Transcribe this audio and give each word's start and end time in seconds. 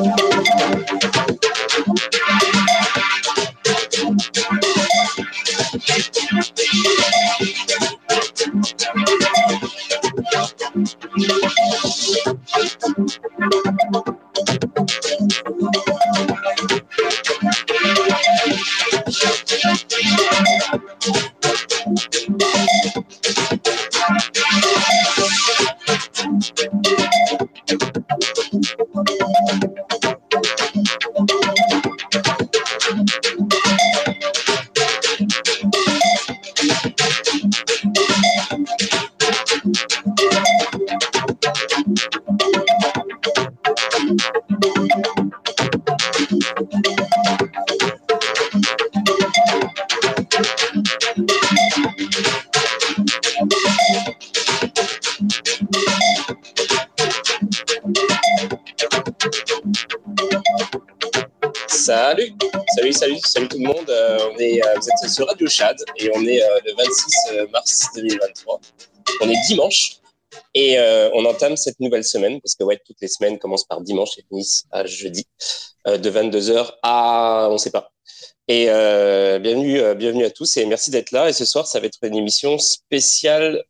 Música 0.00 0.29
Salut, 62.10 62.32
salut, 62.74 62.92
salut, 62.92 63.20
salut 63.24 63.48
tout 63.48 63.58
le 63.58 63.66
monde. 63.68 63.88
Euh, 63.88 64.18
on 64.34 64.38
est, 64.40 64.60
euh, 64.60 64.74
vous 64.74 64.88
êtes 64.88 65.12
sur 65.12 65.28
Radio 65.28 65.46
Chad 65.46 65.76
et 65.96 66.10
on 66.12 66.26
est 66.26 66.42
euh, 66.42 66.58
le 66.66 66.74
26 66.74 67.50
mars 67.52 67.86
2023. 67.94 68.60
On 69.20 69.30
est 69.30 69.40
dimanche 69.46 69.98
et 70.52 70.80
on 71.14 71.24
entame 71.24 71.56
cette 71.56 71.78
nouvelle 71.78 72.02
semaine 72.02 72.40
parce 72.40 72.56
que 72.56 72.64
ouais, 72.64 72.80
toutes 72.84 73.00
les 73.00 73.06
semaines 73.06 73.38
commencent 73.38 73.64
par 73.64 73.80
dimanche 73.80 74.18
et 74.18 74.24
finissent 74.28 74.64
à 74.72 74.84
jeudi 74.86 75.24
de 75.86 76.10
22h 76.10 76.72
à 76.82 77.46
on 77.48 77.58
sait 77.58 77.70
pas. 77.70 77.92
Et 78.48 78.64
bienvenue, 78.64 79.94
bienvenue 79.94 80.24
à 80.24 80.30
tous 80.30 80.56
et 80.56 80.66
merci 80.66 80.90
d'être 80.90 81.12
là. 81.12 81.28
Et 81.28 81.32
ce 81.32 81.44
soir, 81.44 81.68
ça 81.68 81.78
va 81.78 81.86
être 81.86 81.98
une 82.02 82.16
émission 82.16 82.58
spéciale 82.58 83.62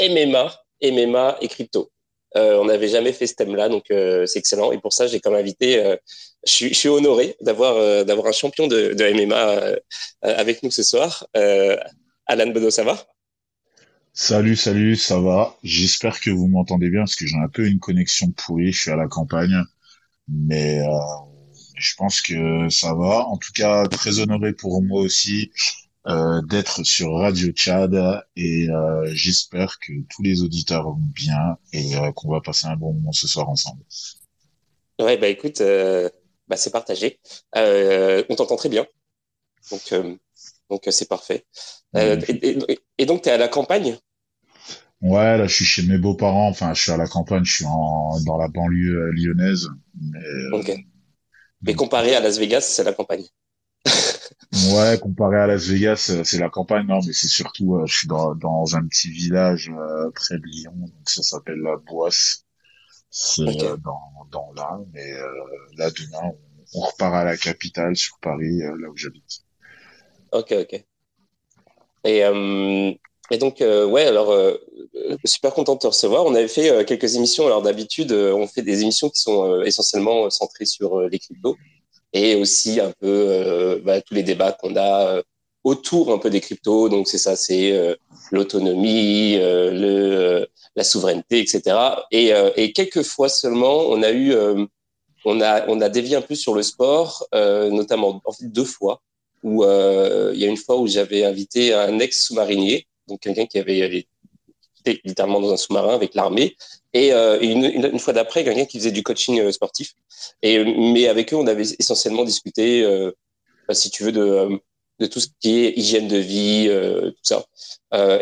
MMA, 0.00 0.50
MMA 0.82 1.36
et 1.42 1.48
crypto. 1.48 1.90
on 2.34 2.64
n'avait 2.64 2.88
jamais 2.88 3.12
fait 3.12 3.26
ce 3.26 3.34
thème-là, 3.34 3.68
donc 3.68 3.84
c'est 3.88 4.38
excellent. 4.38 4.72
Et 4.72 4.78
pour 4.78 4.94
ça, 4.94 5.06
j'ai 5.08 5.20
comme 5.20 5.34
invité 5.34 5.98
je 6.46 6.74
suis, 6.74 6.88
honoré 6.88 7.36
d'avoir 7.40 7.76
euh, 7.76 8.04
d'avoir 8.04 8.26
un 8.28 8.32
champion 8.32 8.66
de, 8.66 8.94
MMA 9.14 9.36
euh, 9.36 9.76
avec 10.22 10.62
nous 10.62 10.70
ce 10.70 10.82
soir. 10.82 11.26
Euh, 11.36 11.76
Alan 12.26 12.50
Bono, 12.50 12.70
ça 12.70 12.84
va? 12.84 13.06
Salut, 14.12 14.56
salut, 14.56 14.96
ça 14.96 15.20
va. 15.20 15.56
J'espère 15.62 16.20
que 16.20 16.30
vous 16.30 16.48
m'entendez 16.48 16.90
bien 16.90 17.00
parce 17.00 17.16
que 17.16 17.26
j'ai 17.26 17.36
un 17.36 17.48
peu 17.48 17.66
une 17.66 17.78
connexion 17.78 18.30
pourrie. 18.30 18.72
Je 18.72 18.80
suis 18.80 18.90
à 18.90 18.96
la 18.96 19.08
campagne, 19.08 19.62
mais 20.28 20.80
je 21.76 21.94
pense 21.96 22.20
que 22.20 22.68
ça 22.68 22.94
va. 22.94 23.26
En 23.26 23.38
tout 23.38 23.52
cas, 23.54 23.86
très 23.86 24.18
honoré 24.18 24.52
pour 24.52 24.82
moi 24.82 25.00
aussi 25.00 25.50
d'être 26.50 26.84
sur 26.84 27.14
Radio 27.14 27.52
Tchad 27.52 27.94
et 28.36 28.66
j'espère 29.12 29.78
que 29.78 29.92
tous 30.10 30.22
les 30.22 30.42
auditeurs 30.42 30.84
vont 30.84 30.98
bien 31.14 31.56
et 31.72 31.92
qu'on 32.14 32.30
va 32.30 32.42
passer 32.42 32.66
un 32.66 32.76
bon 32.76 32.92
moment 32.92 33.12
ce 33.12 33.26
soir 33.26 33.48
ensemble. 33.48 33.82
Ouais, 35.00 35.16
bah 35.16 35.28
écoute, 35.28 35.62
bah, 36.48 36.56
c'est 36.56 36.70
partagé. 36.70 37.20
Euh, 37.56 38.24
on 38.28 38.36
t'entend 38.36 38.56
très 38.56 38.68
bien. 38.68 38.86
Donc, 39.70 39.92
euh, 39.92 40.16
donc 40.70 40.82
c'est 40.90 41.08
parfait. 41.08 41.46
Euh, 41.96 42.20
et, 42.98 43.06
donc, 43.06 43.22
tu 43.22 43.28
es 43.28 43.32
à 43.32 43.38
la 43.38 43.48
campagne? 43.48 43.96
Ouais, 45.00 45.36
là, 45.38 45.46
je 45.46 45.54
suis 45.54 45.64
chez 45.64 45.82
mes 45.82 45.98
beaux-parents. 45.98 46.48
Enfin, 46.48 46.74
je 46.74 46.82
suis 46.82 46.92
à 46.92 46.96
la 46.96 47.06
campagne, 47.06 47.44
je 47.44 47.52
suis 47.52 47.66
en, 47.66 48.20
dans 48.24 48.36
la 48.36 48.48
banlieue 48.48 49.10
lyonnaise. 49.12 49.68
Mais, 50.00 50.86
mais 51.62 51.74
comparé 51.74 52.14
à 52.14 52.20
Las 52.20 52.38
Vegas, 52.38 52.62
c'est 52.62 52.84
la 52.84 52.92
campagne. 52.92 53.24
ouais, 54.72 54.98
comparé 55.00 55.38
à 55.38 55.46
Las 55.46 55.66
Vegas, 55.66 56.12
c'est 56.24 56.38
la 56.38 56.50
campagne. 56.50 56.86
Non, 56.86 57.00
mais 57.04 57.12
c'est 57.12 57.28
surtout, 57.28 57.80
je 57.84 57.96
suis 57.96 58.08
dans, 58.08 58.34
dans 58.34 58.76
un 58.76 58.86
petit 58.86 59.10
village 59.10 59.72
près 60.14 60.38
de 60.38 60.46
Lyon, 60.46 60.74
donc 60.76 61.08
ça 61.08 61.22
s'appelle 61.22 61.58
la 61.58 61.76
Boisse. 61.76 62.44
C'est 63.14 63.44
dans, 63.44 64.26
dans 64.30 64.52
là, 64.56 64.80
mais 64.94 65.12
là 65.76 65.90
demain, 65.90 66.32
on, 66.74 66.80
repart 66.80 67.14
à 67.14 67.24
la 67.24 67.36
capitale 67.36 67.94
sur 67.94 68.18
Paris, 68.20 68.62
euh, 68.62 68.74
là 68.80 68.88
où 68.88 68.96
j'habite. 68.96 69.42
Ok, 70.32 70.52
ok. 70.52 70.84
Et, 72.04 72.24
euh, 72.24 72.90
et 73.30 73.38
donc, 73.38 73.60
euh, 73.60 73.86
ouais, 73.86 74.06
alors, 74.06 74.34
super 75.26 75.52
content 75.52 75.74
de 75.74 75.80
te 75.80 75.86
recevoir. 75.86 76.24
On 76.24 76.34
avait 76.34 76.48
fait 76.48 76.84
quelques 76.86 77.16
émissions. 77.16 77.46
Alors, 77.46 77.60
d'habitude, 77.60 78.12
on 78.12 78.46
fait 78.46 78.62
des 78.62 78.80
émissions 78.80 79.10
qui 79.10 79.20
sont 79.20 79.60
essentiellement 79.62 80.30
centrées 80.30 80.64
sur 80.64 81.00
les 81.02 81.18
cryptos 81.18 81.56
et 82.14 82.34
aussi 82.34 82.80
un 82.80 82.92
peu 82.98 83.80
bah, 83.84 84.00
tous 84.00 84.14
les 84.14 84.22
débats 84.22 84.52
qu'on 84.52 84.74
a 84.76 85.22
autour 85.64 86.12
un 86.12 86.18
peu 86.18 86.30
des 86.30 86.40
cryptos. 86.40 86.88
Donc, 86.88 87.08
c'est 87.08 87.18
ça, 87.18 87.36
c'est 87.36 87.96
l'autonomie, 88.30 89.36
le, 89.36 90.46
la 90.76 90.84
souveraineté, 90.84 91.40
etc. 91.40 91.76
Et, 92.10 92.72
quelques 92.72 93.02
fois 93.02 93.28
seulement, 93.28 93.86
on 93.88 94.02
a 94.02 94.12
eu 94.12 94.34
on 95.24 95.40
a, 95.40 95.66
on 95.68 95.80
a 95.80 95.88
dévié 95.88 96.16
un 96.16 96.22
peu 96.22 96.34
sur 96.34 96.54
le 96.54 96.62
sport, 96.62 97.26
euh, 97.34 97.70
notamment 97.70 98.22
deux 98.40 98.64
fois. 98.64 99.02
Où 99.42 99.64
euh, 99.64 100.30
il 100.34 100.40
y 100.40 100.44
a 100.44 100.48
une 100.48 100.56
fois 100.56 100.76
où 100.76 100.86
j'avais 100.86 101.24
invité 101.24 101.74
un 101.74 101.98
ex-sous-marinier, 101.98 102.86
donc 103.08 103.20
quelqu'un 103.20 103.46
qui 103.46 103.58
avait 103.58 104.06
été 104.80 105.00
littéralement 105.04 105.40
dans 105.40 105.52
un 105.52 105.56
sous-marin 105.56 105.94
avec 105.94 106.14
l'armée, 106.14 106.56
et 106.92 107.12
euh, 107.12 107.40
une, 107.40 107.64
une, 107.64 107.98
fois 107.98 108.12
d'après 108.12 108.44
quelqu'un 108.44 108.66
qui 108.66 108.78
faisait 108.78 108.92
du 108.92 109.02
coaching 109.02 109.50
sportif. 109.50 109.94
Et 110.42 110.62
mais 110.64 111.08
avec 111.08 111.32
eux, 111.32 111.36
on 111.36 111.46
avait 111.48 111.64
essentiellement 111.80 112.24
discuté, 112.24 112.84
bah, 113.66 113.74
si 113.74 113.90
tu 113.90 114.04
veux, 114.04 114.12
de 114.12 114.60
de 114.98 115.06
tout 115.06 115.20
ce 115.20 115.28
qui 115.40 115.64
est 115.64 115.72
hygiène 115.76 116.08
de 116.08 116.16
vie, 116.16 116.68
tout 116.68 117.14
ça. 117.22 117.44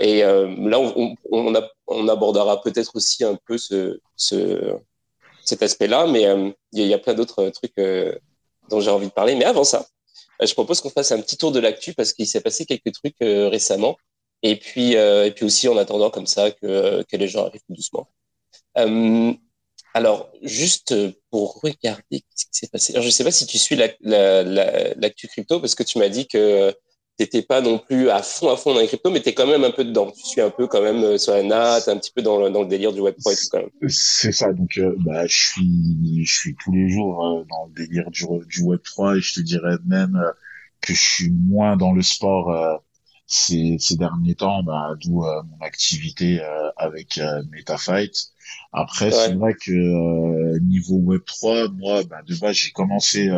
et 0.00 0.22
là, 0.22 0.78
on, 0.78 1.14
on, 1.30 1.54
on 1.86 2.08
abordera 2.08 2.62
peut-être 2.62 2.96
aussi 2.96 3.24
un 3.24 3.36
peu 3.46 3.58
ce, 3.58 4.00
ce, 4.16 4.78
cet 5.44 5.62
aspect-là, 5.62 6.06
mais 6.06 6.26
euh, 6.26 6.50
il 6.72 6.86
y, 6.86 6.94
a 6.94 6.98
plein 6.98 7.14
d'autres 7.14 7.50
trucs 7.50 7.78
euh, 7.78 8.16
dont 8.68 8.80
j'ai 8.80 8.90
envie 8.90 9.08
de 9.08 9.12
parler. 9.12 9.34
Mais 9.34 9.44
avant 9.44 9.64
ça, 9.64 9.86
euh, 10.40 10.46
je 10.46 10.54
propose 10.54 10.80
qu'on 10.80 10.90
fasse 10.90 11.12
un 11.12 11.20
petit 11.20 11.36
tour 11.36 11.52
de 11.52 11.60
l'actu 11.60 11.92
parce 11.92 12.12
qu'il 12.12 12.26
s'est 12.26 12.40
passé 12.40 12.64
quelques 12.64 12.92
trucs 12.92 13.16
récemment. 13.20 13.96
Et 14.42 14.56
puis, 14.56 14.92
et 14.94 15.32
puis 15.36 15.44
aussi 15.44 15.68
en 15.68 15.76
attendant 15.76 16.08
comme 16.08 16.26
ça 16.26 16.50
que, 16.50 17.02
que 17.02 17.16
les 17.18 17.28
gens 17.28 17.44
arrivent 17.44 17.60
doucement. 17.68 18.08
Alors, 19.94 20.30
juste 20.42 20.94
pour 21.30 21.60
regarder 21.62 22.22
ce 22.34 22.44
qui 22.46 22.50
s'est 22.52 22.68
passé. 22.68 22.92
Alors, 22.92 23.02
je 23.02 23.08
ne 23.08 23.12
sais 23.12 23.24
pas 23.24 23.30
si 23.30 23.46
tu 23.46 23.58
suis 23.58 23.76
l'actu 23.76 23.98
la, 24.02 24.42
la, 24.44 25.10
crypto 25.10 25.60
parce 25.60 25.74
que 25.74 25.82
tu 25.82 25.98
m'as 25.98 26.08
dit 26.08 26.28
que 26.28 26.72
t'étais 27.16 27.42
pas 27.42 27.60
non 27.60 27.78
plus 27.78 28.08
à 28.08 28.22
fond 28.22 28.48
à 28.50 28.56
fond 28.56 28.72
dans 28.72 28.80
les 28.80 28.86
cryptos, 28.86 29.10
mais 29.10 29.20
tu 29.20 29.28
es 29.28 29.34
quand 29.34 29.46
même 29.46 29.64
un 29.64 29.70
peu 29.70 29.84
dedans. 29.84 30.10
Tu 30.10 30.24
suis 30.24 30.40
un 30.40 30.48
peu 30.48 30.66
quand 30.66 30.80
même 30.80 31.04
euh, 31.04 31.18
sur 31.18 31.32
la 31.32 31.42
NAT, 31.42 31.88
un 31.88 31.98
petit 31.98 32.12
peu 32.12 32.22
dans 32.22 32.38
le, 32.38 32.50
dans 32.50 32.62
le 32.62 32.68
délire 32.68 32.92
du 32.92 33.00
Web3 33.00 33.32
et 33.32 33.36
tout 33.36 33.48
quand 33.50 33.58
même. 33.58 33.90
C'est 33.90 34.32
ça. 34.32 34.52
Donc, 34.52 34.78
euh, 34.78 34.94
bah, 35.00 35.26
je 35.26 35.36
suis, 35.36 36.24
je 36.24 36.32
suis 36.32 36.54
tous 36.54 36.72
les 36.72 36.88
jours 36.88 37.22
euh, 37.22 37.44
dans 37.50 37.66
le 37.66 37.72
délire 37.74 38.10
du, 38.10 38.24
du 38.46 38.62
Web3 38.62 39.18
et 39.18 39.20
je 39.20 39.34
te 39.34 39.40
dirais 39.40 39.76
même 39.86 40.18
que 40.80 40.94
je 40.94 41.00
suis 41.00 41.30
moins 41.30 41.76
dans 41.76 41.92
le 41.92 42.00
sport 42.00 42.80
ces, 43.26 43.76
ces 43.78 43.96
derniers 43.96 44.34
temps, 44.34 44.62
bah, 44.62 44.94
d'où 44.98 45.22
mon 45.22 45.60
activité 45.60 46.40
avec 46.76 47.20
MetaFight. 47.52 48.32
Après, 48.72 49.10
c'est 49.10 49.34
vrai 49.34 49.54
que 49.54 50.58
niveau 50.60 50.98
Web3, 50.98 51.76
moi, 51.76 52.02
bah, 52.04 52.22
de 52.26 52.36
base, 52.36 52.56
j'ai 52.56 52.70
commencé 52.70 53.28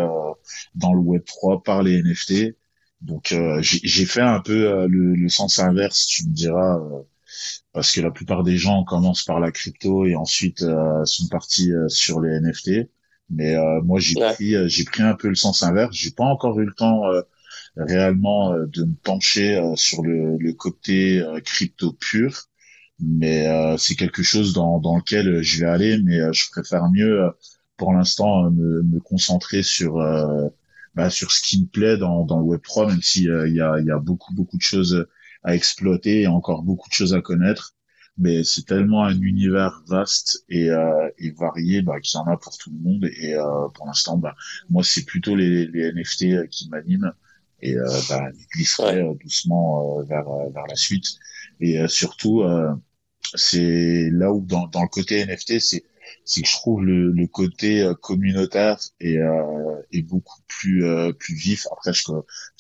dans 0.75 0.93
le 0.93 1.01
Web3 1.01 1.63
par 1.63 1.83
les 1.83 2.03
NFT. 2.03 2.55
Donc 3.03 3.33
euh, 3.33 3.59
j'ai 3.63 4.07
fait 4.07 4.21
un 4.21 4.41
peu 4.41 4.69
euh, 4.71 4.87
le, 4.89 5.29
sens 5.29 5.59
inverse, 5.59 6.07
tu 6.07 6.25
me 6.25 6.33
diras, 6.33 6.79
euh, 6.79 7.03
parce 7.73 7.91
que 7.91 8.01
la 8.01 8.13
plupart 8.13 8.45
des 8.45 8.57
gens 8.57 8.85
commencent 8.85 9.25
par 9.25 9.41
la 9.41 9.51
crypto 9.51 10.07
et 10.07 10.15
ensuite 10.15 10.65
sont 11.05 11.29
partis 11.29 11.73
sur 11.89 12.21
les 12.21 12.39
NFT. 12.41 12.89
Mais 13.31 13.57
moi 13.83 13.99
j'ai 13.99 14.15
pris 14.15 14.55
j'ai 14.69 14.85
pris 14.85 15.03
un 15.03 15.15
peu 15.15 15.29
le 15.29 15.35
sens 15.35 15.63
inverse. 15.63 15.95
J'ai 15.97 16.11
pas 16.11 16.25
encore 16.25 16.61
eu 16.61 16.67
le 16.67 16.75
temps 16.75 17.03
réellement 17.77 18.53
de 18.53 18.85
me 18.85 18.95
pencher 19.03 19.59
sur 19.75 20.03
le, 20.03 20.37
le 20.37 20.53
côté 20.53 21.25
crypto 21.45 21.93
pur, 21.95 22.51
mais 23.03 23.77
c'est 23.79 23.97
quelque 23.97 24.23
chose 24.23 24.53
dans, 24.53 24.79
dans 24.81 24.97
lequel 24.97 25.43
je 25.43 25.61
vais 25.61 25.71
aller. 25.71 25.99
Mais 26.03 26.19
je 26.33 26.51
préfère 26.51 26.89
mieux 26.91 27.31
pour 27.77 27.93
l'instant 27.93 28.51
me, 28.51 28.83
me 28.83 29.01
concentrer 29.01 29.63
sur 29.63 29.99
bah, 30.95 31.11
sur 31.11 31.33
ce 31.33 31.43
qui 31.43 31.61
me 31.63 31.67
plaît 31.67 31.97
dans, 31.97 32.25
dans 32.25 32.39
le 32.39 32.45
Web 32.45 32.61
3, 32.63 32.89
même 32.89 33.03
s'il 33.03 33.31
euh, 33.31 33.49
y, 33.49 33.61
a, 33.61 33.81
y 33.81 33.91
a 33.91 33.99
beaucoup 33.99 34.35
beaucoup 34.35 34.57
de 34.57 34.63
choses 34.63 35.07
à 35.43 35.55
exploiter 35.55 36.23
et 36.23 36.27
encore 36.27 36.63
beaucoup 36.63 36.89
de 36.89 36.95
choses 36.95 37.15
à 37.15 37.21
connaître. 37.21 37.75
mais 38.19 38.45
c'est 38.45 38.67
tellement 38.67 39.05
un 39.05 39.19
univers 39.21 39.83
vaste 39.89 40.45
et, 40.49 40.71
euh, 40.71 41.09
et 41.19 41.31
varié 41.33 41.83
bah, 41.83 42.01
qu'il 42.01 42.19
y 42.19 42.21
en 42.21 42.27
a 42.27 42.37
pour 42.37 42.57
tout 42.59 42.71
le 42.71 42.79
monde. 42.79 43.05
Et 43.17 43.35
euh, 43.35 43.69
pour 43.75 43.87
l'instant, 43.87 44.19
bah, 44.19 44.35
moi, 44.71 44.83
c'est 44.85 45.05
plutôt 45.05 45.35
les, 45.35 45.67
les 45.67 45.93
NFT 45.93 46.23
euh, 46.25 46.47
qui 46.47 46.69
m'animent 46.69 47.13
et 47.61 47.77
euh, 47.77 47.87
bah, 48.09 48.29
glisserai 48.55 49.03
doucement 49.23 50.03
vers, 50.03 50.27
vers 50.53 50.67
la 50.69 50.77
suite. 50.77 51.07
Et 51.61 51.87
surtout, 51.89 52.43
c'est 53.35 54.11
là 54.11 54.33
où 54.33 54.41
dans, 54.41 54.67
dans 54.69 54.83
le 54.83 54.89
côté 54.89 55.25
NFT, 55.25 55.59
c'est 55.61 55.85
c'est 56.25 56.43
que 56.43 56.49
je 56.49 56.55
trouve 56.55 56.85
le, 56.85 57.11
le 57.11 57.27
côté 57.27 57.91
communautaire 58.01 58.79
est, 59.01 59.19
est 59.93 60.03
beaucoup 60.03 60.41
plus 60.47 60.85
plus 61.19 61.35
vif. 61.35 61.67
Après, 61.73 61.93
je, 61.93 62.03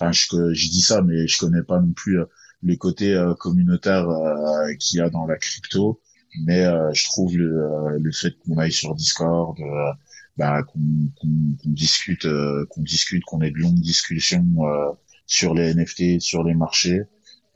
enfin, 0.00 0.11
je, 0.12 0.55
je 0.55 0.69
dis 0.69 0.81
ça, 0.81 1.03
mais 1.03 1.26
je 1.29 1.38
connais 1.38 1.62
pas 1.62 1.79
non 1.79 1.93
plus 1.93 2.19
les 2.62 2.76
côtés 2.76 3.14
euh, 3.14 3.35
communautaires 3.35 4.09
euh, 4.09 4.75
qu'il 4.79 4.99
y 4.99 5.00
a 5.00 5.11
dans 5.11 5.26
la 5.26 5.37
crypto. 5.37 6.00
Mais 6.44 6.64
euh, 6.64 6.93
je 6.94 7.05
trouve 7.05 7.37
le, 7.37 7.99
le 7.99 8.12
fait 8.12 8.38
qu'on 8.38 8.56
aille 8.56 8.73
sur 8.73 8.94
Discord, 8.94 9.59
bah, 10.38 10.62
qu'on 10.62 10.81
discute, 11.64 12.26
qu'on 12.70 12.82
discute, 12.82 13.23
qu'on 13.25 13.43
ait 13.43 13.50
de 13.50 13.59
longues 13.59 13.81
discussions 13.81 14.47
sur 15.26 15.53
les 15.53 15.75
NFT, 15.75 16.20
sur 16.20 16.43
les 16.43 16.55
marchés. 16.55 17.03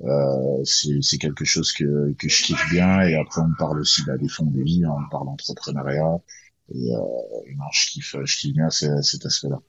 Euh, 0.04 0.64
c'est 0.64 1.18
quelque 1.18 1.44
chose 1.44 1.72
que, 1.72 2.12
que 2.18 2.28
je 2.28 2.44
kiffe 2.44 2.70
bien. 2.70 3.02
Et 3.02 3.14
après 3.16 3.40
on 3.40 3.52
parle 3.58 3.80
aussi 3.80 4.02
bah, 4.06 4.16
des 4.18 4.28
fonds 4.28 4.46
des 4.46 4.62
vies, 4.62 4.84
hein, 4.84 4.94
on 5.06 5.10
parle 5.10 5.26
d'entrepreneuriat. 5.26 6.20
Et, 6.74 6.94
euh, 6.94 6.98
non, 7.56 7.64
je 7.72 7.90
kiffe 7.92 8.16
je 8.24 8.38
kiffe 8.38 8.54
bien 8.54 8.70
cet 8.70 9.26
aspect-là. 9.26 9.60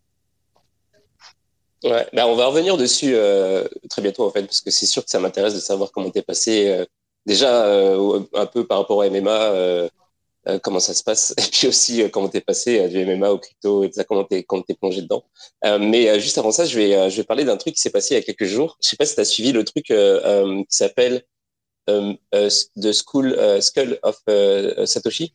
Ouais, 1.84 2.08
bah 2.12 2.28
on 2.28 2.36
va 2.36 2.48
revenir 2.48 2.76
dessus 2.76 3.14
euh, 3.14 3.68
très 3.90 4.02
bientôt 4.02 4.26
en 4.26 4.32
fait, 4.32 4.44
parce 4.44 4.62
que 4.62 4.72
c'est 4.72 4.88
sûr 4.88 5.04
que 5.06 5.12
ça 5.12 5.20
m'intéresse 5.20 5.54
de 5.54 5.60
savoir 5.60 5.92
comment 5.92 6.10
t'es 6.10 6.24
passé 6.24 6.70
euh, 6.70 6.86
déjà 7.28 7.66
euh, 7.66 8.24
un 8.34 8.48
peu 8.48 8.66
par 8.66 8.80
rapport 8.80 8.98
au 8.98 9.04
MMA, 9.10 9.90
comment 10.64 10.80
ça 10.80 10.94
se 10.94 11.04
passe, 11.04 11.34
et 11.38 11.50
puis 11.52 11.68
aussi 11.68 12.04
comment 12.12 12.30
t'es 12.30 12.42
passé 12.42 12.88
du 12.90 13.06
MMA 13.06 13.32
au 13.32 13.40
crypto 13.40 13.84
et 13.84 13.92
ça, 13.92 14.04
comment 14.04 14.24
t'es 14.24 14.44
comment 14.44 14.64
t'es 14.64 14.76
plongé 14.76 15.02
dedans. 15.02 15.24
mais 15.80 16.20
juste 16.20 16.38
avant 16.38 16.52
ça, 16.52 16.66
je 16.66 16.78
vais 16.78 17.10
je 17.10 17.18
vais 17.18 17.24
parler 17.24 17.44
d'un 17.44 17.58
truc 17.58 17.76
qui 17.76 17.82
s'est 17.82 17.90
passé 17.90 18.16
il 18.16 18.18
y 18.18 18.22
a 18.22 18.24
quelques 18.24 18.46
jours. 18.46 18.78
Je 18.82 18.90
sais 18.90 18.98
pas 18.98 19.06
si 19.06 19.16
t'as 19.16 19.26
suivi 19.26 19.52
le 19.52 19.64
truc 19.64 19.86
qui 19.86 20.66
s'appelle 20.70 21.24
The 21.88 22.92
School 22.92 23.38
Skull 23.62 24.00
of 24.04 24.18
Satoshi. 24.86 25.34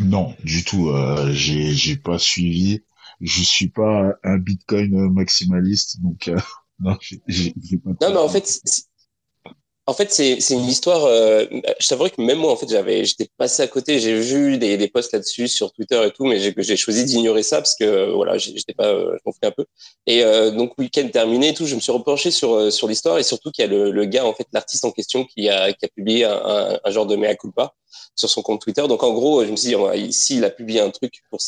Non, 0.00 0.34
du 0.44 0.64
tout. 0.64 0.92
j'ai 1.32 1.72
j'ai 1.72 1.96
pas 1.96 2.18
suivi 2.18 2.82
je 3.20 3.42
suis 3.42 3.68
pas 3.68 4.14
un 4.22 4.38
Bitcoin 4.38 5.10
maximaliste, 5.12 6.02
donc 6.02 6.28
euh, 6.28 6.38
non, 6.80 6.94
pas. 6.94 7.90
Non, 8.08 8.14
mais 8.14 8.18
en 8.18 8.28
fait, 8.28 8.60
en 9.88 9.94
fait, 9.94 10.12
c'est, 10.12 10.50
une 10.50 10.64
histoire. 10.64 11.04
Euh, 11.04 11.46
je 11.78 11.86
t'avoue 11.86 12.08
que 12.08 12.20
même 12.20 12.38
moi, 12.38 12.50
en 12.50 12.56
fait, 12.56 12.68
j'avais, 12.68 13.04
j'étais 13.04 13.28
passé 13.36 13.62
à 13.62 13.68
côté. 13.68 14.00
J'ai 14.00 14.18
vu 14.18 14.58
des, 14.58 14.76
des 14.76 14.88
posts 14.88 15.12
là-dessus 15.12 15.46
sur 15.46 15.72
Twitter 15.72 16.04
et 16.04 16.10
tout, 16.10 16.24
mais 16.24 16.40
j'ai, 16.40 16.76
choisi 16.76 17.04
d'ignorer 17.04 17.44
ça 17.44 17.58
parce 17.58 17.76
que 17.76 18.10
voilà, 18.12 18.36
j'étais 18.36 18.74
pas, 18.74 18.88
euh, 18.88 19.16
je 19.24 19.46
un 19.46 19.50
peu. 19.52 19.64
Et 20.06 20.24
euh, 20.24 20.50
donc 20.50 20.76
week-end 20.76 21.08
terminé 21.12 21.50
et 21.50 21.54
tout, 21.54 21.66
je 21.66 21.76
me 21.76 21.80
suis 21.80 21.92
repenché 21.92 22.32
sur 22.32 22.54
euh, 22.54 22.70
sur 22.70 22.88
l'histoire 22.88 23.18
et 23.18 23.22
surtout 23.22 23.52
qu'il 23.52 23.64
y 23.64 23.68
a 23.68 23.70
le, 23.70 23.92
le, 23.92 24.04
gars, 24.06 24.26
en 24.26 24.34
fait, 24.34 24.48
l'artiste 24.52 24.84
en 24.84 24.90
question 24.90 25.24
qui 25.24 25.48
a 25.48 25.72
qui 25.72 25.84
a 25.84 25.88
publié 25.88 26.24
un, 26.24 26.80
un, 26.84 26.90
genre 26.90 27.06
de 27.06 27.14
mea 27.14 27.36
culpa 27.36 27.72
sur 28.16 28.28
son 28.28 28.42
compte 28.42 28.62
Twitter. 28.62 28.88
Donc 28.88 29.04
en 29.04 29.12
gros, 29.12 29.44
je 29.44 29.52
me 29.52 29.56
suis 29.56 29.68
dit, 29.68 30.00
ici, 30.00 30.38
il 30.38 30.44
a 30.44 30.50
publié 30.50 30.80
un 30.80 30.90
truc 30.90 31.22
pour 31.30 31.38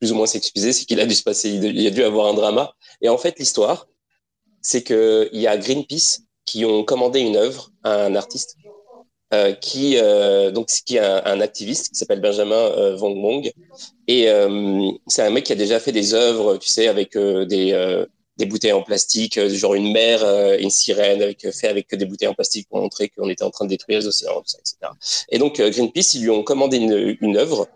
plus 0.00 0.10
ou 0.10 0.16
moins 0.16 0.26
s'excuser, 0.26 0.72
c'est 0.72 0.84
qu'il 0.84 0.98
a 0.98 1.06
dû 1.06 1.14
se 1.14 1.22
passer, 1.22 1.48
il 1.48 1.86
a 1.86 1.90
dû 1.90 2.02
avoir 2.02 2.26
un 2.26 2.34
drama. 2.34 2.74
Et 3.02 3.08
en 3.08 3.18
fait, 3.18 3.38
l'histoire, 3.38 3.86
c'est 4.62 4.82
que 4.82 5.28
il 5.32 5.40
y 5.40 5.46
a 5.46 5.56
Greenpeace 5.56 6.24
qui 6.44 6.64
ont 6.64 6.84
commandé 6.84 7.20
une 7.20 7.36
œuvre 7.36 7.70
à 7.82 8.04
un 8.04 8.14
artiste 8.14 8.56
euh, 9.32 9.52
qui 9.52 9.96
euh, 9.96 10.50
donc 10.50 10.68
qui 10.86 10.96
est 10.96 11.00
un, 11.00 11.40
activiste 11.40 11.88
qui 11.88 11.96
s'appelle 11.96 12.20
Benjamin 12.20 12.54
euh, 12.54 12.96
Wong 12.98 13.16
Mong 13.16 13.52
et 14.06 14.28
euh, 14.28 14.90
c'est 15.06 15.22
un 15.22 15.30
mec 15.30 15.44
qui 15.44 15.52
a 15.52 15.56
déjà 15.56 15.80
fait 15.80 15.92
des 15.92 16.14
œuvres, 16.14 16.56
tu 16.58 16.68
sais, 16.68 16.88
avec 16.88 17.16
euh, 17.16 17.44
des 17.44 18.04
des 18.36 18.46
bouteilles 18.46 18.72
en 18.72 18.82
plastique, 18.82 19.38
genre 19.46 19.74
une 19.74 19.92
mer, 19.92 20.24
une 20.58 20.70
sirène, 20.70 21.22
avec, 21.22 21.48
fait 21.52 21.68
avec 21.68 21.94
des 21.94 22.04
bouteilles 22.04 22.26
en 22.26 22.34
plastique 22.34 22.68
pour 22.68 22.80
montrer 22.80 23.08
qu'on 23.08 23.28
était 23.28 23.44
en 23.44 23.50
train 23.50 23.64
de 23.64 23.70
détruire 23.70 24.00
les 24.00 24.08
océans, 24.08 24.40
etc. 24.40 24.76
Et 25.28 25.38
donc 25.38 25.60
Greenpeace, 25.60 26.14
ils 26.14 26.22
lui 26.22 26.30
ont 26.30 26.42
commandé 26.42 26.78
une, 26.78 27.16
une 27.20 27.36
œuvre 27.36 27.68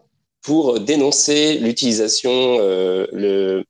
pour 0.43 0.81
dénoncer 0.81 1.59
l'utilisation, 1.59 2.59
le, 2.59 3.65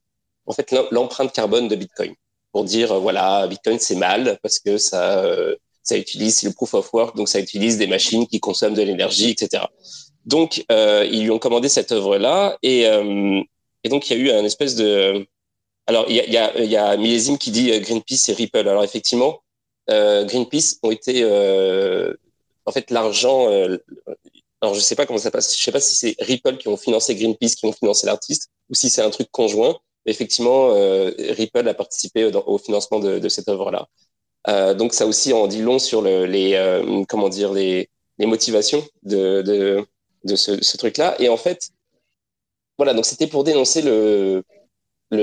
en 0.47 0.51
fait, 0.51 0.73
l'empreinte 0.89 1.31
carbone 1.31 1.67
de 1.67 1.75
Bitcoin. 1.75 2.15
Dire, 2.63 2.91
euh, 2.91 2.99
voilà, 2.99 3.47
Bitcoin, 3.47 3.79
c'est 3.79 3.95
mal 3.95 4.39
parce 4.41 4.59
que 4.59 4.77
ça, 4.77 5.23
euh, 5.23 5.55
ça 5.83 5.97
utilise 5.97 6.43
le 6.43 6.51
proof 6.51 6.73
of 6.73 6.93
work, 6.93 7.15
donc 7.15 7.29
ça 7.29 7.39
utilise 7.39 7.77
des 7.77 7.87
machines 7.87 8.27
qui 8.27 8.39
consomment 8.39 8.75
de 8.75 8.81
l'énergie, 8.81 9.31
etc. 9.31 9.63
Donc, 10.25 10.65
euh, 10.71 11.07
ils 11.11 11.23
lui 11.23 11.31
ont 11.31 11.39
commandé 11.39 11.69
cette 11.69 11.91
œuvre-là 11.91 12.57
et, 12.61 12.87
euh, 12.87 13.41
et 13.83 13.89
donc 13.89 14.09
il 14.09 14.17
y 14.17 14.21
a 14.21 14.23
eu 14.23 14.31
un 14.31 14.43
espèce 14.43 14.75
de... 14.75 15.25
Alors, 15.87 16.05
il 16.07 16.15
y 16.15 16.37
a, 16.37 16.61
y 16.61 16.67
y 16.67 16.77
a 16.77 16.97
Millésime 16.97 17.37
qui 17.39 17.49
dit 17.49 17.71
Greenpeace 17.79 18.29
et 18.29 18.33
Ripple. 18.33 18.67
Alors, 18.67 18.83
effectivement, 18.83 19.41
Greenpeace 19.87 20.77
ont 20.83 20.91
été... 20.91 21.25
en 21.25 22.71
fait, 22.71 22.91
l'argent, 22.91 23.47
alors 24.61 24.75
je 24.75 24.79
sais 24.81 24.95
pas 24.95 25.05
comment 25.05 25.19
ça 25.19 25.31
passe. 25.31 25.57
Je 25.57 25.63
sais 25.63 25.71
pas 25.71 25.79
si 25.79 25.95
c'est 25.95 26.15
Ripple 26.19 26.57
qui 26.57 26.67
ont 26.67 26.77
financé 26.77 27.15
Greenpeace, 27.15 27.55
qui 27.55 27.65
ont 27.65 27.73
financé 27.73 28.05
l'artiste, 28.05 28.51
ou 28.69 28.75
si 28.75 28.89
c'est 28.89 29.01
un 29.01 29.09
truc 29.09 29.29
conjoint. 29.31 29.79
Effectivement, 30.05 30.71
euh, 30.73 31.11
Ripple 31.19 31.67
a 31.67 31.73
participé 31.73 32.25
au, 32.25 32.57
financement 32.57 32.99
de, 32.99 33.29
cette 33.29 33.49
œuvre-là. 33.49 33.87
Euh, 34.47 34.73
donc 34.73 34.93
ça 34.93 35.05
aussi 35.05 35.33
en 35.33 35.47
dit 35.47 35.61
long 35.61 35.79
sur 35.79 36.01
le, 36.01 36.25
les 36.25 36.53
euh, 36.53 37.03
comment 37.09 37.29
dire 37.29 37.51
les, 37.53 37.89
motivations 38.19 38.83
de, 39.03 39.85
ce, 40.35 40.77
truc-là. 40.77 41.15
Et 41.21 41.29
en 41.29 41.37
fait, 41.37 41.69
voilà, 42.77 42.93
donc 42.93 43.05
c'était 43.05 43.27
pour 43.27 43.43
dénoncer 43.43 43.81
le, 43.81 44.43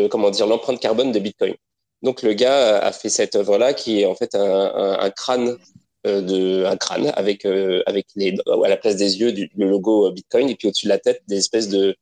comment 0.09 0.31
dire 0.31 0.47
l'empreinte 0.47 0.81
carbone 0.81 1.13
de 1.13 1.19
Bitcoin. 1.19 1.55
Donc 2.03 2.23
le 2.23 2.35
gars 2.35 2.79
a 2.79 2.93
fait 2.93 3.09
cette 3.09 3.37
œuvre-là 3.37 3.73
qui 3.73 4.03
est 4.03 4.07
en 4.07 4.15
fait 4.15 4.35
un, 4.35 5.11
crâne 5.11 5.57
avec 6.05 7.45
avec 7.45 8.07
les 8.15 8.37
à 8.65 8.69
la 8.69 8.77
place 8.77 8.97
des 8.97 9.19
yeux 9.19 9.33
du, 9.33 9.51
le 9.57 9.69
logo 9.69 10.11
Bitcoin 10.13 10.51
et 10.51 10.55
puis 10.55 10.69
au-dessus 10.69 10.87
de 10.87 10.91
la 10.91 10.99
tête 10.99 11.23
des 11.27 11.39
espèces 11.39 11.69
de 11.69 11.97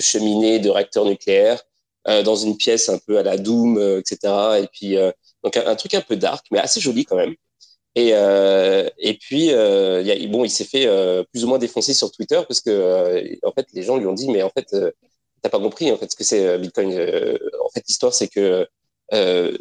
cheminées 0.00 0.58
de 0.58 0.70
réacteurs 0.70 1.06
nucléaires 1.06 1.62
dans 2.06 2.36
une 2.36 2.56
pièce 2.56 2.88
un 2.88 2.98
peu 2.98 3.18
à 3.18 3.22
la 3.22 3.38
Doom 3.38 3.78
etc 3.98 4.16
et 4.62 4.66
puis 4.72 4.96
donc 5.44 5.56
un, 5.56 5.76
truc 5.76 5.94
un 5.94 6.00
peu 6.00 6.16
dark 6.16 6.44
mais 6.50 6.58
assez 6.58 6.80
joli 6.80 7.04
quand 7.04 7.16
même 7.16 7.34
et 7.94 8.08
et 8.10 9.14
puis 9.14 9.46
il 9.46 10.06
y 10.06 10.10
a, 10.10 10.28
bon 10.28 10.44
il 10.44 10.50
s'est 10.50 10.64
fait 10.64 10.88
plus 11.32 11.44
ou 11.44 11.48
moins 11.48 11.58
défoncer 11.58 11.94
sur 11.94 12.10
Twitter 12.10 12.40
parce 12.48 12.60
que 12.60 13.38
en 13.46 13.52
fait 13.52 13.66
les 13.72 13.82
gens 13.84 13.96
lui 13.96 14.06
ont 14.06 14.14
dit 14.14 14.28
mais 14.30 14.42
en 14.42 14.50
fait 14.50 14.74
t'as 15.42 15.48
pas 15.48 15.60
compris 15.60 15.92
en 15.92 15.96
fait 15.96 16.10
ce 16.10 16.16
que 16.16 16.24
c'est 16.24 16.58
Bitcoin 16.58 16.90
en 16.90 17.68
fait 17.72 17.84
l'histoire 17.86 18.12
c'est 18.12 18.28
que 18.28 18.66
euh, 19.12 19.56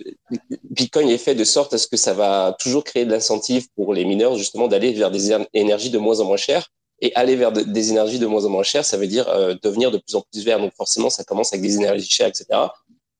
Bitcoin 0.69 1.09
est 1.09 1.17
fait 1.17 1.35
de 1.35 1.43
sorte 1.43 1.73
à 1.73 1.77
ce 1.77 1.87
que 1.87 1.97
ça 1.97 2.13
va 2.13 2.55
toujours 2.59 2.83
créer 2.83 3.05
de 3.05 3.11
l'incentive 3.11 3.67
pour 3.75 3.93
les 3.93 4.05
mineurs 4.05 4.37
justement 4.37 4.67
d'aller 4.67 4.93
vers 4.93 5.11
des 5.11 5.31
énergies 5.53 5.89
de 5.89 5.97
moins 5.97 6.19
en 6.21 6.25
moins 6.25 6.37
chères. 6.37 6.69
Et 7.01 7.13
aller 7.15 7.35
vers 7.35 7.51
des 7.51 7.89
énergies 7.89 8.19
de 8.19 8.27
moins 8.27 8.45
en 8.45 8.49
moins 8.49 8.63
chères, 8.63 8.85
ça 8.85 8.95
veut 8.97 9.07
dire 9.07 9.27
euh, 9.29 9.55
devenir 9.63 9.89
de 9.89 9.97
plus 9.97 10.15
en 10.15 10.21
plus 10.21 10.43
vert. 10.45 10.59
Donc 10.59 10.73
forcément, 10.75 11.09
ça 11.09 11.23
commence 11.23 11.51
avec 11.51 11.63
des 11.63 11.75
énergies 11.75 12.07
chères, 12.07 12.27
etc. 12.27 12.45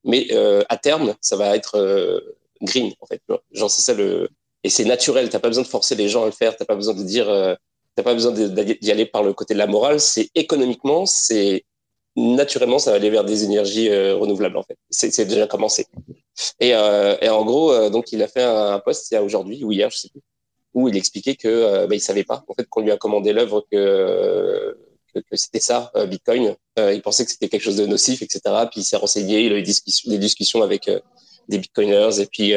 Mais 0.04 0.28
euh, 0.30 0.62
à 0.68 0.76
terme, 0.76 1.14
ça 1.20 1.36
va 1.36 1.56
être 1.56 1.76
euh, 1.76 2.20
green 2.60 2.92
en 3.00 3.06
fait. 3.06 3.20
Genre 3.50 3.70
c'est 3.70 3.82
ça 3.82 3.94
le 3.94 4.28
et 4.64 4.70
c'est 4.70 4.84
naturel. 4.84 5.28
T'as 5.30 5.40
pas 5.40 5.48
besoin 5.48 5.64
de 5.64 5.68
forcer 5.68 5.96
les 5.96 6.08
gens 6.08 6.22
à 6.22 6.26
le 6.26 6.32
faire. 6.32 6.56
T'as 6.56 6.64
pas 6.64 6.76
besoin 6.76 6.94
de 6.94 7.02
dire. 7.02 7.28
Euh, 7.28 7.54
T'as 7.94 8.02
pas 8.02 8.14
besoin 8.14 8.32
d'y 8.32 8.90
aller 8.90 9.04
par 9.04 9.22
le 9.22 9.34
côté 9.34 9.52
de 9.52 9.58
la 9.58 9.66
morale. 9.66 10.00
C'est 10.00 10.30
économiquement, 10.34 11.04
c'est 11.04 11.64
naturellement, 12.16 12.78
ça 12.78 12.90
va 12.90 12.96
aller 12.96 13.10
vers 13.10 13.24
des 13.24 13.44
énergies 13.44 13.88
euh, 13.90 14.16
renouvelables 14.16 14.56
en 14.56 14.62
fait. 14.62 14.76
C'est 14.90 15.24
déjà 15.26 15.46
commencé. 15.46 15.86
Et, 16.60 16.74
euh, 16.74 17.16
et 17.20 17.28
en 17.28 17.44
gros, 17.44 17.72
euh, 17.72 17.90
donc 17.90 18.12
il 18.12 18.22
a 18.22 18.28
fait 18.28 18.42
un, 18.42 18.78
post 18.78 19.10
il 19.10 19.14
y 19.14 19.16
a 19.16 19.22
aujourd'hui 19.22 19.64
ou 19.64 19.72
hier, 19.72 19.90
je 19.90 19.98
sais 19.98 20.08
plus, 20.08 20.22
où 20.74 20.88
il 20.88 20.96
expliquait 20.96 21.36
que 21.36 21.48
euh, 21.48 21.86
bah, 21.86 21.94
il 21.94 22.00
savait 22.00 22.24
pas 22.24 22.44
en 22.48 22.54
fait 22.54 22.66
qu'on 22.68 22.80
lui 22.80 22.90
a 22.90 22.96
commandé 22.96 23.32
l'œuvre 23.32 23.66
que, 23.70 24.76
que, 25.14 25.20
que 25.20 25.36
c'était 25.36 25.60
ça 25.60 25.92
Bitcoin. 26.08 26.54
il 26.78 27.02
pensait 27.02 27.24
que 27.24 27.30
c'était 27.30 27.48
quelque 27.48 27.62
chose 27.62 27.76
de 27.76 27.86
nocif, 27.86 28.22
etc. 28.22 28.40
Puis 28.70 28.80
il 28.80 28.84
s'est 28.84 28.96
renseigné, 28.96 29.46
il 29.46 29.52
a 29.52 29.58
eu 29.58 29.62
des 29.62 30.18
discussions, 30.18 30.62
avec 30.62 30.90
des 31.48 31.58
Bitcoiners 31.58 32.20
et 32.20 32.26
puis 32.26 32.52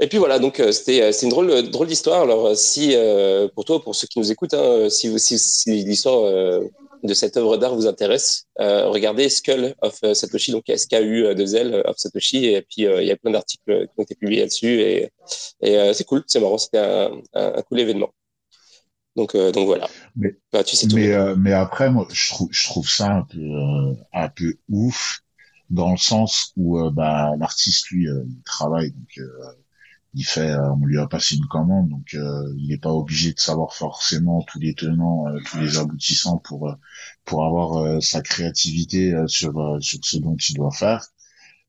et 0.00 0.06
puis 0.08 0.18
voilà, 0.18 0.38
donc 0.38 0.62
c'était 0.72 1.12
c'est 1.12 1.26
une 1.26 1.30
drôle 1.30 1.70
drôle 1.70 1.86
d'histoire. 1.86 2.22
Alors 2.22 2.56
si 2.56 2.96
pour 3.54 3.64
toi, 3.64 3.82
pour 3.82 3.94
ceux 3.94 4.06
qui 4.06 4.18
nous 4.18 4.30
écoutent, 4.30 4.54
hein, 4.54 4.88
si, 4.90 5.18
si, 5.18 5.38
si 5.38 5.70
l'histoire 5.84 6.62
de 7.02 7.14
cette 7.14 7.36
œuvre 7.36 7.56
d'art 7.56 7.74
vous 7.74 7.86
intéresse, 7.86 8.46
euh, 8.60 8.88
regardez 8.88 9.28
Skull 9.28 9.74
of 9.82 9.98
euh, 10.04 10.14
Satoshi, 10.14 10.52
donc 10.52 10.64
SKU 10.74 11.26
euh, 11.26 11.34
de 11.34 11.56
L 11.56 11.82
of 11.84 11.96
Satoshi, 11.98 12.46
et 12.46 12.62
puis 12.62 12.82
il 12.82 13.04
y 13.04 13.10
a 13.10 13.16
plein 13.16 13.32
d'articles 13.32 13.86
qui 13.86 13.94
ont 13.98 14.02
été 14.02 14.14
publiés 14.14 14.40
là-dessus, 14.40 14.80
et, 14.80 15.10
et 15.62 15.92
c'est 15.94 16.04
cool, 16.04 16.22
c'est 16.26 16.40
marrant, 16.40 16.58
c'était 16.58 16.78
un, 16.78 17.10
un, 17.34 17.62
cool 17.62 17.80
événement. 17.80 18.10
Donc, 19.16 19.36
donc 19.36 19.66
voilà. 19.66 19.88
Mais, 20.16 20.34
bah, 20.52 20.64
tu 20.64 20.74
sais 20.74 20.86
tout 20.86 20.96
mais, 20.96 21.12
mais 21.36 21.52
après, 21.52 21.90
moi, 21.90 22.06
je 22.10 22.30
trouve, 22.30 22.48
je 22.50 22.66
trouve 22.66 22.88
ça 22.88 23.10
un 23.10 23.22
peu, 23.22 23.38
un 24.12 24.28
peu 24.28 24.54
ouf 24.70 25.21
dans 25.72 25.90
le 25.92 25.96
sens 25.98 26.52
où 26.56 26.78
bah, 26.90 27.32
l'artiste 27.38 27.88
lui 27.90 28.04
il 28.04 28.42
travaille 28.44 28.92
donc 28.92 29.20
il 30.14 30.24
fait, 30.24 30.54
on 30.54 30.84
lui 30.84 30.98
a 30.98 31.06
passé 31.06 31.36
une 31.36 31.46
commande, 31.46 31.88
donc 31.88 32.12
il 32.12 32.68
n'est 32.68 32.78
pas 32.78 32.92
obligé 32.92 33.32
de 33.32 33.40
savoir 33.40 33.74
forcément 33.74 34.42
tous 34.42 34.60
les 34.60 34.74
tenants, 34.74 35.24
tous 35.46 35.58
les 35.58 35.78
aboutissants 35.78 36.38
pour 36.38 36.76
pour 37.24 37.44
avoir 37.46 38.02
sa 38.02 38.20
créativité 38.20 39.14
sur 39.26 39.78
sur 39.80 39.98
ce 40.02 40.18
dont 40.18 40.36
il 40.36 40.54
doit 40.56 40.70
faire. 40.70 41.06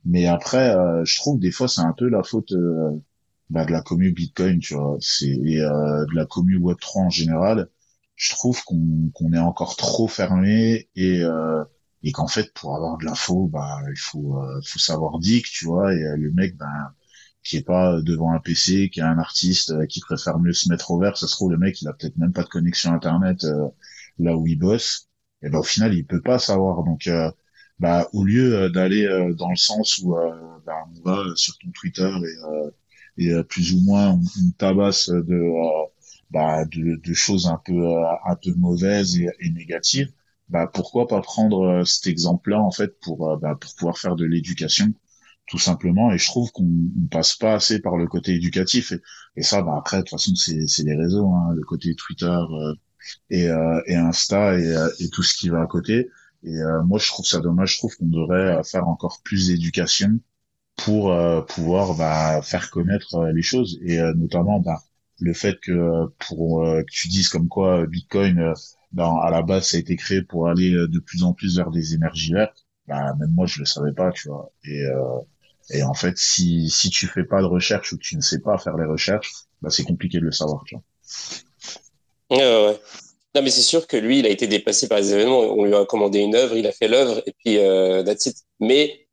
Mais 0.06 0.28
après, 0.28 0.76
je 1.06 1.16
trouve 1.18 1.40
des 1.40 1.52
fois 1.52 1.68
c'est 1.70 1.82
un 1.82 1.94
peu 1.94 2.10
la 2.10 2.24
faute 2.24 2.54
bah, 3.54 3.66
de 3.66 3.72
la 3.72 3.82
commu 3.82 4.12
Bitcoin, 4.12 4.60
tu 4.60 4.74
vois, 4.74 4.98
c'est 5.00 5.28
euh, 5.28 6.06
de 6.06 6.16
la 6.16 6.26
commu 6.26 6.58
Web3 6.58 7.06
en 7.06 7.10
général. 7.10 7.70
Je 8.16 8.32
trouve 8.32 8.64
qu'on 8.64 9.12
qu'on 9.14 9.34
est 9.34 9.40
encore 9.40 9.76
trop 9.76 10.08
fermé 10.08 10.90
et 10.96 11.22
euh, 11.22 11.64
et 12.04 12.12
qu'en 12.12 12.28
fait 12.28 12.54
pour 12.54 12.76
avoir 12.76 12.98
de 12.98 13.06
l'info, 13.06 13.48
bah 13.48 13.80
il 13.90 13.98
faut 14.00 14.38
euh, 14.42 14.62
faut 14.66 14.80
savoir 14.80 15.20
dick, 15.20 15.46
tu 15.46 15.66
vois, 15.66 15.94
et 15.94 16.04
euh, 16.04 16.18
le 16.18 16.32
mec 16.32 16.58
ben 16.58 16.94
qui 17.44 17.58
est 17.58 17.64
pas 17.64 18.02
devant 18.02 18.32
un 18.34 18.40
PC, 18.40 18.90
qui 18.90 19.00
est 19.02 19.04
un 19.04 19.20
artiste, 19.20 19.72
euh, 19.72 19.86
qui 19.86 20.00
préfère 20.02 20.40
mieux 20.40 20.54
se 20.54 20.70
mettre 20.70 20.92
au 20.92 21.00
vert, 21.00 21.18
ça 21.18 21.28
se 21.28 21.34
trouve 21.34 21.52
le 21.52 21.58
mec 21.58 21.82
il 21.82 21.88
a 21.88 21.94
peut-être 21.94 22.18
même 22.18 22.34
pas 22.34 22.44
de 22.44 22.50
connexion 22.50 22.94
internet 22.94 23.46
là 24.20 24.38
où 24.38 24.48
il 24.48 24.58
bosse, 24.60 25.10
et 25.42 25.50
ben 25.50 25.60
au 25.60 25.64
final 25.64 25.94
il 25.94 26.06
peut 26.06 26.22
pas 26.22 26.40
savoir. 26.40 26.84
Donc 26.84 27.10
bah 27.80 28.08
au 28.14 28.24
lieu 28.24 28.70
d'aller 28.70 29.08
dans 29.38 29.50
le 29.50 29.56
sens 29.56 29.98
où 30.00 30.16
bah, 30.66 30.86
on 30.96 31.02
va 31.04 31.24
sur 31.36 31.58
ton 31.58 31.72
Twitter 31.72 32.10
et 32.10 32.72
et 33.18 33.32
euh, 33.32 33.44
plus 33.44 33.74
ou 33.74 33.82
moins 33.82 34.20
une 34.38 34.54
tabasse 34.54 35.10
de, 35.10 35.34
euh, 35.34 35.86
bah, 36.32 36.66
de, 36.66 36.96
de, 36.96 37.14
choses 37.14 37.48
un 37.48 37.60
peu 37.64 37.74
euh, 37.74 38.04
un 38.26 38.36
peu 38.36 38.54
mauvaises 38.56 39.18
et 39.18 39.50
négatives 39.52 40.12
bah 40.50 40.68
pourquoi 40.72 41.08
pas 41.08 41.22
prendre 41.22 41.84
cet 41.86 42.08
exemple-là 42.08 42.62
en 42.62 42.72
fait 42.72 43.00
pour 43.00 43.38
bah, 43.38 43.56
pour 43.60 43.74
pouvoir 43.76 43.98
faire 43.98 44.16
de 44.16 44.26
l'éducation 44.26 44.94
tout 45.48 45.60
simplement. 45.60 46.12
Et 46.14 46.18
je 46.18 46.26
trouve 46.26 46.52
qu'on 46.52 46.64
on 46.64 47.08
passe 47.08 47.36
pas 47.36 47.56
assez 47.56 47.80
par 47.80 47.98
le 47.98 48.08
côté 48.08 48.34
éducatif. 48.36 48.94
Et, 49.36 49.44
ça 49.44 49.62
bah 49.62 49.76
après 49.78 49.98
de 49.98 50.02
toute 50.04 50.12
façon 50.12 50.36
c'est 50.36 50.68
c'est 50.68 50.84
les 50.84 50.96
réseaux 50.96 51.28
hein, 51.28 51.54
le 51.56 51.64
côté 51.64 51.96
Twitter 51.96 52.40
et 53.30 53.48
et 53.88 53.96
Insta 53.96 54.58
et, 54.60 54.76
et 55.00 55.10
tout 55.10 55.24
ce 55.24 55.36
qui 55.36 55.50
va 55.50 55.62
à 55.62 55.68
côté. 55.68 56.10
Et 56.44 56.60
moi 56.86 57.00
je 57.00 57.08
trouve 57.08 57.26
ça 57.26 57.40
dommage. 57.40 57.74
Je 57.74 57.78
trouve 57.80 57.96
qu'on 57.98 58.08
devrait 58.08 58.64
faire 58.64 58.88
encore 58.88 59.22
plus 59.24 59.48
d'éducation 59.48 60.20
pour 60.78 61.12
euh, 61.12 61.42
pouvoir 61.42 61.96
bah, 61.96 62.42
faire 62.42 62.70
connaître 62.72 63.16
euh, 63.16 63.32
les 63.32 63.42
choses. 63.42 63.80
Et 63.84 64.00
euh, 64.00 64.14
notamment 64.14 64.60
bah, 64.60 64.82
le 65.20 65.34
fait 65.34 65.60
que 65.62 66.08
pour 66.20 66.64
que 66.64 66.92
tu 66.92 67.08
dises 67.08 67.30
comme 67.30 67.48
quoi 67.48 67.86
Bitcoin 67.86 68.54
dans, 68.94 69.18
à 69.20 69.30
la 69.32 69.42
base 69.42 69.68
ça 69.68 69.78
a 69.78 69.80
été 69.80 69.96
créé 69.96 70.22
pour 70.22 70.48
aller 70.48 70.72
de 70.72 71.00
plus 71.00 71.24
en 71.24 71.34
plus 71.34 71.58
vers 71.58 71.72
des 71.72 71.94
énergies 71.94 72.34
vertes 72.34 72.66
bah, 72.88 73.14
même 73.20 73.32
moi 73.32 73.46
je 73.46 73.60
le 73.60 73.66
savais 73.66 73.94
pas 73.94 74.12
tu 74.12 74.30
vois 74.30 74.52
et 74.66 74.84
et 75.72 75.84
en 75.84 75.94
fait 75.94 76.18
si 76.18 76.70
si 76.70 76.90
tu 76.90 77.08
fais 77.08 77.24
pas 77.24 77.42
de 77.42 77.48
recherche 77.48 77.94
ou 77.94 77.98
que 77.98 78.04
tu 78.04 78.16
ne 78.16 78.22
sais 78.22 78.40
pas 78.40 78.58
faire 78.58 78.78
les 78.78 78.86
recherches 78.86 79.32
bah 79.62 79.70
c'est 79.70 79.84
compliqué 79.84 80.20
de 80.20 80.26
le 80.26 80.32
savoir 80.32 80.64
tu 80.66 80.76
vois 80.76 82.38
ouais. 82.38 82.80
Non, 83.36 83.42
mais 83.42 83.50
c'est 83.50 83.62
sûr 83.62 83.88
que 83.88 83.98
lui, 83.98 84.20
il 84.20 84.26
a 84.28 84.30
été 84.30 84.46
dépassé 84.48 84.88
par 84.88 85.00
les 85.00 85.12
événements. 85.14 85.40
On 85.40 85.66
lui 85.66 85.74
a 85.74 85.86
commandé 85.86 86.20
une 86.20 86.36
œuvre, 86.36 86.56
il 86.56 86.68
a 86.68 86.72
fait 86.72 86.88
l'œuvre, 86.88 87.24
et 87.26 87.34
puis 87.34 87.58
euh. 87.58 88.04
Mais 88.60 89.08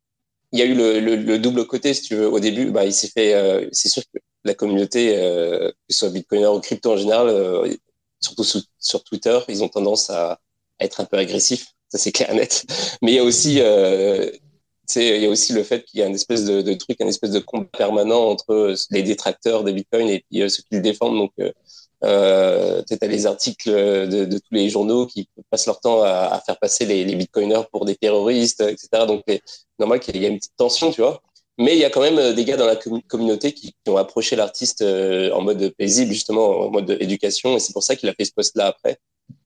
il 0.51 0.59
y 0.59 0.61
a 0.61 0.65
eu 0.65 0.75
le, 0.75 1.37
double 1.39 1.65
côté, 1.65 1.93
si 1.93 2.03
tu 2.03 2.15
veux. 2.15 2.27
Au 2.27 2.39
début, 2.39 2.71
bah, 2.71 2.85
il 2.85 2.93
s'est 2.93 3.09
fait. 3.09 3.33
Euh, 3.33 3.67
c'est 3.71 3.89
sûr 3.89 4.03
que 4.13 4.19
la 4.43 4.53
communauté, 4.53 5.17
euh, 5.17 5.69
que 5.69 5.75
ce 5.89 5.99
soit 5.99 6.09
Bitcoiner 6.09 6.47
ou 6.47 6.59
crypto 6.59 6.93
en 6.93 6.97
général, 6.97 7.29
euh, 8.21 8.33
surtout 8.43 8.61
sur 8.79 9.03
Twitter, 9.03 9.39
ils 9.47 9.63
ont 9.63 9.69
tendance 9.69 10.09
à, 10.09 10.39
être 10.79 10.99
un 10.99 11.05
peu 11.05 11.17
agressifs. 11.17 11.67
Ça, 11.89 11.97
c'est 11.97 12.11
clair 12.11 12.31
et 12.31 12.35
net. 12.35 12.65
Mais 13.01 13.11
il 13.11 13.15
y 13.15 13.19
a 13.19 13.23
aussi, 13.23 13.61
euh, 13.61 14.31
il 14.95 15.21
y 15.21 15.25
a 15.25 15.29
aussi 15.29 15.53
le 15.53 15.63
fait 15.63 15.83
qu'il 15.83 15.99
y 15.99 16.03
a 16.03 16.07
une 16.07 16.15
espèce 16.15 16.45
de, 16.45 16.73
truc, 16.73 16.99
une 16.99 17.07
espèce 17.07 17.31
de 17.31 17.39
combat 17.39 17.67
permanent 17.77 18.29
entre 18.29 18.73
les 18.89 19.03
détracteurs 19.03 19.63
des 19.63 19.73
Bitcoin 19.73 20.09
et 20.09 20.25
puis 20.29 20.49
ceux 20.49 20.63
qui 20.63 20.75
le 20.75 20.81
défendent. 20.81 21.17
Donc, 21.17 21.31
euh, 22.03 22.81
tu 22.87 22.97
as 22.99 23.07
les 23.07 23.25
articles 23.27 23.69
de, 23.69 24.37
tous 24.37 24.53
les 24.53 24.69
journaux 24.69 25.05
qui 25.05 25.29
passent 25.49 25.67
leur 25.67 25.79
temps 25.79 26.01
à, 26.03 26.41
faire 26.45 26.57
passer 26.57 26.85
les, 26.85 27.03
les, 27.05 27.15
bitcoiners 27.15 27.63
pour 27.71 27.85
des 27.85 27.95
terroristes, 27.95 28.61
etc. 28.61 29.05
Donc, 29.07 29.23
c'est 29.27 29.41
normal 29.79 29.99
qu'il 29.99 30.17
y 30.17 30.25
ait 30.25 30.29
une 30.29 30.37
petite 30.37 30.57
tension, 30.57 30.91
tu 30.91 31.01
vois. 31.01 31.21
Mais 31.57 31.73
il 31.75 31.79
y 31.79 31.85
a 31.85 31.89
quand 31.89 32.01
même 32.01 32.17
euh, 32.17 32.33
des 32.33 32.45
gars 32.45 32.57
dans 32.57 32.65
la 32.65 32.75
communauté 32.75 33.53
qui, 33.53 33.73
qui, 33.73 33.89
ont 33.89 33.97
approché 33.97 34.35
l'artiste 34.35 34.81
euh, 34.81 35.31
en 35.31 35.41
mode 35.41 35.73
paisible, 35.77 36.11
justement, 36.11 36.61
en 36.61 36.71
mode 36.71 36.97
éducation. 36.99 37.55
Et 37.55 37.59
c'est 37.59 37.73
pour 37.73 37.83
ça 37.83 37.95
qu'il 37.95 38.09
a 38.09 38.13
fait 38.13 38.25
ce 38.25 38.33
post-là 38.33 38.67
après, 38.67 38.99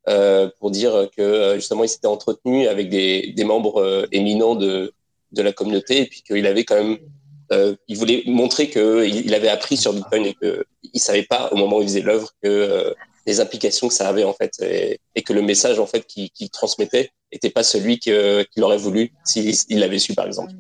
euh, 0.07 0.49
pour 0.59 0.71
dire 0.71 1.09
que 1.15 1.21
euh, 1.21 1.55
justement, 1.55 1.83
il 1.83 1.89
s'était 1.89 2.07
entretenu 2.07 2.67
avec 2.67 2.89
des, 2.89 3.33
des 3.35 3.43
membres 3.43 4.07
éminents 4.11 4.55
de, 4.55 4.93
de 5.31 5.41
la 5.41 5.51
communauté 5.51 6.01
et 6.01 6.05
puis 6.05 6.21
qu'il 6.21 6.45
avait 6.47 6.63
quand 6.63 6.75
même 6.75 6.97
euh, 7.51 7.75
il 7.87 7.97
voulait 7.97 8.23
montrer 8.25 8.69
qu'il 8.69 9.25
il 9.25 9.33
avait 9.33 9.49
appris 9.49 9.77
sur 9.77 9.93
Bitcoin 9.93 10.25
et 10.25 10.33
qu'il 10.33 10.99
savait 10.99 11.23
pas 11.23 11.49
au 11.51 11.55
moment 11.55 11.77
où 11.77 11.81
il 11.81 11.87
faisait 11.87 12.01
l'œuvre 12.01 12.31
que 12.41 12.47
euh, 12.49 12.93
les 13.27 13.39
implications 13.39 13.87
que 13.87 13.93
ça 13.93 14.09
avait 14.09 14.23
en 14.23 14.33
fait 14.33 14.51
et, 14.61 14.99
et 15.13 15.21
que 15.21 15.33
le 15.33 15.41
message 15.41 15.79
en 15.79 15.85
fait 15.85 16.05
qu'il 16.07 16.31
qui 16.31 16.49
transmettait 16.49 17.11
était 17.31 17.51
pas 17.51 17.63
celui 17.63 17.99
qu'il 17.99 18.63
aurait 18.63 18.77
voulu 18.77 19.13
s'il 19.25 19.79
l'avait 19.79 19.99
su 19.99 20.13
par 20.15 20.25
exemple. 20.25 20.53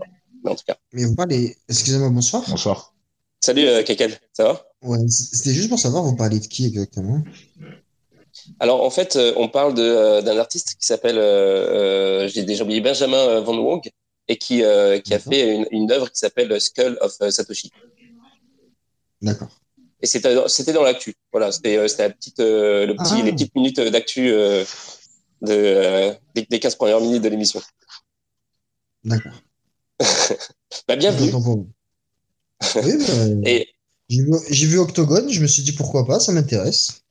Mais 0.45 0.51
en 0.51 0.55
tout 0.55 0.63
cas. 0.65 0.77
Mais 0.93 1.03
vous 1.03 1.15
parlez, 1.15 1.57
excusez-moi, 1.67 2.09
bonsoir. 2.09 2.43
Bonsoir. 2.47 2.93
Salut 3.41 3.65
euh, 3.67 3.83
ça 4.31 4.43
va? 4.43 4.65
Ouais, 4.83 4.99
c'était 5.07 5.53
juste 5.53 5.69
pour 5.69 5.79
savoir, 5.79 6.03
vous 6.03 6.15
parlez 6.15 6.39
de 6.39 6.45
qui 6.45 6.67
exactement? 6.67 7.23
Alors 8.59 8.83
en 8.83 8.89
fait, 8.89 9.15
euh, 9.15 9.33
on 9.37 9.49
parle 9.49 9.73
euh, 9.79 10.21
d'un 10.21 10.37
artiste 10.37 10.75
qui 10.79 10.85
s'appelle, 10.85 11.17
euh, 11.17 12.27
j'ai 12.27 12.43
déjà 12.43 12.63
oublié, 12.63 12.81
Benjamin 12.81 13.39
Van 13.41 13.57
Wong, 13.57 13.89
et 14.27 14.37
qui, 14.37 14.63
euh, 14.63 14.99
qui 14.99 15.13
a 15.13 15.19
fait 15.19 15.55
une, 15.55 15.67
une 15.71 15.91
œuvre 15.91 16.11
qui 16.11 16.19
s'appelle 16.19 16.59
Skull 16.61 16.97
of 17.01 17.13
Satoshi. 17.29 17.71
D'accord. 19.21 19.49
Et 20.01 20.07
c'était 20.07 20.35
c'était 20.47 20.73
dans 20.73 20.83
l'actu. 20.83 21.15
Voilà, 21.31 21.51
c'était 21.51 21.77
la 21.77 22.09
petite 22.09 22.39
euh, 22.39 22.85
le 22.85 22.95
petit 22.95 23.15
ah. 23.15 23.23
les 23.23 23.31
petites 23.31 23.55
minutes 23.55 23.79
d'actu 23.79 24.29
euh, 24.29 24.63
de 25.41 25.53
euh, 25.53 26.13
des, 26.35 26.45
des 26.47 26.59
15 26.59 26.75
premières 26.75 27.01
minutes 27.01 27.23
de 27.23 27.29
l'émission. 27.29 27.61
D'accord. 29.03 29.33
Bah 30.87 30.95
bienvenue. 30.95 31.31
Oui, 32.75 32.93
bah, 32.97 33.13
et 33.49 33.69
j'ai 34.09 34.21
vu, 34.21 34.67
vu 34.67 34.79
Octogone, 34.79 35.29
je 35.31 35.41
me 35.41 35.47
suis 35.47 35.63
dit 35.63 35.71
pourquoi 35.71 36.05
pas, 36.05 36.19
ça 36.19 36.31
m'intéresse. 36.31 37.01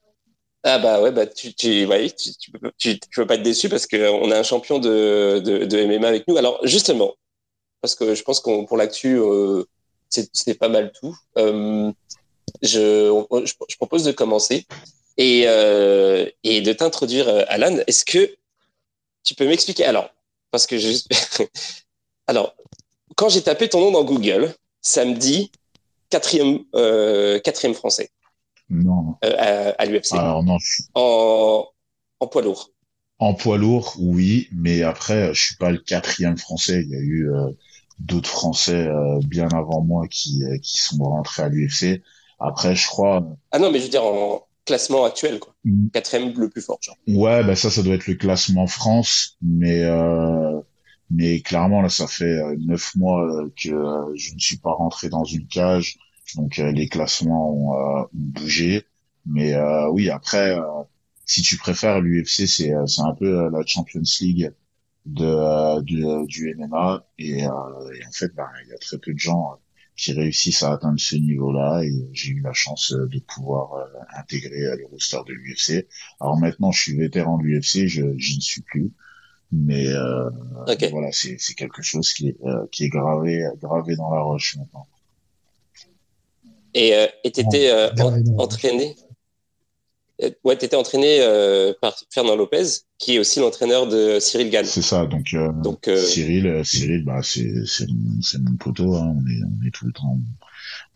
Ah 0.63 0.79
bah 0.79 1.03
ouais, 1.03 1.13
bah 1.13 1.27
tu, 1.27 1.53
tu, 1.55 1.85
ouais, 1.85 2.11
tu, 2.11 2.35
tu, 2.37 2.51
peux, 2.51 2.73
tu, 2.79 2.99
tu 2.99 3.09
peux 3.15 3.27
pas 3.27 3.35
être 3.35 3.43
déçu 3.43 3.69
parce 3.69 3.87
qu'on 3.87 4.31
a 4.31 4.39
un 4.39 4.43
champion 4.43 4.79
de, 4.79 5.41
de, 5.45 5.65
de, 5.67 5.85
MMA 5.85 6.09
avec 6.09 6.27
nous. 6.27 6.39
Alors 6.39 6.59
justement, 6.67 7.15
parce 7.83 7.95
que 7.95 8.15
je 8.15 8.23
pense 8.23 8.41
qu'on 8.41 8.65
pour 8.65 8.79
l'actu, 8.79 9.19
euh, 9.19 9.65
c'est 10.09 10.59
pas 10.59 10.69
mal 10.69 10.93
tout. 10.93 11.15
Euh, 11.37 11.93
je, 12.63 13.25
je, 13.45 13.77
propose 13.77 14.05
de 14.05 14.13
commencer 14.13 14.67
et, 15.19 15.45
euh, 15.47 16.27
et 16.45 16.63
de 16.63 16.73
t'introduire, 16.73 17.29
Alan. 17.49 17.77
Est-ce 17.87 18.05
que 18.07 18.35
tu 19.23 19.35
peux 19.35 19.47
m'expliquer? 19.47 19.85
Alors, 19.85 20.11
parce 20.51 20.67
que 20.67 20.79
je... 20.79 20.97
alors, 22.27 22.55
quand 23.17 23.29
j'ai 23.29 23.43
tapé 23.43 23.69
ton 23.69 23.81
nom 23.81 23.91
dans 23.91 24.05
Google, 24.05 24.55
ça 24.81 25.05
me 25.05 25.15
dit 25.15 25.51
quatrième, 26.11 26.61
euh, 26.75 27.39
quatrième 27.41 27.75
français. 27.75 28.11
Non. 28.71 29.17
Euh, 29.25 29.73
à, 29.79 29.87
l'UFC. 29.87 30.15
Alors 30.15 30.43
non. 30.43 30.59
En, 30.95 31.67
en 32.21 32.27
poids 32.27 32.43
lourd. 32.43 32.71
En 33.19 33.35
poids 33.35 33.59
lourd, 33.59 33.95
oui, 33.99 34.49
mais 34.53 34.83
après, 34.83 35.33
je 35.35 35.43
suis 35.43 35.57
pas 35.57 35.71
le 35.71 35.79
quatrième 35.79 36.37
français. 36.37 36.83
Il 36.83 36.91
y 36.91 36.97
a 36.97 37.01
eu 37.01 37.31
euh, 37.31 37.51
d'autres 37.99 38.29
Français 38.29 38.89
euh, 38.89 39.21
bien 39.25 39.49
avant 39.49 39.83
moi 39.83 40.09
qui, 40.09 40.43
qui 40.63 40.79
sont 40.79 41.05
rentrés 41.05 41.43
à 41.43 41.49
l'UFC. 41.49 42.03
Après, 42.41 42.75
je 42.75 42.87
crois. 42.89 43.25
Ah 43.53 43.59
non, 43.59 43.71
mais 43.71 43.79
je 43.79 43.85
veux 43.85 43.91
dire 43.91 44.05
en 44.05 44.47
classement 44.65 45.05
actuel, 45.05 45.39
quoi. 45.39 45.55
Mm. 45.65 45.89
Quatrième 45.91 46.33
le 46.39 46.49
plus 46.49 46.63
fort, 46.63 46.79
genre. 46.81 46.97
Ouais, 47.07 47.45
bah 47.45 47.55
ça, 47.55 47.71
ça 47.71 47.83
doit 47.83 47.95
être 47.95 48.09
le 48.09 48.15
classement 48.15 48.67
France, 48.67 49.37
mais 49.41 49.85
mais 51.11 51.41
clairement 51.41 51.83
là, 51.83 51.89
ça 51.89 52.07
fait 52.07 52.41
neuf 52.59 52.95
mois 52.97 53.47
que 53.57 53.71
je 54.17 54.35
ne 54.35 54.39
suis 54.39 54.59
pas 54.59 54.73
rentré 54.73 55.09
dans 55.09 55.25
une 55.25 55.47
cage 55.47 55.99
donc 56.37 56.59
euh, 56.59 56.73
les 56.73 56.89
classements 56.89 57.51
ont, 57.53 57.75
euh, 57.75 58.03
ont, 58.03 58.09
bougé. 58.13 58.87
Mais 59.27 59.55
euh, 59.55 59.89
oui, 59.91 60.11
après, 60.11 60.57
si 61.25 61.43
tu 61.43 61.57
préfères, 61.57 62.01
l'UFC, 62.01 62.47
c'est 62.47 62.73
un 62.73 63.15
peu 63.15 63.49
la 63.51 63.65
Champions 63.67 64.03
League 64.21 64.53
de, 65.07 65.81
de 65.81 66.27
du 66.27 66.55
MMA. 66.57 67.07
Et, 67.19 67.41
et 67.41 67.47
en 67.47 68.13
fait, 68.13 68.35
bah, 68.35 68.51
il 68.65 68.71
y 68.71 68.75
a 68.75 68.79
très 68.79 68.99
peu 68.99 69.15
de 69.15 69.19
gens 69.19 69.59
qui 69.97 70.13
réussissent 70.13 70.63
à 70.63 70.73
atteindre 70.73 70.99
ce 70.99 71.17
niveau-là 71.17 71.83
et 71.85 71.93
j'ai 72.13 72.33
eu 72.33 72.41
la 72.41 72.53
chance 72.53 72.93
de 72.93 73.19
pouvoir 73.21 73.75
euh, 73.75 73.85
intégrer 74.19 74.77
le 74.77 74.87
roster 74.87 75.19
de 75.27 75.33
l'UFC. 75.33 75.87
Alors 76.21 76.37
maintenant, 76.37 76.73
je 76.73 76.83
suis 76.83 76.97
vétéran 76.97 77.39
de 77.39 77.45
l'UFC, 77.45 77.87
je 77.87 78.03
j'y 78.19 78.37
ne 78.37 78.41
suis 78.41 78.63
plus, 78.63 78.93
mais 79.55 79.87
euh, 79.87 80.31
okay. 80.67 80.89
voilà, 80.89 81.09
c'est 81.13 81.37
quelque 81.55 81.83
chose 81.83 82.13
qui 82.13 82.29
est 82.29 82.37
euh, 82.45 82.67
qui 82.73 82.85
est 82.85 82.89
gravé 82.89 83.45
gravé 83.61 83.95
dans 83.97 84.13
la 84.13 84.21
roche 84.21 84.57
maintenant. 84.57 84.87
Et 86.75 86.93
t'étais 87.23 87.73
entraîné? 88.37 88.97
Ouais, 90.45 90.57
t'étais 90.57 90.77
entraîné 90.77 91.19
euh, 91.21 91.73
par 91.81 91.97
Fernand 92.11 92.37
Lopez, 92.37 92.65
qui 92.99 93.17
est 93.17 93.19
aussi 93.19 93.41
l'entraîneur 93.41 93.87
de 93.87 94.19
Cyril 94.21 94.51
Gann. 94.51 94.65
C'est 94.65 94.83
ça. 94.83 95.07
Donc, 95.07 95.35
euh, 95.35 95.53
donc 95.53 95.89
Cyril, 95.97 96.63
Cyril, 96.65 97.05
bah 97.05 97.21
c'est 97.23 97.53
c'est 97.67 97.87
mon, 97.89 98.51
mon 98.51 98.57
poteau. 98.57 98.95
Hein, 98.95 99.17
on 99.17 99.27
est 99.27 99.43
on 99.45 99.67
est 99.67 99.71
tout 99.71 99.87
le 99.87 99.93
temps 99.93 100.19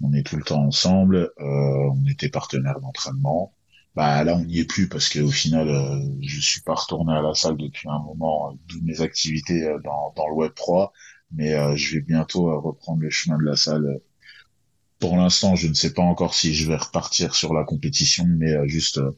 on 0.02 0.12
est 0.12 0.22
tout 0.24 0.36
le 0.36 0.42
temps 0.42 0.64
ensemble, 0.64 1.30
on 1.38 2.04
était 2.10 2.28
partenaires 2.28 2.80
d'entraînement. 2.80 3.52
Bah 3.98 4.22
là, 4.24 4.36
on 4.36 4.44
n'y 4.44 4.60
est 4.60 4.64
plus 4.64 4.88
parce 4.88 5.08
qu'au 5.08 5.30
final, 5.30 5.68
je 6.22 6.40
suis 6.40 6.60
pas 6.62 6.74
retourné 6.74 7.12
à 7.12 7.20
la 7.20 7.34
salle 7.34 7.56
depuis 7.56 7.88
un 7.88 7.98
moment, 7.98 8.56
d'où 8.68 8.80
mes 8.82 9.00
activités 9.00 9.68
dans, 9.84 10.12
dans 10.16 10.28
le 10.28 10.34
Web 10.34 10.52
3 10.54 10.92
mais 11.32 11.76
je 11.76 11.94
vais 11.94 12.00
bientôt 12.00 12.60
reprendre 12.60 13.02
le 13.02 13.10
chemin 13.10 13.38
de 13.38 13.44
la 13.44 13.56
salle. 13.56 14.00
Pour 14.98 15.16
l'instant, 15.16 15.54
je 15.54 15.68
ne 15.68 15.74
sais 15.74 15.92
pas 15.92 16.02
encore 16.02 16.34
si 16.34 16.54
je 16.54 16.66
vais 16.68 16.76
repartir 16.76 17.34
sur 17.34 17.54
la 17.54 17.64
compétition, 17.64 18.24
mais 18.26 18.52
euh, 18.52 18.66
juste 18.66 18.98
euh, 18.98 19.16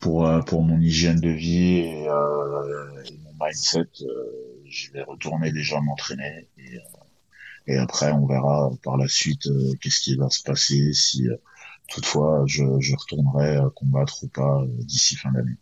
pour 0.00 0.26
euh, 0.26 0.40
pour 0.40 0.62
mon 0.62 0.80
hygiène 0.80 1.20
de 1.20 1.30
vie 1.30 1.78
et, 1.78 2.08
mon 3.24 3.46
mindset, 3.46 3.88
je 4.66 4.92
vais 4.92 5.02
retourner 5.02 5.52
déjà 5.52 5.80
m'entraîner 5.80 6.48
et, 6.58 6.78
et 7.66 7.76
après 7.76 8.10
on 8.12 8.26
verra 8.26 8.70
par 8.82 8.96
la 8.96 9.06
suite 9.06 9.48
qu'est-ce 9.80 10.00
qui 10.00 10.16
va 10.16 10.28
se 10.30 10.42
passer 10.42 10.92
si 10.92 11.28
toutefois 11.92 12.44
je, 12.46 12.64
je 12.80 12.96
retournerai 12.96 13.58
combattre 13.76 14.24
ou 14.24 14.28
pas 14.28 14.62
d'ici 14.84 15.16
fin 15.16 15.30
d'année. 15.32 15.56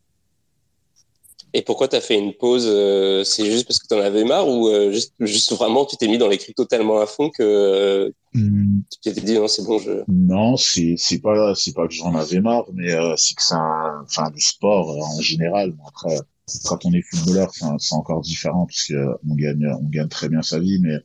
Et 1.52 1.62
pourquoi 1.62 1.88
tu 1.88 1.96
as 1.96 2.00
fait 2.00 2.16
une 2.16 2.32
pause 2.32 2.66
euh, 2.66 3.24
C'est 3.24 3.44
juste 3.44 3.66
parce 3.66 3.80
que 3.80 3.88
tu 3.88 3.94
en 3.94 4.00
avais 4.00 4.24
marre 4.24 4.48
ou 4.48 4.68
euh, 4.68 4.92
juste, 4.92 5.14
juste, 5.20 5.52
vraiment 5.52 5.84
tu 5.84 5.96
t'es 5.96 6.06
mis 6.06 6.18
dans 6.18 6.28
les 6.28 6.38
cryptos 6.38 6.64
tellement 6.64 7.00
à 7.00 7.06
fond 7.06 7.30
que 7.30 7.42
euh, 7.42 8.10
hmm. 8.34 8.80
tu 9.02 9.12
t'es 9.12 9.20
dit 9.20 9.34
non 9.34 9.48
c'est 9.48 9.64
bon 9.64 9.78
je. 9.78 10.04
Non 10.08 10.56
c'est 10.56 10.94
c'est 10.96 11.20
pas 11.20 11.54
c'est 11.56 11.74
pas 11.74 11.88
que 11.88 11.94
j'en 11.94 12.14
avais 12.14 12.40
marre 12.40 12.66
mais 12.72 12.92
c'est 13.16 13.34
que 13.34 13.42
ça 13.42 13.60
enfin 14.02 14.30
du 14.30 14.40
sport 14.40 14.96
en 14.96 15.20
général 15.20 15.74
après 15.88 16.18
quand 16.66 16.84
on 16.84 16.92
est 16.92 17.02
footballeur 17.02 17.50
c'est 17.78 17.94
encore 17.94 18.20
différent 18.20 18.66
parce 18.66 18.84
que 18.86 18.94
on 19.28 19.34
gagne 19.34 19.66
on 19.80 19.88
gagne 19.88 20.08
très 20.08 20.28
bien 20.28 20.42
sa 20.42 20.60
vie 20.60 20.78
mais 20.80 20.98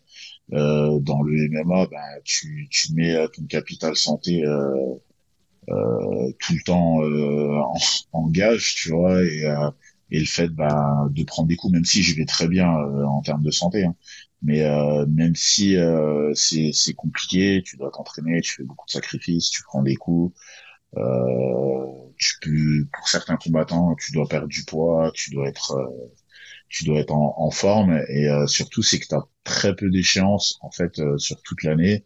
dans 0.50 1.22
le 1.24 1.50
MMA 1.50 1.88
ben 1.88 2.22
tu 2.24 2.68
tu 2.70 2.94
mets 2.94 3.16
ton 3.30 3.44
capital 3.46 3.96
santé 3.96 4.44
tout 5.68 6.54
le 6.54 6.64
temps 6.64 7.02
en, 7.02 7.74
en, 8.14 8.30
gage 8.30 8.76
tu 8.76 8.90
vois 8.90 9.24
et 9.24 9.46
et 10.12 10.20
le 10.20 10.26
fait 10.26 10.50
bah, 10.50 11.08
de 11.10 11.24
prendre 11.24 11.48
des 11.48 11.56
coups, 11.56 11.74
même 11.74 11.86
si 11.86 12.04
je 12.04 12.16
vais 12.16 12.26
très 12.26 12.48
bien 12.48 12.70
euh, 12.70 13.04
en 13.06 13.22
termes 13.22 13.44
de 13.44 13.52
santé, 13.52 13.86
hein. 13.86 13.96
mais 14.42 14.64
euh, 14.64 15.06
même 15.08 15.36
si 15.36 15.78
euh, 15.78 16.34
c'est 16.36 16.94
compliqué, 16.96 17.64
tu 17.66 17.78
dois 17.78 17.92
t'entraîner, 17.92 18.42
tu 18.42 18.54
fais 18.56 18.64
beaucoup 18.64 18.86
de 18.86 18.92
sacrifices, 18.92 19.50
tu 19.50 19.64
prends 19.64 19.82
des 19.82 19.96
coups, 19.96 20.38
tu 22.18 22.40
peux 22.42 22.88
pour 22.94 23.08
certains 23.10 23.38
combattants, 23.38 23.96
tu 23.96 24.12
dois 24.14 24.28
perdre 24.28 24.48
du 24.48 24.64
poids, 24.64 25.12
tu 25.14 25.32
dois 25.32 25.48
être 25.50 25.76
tu 26.70 26.86
dois 26.86 27.00
être 27.00 27.12
en, 27.14 27.36
en 27.38 27.52
forme 27.52 28.02
et 28.10 28.30
surtout 28.48 28.82
c'est 28.82 29.00
que 29.00 29.08
tu 29.08 29.16
as 29.16 29.24
très 29.44 29.76
peu 29.76 29.90
d'échéances 29.90 30.58
en 30.62 30.72
fait 30.72 31.02
sur 31.18 31.42
toute 31.42 31.64
l'année 31.64 32.06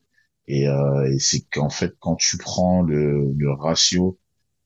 et, 0.49 0.63
et 0.65 1.19
c'est 1.19 1.41
qu'en 1.51 1.69
fait 1.69 1.95
quand 1.99 2.15
tu 2.17 2.37
prends 2.37 2.81
le, 2.81 3.33
le 3.37 3.51
ratio 3.53 4.19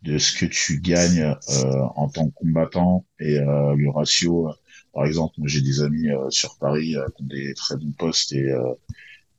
de 0.04 0.18
ce 0.18 0.38
que 0.38 0.46
tu 0.46 0.80
gagnes 0.82 1.36
euh, 1.50 1.82
en 1.96 2.10
tant 2.10 2.30
que 2.30 2.34
combattant 2.36 3.06
et 3.20 3.40
euh, 3.40 3.76
le 3.76 3.90
ratio. 3.90 4.50
Euh, 4.50 4.54
par 4.94 5.06
exemple, 5.06 5.34
moi 5.38 5.48
j'ai 5.48 5.62
des 5.62 5.82
amis 5.82 6.10
sur 6.30 6.58
Paris 6.60 6.96
qui 7.16 7.24
ont 7.24 7.26
des 7.26 7.54
très 7.56 7.78
bons 7.78 7.94
postes 7.98 8.32
et 8.34 8.52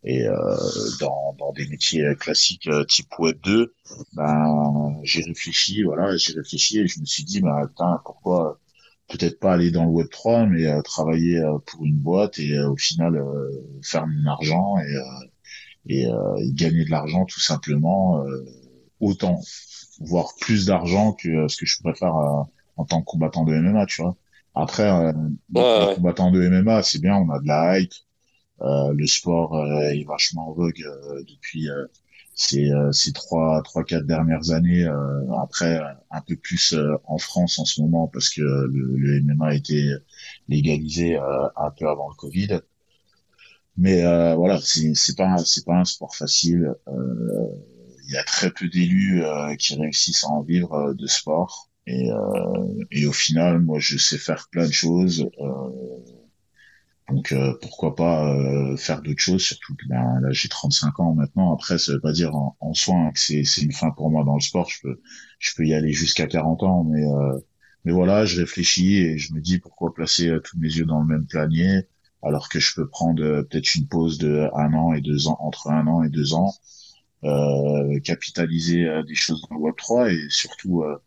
et 0.06 0.26
dans, 1.00 1.34
dans 1.38 1.52
des 1.52 1.66
métiers 1.68 2.04
classiques 2.18 2.68
type 2.88 3.18
web 3.20 3.38
2 3.44 3.72
ben 4.14 4.98
j'ai 5.04 5.22
réfléchi 5.22 5.84
voilà 5.84 6.16
j'ai 6.16 6.32
réfléchi 6.34 6.80
et 6.80 6.88
je 6.88 7.00
me 7.00 7.04
suis 7.06 7.22
dit 7.24 7.40
bah 7.40 7.60
attends 7.62 8.00
pourquoi 8.04 8.58
peut-être 9.08 9.38
pas 9.38 9.54
aller 9.54 9.70
dans 9.70 9.84
le 9.84 9.90
web 9.90 10.08
3 10.10 10.46
mais 10.46 10.66
travailler 10.82 11.40
pour 11.66 11.84
une 11.84 11.98
boîte 11.98 12.38
et 12.40 12.58
au 12.58 12.76
final 12.76 13.24
faire 13.82 14.06
mon 14.08 14.26
argent 14.28 14.76
et 14.78 14.96
et, 15.86 16.06
gagner 16.52 16.84
de 16.84 16.90
l'argent 16.90 17.24
tout 17.24 17.40
simplement 17.40 18.24
autant 19.00 19.40
voire 20.00 20.34
plus 20.40 20.66
d'argent 20.66 21.12
que 21.12 21.28
euh, 21.28 21.48
ce 21.48 21.56
que 21.56 21.66
je 21.66 21.80
préfère 21.80 22.16
euh, 22.16 22.42
en 22.76 22.84
tant 22.84 23.00
que 23.00 23.06
combattant 23.06 23.44
de 23.44 23.54
MMA, 23.54 23.86
tu 23.86 24.02
vois. 24.02 24.16
Après, 24.54 24.90
euh, 24.90 25.12
combattant 25.94 26.30
de 26.30 26.48
MMA, 26.48 26.82
c'est 26.82 27.00
bien, 27.00 27.16
on 27.16 27.30
a 27.30 27.40
de 27.40 27.46
la 27.46 27.78
hype. 27.78 27.92
Euh, 28.62 28.92
le 28.92 29.06
sport 29.06 29.66
est 29.66 30.04
vachement 30.04 30.48
en 30.48 30.52
vogue 30.52 30.82
depuis 31.28 31.68
ces, 32.34 32.70
ces 32.92 33.12
trois, 33.12 33.62
trois, 33.62 33.82
quatre 33.84 34.06
dernières 34.06 34.50
années. 34.52 34.86
après, 35.42 35.80
un 36.10 36.20
peu 36.20 36.36
plus 36.36 36.74
en 37.04 37.18
France 37.18 37.58
en 37.58 37.64
ce 37.64 37.80
moment 37.80 38.06
parce 38.06 38.30
que 38.30 38.42
le, 38.42 38.96
le 38.96 39.22
MMA 39.22 39.46
a 39.46 39.54
été 39.54 39.92
légalisé 40.48 41.16
un 41.16 41.70
peu 41.76 41.88
avant 41.88 42.08
le 42.08 42.14
Covid. 42.14 42.60
Mais 43.76 44.02
voilà, 44.36 44.60
c'est 44.62 45.16
pas, 45.16 45.36
c'est 45.38 45.64
pas 45.64 45.76
un 45.76 45.84
sport 45.84 46.14
facile. 46.14 46.74
Euh, 46.88 47.48
il 48.06 48.12
y 48.12 48.16
a 48.16 48.24
très 48.24 48.50
peu 48.50 48.68
d'élus 48.68 49.22
euh, 49.24 49.54
qui 49.56 49.74
réussissent 49.76 50.24
à 50.24 50.28
en 50.28 50.42
vivre 50.42 50.72
euh, 50.74 50.94
de 50.94 51.06
sport. 51.06 51.70
Et, 51.86 52.10
euh, 52.10 52.84
et 52.90 53.06
au 53.06 53.12
final, 53.12 53.60
moi, 53.60 53.78
je 53.78 53.98
sais 53.98 54.18
faire 54.18 54.48
plein 54.50 54.66
de 54.66 54.72
choses. 54.72 55.28
donc 57.10 57.34
pourquoi 57.60 57.94
pas 57.94 58.34
faire 58.78 59.02
d'autres 59.02 59.20
choses, 59.20 59.42
surtout 59.42 59.74
que 59.76 59.86
ben, 59.88 60.20
là 60.22 60.32
j'ai 60.32 60.48
35 60.48 60.98
ans 61.00 61.14
maintenant. 61.14 61.52
Après, 61.52 61.76
ça 61.78 61.92
veut 61.92 62.00
pas 62.00 62.12
dire 62.12 62.34
en, 62.34 62.56
en 62.60 62.72
hein, 62.88 63.10
que 63.12 63.20
c'est, 63.20 63.44
c'est 63.44 63.60
une 63.62 63.72
fin 63.72 63.90
pour 63.90 64.10
moi 64.10 64.24
dans 64.24 64.34
le 64.34 64.40
sport. 64.40 64.70
Je 64.70 64.80
peux 64.82 65.00
je 65.38 65.50
peux 65.54 65.66
y 65.66 65.74
aller 65.74 65.92
jusqu'à 65.92 66.26
40 66.26 66.62
ans, 66.62 66.84
mais 66.84 67.04
mais 67.84 67.92
voilà, 67.92 68.24
je 68.24 68.40
réfléchis 68.40 68.96
et 68.96 69.18
je 69.18 69.34
me 69.34 69.40
dis 69.40 69.58
pourquoi 69.58 69.92
placer 69.92 70.32
tous 70.42 70.58
mes 70.58 70.68
yeux 70.68 70.86
dans 70.86 71.00
le 71.00 71.06
même 71.06 71.26
panier 71.26 71.86
alors 72.24 72.48
que 72.48 72.58
je 72.60 72.74
peux 72.74 72.88
prendre 72.88 73.42
peut-être 73.42 73.74
une 73.74 73.86
pause 73.86 74.18
de 74.18 74.48
un 74.54 74.72
an 74.74 74.92
et 74.94 75.00
deux 75.00 75.28
ans 75.28 75.36
entre 75.40 75.70
un 75.70 75.86
an 75.86 76.02
et 76.02 76.08
deux 76.08 76.34
ans 76.34 76.52
euh, 77.24 78.00
capitaliser 78.00 78.84
euh, 78.84 79.02
des 79.02 79.14
choses 79.14 79.46
dans 79.48 79.56
Web 79.56 79.74
3 79.76 80.12
et 80.12 80.26
surtout, 80.28 80.82
euh, 80.82 80.98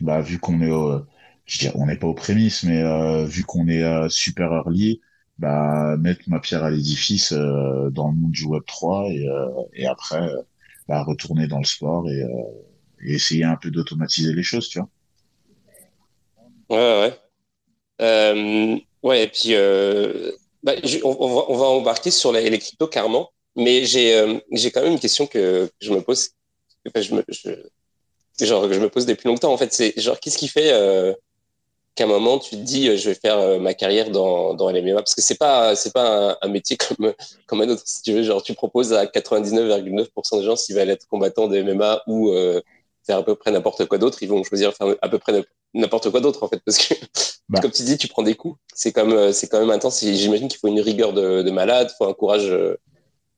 bah, 0.00 0.20
vu 0.20 0.38
qu'on 0.38 0.60
est, 0.60 1.04
je 1.46 1.58
dirais, 1.58 1.74
on 1.76 1.86
n'est 1.86 1.96
pas 1.96 2.08
aux 2.08 2.14
prémices, 2.14 2.64
mais 2.64 2.82
vu 3.26 3.44
qu'on 3.44 3.68
est 3.68 4.08
super 4.08 4.52
early, 4.52 5.00
bah, 5.38 5.96
mettre 5.98 6.22
ma 6.28 6.40
pierre 6.40 6.64
à 6.64 6.70
l'édifice 6.70 7.32
dans 7.32 8.08
le 8.08 8.14
monde 8.14 8.32
du 8.32 8.44
Web 8.44 8.64
3 8.66 9.08
et, 9.10 9.28
et 9.74 9.86
après, 9.86 10.28
bah, 10.88 11.02
retourner 11.04 11.46
dans 11.46 11.58
le 11.58 11.64
sport 11.64 12.08
et, 12.08 12.24
et 13.04 13.14
essayer 13.14 13.44
un 13.44 13.56
peu 13.56 13.70
d'automatiser 13.70 14.32
les 14.32 14.42
choses, 14.42 14.68
tu 14.68 14.78
vois. 14.78 14.88
Ouais, 16.70 17.00
ouais. 17.00 17.18
Euh, 18.00 18.78
ouais, 19.02 19.24
et 19.24 19.28
puis, 19.28 19.54
bah, 20.62 20.74
on, 21.04 21.16
on, 21.18 21.34
va, 21.34 21.44
on, 21.48 21.56
va, 21.56 21.66
embarquer 21.66 22.10
sur 22.10 22.32
les, 22.32 22.48
les 22.50 22.58
cryptos 22.58 22.88
carrément. 22.88 23.30
Mais 23.56 23.84
j'ai 23.84 24.14
euh, 24.14 24.38
quand 24.72 24.82
même 24.82 24.92
une 24.92 25.00
question 25.00 25.26
que 25.26 25.68
je 25.80 25.92
me 25.92 26.00
pose, 26.00 26.30
que 26.94 27.02
je 27.02 27.14
me, 27.14 27.24
je, 27.28 27.50
genre 28.46 28.66
que 28.66 28.72
je 28.72 28.80
me 28.80 28.88
pose 28.88 29.06
depuis 29.06 29.28
longtemps 29.28 29.52
en 29.52 29.56
fait. 29.56 29.72
C'est 29.72 29.98
genre 30.00 30.18
qu'est-ce 30.18 30.38
qui 30.38 30.48
fait 30.48 30.72
euh, 30.72 31.12
qu'à 31.94 32.04
un 32.04 32.06
moment 32.06 32.38
tu 32.38 32.50
te 32.50 32.56
dis 32.56 32.88
euh, 32.88 32.96
je 32.96 33.10
vais 33.10 33.14
faire 33.14 33.38
euh, 33.38 33.58
ma 33.58 33.74
carrière 33.74 34.10
dans 34.10 34.54
dans 34.54 34.70
l'MMA 34.70 34.94
parce 34.94 35.14
que 35.14 35.22
c'est 35.22 35.38
pas 35.38 35.76
c'est 35.76 35.92
pas 35.92 36.30
un, 36.30 36.36
un, 36.40 36.48
métier 36.48 36.76
comme 36.96 37.12
comme 37.46 37.60
un 37.60 37.68
autre 37.68 37.82
si 37.84 38.02
tu 38.02 38.12
veux. 38.12 38.22
Genre 38.22 38.42
tu 38.42 38.54
proposes 38.54 38.92
à 38.92 39.04
99,9% 39.04 40.38
des 40.38 40.44
gens 40.44 40.56
s'ils 40.56 40.76
veulent 40.76 40.90
être 40.90 41.06
combattants 41.06 41.48
de 41.48 41.60
MMA 41.62 42.02
ou 42.06 42.30
euh, 42.30 42.60
faire 43.06 43.18
à 43.18 43.24
peu 43.24 43.34
près 43.34 43.50
n'importe 43.50 43.86
quoi 43.86 43.98
d'autre, 43.98 44.22
ils 44.22 44.28
vont 44.28 44.42
choisir 44.44 44.74
faire 44.74 44.94
à 45.02 45.08
peu 45.08 45.18
près 45.18 45.44
n'importe 45.74 46.10
quoi 46.10 46.20
d'autre 46.20 46.42
en 46.42 46.48
fait 46.48 46.60
parce 46.64 46.78
que 46.78 46.94
bah. 47.48 47.60
comme 47.60 47.70
tu 47.70 47.82
dis 47.82 47.96
tu 47.96 48.06
prends 48.06 48.22
des 48.22 48.34
coups 48.34 48.58
c'est 48.74 48.92
comme 48.92 49.32
c'est 49.32 49.48
quand 49.48 49.58
même 49.58 49.70
intense 49.70 50.00
j'imagine 50.00 50.48
qu'il 50.48 50.58
faut 50.58 50.68
une 50.68 50.80
rigueur 50.80 51.14
de, 51.14 51.42
de 51.42 51.50
malade 51.50 51.90
faut 51.96 52.04
un 52.04 52.12
courage 52.12 52.52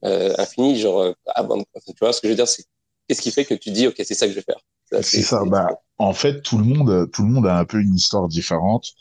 euh, 0.04 0.34
infini, 0.38 0.78
genre 0.78 1.00
euh, 1.00 1.12
avant. 1.34 1.58
Tu 1.58 1.92
vois 2.00 2.12
ce 2.12 2.20
que 2.20 2.28
je 2.28 2.32
veux 2.32 2.36
dire, 2.36 2.48
c'est 2.48 2.64
qu'est-ce 3.08 3.22
qui 3.22 3.30
fait 3.30 3.44
que 3.44 3.54
tu 3.54 3.70
dis 3.70 3.86
ok 3.86 3.94
c'est 3.98 4.14
ça 4.14 4.26
que 4.26 4.32
je 4.32 4.36
vais 4.36 4.42
faire? 4.42 4.60
C'est 5.02 5.22
ça. 5.22 5.42
Bah, 5.46 5.68
en 5.98 6.12
fait, 6.12 6.42
tout 6.42 6.58
le 6.58 6.64
monde, 6.64 7.10
tout 7.10 7.22
le 7.22 7.28
monde 7.28 7.46
a 7.46 7.58
un 7.58 7.64
peu 7.64 7.80
une 7.80 7.94
histoire 7.94 8.28
différente. 8.28 8.92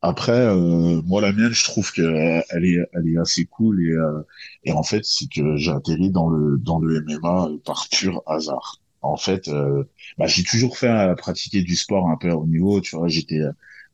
Après, 0.00 0.32
euh, 0.32 1.00
moi 1.04 1.20
la 1.20 1.32
mienne, 1.32 1.50
je 1.50 1.64
trouve 1.64 1.90
que 1.92 2.02
elle 2.50 2.64
est, 2.64 2.78
elle 2.92 3.08
est 3.08 3.18
assez 3.18 3.46
cool 3.46 3.82
et 3.82 3.92
euh, 3.92 4.20
et 4.64 4.72
en 4.72 4.82
fait, 4.82 5.04
c'est 5.04 5.26
que 5.28 5.56
j'ai 5.56 5.72
atterri 5.72 6.10
dans 6.10 6.28
le 6.28 6.58
dans 6.58 6.78
le 6.78 7.00
MMA 7.00 7.50
par 7.64 7.88
pur 7.90 8.22
hasard. 8.26 8.80
En 9.04 9.16
fait, 9.16 9.48
euh, 9.48 9.84
bah, 10.18 10.26
j'ai 10.26 10.44
toujours 10.44 10.78
fait 10.78 11.14
pratiquer 11.16 11.62
du 11.62 11.76
sport 11.76 12.08
un 12.08 12.16
peu 12.16 12.30
à 12.30 12.36
haut 12.36 12.46
niveau. 12.46 12.80
Tu 12.80 12.96
vois, 12.96 13.08
j'étais 13.08 13.40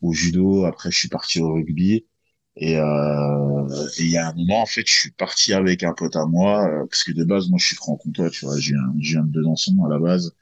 au 0.02 0.12
judo. 0.12 0.64
Après, 0.66 0.90
je 0.90 0.98
suis 0.98 1.08
parti 1.08 1.40
au 1.40 1.52
rugby. 1.54 2.06
Et 2.56 2.76
euh, 2.78 3.68
il 3.98 4.10
y 4.10 4.18
a 4.18 4.28
un 4.28 4.34
moment, 4.34 4.62
en 4.62 4.66
fait, 4.66 4.86
je 4.86 4.92
suis 4.92 5.10
parti 5.12 5.52
avec 5.54 5.82
un 5.84 5.94
pote 5.94 6.16
à 6.16 6.26
moi, 6.26 6.66
euh, 6.68 6.86
parce 6.86 7.04
que 7.04 7.12
de 7.12 7.24
base, 7.24 7.48
moi, 7.48 7.58
je 7.60 7.66
suis 7.66 7.76
franc-comtois, 7.76 8.30
tu 8.30 8.44
vois, 8.44 8.58
j'ai 8.58 8.74
un, 8.74 8.92
viens 8.98 9.22
de 9.22 9.28
Besançon 9.30 9.84
à 9.84 9.88
la 9.88 9.98
base. 9.98 10.34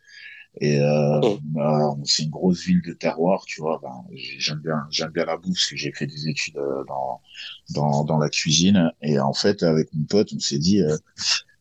Et 0.60 0.80
euh, 0.80 1.20
oh. 1.22 1.38
bah, 1.42 1.94
c'est 2.04 2.24
une 2.24 2.30
grosse 2.30 2.64
ville 2.64 2.82
de 2.82 2.92
terroir, 2.92 3.44
tu 3.46 3.60
vois. 3.60 3.80
Ben, 3.82 4.04
j'aime 4.38 4.58
bien, 4.60 4.86
j'aime 4.90 5.10
bien 5.12 5.24
la 5.26 5.36
bouffe, 5.36 5.54
parce 5.54 5.66
que 5.70 5.76
j'ai 5.76 5.92
fait 5.92 6.06
des 6.06 6.28
études 6.28 6.56
euh, 6.58 6.84
dans, 6.88 7.20
dans 7.70 8.04
dans 8.04 8.18
la 8.18 8.28
cuisine. 8.30 8.92
Et 9.02 9.20
en 9.20 9.32
fait, 9.34 9.62
avec 9.62 9.92
mon 9.94 10.04
pote, 10.04 10.32
on 10.34 10.40
s'est 10.40 10.58
dit, 10.58 10.82
euh, 10.82 10.96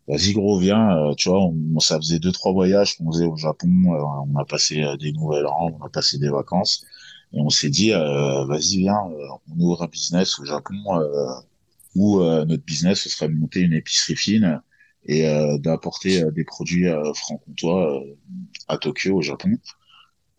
vas-y 0.07 0.33
gros, 0.33 0.59
viens. 0.59 1.13
tu 1.17 1.29
vois, 1.29 1.43
on, 1.43 1.79
ça 1.79 1.97
faisait 1.97 2.19
deux 2.19 2.31
trois 2.31 2.51
voyages 2.53 2.97
qu'on 2.97 3.11
faisait 3.11 3.25
au 3.25 3.35
Japon. 3.35 3.69
on 3.87 4.35
a 4.37 4.45
passé 4.45 4.83
des 4.99 5.11
nouvelles 5.11 5.45
rangs, 5.45 5.77
on 5.79 5.85
a 5.85 5.89
passé 5.89 6.17
des 6.17 6.29
vacances. 6.29 6.85
Et 7.33 7.39
on 7.41 7.49
s'est 7.49 7.69
dit, 7.69 7.93
euh, 7.93 8.45
vas-y, 8.45 8.77
viens, 8.79 9.05
euh, 9.11 9.27
on 9.51 9.59
ouvre 9.59 9.83
un 9.83 9.87
business 9.87 10.39
au 10.39 10.45
Japon 10.45 10.75
euh, 10.91 11.33
où 11.95 12.21
notre 12.21 12.63
business 12.63 13.01
ce 13.01 13.09
serait 13.09 13.27
de 13.27 13.33
monter 13.33 13.61
une 13.61 13.73
épicerie 13.73 14.15
fine 14.15 14.61
et 15.05 15.23
d'apporter 15.59 16.23
des 16.31 16.43
produits 16.43 16.85
franc-comtois 17.15 18.03
à 18.67 18.77
Tokyo, 18.77 19.15
au 19.17 19.21
Japon. 19.21 19.57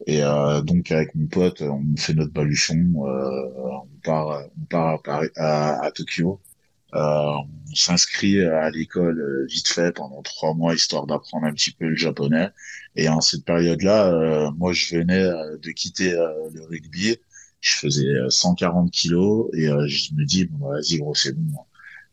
Et 0.06 0.20
donc 0.64 0.92
avec 0.92 1.14
mon 1.16 1.26
pote, 1.26 1.62
on 1.62 1.96
fait 1.96 2.14
notre 2.14 2.32
baluchon, 2.32 2.92
on 2.94 3.88
part, 4.04 4.44
on 4.56 4.64
part 4.66 5.00
à, 5.36 5.84
à 5.84 5.90
Tokyo 5.90 6.40
euh, 6.40 6.47
on 6.92 7.46
s'inscrit 7.74 8.40
à 8.42 8.70
l'école 8.70 9.20
euh, 9.20 9.46
vite 9.46 9.68
fait 9.68 9.92
pendant 9.92 10.22
trois 10.22 10.54
mois 10.54 10.74
histoire 10.74 11.06
d'apprendre 11.06 11.46
un 11.46 11.52
petit 11.52 11.72
peu 11.72 11.88
le 11.88 11.96
japonais. 11.96 12.50
Et 12.96 13.08
en 13.08 13.20
cette 13.20 13.44
période-là, 13.44 14.08
euh, 14.08 14.50
moi 14.52 14.72
je 14.72 14.96
venais 14.96 15.22
de 15.62 15.70
quitter 15.72 16.12
le 16.12 16.64
rugby. 16.64 17.16
Je 17.60 17.74
faisais 17.76 18.06
140 18.28 18.90
kilos 18.90 19.50
et 19.54 19.66
je 19.66 20.14
me 20.14 20.24
dis 20.24 20.46
bon 20.46 20.68
bah, 20.68 20.76
vas-y 20.76 20.98
gros 20.98 21.14
c'est 21.14 21.36
bon, 21.36 21.58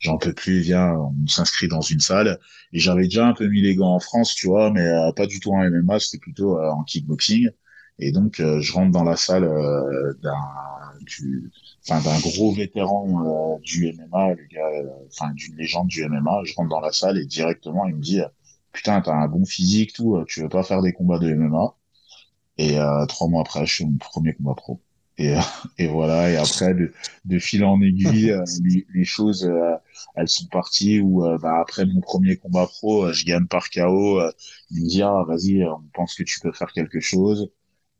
j'en 0.00 0.18
peux 0.18 0.32
plus, 0.32 0.60
viens, 0.60 0.92
on 0.92 1.26
s'inscrit 1.28 1.68
dans 1.68 1.80
une 1.80 2.00
salle. 2.00 2.38
Et 2.72 2.80
j'avais 2.80 3.04
déjà 3.04 3.28
un 3.28 3.34
peu 3.34 3.46
mis 3.46 3.62
les 3.62 3.76
gants 3.76 3.94
en 3.94 4.00
France, 4.00 4.34
tu 4.34 4.48
vois, 4.48 4.70
mais 4.72 4.90
pas 5.14 5.26
du 5.26 5.40
tout 5.40 5.52
en 5.52 5.64
MMA, 5.70 6.00
c'était 6.00 6.18
plutôt 6.18 6.58
en 6.60 6.82
kickboxing. 6.84 7.50
Et 7.98 8.12
donc 8.12 8.36
je 8.36 8.72
rentre 8.72 8.92
dans 8.92 9.04
la 9.04 9.16
salle 9.16 9.48
d'un 10.22 10.34
du 11.06 11.50
enfin 11.88 12.00
d'un 12.00 12.18
gros 12.20 12.52
vétéran 12.52 13.56
euh, 13.56 13.58
du 13.62 13.92
MMA, 13.92 14.34
le 14.34 14.46
gars, 14.46 14.66
euh, 14.66 14.88
enfin 15.08 15.32
d'une 15.32 15.56
légende 15.56 15.88
du 15.88 16.06
MMA. 16.06 16.42
Je 16.44 16.54
rentre 16.54 16.68
dans 16.70 16.80
la 16.80 16.92
salle 16.92 17.18
et 17.18 17.26
directement 17.26 17.86
il 17.86 17.96
me 17.96 18.02
dit 18.02 18.20
putain 18.72 19.00
t'as 19.00 19.14
un 19.14 19.28
bon 19.28 19.44
physique 19.44 19.92
tout, 19.94 20.22
tu 20.28 20.42
veux 20.42 20.48
pas 20.48 20.62
faire 20.62 20.82
des 20.82 20.92
combats 20.92 21.18
de 21.18 21.32
MMA 21.34 21.76
Et 22.58 22.78
euh, 22.78 23.06
trois 23.06 23.28
mois 23.28 23.42
après, 23.42 23.66
je 23.66 23.76
fais 23.76 23.84
mon 23.84 23.98
premier 23.98 24.34
combat 24.34 24.54
pro. 24.54 24.80
Et, 25.18 25.34
et 25.78 25.88
voilà. 25.88 26.30
Et 26.30 26.36
après, 26.36 26.74
de, 26.74 26.92
de 27.24 27.38
fil 27.38 27.64
en 27.64 27.80
aiguille, 27.80 28.34
les, 28.64 28.86
les, 28.94 29.04
choses, 29.04 29.50
elles 30.16 30.28
sont 30.28 30.46
parties. 30.48 31.00
Où 31.00 31.22
bah, 31.40 31.60
après 31.60 31.86
mon 31.86 32.00
premier 32.00 32.36
combat 32.36 32.66
pro, 32.66 33.12
je 33.12 33.24
gagne 33.24 33.46
par 33.46 33.70
KO. 33.70 34.20
il 34.70 34.84
me 34.84 34.88
dit 34.88 35.02
ah 35.02 35.24
vas-y, 35.26 35.64
on 35.64 35.82
pense 35.94 36.14
que 36.14 36.22
tu 36.22 36.40
peux 36.40 36.52
faire 36.52 36.72
quelque 36.72 37.00
chose. 37.00 37.50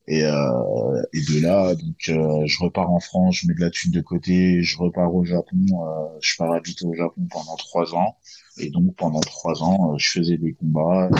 Et, 0.08 0.24
euh, 0.24 1.02
et 1.12 1.20
de 1.20 1.40
là, 1.42 1.74
donc, 1.74 1.96
euh, 2.08 2.46
je 2.46 2.62
repars 2.62 2.90
en 2.90 3.00
France, 3.00 3.38
je 3.38 3.48
mets 3.48 3.54
de 3.54 3.60
la 3.60 3.70
thune 3.70 3.90
de 3.90 4.00
côté, 4.00 4.62
je 4.62 4.78
repars 4.78 5.12
au 5.12 5.24
Japon, 5.24 5.56
euh, 5.72 6.18
je 6.20 6.36
pars 6.36 6.52
habiter 6.52 6.84
au 6.86 6.94
Japon 6.94 7.26
pendant 7.30 7.56
trois 7.56 7.94
ans. 7.94 8.16
Et 8.58 8.70
donc, 8.70 8.94
pendant 8.96 9.20
trois 9.20 9.62
ans, 9.64 9.94
euh, 9.94 9.98
je 9.98 10.10
faisais 10.10 10.36
des 10.38 10.54
combats, 10.54 11.10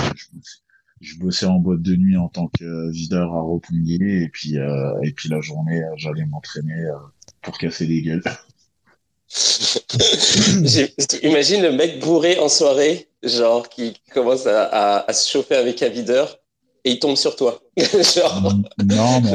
je 1.01 1.17
bossais, 1.19 1.47
en 1.47 1.59
boîte 1.59 1.83
de 1.83 1.97
nuit 1.97 2.17
en 2.17 2.29
tant 2.29 2.47
que 2.49 2.91
videur 2.91 3.35
à 3.35 3.41
Roppongi, 3.41 3.99
et 4.01 4.29
puis, 4.29 4.55
et 4.57 5.13
puis 5.13 5.29
la 5.29 5.41
journée, 5.41 5.83
j'allais 5.97 6.25
m'entraîner 6.25 6.89
pour 7.43 7.59
casser 7.59 7.87
les 7.87 8.03
gueules. 8.03 8.23
Imagine 11.23 11.63
le 11.63 11.73
mec 11.73 11.99
bourré 12.01 12.39
en 12.39 12.49
soirée, 12.49 13.09
genre 13.23 13.69
qui 13.69 14.01
commence 14.13 14.47
à, 14.47 14.65
à, 14.65 15.11
à 15.11 15.13
se 15.13 15.29
chauffer 15.29 15.57
avec 15.57 15.83
un 15.83 15.89
videur 15.89 16.39
et 16.87 16.93
il 16.93 16.99
tombe 17.01 17.17
sur 17.17 17.35
toi. 17.35 17.61
non, 17.77 19.21
mais 19.21 19.33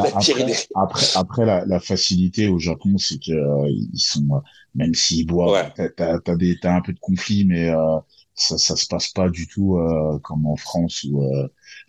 après, 0.74 1.04
après, 1.16 1.46
la, 1.46 1.66
la, 1.66 1.80
facilité 1.82 2.48
au 2.48 2.58
Japon, 2.58 2.98
c'est 2.98 3.20
que 3.20 3.34
euh, 3.34 3.70
ils 3.70 4.00
sont, 4.00 4.26
euh, 4.32 4.40
même 4.74 4.94
s'ils 4.94 5.28
boivent, 5.28 5.70
t'as, 5.76 6.20
t'as, 6.20 6.36
des, 6.38 6.58
t'as 6.58 6.74
un 6.78 6.82
peu 6.82 6.94
de 6.94 7.00
conflit, 7.00 7.44
mais 7.44 7.70
euh, 7.70 7.98
ça, 8.36 8.58
ça 8.58 8.78
se 8.78 8.86
passe 8.88 9.10
pas 9.10 9.30
du 9.30 9.48
tout 9.48 9.78
euh, 9.78 10.18
comme 10.20 10.46
en 10.46 10.56
France 10.56 11.04
ou 11.04 11.30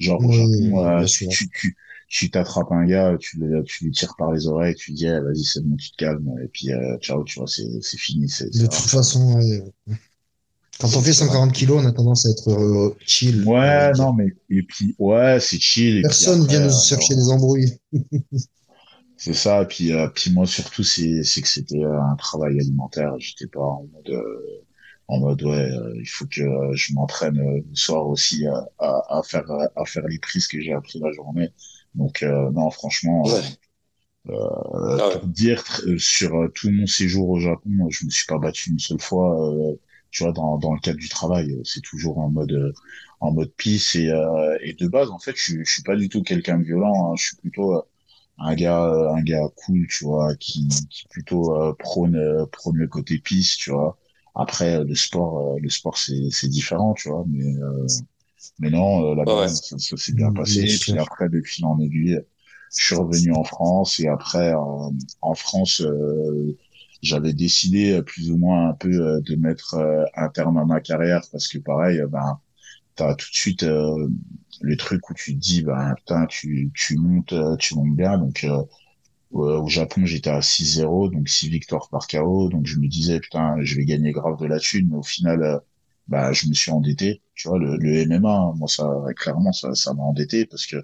genre 0.00 0.20
au 0.24 0.32
Japon, 0.32 1.06
tu, 1.06 1.48
tu, 1.48 1.76
tu, 2.08 2.30
t'attrapes 2.32 2.72
un 2.72 2.84
gars, 2.84 3.16
tu, 3.20 3.40
tu 3.64 3.84
lui 3.84 3.92
tires 3.92 4.16
par 4.18 4.32
les 4.32 4.48
oreilles, 4.48 4.74
tu 4.74 4.90
dis, 4.90 5.06
eh, 5.06 5.20
vas-y, 5.20 5.44
c'est 5.44 5.64
bon, 5.64 5.76
tu 5.76 5.92
te 5.92 5.96
calmes, 5.96 6.28
et 6.42 6.48
puis 6.48 6.70
ciao, 7.00 7.22
tu 7.22 7.38
vois, 7.38 7.46
c'est, 7.46 7.80
c'est 7.82 7.98
fini. 7.98 8.28
C'est, 8.28 8.52
de 8.52 8.66
toute 8.66 8.74
façon, 8.74 9.36
ouais. 9.36 9.62
Quand 10.82 10.96
on 10.96 11.00
fait 11.00 11.12
140 11.12 11.52
kilos, 11.52 11.80
on 11.80 11.86
a 11.86 11.92
tendance 11.92 12.26
à 12.26 12.30
être 12.30 12.50
euh, 12.50 12.96
chill. 13.06 13.44
Ouais, 13.46 13.92
non, 13.92 14.12
mais 14.12 14.26
et 14.50 14.64
puis 14.64 14.96
ouais, 14.98 15.38
c'est 15.38 15.60
chill. 15.60 16.02
Personne 16.02 16.44
vient 16.48 16.58
nous 16.58 16.72
chercher 16.72 17.14
des 17.14 17.28
embrouilles. 17.28 17.78
c'est 19.16 19.32
ça. 19.32 19.62
Et 19.62 19.66
puis, 19.66 19.92
euh, 19.92 20.08
puis 20.08 20.32
moi 20.32 20.44
surtout, 20.44 20.82
c'est 20.82 21.22
que 21.22 21.46
c'était 21.46 21.84
euh, 21.84 22.02
un 22.02 22.16
travail 22.16 22.58
alimentaire. 22.58 23.14
J'étais 23.18 23.46
pas 23.46 23.60
en 23.60 23.86
mode 23.92 24.24
en 25.06 25.20
mode 25.20 25.42
ouais, 25.44 25.70
il 26.00 26.08
faut 26.08 26.26
que 26.26 26.42
je 26.74 26.94
m'entraîne 26.94 27.38
le 27.38 27.76
soir 27.76 28.08
aussi 28.08 28.44
à, 28.48 28.66
à, 28.80 29.22
faire 29.24 29.48
à 29.76 29.84
faire 29.84 30.06
les 30.08 30.18
prises 30.18 30.48
que 30.48 30.60
j'ai 30.60 30.72
appris 30.72 30.98
la 30.98 31.12
journée. 31.12 31.50
Donc 31.94 32.22
non, 32.22 32.70
franchement. 32.70 33.22
Euh, 34.30 34.98
ah 35.00 35.10
pour 35.18 35.26
dire 35.26 35.64
sur 35.98 36.48
tout 36.54 36.70
mon 36.70 36.86
séjour 36.86 37.28
au 37.28 37.38
Japon, 37.38 37.70
je 37.90 38.04
me 38.04 38.10
suis 38.10 38.26
pas 38.26 38.38
battu 38.38 38.70
une 38.70 38.78
seule 38.78 39.00
fois 39.00 39.36
tu 40.12 40.22
vois, 40.22 40.32
dans, 40.32 40.58
dans 40.58 40.74
le 40.74 40.78
cadre 40.78 40.98
du 40.98 41.08
travail, 41.08 41.50
euh, 41.52 41.62
c'est 41.64 41.80
toujours 41.80 42.18
en 42.18 42.28
mode 42.28 42.52
euh, 42.52 42.72
en 43.20 43.32
mode 43.32 43.50
peace 43.56 43.96
et, 43.96 44.10
euh, 44.10 44.58
et 44.60 44.74
de 44.74 44.86
base, 44.86 45.10
en 45.10 45.18
fait, 45.18 45.34
je, 45.36 45.64
je 45.64 45.72
suis 45.72 45.82
pas 45.82 45.96
du 45.96 46.08
tout 46.08 46.22
quelqu'un 46.22 46.58
de 46.58 46.64
violent. 46.64 47.12
Hein. 47.12 47.16
Je 47.16 47.24
suis 47.24 47.36
plutôt 47.36 47.82
un 48.38 48.54
gars 48.54 48.84
un 49.14 49.22
gars 49.22 49.48
cool, 49.56 49.86
tu 49.88 50.04
vois, 50.04 50.34
qui, 50.36 50.68
qui 50.90 51.08
plutôt 51.08 51.74
prône 51.78 52.46
prône 52.52 52.76
le 52.76 52.88
côté 52.88 53.18
peace, 53.18 53.56
tu 53.58 53.70
vois. 53.70 53.98
Après, 54.34 54.84
le 54.84 54.94
sport, 54.94 55.58
le 55.58 55.68
sport, 55.70 55.96
c'est 55.98 56.30
c'est 56.30 56.48
différent, 56.48 56.94
tu 56.94 57.08
vois, 57.08 57.24
mais 57.28 57.54
mais 58.58 58.70
non, 58.70 59.14
la 59.14 59.24
base, 59.24 59.62
ça, 59.62 59.96
s'est 59.96 60.12
bien 60.12 60.32
passé. 60.32 60.60
et 60.60 60.78
puis 60.78 60.98
après, 60.98 61.28
de 61.28 61.40
fil 61.42 61.64
en 61.64 61.78
aiguille, 61.80 62.20
je 62.76 62.84
suis 62.84 62.96
revenu 62.96 63.32
en 63.32 63.44
France 63.44 64.00
et 64.00 64.08
après, 64.08 64.52
en 64.54 65.34
France, 65.34 65.82
j'avais 67.02 67.32
décidé 67.32 67.92
euh, 67.94 68.02
plus 68.02 68.30
ou 68.30 68.36
moins 68.38 68.70
un 68.70 68.74
peu 68.74 68.88
euh, 68.90 69.20
de 69.22 69.36
mettre 69.36 69.74
euh, 69.74 70.04
un 70.16 70.28
terme 70.28 70.58
à 70.58 70.64
ma 70.64 70.80
carrière 70.80 71.22
parce 71.32 71.48
que 71.48 71.58
pareil, 71.58 72.00
ben 72.10 72.40
t'as 72.96 73.14
tout 73.16 73.30
de 73.30 73.34
suite 73.36 73.64
le 73.64 74.76
truc 74.76 75.08
où 75.10 75.14
tu 75.14 75.34
te 75.34 75.40
dis 75.40 75.62
ben 75.62 75.94
putain 75.96 76.26
tu 76.26 76.70
tu 76.74 76.96
montes 76.98 77.34
tu 77.58 77.74
montes 77.74 77.96
bien. 77.96 78.18
Donc 78.18 78.46
au 79.30 79.68
Japon 79.68 80.04
j'étais 80.06 80.30
à 80.30 80.42
6-0 80.42 81.08
donc 81.10 81.28
6 81.28 81.48
victoires 81.48 81.88
par 81.90 82.06
KO 82.06 82.48
donc 82.48 82.66
je 82.66 82.78
me 82.78 82.86
disais 82.88 83.20
putain 83.20 83.56
je 83.62 83.76
vais 83.76 83.84
gagner 83.84 84.12
grave 84.12 84.38
de 84.40 84.46
la 84.46 84.58
thune. 84.60 84.88
Mais 84.90 84.96
au 84.96 85.02
final 85.02 85.60
bah 86.08 86.32
je 86.32 86.48
me 86.48 86.54
suis 86.54 86.70
endetté. 86.72 87.22
Tu 87.34 87.48
vois 87.48 87.58
le, 87.58 87.76
le 87.78 88.02
MMA 88.06 88.52
moi 88.56 88.68
ça 88.68 88.88
clairement 89.16 89.52
ça 89.52 89.74
ça 89.74 89.94
m'a 89.94 90.02
endetté 90.02 90.46
parce 90.46 90.66
que 90.66 90.76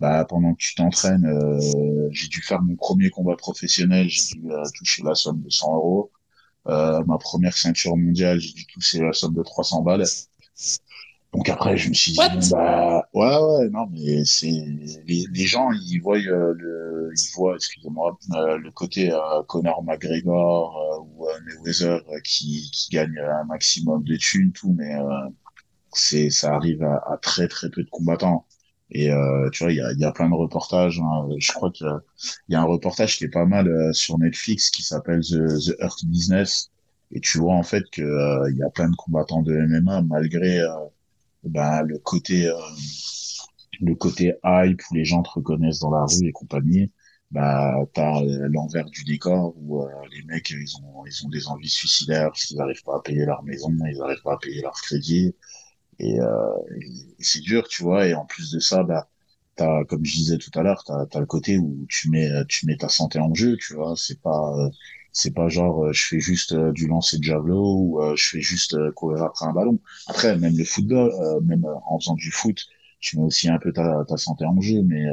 bah, 0.00 0.24
pendant 0.24 0.54
que 0.54 0.58
tu 0.60 0.74
t'entraînes, 0.74 1.26
euh, 1.26 2.08
j'ai 2.10 2.28
dû 2.28 2.40
faire 2.40 2.62
mon 2.62 2.74
premier 2.74 3.10
combat 3.10 3.36
professionnel, 3.36 4.08
j'ai 4.08 4.34
dû 4.34 4.50
euh, 4.50 4.64
toucher 4.74 5.02
la 5.02 5.14
somme 5.14 5.42
de 5.42 5.50
100 5.50 5.74
euros. 5.76 6.10
Euh, 6.68 7.02
ma 7.04 7.18
première 7.18 7.56
ceinture 7.56 7.96
mondiale, 7.96 8.40
j'ai 8.40 8.52
dû 8.52 8.66
toucher 8.66 9.00
la 9.00 9.12
somme 9.12 9.34
de 9.34 9.42
300 9.42 9.82
balles. 9.82 10.04
Donc 11.34 11.48
après, 11.48 11.76
je 11.76 11.90
me 11.90 11.94
suis 11.94 12.12
dit, 12.12 12.18
bah, 12.50 13.06
ouais, 13.12 13.36
ouais, 13.38 13.68
non, 13.68 13.86
mais 13.90 14.24
c'est 14.24 14.50
les, 15.06 15.26
les 15.30 15.46
gens, 15.46 15.70
ils 15.70 15.98
voient 15.98 16.18
le, 16.18 17.12
ils 17.14 17.34
voient, 17.34 17.54
excusez-moi, 17.54 18.18
le 18.30 18.70
côté 18.70 19.16
Conor 19.48 19.84
McGregor 19.84 21.06
ou 21.06 21.26
Mayweather 21.46 22.02
qui, 22.24 22.70
qui 22.72 22.90
gagne 22.90 23.16
un 23.18 23.44
maximum 23.44 24.02
de 24.02 24.16
thunes, 24.16 24.52
tout, 24.52 24.74
mais 24.76 24.96
c'est, 25.92 26.30
ça 26.30 26.54
arrive 26.54 26.82
à, 26.82 26.96
à, 27.06 27.16
très 27.18 27.48
très 27.48 27.70
peu 27.70 27.84
de 27.84 27.90
combattants. 27.90 28.46
Et 28.92 29.10
euh, 29.10 29.48
tu 29.50 29.62
vois, 29.62 29.72
il 29.72 29.76
y 29.76 29.80
a, 29.80 29.92
y 29.92 30.04
a, 30.04 30.12
plein 30.12 30.28
de 30.28 30.34
reportages. 30.34 31.00
Hein. 31.00 31.28
Je 31.38 31.52
crois 31.52 31.70
qu'il 31.70 31.86
y 32.48 32.54
a 32.54 32.60
un 32.60 32.64
reportage 32.64 33.16
qui 33.16 33.24
est 33.24 33.28
pas 33.28 33.46
mal 33.46 33.68
euh, 33.68 33.92
sur 33.92 34.18
Netflix 34.18 34.70
qui 34.70 34.82
s'appelle 34.82 35.20
The, 35.20 35.58
The 35.66 35.80
Earth 35.80 36.04
Business. 36.06 36.70
Et 37.12 37.20
tu 37.20 37.38
vois 37.38 37.54
en 37.54 37.62
fait 37.62 37.84
que 37.90 38.02
euh, 38.02 38.50
il 38.50 38.58
y 38.58 38.62
a 38.62 38.70
plein 38.70 38.88
de 38.88 38.96
combattants 38.96 39.42
de 39.42 39.54
MMA 39.54 40.02
malgré 40.02 40.60
ben, 41.44 41.82
le 41.82 41.98
côté 41.98 42.52
le 43.80 43.94
côté 43.94 44.34
hype 44.44 44.80
où 44.90 44.94
les 44.94 45.04
gens 45.04 45.22
te 45.22 45.30
reconnaissent 45.30 45.80
dans 45.80 45.90
la 45.90 46.04
rue 46.04 46.28
et 46.28 46.32
compagnie. 46.32 46.92
Bah, 47.32 47.74
t'as 47.94 48.20
l'envers 48.22 48.86
du 48.86 49.04
décor 49.04 49.54
où 49.56 49.86
les 50.10 50.22
mecs 50.24 50.50
ils 50.50 50.76
ont 50.82 51.04
ils 51.06 51.26
ont 51.26 51.28
des 51.28 51.46
envies 51.48 51.68
suicidaires 51.68 52.32
qu'ils 52.32 52.56
n'arrivent 52.56 52.82
pas 52.84 52.96
à 52.96 53.02
payer 53.02 53.24
leur 53.24 53.42
maison, 53.44 53.70
ils 53.70 53.98
n'arrivent 53.98 54.22
pas 54.22 54.34
à 54.34 54.38
payer 54.38 54.62
leur 54.62 54.74
crédit 54.74 55.34
et, 56.00 56.20
euh, 56.20 56.26
c'est 57.18 57.40
dur, 57.40 57.68
tu 57.68 57.82
vois. 57.82 58.06
Et 58.06 58.14
en 58.14 58.24
plus 58.26 58.50
de 58.52 58.58
ça, 58.60 58.82
bah, 58.82 59.08
t'as, 59.56 59.84
comme 59.84 60.04
je 60.04 60.12
disais 60.12 60.38
tout 60.38 60.50
à 60.58 60.62
l'heure, 60.62 60.84
t'as, 60.84 61.06
as 61.12 61.20
le 61.20 61.26
côté 61.26 61.58
où 61.58 61.86
tu 61.88 62.10
mets, 62.10 62.28
tu 62.48 62.66
mets 62.66 62.76
ta 62.76 62.88
santé 62.88 63.18
en 63.18 63.34
jeu, 63.34 63.56
tu 63.56 63.74
vois. 63.74 63.94
C'est 63.96 64.20
pas, 64.20 64.52
c'est 65.12 65.34
pas 65.34 65.48
genre 65.48 65.86
euh, 65.86 65.92
je 65.92 66.06
fais 66.06 66.20
juste 66.20 66.52
euh, 66.52 66.72
du 66.72 66.86
lancer 66.86 67.18
de 67.18 67.24
javelot 67.24 67.76
ou 67.78 68.16
je 68.16 68.24
fais 68.30 68.40
juste 68.40 68.76
courir 68.92 69.22
après 69.24 69.46
un 69.46 69.52
ballon. 69.52 69.78
Après, 70.06 70.36
même 70.38 70.56
le 70.56 70.64
football, 70.64 71.12
même 71.44 71.64
en 71.86 71.98
faisant 71.98 72.14
du 72.14 72.30
foot, 72.30 72.64
tu 73.00 73.18
mets 73.18 73.24
aussi 73.24 73.48
un 73.48 73.58
peu 73.58 73.72
ta, 73.72 74.04
ta 74.06 74.16
santé 74.16 74.44
en 74.44 74.60
jeu, 74.60 74.82
mais 74.82 75.04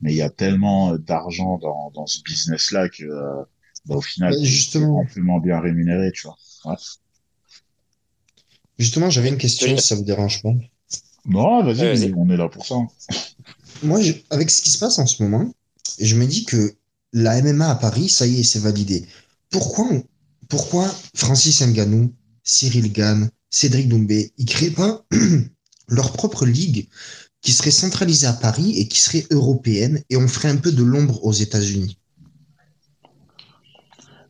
mais 0.00 0.12
il 0.12 0.16
y 0.16 0.22
a 0.22 0.30
tellement 0.30 0.96
d'argent 0.98 1.58
dans, 1.58 1.90
dans 1.92 2.06
ce 2.06 2.22
business-là 2.22 2.88
que 2.90 3.04
bah, 3.86 3.96
au 3.96 4.00
final, 4.00 4.34
c'est 4.34 4.84
amplement 4.84 5.40
bien 5.40 5.60
rémunéré, 5.60 6.10
tu 6.12 6.26
vois. 6.26 6.36
Ouais. 6.64 6.76
Justement, 8.78 9.10
j'avais 9.10 9.28
une 9.28 9.38
question, 9.38 9.76
si 9.76 9.86
ça 9.86 9.94
vous 9.94 10.04
dérange 10.04 10.42
pas. 10.42 10.52
Non, 11.26 11.64
vas-y, 11.64 12.12
on 12.16 12.28
est 12.28 12.36
là 12.36 12.48
pour 12.48 12.66
ça. 12.66 12.76
Moi, 13.82 14.00
avec 14.30 14.50
ce 14.50 14.62
qui 14.62 14.70
se 14.70 14.78
passe 14.78 14.98
en 14.98 15.06
ce 15.06 15.22
moment, 15.22 15.52
je 15.98 16.16
me 16.16 16.26
dis 16.26 16.44
que 16.44 16.74
la 17.12 17.40
MMA 17.40 17.70
à 17.70 17.74
Paris, 17.76 18.08
ça 18.08 18.26
y 18.26 18.40
est, 18.40 18.42
c'est 18.42 18.58
validé. 18.58 19.06
Pourquoi, 19.50 19.88
pourquoi 20.48 20.92
Francis 21.14 21.62
Ngannou, 21.62 22.12
Cyril 22.42 22.92
Gann, 22.92 23.30
Cédric 23.50 23.88
Doumbé, 23.88 24.32
ils 24.36 24.46
créent 24.46 24.70
pas 24.70 25.04
leur 25.88 26.12
propre 26.12 26.44
ligue 26.44 26.88
qui 27.40 27.52
serait 27.52 27.70
centralisée 27.70 28.26
à 28.26 28.32
Paris 28.32 28.78
et 28.78 28.88
qui 28.88 28.98
serait 28.98 29.26
européenne 29.30 30.02
et 30.10 30.16
on 30.16 30.26
ferait 30.26 30.48
un 30.48 30.56
peu 30.56 30.72
de 30.72 30.82
l'ombre 30.82 31.24
aux 31.24 31.32
États-Unis? 31.32 31.98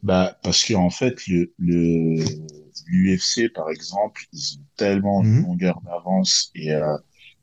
Bah, 0.03 0.39
parce 0.43 0.65
qu'en 0.65 0.85
en 0.85 0.91
fait, 0.91 1.27
le, 1.27 1.55
le, 1.59 2.23
l'UFC, 2.87 3.49
par 3.49 3.71
exemple, 3.71 4.23
ils 4.33 4.59
ont 4.59 4.65
tellement 4.77 5.25
de 5.25 5.29
Mhm. 5.29 5.41
longueur 5.41 5.81
d'avance 5.83 6.51
et, 6.55 6.73
euh, 6.75 6.97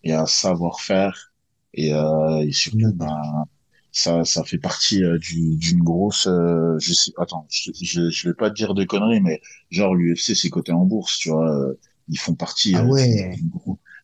et 0.03 0.13
un 0.13 0.25
savoir-faire 0.25 1.33
et, 1.73 1.93
euh, 1.93 2.39
et 2.41 2.51
surtout, 2.51 2.93
ben, 2.93 3.45
ça, 3.91 4.23
ça 4.25 4.43
fait 4.43 4.57
partie 4.57 5.03
euh, 5.03 5.17
du, 5.19 5.57
d'une 5.57 5.83
grosse, 5.83 6.27
euh, 6.27 6.77
je 6.79 6.93
sais, 6.93 7.11
attends, 7.17 7.47
je, 7.49 7.71
je, 7.81 8.09
je 8.09 8.29
vais 8.29 8.33
pas 8.35 8.49
te 8.49 8.55
dire 8.55 8.73
de 8.73 8.83
conneries, 8.83 9.21
mais 9.21 9.41
genre 9.69 9.95
l'UFC 9.95 10.35
c'est 10.35 10.49
coté 10.49 10.71
en 10.71 10.85
bourse, 10.85 11.17
tu 11.19 11.29
vois, 11.29 11.49
euh, 11.55 11.79
ils 12.07 12.19
font 12.19 12.35
partie 12.35 12.73
Ah 12.73 12.83
ouais, 12.85 13.37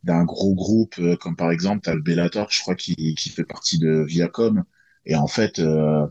d'un 0.03 0.23
gros 0.25 0.53
groupe 0.55 0.95
comme 1.19 1.35
par 1.35 1.51
exemple 1.51 1.81
t'as 1.83 1.93
le 1.95 2.01
Bellator, 2.01 2.47
je 2.51 2.61
crois 2.61 2.75
qui 2.75 3.15
qui 3.15 3.29
fait 3.29 3.43
partie 3.45 3.79
de 3.79 4.03
Viacom. 4.07 4.63
Et 5.05 5.15
en 5.15 5.27
fait 5.27 5.59
euh, 5.59 6.05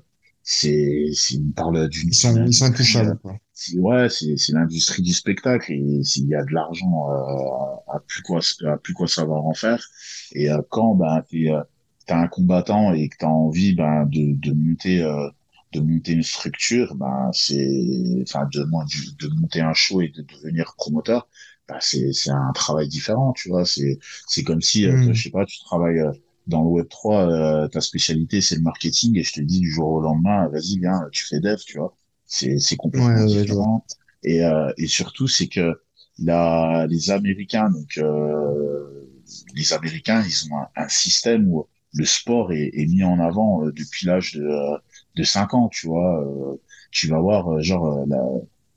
c'est 0.47 1.39
me 1.41 1.53
parle 1.55 1.89
d'une 1.91 2.11
ils 2.11 2.17
sont, 2.17 2.45
ils 2.45 2.53
sont 2.53 2.65
euh, 2.97 3.05
intouchables, 3.05 3.19
quoi. 3.19 3.39
c'est- 3.53 3.79
ouais 3.79 4.09
c'est 4.11 4.37
c'est 4.37 4.53
l'industrie 4.53 5.03
du 5.03 5.13
spectacle 5.15 5.73
et 5.73 6.05
s'il 6.05 6.29
y 6.29 6.35
a 6.35 6.45
de 6.45 6.53
l'argent 6.53 7.11
euh, 7.11 7.93
à 7.95 8.01
plus 8.01 8.23
quoi 8.23 8.41
à 8.67 8.77
plus 8.79 8.95
quoi 8.95 9.09
savoir 9.09 9.47
en 9.47 9.55
faire 9.55 9.85
et 10.33 10.51
euh, 10.51 10.63
quand 10.71 10.95
ben 10.95 11.23
t'es 11.29 11.51
euh, 11.51 11.63
t'as 12.07 12.19
un 12.19 12.29
combattant 12.29 12.93
et 12.95 13.09
que 13.09 13.17
t'as 13.19 13.27
envie 13.29 13.75
ben 13.75 14.07
de 14.07 14.35
de 14.39 14.53
monter 14.53 15.03
euh, 15.03 15.29
de 15.73 15.81
monter 15.81 16.13
une 16.13 16.23
structure 16.23 16.95
ben 16.97 17.31
c'est 17.33 18.23
enfin 18.23 18.47
de 18.53 18.63
de 18.65 19.29
monter 19.35 19.61
un 19.61 19.73
show 19.75 20.01
et 20.03 20.09
de 20.09 20.23
devenir 20.23 20.75
promoteur 20.77 21.29
ben 21.69 21.79
c'est 21.81 22.13
c'est 22.13 22.31
un 22.31 22.53
travail 22.53 22.89
différent 22.89 23.33
tu 23.33 23.49
vois 23.49 23.65
c'est 23.67 23.99
c'est 24.29 24.45
comme 24.45 24.61
si 24.63 24.87
euh, 24.87 24.97
Hmm. 24.97 25.11
je 25.13 25.23
sais 25.23 25.31
pas 25.31 25.45
tu 25.47 25.59
travailles 25.61 25.99
euh, 26.01 26.13
dans 26.47 26.63
le 26.63 26.69
web 26.69 26.89
3 26.89 27.31
euh, 27.31 27.69
ta 27.69 27.81
spécialité 27.81 28.41
c'est 28.41 28.57
le 28.57 28.63
marketing 28.63 29.17
et 29.19 29.23
je 29.23 29.33
te 29.35 29.41
dis 29.41 29.61
du 29.61 29.71
jour 29.71 29.89
au 29.89 30.01
lendemain 30.01 30.49
vas-y 30.49 30.79
viens 30.79 31.01
tu 31.13 31.27
fais 31.27 31.41
dev 31.41 31.59
tu 31.67 31.79
vois. 31.79 31.97
C'est 32.27 32.59
c'est 32.59 32.77
complètement 32.77 33.25
ouais, 33.25 33.27
différent. 33.27 33.85
Et 34.23 34.45
euh, 34.45 34.73
et 34.79 34.87
surtout 34.87 35.29
c'est 35.29 35.49
que 35.49 35.81
la 36.19 36.87
les 36.89 37.11
Américains 37.11 37.71
donc 37.71 37.99
euh, 37.99 39.09
les 39.55 39.73
Américains 39.73 40.23
ils 40.23 40.53
ont 40.53 40.57
un, 40.59 40.69
un 40.77 40.89
système 40.89 41.49
où 41.49 41.67
le 41.95 42.05
sport 42.05 42.53
est, 42.53 42.71
est 42.75 42.87
mis 42.87 43.05
en 43.05 43.19
avant 43.21 43.65
euh, 43.65 43.73
depuis 43.73 44.07
l'âge 44.07 44.35
de 44.35 44.43
euh, 44.43 44.79
de 45.17 45.23
5 45.25 45.55
ans 45.55 45.69
tu 45.69 45.87
vois. 45.89 46.23
Euh, 46.25 46.57
tu 46.93 47.09
vas 47.09 47.21
voir 47.21 47.61
genre 47.63 48.05
la, 48.07 48.23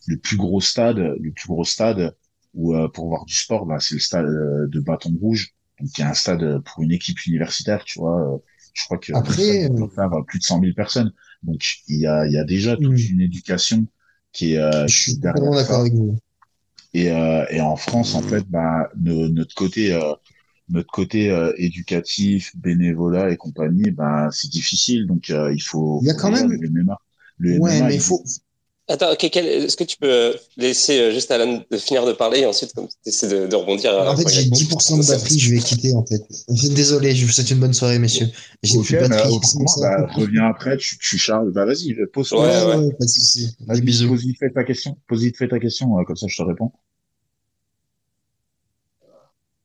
le 0.08 0.18
plus 0.18 0.38
gros 0.38 0.62
stade 0.62 0.98
le 0.98 1.32
plus 1.32 1.48
gros 1.48 1.64
stade 1.64 2.16
où 2.54 2.76
euh, 2.76 2.88
pour 2.90 3.08
voir 3.08 3.26
du 3.26 3.34
sport 3.34 3.66
bah, 3.66 3.80
c'est 3.80 3.96
le 3.96 4.00
stade 4.02 4.26
euh, 4.26 4.68
de 4.68 4.80
Bâton 4.80 5.16
Rouge 5.22 5.54
y 5.98 6.02
a 6.02 6.10
un 6.10 6.14
stade 6.14 6.44
euh, 6.44 6.60
pour 6.62 6.84
une 6.84 6.92
équipe 6.92 7.26
universitaire 7.26 7.84
tu 7.86 8.00
vois 8.00 8.36
Euh, 8.36 8.38
je 8.74 8.84
crois 8.86 8.98
que 8.98 9.14
Après, 9.14 9.70
faire 9.96 10.14
euh, 10.14 10.24
plus 10.24 10.40
de 10.40 10.44
100 10.44 10.60
000 10.60 10.76
personnes 10.76 11.14
donc 11.44 11.62
il 11.88 11.98
y 12.00 12.08
a 12.08 12.26
il 12.28 12.34
y 12.34 12.38
a 12.38 12.44
déjà 12.44 12.78
toute 12.78 12.98
hmm, 12.98 13.10
une 13.10 13.22
éducation 13.22 13.88
qui 14.32 14.54
est 14.54 14.58
euh, 14.60 14.88
je 14.88 14.94
qui 14.98 15.12
est 15.12 15.14
suis 15.14 15.18
d'accord 15.18 15.58
ça 15.58 15.80
avec 15.80 15.94
vous. 15.94 16.18
et, 16.94 17.12
euh, 17.12 17.46
et 17.50 17.62
en 17.62 17.76
France, 17.76 18.16
en 18.16 18.22
fait, 18.22 18.44
bah, 18.50 18.90
no- 18.98 19.30
notre 19.30 19.54
côté, 19.56 19.94
euh, 19.94 20.14
notre 20.70 20.92
côté 20.92 21.30
éducatif, 21.58 22.56
bénévolat 22.58 23.32
et 23.32 23.38
compagnie, 23.38 23.92
bah, 23.92 24.30
c'est 24.32 24.50
difficile. 24.52 25.08
Donc, 25.08 25.30
il 25.30 25.62
faut, 25.62 26.02
Il 26.02 26.08
y 26.08 26.10
a 26.10 26.14
quand 26.16 26.32
même, 26.32 26.58
le 26.60 26.68
MMA. 26.68 26.98
Le 27.38 27.56
ouais, 27.56 27.82
MMA, 27.82 27.84
mais 27.84 27.96
il, 27.96 28.02
faut, 28.02 28.24
Attends, 28.90 29.12
ok, 29.12 29.30
quel- 29.32 29.46
est-ce 29.46 29.78
que 29.78 29.84
tu 29.84 29.98
peux 29.98 30.10
euh, 30.12 30.34
laisser 30.58 31.00
euh, 31.00 31.12
juste 31.12 31.30
Alan 31.32 31.64
de 31.70 31.78
finir 31.78 32.06
de 32.06 32.14
parler 32.14 32.40
et 32.40 32.46
ensuite 32.48 32.74
comme 32.74 32.88
tu 32.88 32.96
essaies 33.06 33.28
de, 33.28 33.46
de 33.48 33.56
rebondir 33.56 33.92
en 33.94 34.14
euh, 34.14 34.16
fait, 34.16 34.28
j'ai 34.30 34.42
répond 34.42 34.56
10% 34.56 34.98
de 34.98 35.06
batterie, 35.06 35.38
je 35.40 35.52
vais 35.52 35.60
quitter, 35.60 35.94
en 35.94 36.06
fait. 36.06 36.22
Désolé, 36.74 37.16
je 37.16 37.26
vous 37.26 37.32
souhaite 37.32 37.52
une 37.52 37.60
bonne 37.60 37.74
soirée, 37.74 38.00
messieurs. 38.00 38.28
J'ai 38.64 38.78
ok, 38.78 38.86
plus 38.88 38.96
de 38.96 39.00
mais 39.02 39.08
batterie, 39.08 39.40
bah, 39.82 40.08
couper. 40.08 40.22
reviens 40.22 40.46
après, 40.48 40.78
tu, 40.78 40.98
tu 40.98 41.18
charges. 41.18 41.50
Bah, 41.52 41.66
vas-y, 41.66 41.96
pose, 42.14 42.32
Ouais, 42.34 42.40
Ouais, 42.40 42.48
ouais, 42.48 42.76
ouais. 42.86 42.92
pas 42.98 43.06
de 43.06 43.10
souci. 43.10 43.56
Des 43.60 43.68
vas-y, 43.68 43.82
bisous. 43.82 44.08
pose 44.10 44.22
vite 44.26 44.38
fait 44.40 44.52
ta 44.52 44.64
question. 44.64 44.98
Pose 45.08 45.24
vite 45.24 45.38
fait 45.38 45.48
ta 45.50 45.60
question, 45.60 46.00
euh, 46.00 46.04
comme 46.04 46.16
ça, 46.16 46.28
je 46.28 46.36
te 46.38 46.42
réponds. 46.44 46.72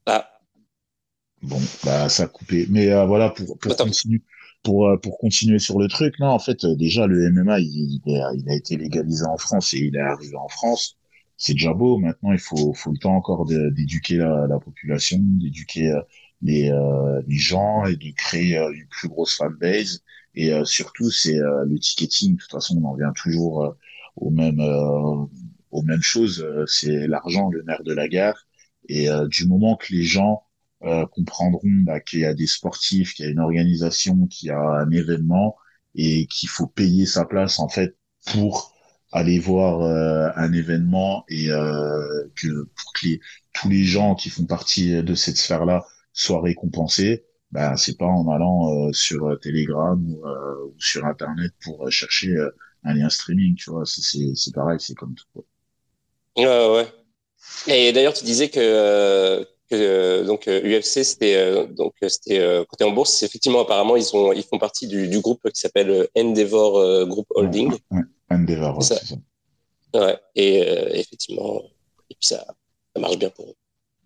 Ah, 0.07 0.29
Bon, 1.43 1.61
bah 1.85 2.09
ça 2.09 2.25
a 2.25 2.27
coupé. 2.27 2.67
Mais 2.71 2.91
euh, 2.91 3.05
voilà, 3.07 3.31
pour 3.31 3.59
pour 3.59 3.77
continuer 3.77 4.23
pour 4.65 4.89
euh, 4.89 4.97
pour 4.99 5.19
continuer 5.19 5.59
sur 5.61 5.79
le 5.79 5.89
truc, 5.89 6.19
non, 6.21 6.29
en 6.29 6.39
fait, 6.41 6.65
euh, 6.65 6.75
déjà 6.77 7.07
le 7.07 7.31
MMA, 7.31 7.61
il, 7.61 8.01
il 8.07 8.17
a, 8.23 8.33
il 8.35 8.49
a 8.51 8.55
été 8.55 8.77
légalisé 8.77 9.25
en 9.27 9.37
France 9.39 9.75
et 9.75 9.79
il 9.79 9.97
est 9.97 10.01
arrivé 10.01 10.37
en 10.37 10.49
France. 10.49 10.99
C'est 11.37 11.53
déjà 11.55 11.75
beau. 11.75 11.99
Maintenant, 11.99 12.33
il 12.33 12.39
faut 12.39 12.73
faut 12.75 12.93
le 12.93 12.99
temps 12.99 13.15
encore 13.17 13.47
d'éduquer 13.47 14.17
la, 14.19 14.47
la 14.49 14.59
population, 14.61 15.19
d'éduquer 15.21 15.91
euh, 15.93 16.01
les 16.43 16.71
euh, 16.71 17.23
les 17.27 17.37
gens 17.37 17.85
et 17.87 17.97
de 17.97 18.11
créer 18.17 18.57
une 18.59 18.87
plus 18.89 19.09
grosse 19.09 19.37
fanbase. 19.37 20.03
Et 20.35 20.53
euh, 20.53 20.65
surtout, 20.65 21.11
c'est 21.11 21.37
le 21.39 21.79
ticketing. 21.79 22.35
De 22.37 22.41
toute 22.41 22.51
façon, 22.51 22.77
on 22.83 22.89
en 22.89 22.95
vient 22.97 23.13
toujours 23.13 23.77
mêmes 24.31 24.61
euh, 24.61 25.27
aux 25.71 25.83
mêmes 25.83 26.03
choses. 26.03 26.47
C'est 26.67 27.07
l'argent, 27.09 27.51
le 27.51 27.63
nerf 27.63 27.83
de 27.85 27.93
la 27.95 28.09
guerre. 28.09 28.47
Et 28.89 29.09
du 29.29 29.47
moment 29.47 29.77
que 29.77 29.93
les 29.95 30.03
gens 30.03 30.44
euh, 30.85 31.07
comprendront 31.07 31.61
bah, 31.85 32.01
qu'il 32.01 32.21
y 32.21 32.25
a 32.25 32.35
des 32.35 32.47
sportifs, 32.47 33.15
qu'il 33.15 33.25
y 33.27 33.29
a 33.29 33.31
une 33.33 33.41
organisation, 33.41 34.27
qu'il 34.27 34.49
y 34.49 34.51
a 34.51 34.59
un 34.61 34.91
événement 34.91 35.57
et 35.95 36.27
qu'il 36.27 36.49
faut 36.49 36.67
payer 36.67 37.07
sa 37.07 37.25
place 37.25 37.59
en 37.61 37.69
fait 37.69 37.97
pour 38.27 38.75
aller 39.13 39.39
voir 39.39 39.83
euh, 39.83 40.31
un 40.37 40.53
événement 40.53 41.25
et 41.29 41.51
euh, 41.51 42.29
que 42.37 42.65
pour 42.77 42.93
que 42.95 43.07
les, 43.07 43.21
tous 43.55 43.69
les 43.69 43.85
gens 43.85 44.15
qui 44.15 44.29
font 44.31 44.45
partie 44.47 45.03
de 45.03 45.15
cette 45.15 45.37
sphère-là 45.37 45.85
soient 46.13 46.43
récompensés, 46.43 47.25
bah, 47.53 47.77
c'est 47.77 47.97
pas 47.97 48.07
en 48.07 48.29
allant 48.31 48.89
euh, 48.89 48.93
sur 48.93 49.39
Telegram 49.41 50.03
ou, 50.05 50.27
euh, 50.27 50.67
ou 50.67 50.75
sur 50.79 51.05
Internet 51.07 51.53
pour 51.63 51.91
chercher 51.91 52.31
euh, 52.37 52.51
un 52.85 52.95
lien 52.95 53.09
streaming, 53.09 53.55
tu 53.57 53.71
vois, 53.71 53.85
c'est 53.87 54.55
pareil, 54.55 54.79
c'est 54.81 54.95
comme 54.95 55.15
tout. 55.15 55.45
Ouais, 56.37 56.45
ouais. 56.47 56.93
Et 57.69 57.93
d'ailleurs, 57.93 58.15
tu 58.15 58.25
disais 58.25 58.51
que, 58.51 58.61
euh, 58.61 59.45
que 59.77 60.23
euh, 60.23 60.25
donc 60.25 60.49
euh, 60.49 60.61
UFC 60.79 61.05
c'était 61.05 61.37
euh, 61.37 61.67
donc 61.67 61.93
euh, 62.03 62.09
c'était 62.09 62.39
euh, 62.39 62.65
côté 62.65 62.85
en 62.85 62.91
bourse. 62.93 63.23
Effectivement, 63.23 63.61
apparemment, 63.63 63.97
ils 63.97 64.15
ont 64.15 64.33
ils 64.33 64.43
font 64.45 64.59
partie 64.59 64.87
du, 64.89 65.09
du 65.09 65.21
groupe 65.21 65.43
qui 65.51 65.61
s'appelle 65.61 65.91
euh, 65.91 66.07
Endeavor 66.17 66.79
euh, 66.79 67.07
Group 67.07 67.27
Holding. 67.31 67.73
ouais, 67.91 68.03
Endeavor, 68.31 68.79
ouais, 68.79 68.85
C'est 68.85 68.95
ça. 68.95 69.01
c'est 69.01 69.15
ça. 69.15 70.07
Ouais. 70.07 70.19
Et 70.35 70.63
euh, 70.63 70.89
effectivement, 70.95 71.63
et 72.11 72.15
puis 72.15 72.27
ça 72.27 72.45
ça 72.95 73.01
marche 73.01 73.19
bien 73.19 73.31
pour 73.31 73.47
eux. 73.47 73.55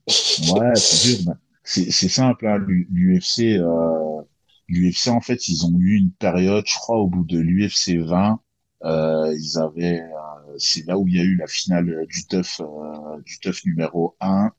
Ouais, 0.55 0.75
c'est 0.77 1.23
dur. 1.25 1.33
C'est 1.65 2.09
simple, 2.09 2.47
hein, 2.47 2.59
l'UFC, 2.67 3.59
euh, 3.59 4.23
l'UFC 4.69 5.09
en 5.09 5.21
fait, 5.21 5.49
ils 5.49 5.67
ont 5.67 5.75
eu 5.79 5.97
une 5.99 6.13
période, 6.13 6.65
je 6.67 6.75
crois, 6.77 6.97
au 6.97 7.07
bout 7.07 7.25
de 7.25 7.39
l'UFC 7.39 7.99
20, 7.99 8.41
euh, 8.85 9.35
ils 9.39 9.59
avaient, 9.59 10.01
euh, 10.01 10.55
c'est 10.57 10.87
là 10.87 10.97
où 10.97 11.07
il 11.09 11.17
y 11.17 11.21
a 11.21 11.25
eu 11.25 11.37
la 11.37 11.47
finale 11.47 12.07
du 12.09 12.27
TUF, 12.27 12.61
euh, 12.61 13.21
du 13.27 13.39
TUF 13.41 13.65
numéro 13.67 14.17
1. 14.21 14.51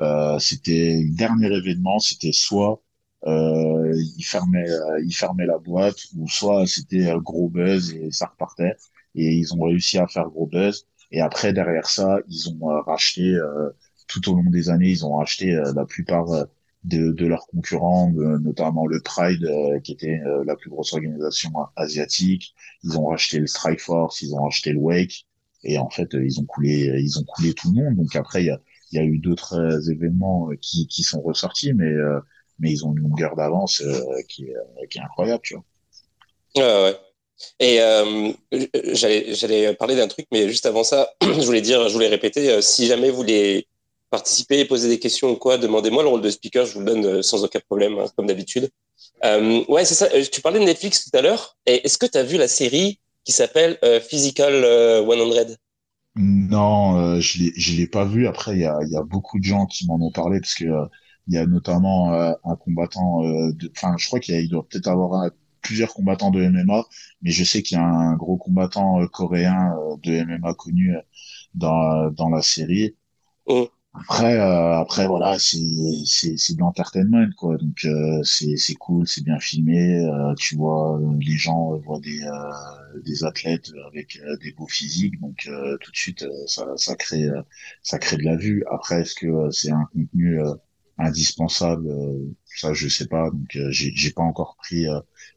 Euh, 0.00 0.38
c'était 0.38 1.00
le 1.02 1.14
dernier 1.16 1.48
événement, 1.56 1.98
c'était 1.98 2.32
soit 2.32 2.80
euh, 3.26 3.92
ils 4.16 4.24
fermaient, 4.24 4.70
euh, 4.70 5.46
la 5.46 5.58
boîte, 5.58 5.98
ou 6.16 6.28
soit 6.28 6.66
c'était 6.66 7.08
euh, 7.10 7.18
gros 7.20 7.48
buzz 7.48 7.92
et 7.94 8.10
ça 8.12 8.26
repartait. 8.26 8.76
Et 9.14 9.32
ils 9.34 9.54
ont 9.54 9.62
réussi 9.64 9.98
à 9.98 10.06
faire 10.06 10.28
gros 10.30 10.46
buzz. 10.46 10.86
Et 11.10 11.20
après, 11.20 11.52
derrière 11.52 11.88
ça, 11.88 12.18
ils 12.28 12.48
ont 12.50 12.70
euh, 12.70 12.80
racheté 12.82 13.22
euh, 13.34 13.70
tout 14.06 14.30
au 14.30 14.34
long 14.36 14.50
des 14.50 14.70
années, 14.70 14.90
ils 14.90 15.04
ont 15.06 15.16
racheté 15.16 15.52
la 15.74 15.84
plupart 15.84 16.26
de, 16.84 17.12
de 17.12 17.26
leurs 17.26 17.46
concurrents, 17.48 18.10
notamment 18.10 18.86
le 18.86 19.00
Pride, 19.00 19.44
euh, 19.44 19.80
qui 19.80 19.92
était 19.92 20.20
euh, 20.26 20.44
la 20.44 20.56
plus 20.56 20.70
grosse 20.70 20.92
organisation 20.94 21.50
asiatique. 21.76 22.54
Ils 22.84 22.98
ont 22.98 23.06
racheté 23.06 23.38
le 23.38 23.46
Strike 23.46 23.80
Force, 23.80 24.22
ils 24.22 24.34
ont 24.34 24.44
racheté 24.44 24.72
le 24.72 24.78
Wake. 24.78 25.26
Et 25.64 25.76
en 25.78 25.90
fait, 25.90 26.08
ils 26.14 26.40
ont 26.40 26.44
coulé, 26.44 27.00
ils 27.02 27.18
ont 27.18 27.24
coulé 27.24 27.52
tout 27.52 27.68
le 27.74 27.82
monde. 27.82 27.96
Donc 27.96 28.14
après, 28.16 28.42
il 28.44 28.46
y 28.46 28.50
a, 28.50 28.60
il 28.90 28.98
y 28.98 29.02
a 29.02 29.04
eu 29.04 29.18
d'autres 29.18 29.54
euh, 29.54 29.90
événements 29.92 30.50
euh, 30.50 30.56
qui, 30.60 30.86
qui 30.86 31.02
sont 31.02 31.20
ressortis, 31.20 31.72
mais 31.72 31.90
euh, 31.90 32.20
mais 32.58 32.72
ils 32.72 32.84
ont 32.84 32.92
une 32.92 33.02
longueur 33.02 33.36
d'avance 33.36 33.84
qui, 34.28 34.46
qui 34.90 34.98
est 34.98 35.00
incroyable, 35.00 35.40
tu 35.44 35.54
vois. 35.54 36.88
Ouais. 36.88 36.96
Et 37.60 37.78
j'allais 38.92 39.74
parler 39.74 39.94
d'un 39.94 40.08
truc, 40.08 40.26
mais 40.32 40.48
juste 40.48 40.66
avant 40.66 40.82
ça, 40.82 41.08
je 41.22 41.46
voulais 41.46 41.60
dire, 41.60 41.88
je 41.88 41.94
voulais 41.94 42.08
répéter, 42.08 42.60
si 42.60 42.86
jamais 42.86 43.10
vous 43.10 43.16
voulez 43.18 43.68
participer, 44.10 44.64
poser 44.64 44.88
des 44.88 44.98
questions 44.98 45.30
ou 45.30 45.36
quoi, 45.36 45.56
demandez-moi 45.56 46.02
le 46.02 46.08
rôle 46.08 46.20
de 46.20 46.30
speaker, 46.30 46.66
je 46.66 46.74
vous 46.74 46.80
le 46.80 46.86
donne 46.86 47.22
sans 47.22 47.44
aucun 47.44 47.60
problème, 47.60 47.96
hein, 47.96 48.06
comme 48.16 48.26
d'habitude. 48.26 48.70
Ouais, 49.22 49.84
c'est 49.84 49.94
ça. 49.94 50.08
Tu 50.20 50.40
parlais 50.40 50.58
de 50.58 50.64
Netflix 50.64 51.08
tout 51.08 51.16
à 51.16 51.22
l'heure. 51.22 51.56
Est-ce 51.64 51.96
que 51.96 52.06
tu 52.06 52.18
as 52.18 52.24
vu 52.24 52.38
la 52.38 52.48
série 52.48 52.98
qui 53.22 53.30
s'appelle 53.30 53.78
Physical 54.02 54.64
euh, 54.64 55.06
100 55.06 55.54
Non, 56.20 56.96
euh, 56.98 57.20
je 57.20 57.38
l'ai, 57.38 57.52
je 57.56 57.76
l'ai 57.76 57.86
pas 57.86 58.04
vu. 58.04 58.26
Après, 58.26 58.54
il 58.54 58.60
y 58.60 58.64
a, 58.66 58.76
y 58.88 58.96
a 58.96 59.02
beaucoup 59.04 59.38
de 59.38 59.44
gens 59.44 59.66
qui 59.66 59.86
m'en 59.86 59.94
ont 60.04 60.10
parlé 60.10 60.40
parce 60.40 60.54
que 60.54 60.64
euh, 60.64 60.86
il 61.28 61.34
y 61.34 61.38
a 61.38 61.46
notamment 61.46 62.12
euh, 62.12 62.32
un 62.44 62.56
combattant 62.56 63.24
euh, 63.24 63.52
enfin, 63.76 63.94
je 63.98 64.06
crois 64.08 64.18
qu'il 64.18 64.48
doit 64.48 64.66
peut-être 64.68 64.88
avoir 64.88 65.30
plusieurs 65.62 65.94
combattants 65.94 66.30
de 66.30 66.40
MMA, 66.42 66.84
mais 67.22 67.30
je 67.30 67.44
sais 67.44 67.62
qu'il 67.62 67.76
y 67.76 67.80
a 67.80 67.84
un 67.84 68.16
gros 68.16 68.36
combattant 68.36 69.00
euh, 69.00 69.06
coréen 69.06 69.76
de 70.02 70.24
MMA 70.24 70.54
connu 70.54 70.96
dans 71.54 72.10
dans 72.10 72.30
la 72.30 72.42
série. 72.42 72.96
Mm. 73.46 73.77
Après, 73.94 74.38
euh, 74.38 74.78
après 74.78 75.06
voilà, 75.08 75.38
c'est 75.38 75.58
c'est 76.06 76.36
c'est 76.36 76.54
de 76.54 76.60
l'entertainment 76.60 77.28
quoi. 77.36 77.56
Donc 77.56 77.84
euh, 77.84 78.22
c'est 78.22 78.74
cool, 78.74 79.06
c'est 79.08 79.24
bien 79.24 79.38
filmé. 79.40 79.98
euh, 80.06 80.34
tu 80.34 80.56
vois, 80.56 80.98
euh, 81.00 81.16
les 81.20 81.36
gens 81.36 81.74
euh, 81.74 81.78
voient 81.78 81.98
des 82.00 82.22
euh, 82.22 83.00
des 83.04 83.24
athlètes 83.24 83.70
avec 83.88 84.20
des 84.42 84.52
beaux 84.52 84.68
physiques, 84.68 85.18
donc 85.20 85.48
tout 85.80 85.90
de 85.90 85.96
suite 85.96 86.24
ça 86.46 86.66
ça 86.76 86.94
crée 86.96 87.28
ça 87.82 87.98
crée 87.98 88.16
de 88.18 88.24
la 88.24 88.36
vue. 88.36 88.62
Après, 88.70 89.00
est-ce 89.02 89.14
que 89.14 89.50
c'est 89.50 89.70
un 89.72 89.86
contenu 89.92 90.38
indispensable? 90.98 91.88
Ça, 92.46 92.72
je 92.74 92.88
sais 92.88 93.06
pas. 93.08 93.30
Donc 93.30 93.48
j'ai 93.70 94.10
pas 94.12 94.22
encore 94.22 94.56
pris 94.58 94.86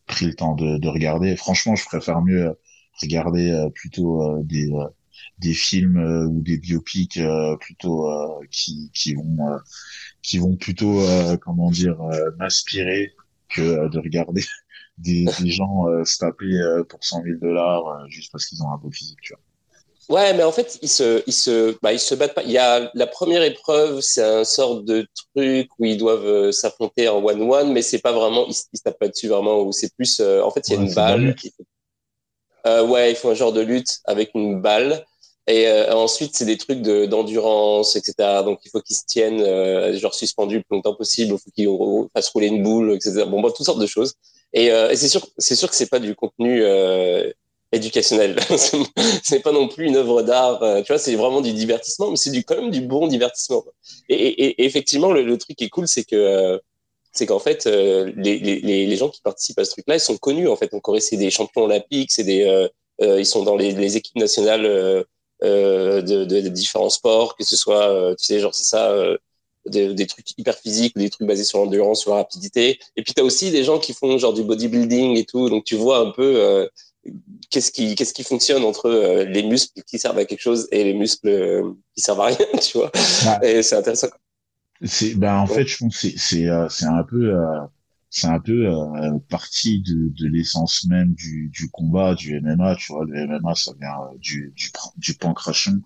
pris 0.08 0.26
le 0.28 0.34
temps 0.36 0.56
de 0.56 0.78
de 0.78 0.88
regarder. 0.88 1.36
Franchement, 1.36 1.76
je 1.76 1.86
préfère 1.86 2.22
mieux 2.22 2.54
regarder 3.02 3.68
plutôt 3.76 4.38
des 4.44 4.70
des 5.40 5.54
films 5.54 5.98
euh, 5.98 6.26
ou 6.28 6.42
des 6.42 6.58
biopics 6.58 7.18
euh, 7.18 7.56
plutôt 7.58 8.10
euh, 8.10 8.46
qui 8.52 8.92
qui 8.94 9.14
vont 9.16 9.38
qui 10.24 10.38
vont 10.40 10.56
plutôt 10.58 11.02
comment 11.42 11.72
dire 11.72 11.98
m'inspirer 12.40 13.14
que 13.50 13.90
de 13.90 14.00
regarder 14.00 14.44
des, 14.98 15.32
des 15.40 15.50
gens 15.52 15.86
se 16.06 16.18
taper 16.20 16.60
pour 16.90 17.04
cent 17.04 17.24
mille 17.24 17.40
dollars 17.42 18.08
juste 18.10 18.32
parce 18.32 18.46
qu'ils 18.46 18.64
ont 18.64 18.72
un 18.72 18.78
beau 18.78 18.92
physique 18.92 19.20
tu 19.22 19.34
vois 19.34 19.42
Ouais, 20.10 20.34
mais 20.34 20.44
en 20.44 20.52
fait, 20.52 20.78
ils 20.82 20.90
se, 20.90 21.24
ils 21.26 21.32
se, 21.34 21.78
bah, 21.82 21.94
ils 21.94 22.00
se 22.00 22.16
battent 22.16 22.34
pas. 22.34 22.44
Il 22.44 22.52
y 22.52 22.58
a 22.58 22.92
la 22.96 23.08
première 23.08 23.44
épreuve, 23.44 24.02
c'est 24.02 24.22
un 24.24 24.44
sort 24.44 24.84
de 24.84 25.08
truc 25.34 25.70
où 25.80 25.86
ils 25.86 25.98
doivent 25.98 26.52
s'affronter 26.52 27.08
en 27.08 27.24
one-one, 27.24 27.72
mais 27.72 27.82
c'est 27.82 28.00
pas 28.00 28.12
vraiment, 28.12 28.46
ils, 28.48 28.54
ils 28.74 28.78
se 28.78 28.84
tapent 28.84 29.00
pas 29.00 29.08
dessus 29.08 29.30
vraiment, 29.30 29.62
où 29.62 29.72
c'est 29.72 29.94
plus, 29.96 30.20
euh, 30.20 30.42
en 30.44 30.52
fait, 30.52 30.68
il 30.70 30.74
y 30.74 30.78
a 30.78 30.80
ouais, 30.80 30.86
une 30.86 30.94
balle. 30.94 31.34
qui- 31.36 31.54
Euh, 32.68 32.86
ouais, 32.86 33.12
ils 33.12 33.16
font 33.16 33.32
un 33.32 33.34
genre 33.34 33.54
de 33.54 33.62
lutte 33.62 34.00
avec 34.06 34.32
une 34.36 34.62
balle. 34.62 35.06
Et 35.48 35.68
euh, 35.68 35.94
ensuite, 35.96 36.36
c'est 36.36 36.46
des 36.46 36.58
trucs 36.58 36.82
de, 36.82 37.06
d'endurance, 37.06 37.96
etc. 37.96 38.44
Donc, 38.44 38.60
il 38.66 38.70
faut 38.70 38.82
qu'ils 38.82 38.96
se 38.96 39.06
tiennent, 39.06 39.42
euh, 39.42 39.98
genre 39.98 40.14
suspendus 40.14 40.58
le 40.58 40.64
plus 40.64 40.76
longtemps 40.78 40.96
possible. 40.96 41.34
Il 41.34 41.40
faut 41.40 41.52
qu'ils 41.52 42.10
fassent 42.14 42.30
rouler 42.30 42.48
une 42.48 42.64
boule, 42.64 42.94
etc. 42.94 43.26
Bon, 43.28 43.42
bref, 43.42 43.54
toutes 43.56 43.66
sortes 43.66 43.80
de 43.82 43.88
choses. 43.88 44.14
Et, 44.54 44.72
euh, 44.72 44.94
c'est 44.96 45.08
sûr, 45.10 45.26
c'est 45.38 45.56
sûr 45.56 45.70
que 45.70 45.76
c'est 45.76 45.90
pas 45.90 46.00
du 46.00 46.14
contenu 46.16 46.62
euh, 46.64 47.32
éducationnel. 47.72 48.38
C'est 49.24 49.40
pas 49.40 49.52
non 49.54 49.68
plus 49.68 49.86
une 49.88 49.96
œuvre 49.96 50.22
d'art. 50.24 50.62
euh, 50.64 50.82
tu 50.82 50.88
vois, 50.92 51.00
c'est 51.00 51.16
vraiment 51.16 51.42
du 51.42 51.54
divertissement, 51.54 52.10
mais 52.12 52.18
c'est 52.18 52.32
du 52.32 52.44
quand 52.44 52.56
même 52.62 52.70
du 52.72 52.82
bon 52.82 53.08
divertissement. 53.08 53.64
Et, 54.10 54.16
et, 54.16 54.62
et 54.62 54.66
effectivement, 54.66 55.12
le, 55.14 55.24
le 55.24 55.38
truc 55.38 55.56
qui 55.58 55.64
est 55.66 55.70
cool, 55.70 55.88
c'est 55.88 56.04
que 56.04 56.16
euh, 56.16 56.58
c'est 57.14 57.26
qu'en 57.26 57.40
fait, 57.40 57.66
les, 57.66 58.40
les, 58.40 58.60
les 58.62 58.96
gens 58.98 59.10
qui 59.10 59.22
participent 59.22 59.60
à 59.60 59.66
ce 59.66 59.72
truc-là, 59.72 59.96
ils 59.96 60.00
sont 60.00 60.18
connus. 60.18 60.48
En 60.48 60.56
fait, 60.56 60.70
Corée, 60.82 61.02
c'est 61.02 61.18
des 61.18 61.30
champions 61.32 61.64
olympiques, 61.64 62.12
c'est 62.12 62.24
des, 62.24 62.68
ils 63.02 63.26
sont 63.26 63.44
dans 63.44 63.56
les, 63.58 63.72
les 63.74 63.98
équipes 63.98 64.16
nationales 64.18 65.06
euh, 65.44 66.02
de, 66.02 66.26
de, 66.26 66.42
de 66.42 66.50
différents 66.50 66.90
sports, 66.90 67.36
que 67.36 67.44
ce 67.44 67.56
soit, 67.58 67.90
euh, 67.90 68.16
tu 68.16 68.26
sais, 68.26 68.40
genre 68.40 68.54
c'est 68.56 68.64
ça, 68.66 68.92
euh, 68.92 69.18
des, 69.66 69.94
des 69.94 70.08
trucs 70.08 70.38
hyper 70.38 70.56
physiques, 70.58 70.96
des 70.98 71.10
trucs 71.10 71.28
basés 71.28 71.44
sur 71.44 71.60
l'endurance, 71.60 72.02
sur 72.02 72.12
la 72.12 72.18
rapidité. 72.18 72.80
Et 72.96 73.04
puis 73.04 73.14
tu 73.14 73.22
as 73.22 73.24
aussi 73.26 73.52
des 73.52 73.64
gens 73.64 73.80
qui 73.80 73.94
font 73.94 74.18
genre 74.18 74.34
du 74.34 74.44
bodybuilding 74.44 75.18
et 75.18 75.26
tout, 75.26 75.50
donc 75.50 75.64
tu 75.66 75.76
vois 75.76 76.00
un 76.00 76.12
peu 76.12 76.68
qu'est-ce 77.50 77.72
qui 77.72 77.96
qu'est-ce 77.96 78.14
qui 78.14 78.24
fonctionne 78.24 78.64
entre 78.64 78.88
euh, 78.90 79.24
les 79.26 79.44
muscles 79.44 79.82
qui 79.84 80.00
servent 80.00 80.18
à 80.20 80.26
quelque 80.26 80.42
chose 80.42 80.68
et 80.72 80.84
les 80.84 80.94
muscles 80.94 81.28
euh, 81.30 81.74
qui 81.96 82.02
servent 82.02 82.22
à 82.22 82.26
rien, 82.28 82.38
tu 82.62 82.78
vois. 82.78 82.92
Et 83.44 83.64
c'est 83.64 83.76
intéressant. 83.76 84.08
c'est 84.84 85.16
ben 85.16 85.36
en 85.40 85.48
Ouais. 85.48 85.56
fait 85.56 85.66
je 85.68 85.78
pense 85.78 85.94
que 85.94 86.10
c'est 86.10 86.18
c'est 86.18 86.48
euh, 86.48 86.68
c'est 86.70 86.86
un 86.86 87.04
peu 87.04 87.36
c'est 88.12 88.28
un 88.28 88.40
peu 88.42 88.68
euh, 88.68 89.20
partie 89.30 89.82
de, 89.82 90.10
de 90.10 90.28
l'essence 90.28 90.86
même 90.88 91.14
du, 91.16 91.50
du 91.50 91.70
combat 91.72 92.16
du 92.16 92.38
MMA 92.38 92.76
tu 92.78 92.94
vois 92.94 93.06
le 93.06 93.16
MMA 93.26 93.56
ça 93.56 93.74
vient 93.82 93.90
euh, 94.14 94.18
du 94.20 94.54
du, 94.56 94.72
du 94.98 95.16
pancration 95.16 95.82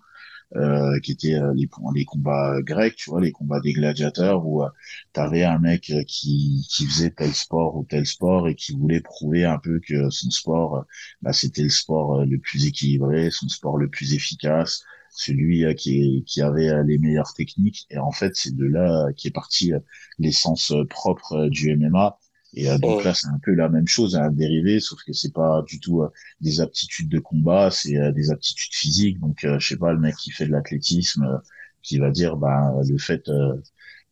euh, 0.56 0.98
qui 1.00 1.12
étaient 1.12 1.34
euh, 1.34 1.52
les, 1.54 1.68
les 1.94 2.04
combats 2.04 2.60
grecs, 2.62 2.96
tu 2.96 3.10
vois, 3.10 3.20
les 3.20 3.32
combats 3.32 3.60
des 3.60 3.72
gladiateurs 3.72 4.46
où 4.46 4.62
euh, 4.62 4.68
t'avais 5.12 5.44
un 5.44 5.58
mec 5.58 5.90
euh, 5.90 6.02
qui, 6.06 6.66
qui 6.70 6.86
faisait 6.86 7.10
tel 7.10 7.34
sport 7.34 7.76
ou 7.76 7.84
tel 7.84 8.06
sport 8.06 8.48
et 8.48 8.54
qui 8.54 8.72
voulait 8.72 9.00
prouver 9.00 9.44
un 9.44 9.58
peu 9.58 9.80
que 9.80 10.08
son 10.10 10.30
sport, 10.30 10.76
euh, 10.78 10.82
bah, 11.22 11.32
c'était 11.32 11.62
le 11.62 11.68
sport 11.68 12.20
euh, 12.20 12.24
le 12.24 12.38
plus 12.38 12.66
équilibré, 12.66 13.30
son 13.30 13.48
sport 13.48 13.76
le 13.78 13.88
plus 13.88 14.14
efficace, 14.14 14.82
celui 15.16 15.64
euh, 15.64 15.74
qui, 15.74 16.24
qui 16.26 16.42
avait 16.42 16.68
euh, 16.70 16.82
les 16.84 16.98
meilleures 16.98 17.32
techniques. 17.34 17.86
Et 17.90 17.98
en 17.98 18.12
fait, 18.12 18.36
c'est 18.36 18.54
de 18.54 18.64
là 18.66 19.08
euh, 19.08 19.12
qui 19.12 19.28
est 19.28 19.30
partie 19.32 19.72
euh, 19.74 19.80
l'essence 20.18 20.72
euh, 20.72 20.84
propre 20.84 21.32
euh, 21.34 21.48
du 21.50 21.72
MMA. 21.72 22.18
Et 22.54 22.70
euh, 22.70 22.78
donc 22.78 23.02
là, 23.04 23.14
c'est 23.14 23.28
un 23.28 23.38
peu 23.42 23.52
la 23.54 23.68
même 23.68 23.86
chose, 23.88 24.16
un 24.16 24.30
dérivé, 24.30 24.80
sauf 24.80 25.02
que 25.04 25.12
c'est 25.12 25.32
pas 25.32 25.62
du 25.66 25.80
tout 25.80 26.02
euh, 26.02 26.08
des 26.40 26.60
aptitudes 26.60 27.08
de 27.08 27.18
combat, 27.18 27.70
c'est 27.70 27.96
euh, 27.98 28.12
des 28.12 28.30
aptitudes 28.30 28.74
physiques. 28.74 29.18
Donc, 29.20 29.44
euh, 29.44 29.58
je 29.58 29.68
sais 29.68 29.76
pas, 29.78 29.92
le 29.92 29.98
mec 30.00 30.16
qui 30.16 30.30
fait 30.30 30.46
de 30.46 30.52
l'athlétisme, 30.52 31.24
euh, 31.24 31.38
qui 31.82 31.98
va 31.98 32.10
dire, 32.10 32.36
bah, 32.36 32.72
le 32.88 32.98
fait 32.98 33.28
euh, 33.28 33.54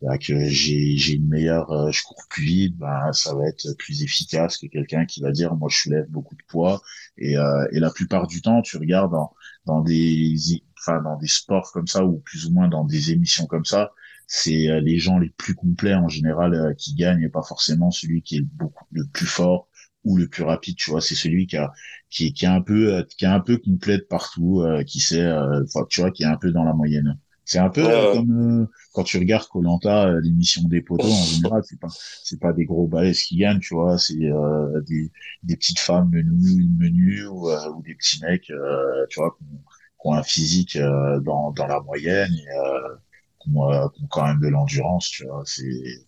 bah, 0.03 0.19
que 0.19 0.39
j'ai 0.49 0.97
j'ai 0.97 1.15
une 1.15 1.29
meilleure, 1.29 1.71
euh, 1.71 1.91
je 1.91 2.03
cours 2.03 2.23
plus 2.29 2.45
vite, 2.45 2.77
bah, 2.77 3.13
ça 3.13 3.35
va 3.35 3.47
être 3.49 3.73
plus 3.79 4.03
efficace 4.03 4.59
que 4.59 4.67
quelqu'un 4.67 5.07
qui 5.07 5.21
va 5.21 5.31
dire, 5.33 5.55
moi, 5.57 5.69
je 5.71 5.79
soulève 5.79 6.07
beaucoup 6.11 6.35
de 6.37 6.43
poids. 6.49 6.83
Et, 7.17 7.37
euh, 7.39 7.67
et 7.73 7.81
la 7.81 7.91
plupart 7.91 8.27
du 8.27 8.43
temps, 8.43 8.63
tu 8.63 8.77
regardes 8.77 9.13
dans, 9.13 9.33
dans 9.67 9.81
des, 9.81 10.37
enfin, 10.87 11.03
dans 11.03 11.17
des 11.19 11.27
sports 11.27 11.71
comme 11.73 11.87
ça 11.87 12.05
ou 12.05 12.19
plus 12.21 12.47
ou 12.47 12.53
moins 12.53 12.69
dans 12.69 12.85
des 12.85 13.11
émissions 13.13 13.47
comme 13.47 13.65
ça, 13.65 13.93
c'est 14.27 14.69
euh, 14.71 14.81
les 14.81 14.99
gens 14.99 15.19
les 15.19 15.31
plus 15.31 15.55
complets 15.55 15.95
en 15.95 16.09
général 16.09 16.55
euh, 16.55 16.75
qui 16.75 16.95
gagnent 16.95 17.23
et 17.23 17.29
pas 17.29 17.43
forcément 17.43 17.91
celui 17.91 18.23
qui 18.23 18.37
est 18.39 18.43
beaucoup 18.43 18.85
le 18.93 19.07
plus 19.07 19.27
fort 19.27 19.69
ou 20.05 20.17
le 20.17 20.29
plus 20.29 20.43
rapide, 20.45 20.77
tu 20.77 20.91
vois, 20.91 21.01
c'est 21.01 21.15
celui 21.15 21.47
qui 21.47 21.57
a 21.57 21.73
qui, 22.11 22.27
est- 22.27 22.33
qui 22.33 22.45
est 22.45 22.49
un 22.49 22.61
peu 22.63 22.95
euh, 22.95 23.03
qui 23.17 23.25
est 23.25 23.29
un 23.29 23.41
peu 23.41 23.57
complet 23.59 23.99
de 23.99 24.03
partout, 24.03 24.61
euh, 24.63 24.83
qui 24.85 25.01
sait, 25.01 25.21
euh, 25.23 25.65
tu 25.89 26.01
vois, 26.01 26.11
qui 26.11 26.23
est 26.23 26.27
un 26.27 26.37
peu 26.37 26.53
dans 26.53 26.65
la 26.65 26.73
moyenne. 26.75 27.19
C'est 27.47 27.59
un 27.59 27.69
peu 27.71 27.83
euh, 27.95 28.07
comme 28.07 28.63
euh, 28.63 28.67
quand 28.93 29.03
tu 29.05 29.19
regardes 29.19 29.47
Koh-Lanta, 29.49 30.09
euh, 30.09 30.21
l'émission 30.23 30.63
des 30.67 30.81
poteaux 30.81 31.13
en 31.13 31.27
général, 31.27 31.63
c'est 31.65 31.79
pas 31.79 31.89
c'est 32.23 32.41
pas 32.41 32.53
des 32.55 32.65
gros 32.65 32.87
balais 32.89 33.13
qui 33.13 33.37
gagnent, 33.37 33.61
tu 33.61 33.75
vois, 33.75 33.99
c'est 33.99 34.15
euh, 34.31 34.81
des 34.83 35.11
des 35.43 35.57
petites 35.57 35.79
femmes 35.79 36.11
menues 36.11 36.69
menues 36.79 37.27
ou, 37.27 37.51
euh, 37.51 37.71
ou 37.73 37.83
des 37.83 37.95
petits 37.95 38.21
mecs, 38.23 38.51
euh, 38.51 39.07
tu 39.11 39.21
vois, 39.21 39.37
qui 40.05 40.09
ont 40.09 40.15
un 40.15 40.23
physique 40.23 40.77
euh, 40.77 41.21
dans 41.21 41.53
dans 41.53 41.67
la 41.67 41.81
moyenne 41.81 42.33
et 42.35 42.49
euh, 42.51 42.97
qui 43.41 43.51
ont, 43.55 43.73
euh, 43.73 43.89
qui 43.95 44.05
ont 44.05 44.09
quand 44.11 44.27
même 44.27 44.41
de 44.41 44.49
l'endurance, 44.49 45.09
tu 45.09 45.25
vois, 45.27 45.43
c'est 45.47 46.05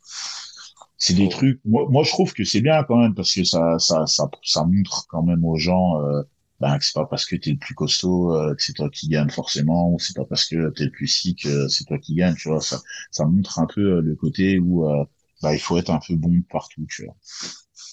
c'est 0.99 1.15
des 1.15 1.29
trucs. 1.29 1.61
Moi, 1.65 1.87
moi, 1.91 2.03
je 2.05 2.11
trouve 2.11 2.33
que 2.33 2.45
c'est 2.45 2.61
bien 2.61 2.83
quand 2.85 2.97
même 2.97 3.15
parce 3.15 3.35
que 3.35 3.45
ça, 3.45 3.79
ça, 3.79 4.07
ça, 4.07 4.31
ça 4.43 4.65
montre 4.65 5.07
quand 5.09 5.23
même 5.23 5.45
aux 5.45 5.57
gens 5.59 6.01
euh, 6.03 6.23
ben, 6.61 6.79
que 6.79 6.85
c'est 6.85 6.95
pas 6.95 7.07
parce 7.07 7.27
que 7.27 7.37
t'es 7.37 7.51
le 7.51 7.59
plus 7.59 7.75
costaud 7.75 8.35
euh, 8.35 8.55
que 8.55 8.63
c'est 8.63 8.73
toi 8.73 8.89
qui 8.91 9.09
gagne 9.09 9.31
forcément, 9.31 9.91
ou 9.91 9.99
c'est 9.99 10.17
pas 10.17 10.25
parce 10.25 10.47
que 10.47 10.71
t'es 10.71 10.85
le 10.85 10.91
plus 10.91 11.07
sick 11.09 11.43
que 11.43 11.69
c'est 11.69 11.85
toi 11.85 11.99
qui 11.99 12.15
gagne. 12.15 12.35
Tu 12.37 12.49
vois, 12.49 12.61
ça, 12.61 12.81
ça 13.11 13.27
montre 13.27 13.59
un 13.59 13.67
peu 13.67 13.99
euh, 13.99 14.01
le 14.01 14.17
côté 14.17 14.59
où 14.59 14.89
euh, 14.89 15.05
bah, 15.43 15.55
il 15.55 15.61
faut 15.61 15.77
être 15.79 15.91
un 15.91 16.01
peu 16.07 16.17
bon 16.17 16.43
partout. 16.51 16.87
Tu 16.89 17.05
vois. 17.05 17.17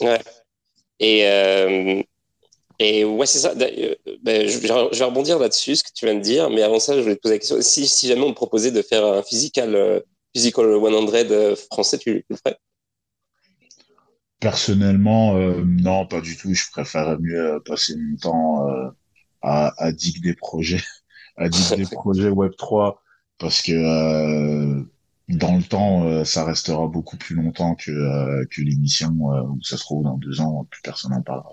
Ouais. 0.01 0.21
Et, 0.99 1.27
euh, 1.27 2.01
et 2.83 3.05
ouais, 3.05 3.25
c'est 3.25 3.39
ça. 3.39 3.55
D'ailleurs, 3.55 3.95
Ben, 4.23 4.47
je, 4.47 4.59
je 4.59 4.99
vais 4.99 5.05
rebondir 5.05 5.39
là-dessus, 5.39 5.77
ce 5.77 5.83
que 5.83 5.89
tu 5.93 6.05
viens 6.05 6.15
de 6.15 6.21
dire, 6.21 6.49
mais 6.49 6.61
avant 6.63 6.79
ça, 6.79 6.95
je 6.95 7.01
voulais 7.01 7.15
te 7.15 7.21
poser 7.21 7.35
la 7.35 7.39
question. 7.39 7.57
Si, 7.61 7.87
si 7.87 8.07
jamais 8.07 8.23
on 8.23 8.31
te 8.31 8.35
proposait 8.35 8.71
de 8.71 8.81
faire 8.81 9.05
un 9.05 9.23
physical, 9.23 9.75
euh, 9.75 9.99
physical 10.35 10.65
100 10.65 11.13
euh, 11.13 11.55
français, 11.71 11.97
tu, 11.97 12.25
le 12.27 12.35
ferais? 12.35 12.57
Personnellement, 14.39 15.37
euh, 15.37 15.63
non, 15.65 16.05
pas 16.05 16.19
du 16.19 16.35
tout. 16.35 16.53
Je 16.53 16.69
préfère 16.71 17.17
mieux 17.19 17.53
euh, 17.53 17.59
passer 17.61 17.95
mon 17.95 18.17
temps 18.17 18.69
euh, 18.69 18.89
à, 19.41 19.73
à 19.77 19.91
dig 19.91 20.21
des 20.21 20.33
projets, 20.33 20.83
à 21.37 21.47
dig 21.47 21.75
des 21.75 21.85
projets 21.91 22.29
Web 22.29 22.53
3 22.57 23.01
parce 23.37 23.61
que 23.61 23.71
euh, 23.71 24.83
dans 25.29 25.55
le 25.55 25.63
temps, 25.63 26.05
euh, 26.05 26.23
ça 26.23 26.45
restera 26.45 26.87
beaucoup 26.87 27.17
plus 27.17 27.35
longtemps 27.35 27.75
que 27.75 27.91
euh, 27.91 28.45
que 28.51 28.61
l'émission 28.61 29.33
euh, 29.33 29.43
où 29.43 29.61
ça 29.61 29.77
se 29.77 29.83
trouve 29.83 30.03
dans 30.03 30.17
deux 30.17 30.41
ans, 30.41 30.65
plus 30.69 30.81
personne 30.81 31.11
n'en 31.11 31.21
parlera. 31.21 31.51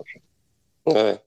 Ouais. 0.85 1.19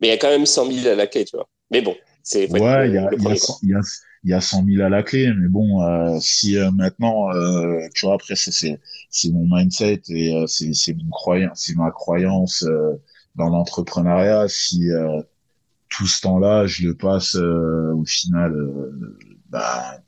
Mais 0.00 0.08
il 0.08 0.10
y 0.10 0.12
a 0.12 0.18
quand 0.18 0.28
même 0.30 0.46
100 0.46 0.64
000 0.66 0.86
à 0.86 0.94
la 0.94 1.06
clé, 1.06 1.24
tu 1.24 1.36
vois. 1.36 1.48
Mais 1.70 1.80
bon, 1.82 1.96
c'est 2.22 2.48
Ouais, 2.48 2.88
il 2.88 2.94
y 2.94 2.98
a 2.98 3.10
y 3.18 3.28
a 3.30 3.34
premier, 3.34 3.38
quoi. 3.38 3.54
cent- 3.54 3.58
il 3.62 3.70
y 3.70 3.74
a 3.74 3.80
il 4.24 4.30
y 4.30 4.34
a 4.34 4.40
100 4.40 4.62
000 4.62 4.82
à 4.82 4.88
la 4.88 5.02
clé, 5.02 5.32
mais 5.36 5.48
bon, 5.48 5.82
euh, 5.82 6.18
si 6.20 6.56
euh, 6.58 6.70
maintenant, 6.70 7.32
euh, 7.34 7.88
tu 7.94 8.06
vois, 8.06 8.14
après 8.14 8.36
c'est 8.36 8.52
c'est 8.52 8.80
c'est 9.10 9.30
mon 9.32 9.46
mindset 9.56 10.02
et 10.10 10.34
euh, 10.36 10.46
c'est 10.46 10.72
c'est 10.74 10.94
mon 10.94 11.08
croyance, 11.10 11.60
c'est 11.64 11.74
ma 11.76 11.90
croyance 11.90 12.62
euh, 12.64 12.92
dans 13.36 13.48
l'entrepreneuriat. 13.48 14.46
Si 14.48 14.90
euh, 14.90 15.20
tout 15.90 16.06
ce 16.06 16.22
temps-là, 16.22 16.66
je 16.66 16.88
le 16.88 16.96
passe 16.96 17.36
euh, 17.36 17.94
au 17.94 18.04
final 18.06 18.54
bah, 19.50 20.00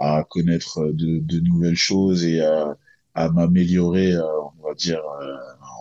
à 0.00 0.24
connaître 0.28 0.86
de, 0.92 1.18
de 1.20 1.40
nouvelles 1.40 1.76
choses 1.76 2.24
et 2.24 2.40
à, 2.40 2.76
à 3.14 3.30
m'améliorer, 3.30 4.12
euh, 4.14 4.22
on 4.60 4.68
va 4.68 4.74
dire, 4.74 5.00
euh, 5.22 5.36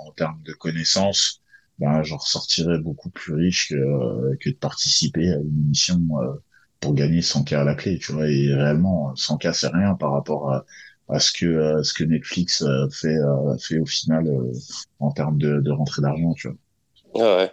en 0.08 0.12
termes 0.12 0.42
de 0.44 0.54
connaissances, 0.54 1.42
ben, 1.80 2.04
j'en 2.04 2.18
ressortirais 2.18 2.80
beaucoup 2.80 3.10
plus 3.10 3.34
riche 3.34 3.70
que, 3.70 3.76
euh, 3.76 4.36
que 4.40 4.50
de 4.50 4.56
participer 4.56 5.30
à 5.32 5.36
une 5.38 5.66
émission 5.68 6.00
euh, 6.22 6.34
pour 6.80 6.94
gagner 6.94 7.22
100K 7.22 7.56
à 7.56 7.64
la 7.64 7.76
clé, 7.76 7.98
tu 8.00 8.12
vois. 8.14 8.28
Et 8.30 8.54
réellement, 8.54 9.16
100K, 9.16 9.54
c'est 9.54 9.68
rien 9.68 9.96
par 9.96 10.12
rapport 10.14 10.52
à, 10.52 10.66
à 11.10 11.20
ce 11.20 11.32
que, 11.32 11.46
euh, 11.46 11.84
ce 11.84 11.94
que 11.94 12.04
Netflix 12.04 12.64
fait, 12.92 13.18
fait 13.60 13.80
au 13.80 13.86
final 13.86 14.28
en 15.00 15.12
termes 15.12 15.38
de, 15.38 15.60
de 15.62 15.72
rentrée 15.72 16.02
d'argent, 16.02 16.34
tu 16.34 16.50
vois. 16.50 16.58
Ah 17.16 17.38
ouais. 17.38 17.52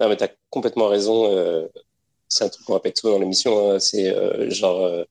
Non, 0.00 0.08
mais 0.08 0.16
t'as 0.16 0.28
complètement 0.50 0.88
raison. 0.88 1.68
c'est 2.28 2.44
un 2.44 2.48
truc 2.48 2.66
qu'on 2.66 2.74
répète 2.74 2.98
souvent 2.98 3.14
dans 3.14 3.20
l'émission. 3.20 3.70
hein, 3.72 3.78
c'est 3.78 4.50
genre, 4.50 5.04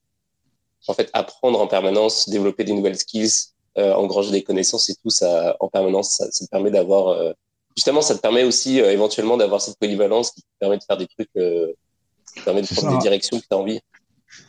en 0.88 0.94
fait, 0.94 1.10
apprendre 1.14 1.60
en 1.62 1.68
permanence, 1.68 2.30
développer 2.30 2.64
des 2.64 2.74
nouvelles 2.74 2.98
skills, 2.98 3.32
engranger 3.76 4.32
des 4.32 4.44
connaissances 4.44 4.90
et 4.90 4.96
tout 4.96 5.10
ça 5.10 5.56
en 5.60 5.68
permanence, 5.70 6.18
ça, 6.18 6.32
ça 6.32 6.46
te 6.46 6.50
permet 6.52 6.72
d'avoir 6.72 7.34
justement, 7.76 8.02
ça 8.02 8.16
te 8.16 8.22
permet 8.22 8.44
aussi 8.44 8.80
éventuellement 8.80 9.38
d'avoir 9.38 9.62
cette 9.62 9.78
polyvalence 9.80 10.32
qui 10.32 10.42
te 10.42 10.48
permet 10.60 10.78
de 10.78 10.84
faire 10.84 10.98
des 10.98 11.08
trucs, 11.08 11.32
qui 11.34 12.40
te 12.40 12.46
permet 12.46 12.62
de 12.62 12.68
prendre 12.68 12.98
des 12.98 13.02
directions 13.02 13.40
que 13.40 13.46
tu 13.46 13.54
as 13.54 13.58
envie. 13.58 13.80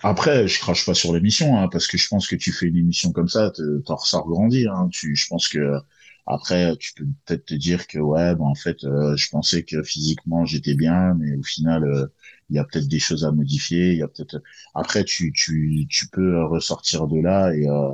Après, 0.03 0.49
je 0.49 0.59
crache 0.59 0.85
pas 0.85 0.95
sur 0.95 1.13
l'émission, 1.13 1.59
hein, 1.59 1.69
parce 1.71 1.87
que 1.87 1.97
je 1.97 2.09
pense 2.09 2.27
que 2.27 2.37
tu 2.37 2.53
fais 2.53 2.67
une 2.67 2.77
émission 2.77 3.13
comme 3.13 3.29
ça, 3.29 3.53
t'en 3.85 3.97
ressors 3.97 4.27
grandi. 4.27 4.67
Hein. 4.69 4.89
Tu, 4.91 5.15
je 5.17 5.27
pense 5.29 5.49
que 5.49 5.79
après, 6.27 6.77
tu 6.79 6.93
peux 6.95 7.05
peut-être 7.25 7.47
te 7.47 7.55
dire 7.55 7.87
que 7.87 7.99
ouais, 7.99 8.35
ben, 8.35 8.45
en 8.45 8.55
fait, 8.55 8.83
euh, 8.85 9.17
je 9.17 9.29
pensais 9.31 9.63
que 9.63 9.83
physiquement 9.83 10.45
j'étais 10.45 10.75
bien, 10.75 11.15
mais 11.15 11.37
au 11.37 11.43
final, 11.43 11.85
euh, 11.85 12.07
il 12.51 12.57
y 12.57 12.59
a 12.59 12.65
peut-être 12.65 12.89
des 12.89 12.99
choses 12.99 13.25
à 13.25 13.31
modifier. 13.31 13.93
Il 13.93 13.99
y 13.99 14.03
a 14.03 14.09
peut-être. 14.09 14.43
Après, 14.75 15.05
tu, 15.05 15.33
tu, 15.33 15.87
tu 15.89 16.09
peux 16.09 16.45
ressortir 16.45 17.07
de 17.07 17.21
là 17.21 17.53
et 17.55 17.69
euh, 17.69 17.93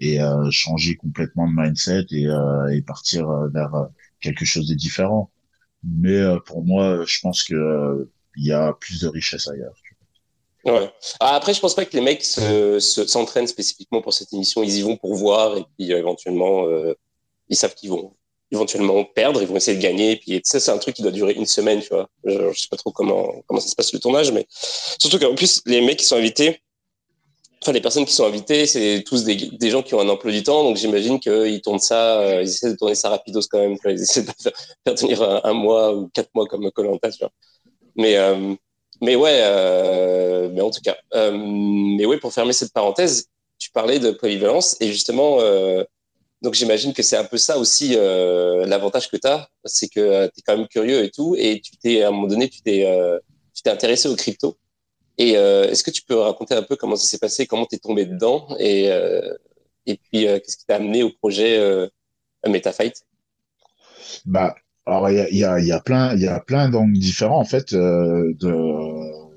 et 0.00 0.18
changer 0.50 0.96
complètement 0.96 1.46
de 1.48 1.54
mindset 1.54 2.06
et, 2.10 2.26
et 2.72 2.82
partir 2.82 3.28
vers 3.52 3.86
quelque 4.32 4.44
chose 4.44 4.68
de 4.68 4.74
différent. 4.74 5.30
Mais 5.82 6.20
pour 6.46 6.64
moi, 6.64 7.04
je 7.06 7.20
pense 7.20 7.42
que 7.42 8.08
il 8.36 8.46
y 8.46 8.52
a 8.52 8.72
plus 8.72 9.00
de 9.00 9.08
richesse 9.08 9.48
ailleurs. 9.48 9.74
Ouais. 10.64 10.90
Ah, 11.20 11.34
après, 11.36 11.52
je 11.52 11.60
pense 11.60 11.74
pas 11.74 11.84
que 11.84 11.94
les 11.94 12.02
mecs 12.02 12.24
s'entraînent 12.24 13.46
spécifiquement 13.46 14.00
pour 14.00 14.14
cette 14.14 14.32
émission. 14.32 14.62
Ils 14.62 14.78
y 14.78 14.82
vont 14.82 14.96
pour 14.96 15.14
voir 15.14 15.56
et 15.58 15.64
puis 15.76 15.92
euh, 15.92 15.98
éventuellement, 15.98 16.66
euh, 16.66 16.94
ils 17.48 17.56
savent 17.56 17.74
qu'ils 17.74 17.90
vont 17.90 18.14
éventuellement 18.50 19.04
perdre. 19.04 19.42
Ils 19.42 19.48
vont 19.48 19.56
essayer 19.56 19.76
de 19.76 19.82
gagner. 19.82 20.20
Et 20.26 20.40
ça, 20.42 20.60
c'est 20.60 20.70
un 20.70 20.78
truc 20.78 20.96
qui 20.96 21.02
doit 21.02 21.10
durer 21.10 21.34
une 21.34 21.44
semaine, 21.44 21.80
tu 21.80 21.88
vois. 21.88 22.08
Je, 22.24 22.52
je 22.52 22.60
sais 22.60 22.68
pas 22.70 22.78
trop 22.78 22.92
comment 22.92 23.42
comment 23.46 23.60
ça 23.60 23.68
se 23.68 23.74
passe 23.74 23.92
le 23.92 23.98
tournage, 23.98 24.32
mais 24.32 24.46
surtout 24.98 25.18
qu'en 25.18 25.34
plus, 25.34 25.60
les 25.66 25.82
mecs 25.82 25.98
qui 25.98 26.06
sont 26.06 26.16
invités, 26.16 26.62
enfin 27.64 27.72
les 27.72 27.80
personnes 27.80 28.04
qui 28.04 28.12
sont 28.12 28.26
invitées, 28.26 28.66
c'est 28.66 29.02
tous 29.06 29.24
des, 29.24 29.70
gens 29.70 29.82
qui 29.82 29.94
ont 29.94 30.00
un 30.00 30.08
emploi 30.08 30.30
du 30.30 30.42
temps. 30.42 30.64
Donc 30.64 30.76
j'imagine 30.76 31.18
qu'ils 31.18 31.62
tournent 31.62 31.78
ça, 31.78 32.20
euh, 32.20 32.42
ils 32.42 32.48
essaient 32.48 32.70
de 32.70 32.76
tourner 32.76 32.94
ça 32.94 33.08
rapidos 33.08 33.40
quand 33.50 33.58
même. 33.58 33.76
Ils 33.86 34.02
essaient 34.02 34.22
de 34.22 34.30
faire, 34.84 34.94
tenir 34.94 35.22
un, 35.44 35.52
mois 35.54 35.94
ou 35.94 36.08
quatre 36.12 36.30
mois 36.34 36.46
comme 36.46 36.70
Colanta. 36.72 37.08
Mais 37.96 38.16
euh, 38.16 38.54
mais 39.00 39.16
ouais, 39.16 39.40
euh, 39.42 40.48
mais 40.52 40.60
en 40.60 40.70
tout 40.70 40.80
cas, 40.80 40.96
euh, 41.14 41.32
mais 41.36 42.06
ouais, 42.06 42.18
pour 42.18 42.32
fermer 42.32 42.52
cette 42.52 42.72
parenthèse, 42.72 43.26
tu 43.58 43.70
parlais 43.70 43.98
de 43.98 44.10
polyvalence 44.12 44.76
et 44.80 44.88
justement, 44.92 45.40
euh, 45.40 45.84
donc 46.42 46.54
j'imagine 46.54 46.92
que 46.92 47.02
c'est 47.02 47.16
un 47.16 47.24
peu 47.24 47.38
ça 47.38 47.58
aussi 47.58 47.96
l'avantage 47.96 49.10
que 49.10 49.16
tu 49.16 49.26
as, 49.26 49.48
c'est 49.64 49.88
que 49.88 50.26
tu 50.26 50.40
es 50.40 50.42
quand 50.46 50.56
même 50.56 50.68
curieux 50.68 51.04
et 51.04 51.10
tout, 51.10 51.34
et 51.38 51.60
tu 51.60 51.76
t'es 51.76 52.02
à 52.02 52.08
un 52.08 52.10
moment 52.12 52.28
donné, 52.28 52.48
tu 52.48 52.60
t'es 52.62 52.86
tu 53.54 53.62
t'es 53.62 53.70
intéressé 53.70 54.08
aux 54.08 54.16
crypto. 54.16 54.56
Et 55.18 55.32
est-ce 55.32 55.84
que 55.84 55.90
tu 55.90 56.02
peux 56.02 56.16
raconter 56.16 56.54
un 56.54 56.62
peu 56.62 56.76
comment 56.76 56.96
ça 56.96 57.06
s'est 57.06 57.18
passé, 57.18 57.46
comment 57.46 57.66
tu 57.66 57.76
es 57.76 57.78
tombé 57.78 58.04
dedans, 58.06 58.48
et 58.58 58.86
et 59.86 59.96
puis 59.96 60.24
qu'est-ce 60.24 60.56
qui 60.56 60.66
t'a 60.66 60.76
amené 60.76 61.02
au 61.02 61.10
projet 61.10 61.88
MetaFight 62.46 63.04
Bah 64.26 64.54
alors 64.86 65.10
il 65.10 65.16
y 65.36 65.44
a, 65.44 65.60
y, 65.60 65.66
y 65.66 65.72
a 65.72 65.80
plein 65.80 66.14
y 66.14 66.26
a 66.26 66.40
plein 66.40 66.68
d'angles 66.68 66.98
différents 66.98 67.40
en 67.40 67.44
fait. 67.44 67.72
Euh, 67.72 68.34
de, 68.38 68.52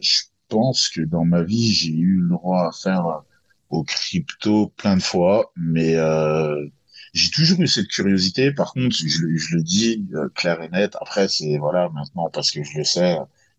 je 0.02 0.24
pense 0.50 0.90
que 0.90 1.02
dans 1.02 1.26
ma 1.26 1.44
vie 1.44 1.72
j'ai 1.74 1.94
eu 1.94 2.20
le 2.22 2.30
droit 2.30 2.68
à 2.68 2.72
faire 2.72 3.24
au 3.70 3.84
crypto 3.84 4.68
plein 4.78 4.98
de 4.98 5.02
fois, 5.02 5.52
mais 5.58 5.96
euh, 5.96 6.68
j'ai 7.14 7.32
toujours 7.32 7.60
eu 7.62 7.68
cette 7.68 7.88
curiosité. 7.88 8.54
Par 8.54 8.74
contre, 8.74 8.96
je, 8.96 9.08
je 9.08 9.56
le 9.56 9.64
dis 9.64 10.06
euh, 10.16 10.30
clair 10.36 10.62
et 10.62 10.70
net. 10.70 10.96
Après 11.02 11.28
c'est 11.30 11.58
voilà 11.58 11.90
maintenant 11.90 12.30
parce 12.32 12.52
que 12.52 12.64
je 12.64 12.78
le 12.80 12.84
sais 12.84 13.18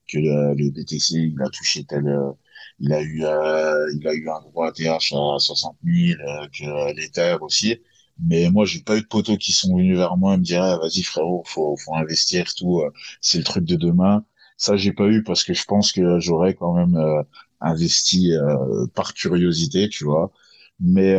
que 0.09 0.19
le, 0.19 0.55
le 0.55 0.71
BTC 0.71 1.15
il 1.17 1.43
a 1.43 1.49
touché 1.51 1.85
tel 1.85 2.07
euh, 2.09 2.33
il 2.81 2.93
a 2.93 3.01
eu 3.03 3.25
euh, 3.25 3.87
il 3.97 4.07
a 4.09 4.15
eu 4.15 4.29
un 4.29 4.41
droit 4.41 4.69
ATH 4.69 5.13
à 5.13 5.39
60 5.39 5.77
000 5.85 6.19
que 6.53 6.93
l'Ether 6.95 7.37
aussi 7.41 7.79
mais 8.21 8.51
moi, 8.51 8.65
j'ai 8.65 8.81
pas 8.81 8.97
eu 8.97 9.03
de 9.03 9.07
poteaux 9.07 9.37
qui 9.37 9.53
sont 9.53 9.77
venus 9.77 9.97
vers 9.97 10.17
moi 10.17 10.35
et 10.35 10.37
me 10.39 10.43
dire, 10.43 10.63
ah, 10.63 10.79
vas-y 10.79 11.03
frérot, 11.03 11.45
faut, 11.47 11.77
faut 11.77 11.95
investir 11.95 12.53
tout, 12.55 12.81
euh, 12.81 12.91
c'est 13.21 13.39
le 13.39 13.45
truc 13.45 13.65
de 13.65 13.77
demain. 13.77 14.25
Ça, 14.57 14.77
j'ai 14.77 14.93
pas 14.93 15.07
eu 15.07 15.23
parce 15.23 15.45
que 15.45 15.55
je 15.55 15.65
pense 15.65 15.93
que 15.93 16.19
j'aurais 16.19 16.55
quand 16.55 16.75
même 16.75 16.97
euh, 16.97 17.23
investi 17.61 18.33
euh, 18.35 18.87
par 18.95 19.15
curiosité, 19.15 19.89
tu 19.89 20.05
vois. 20.05 20.33
Mais 20.81 21.17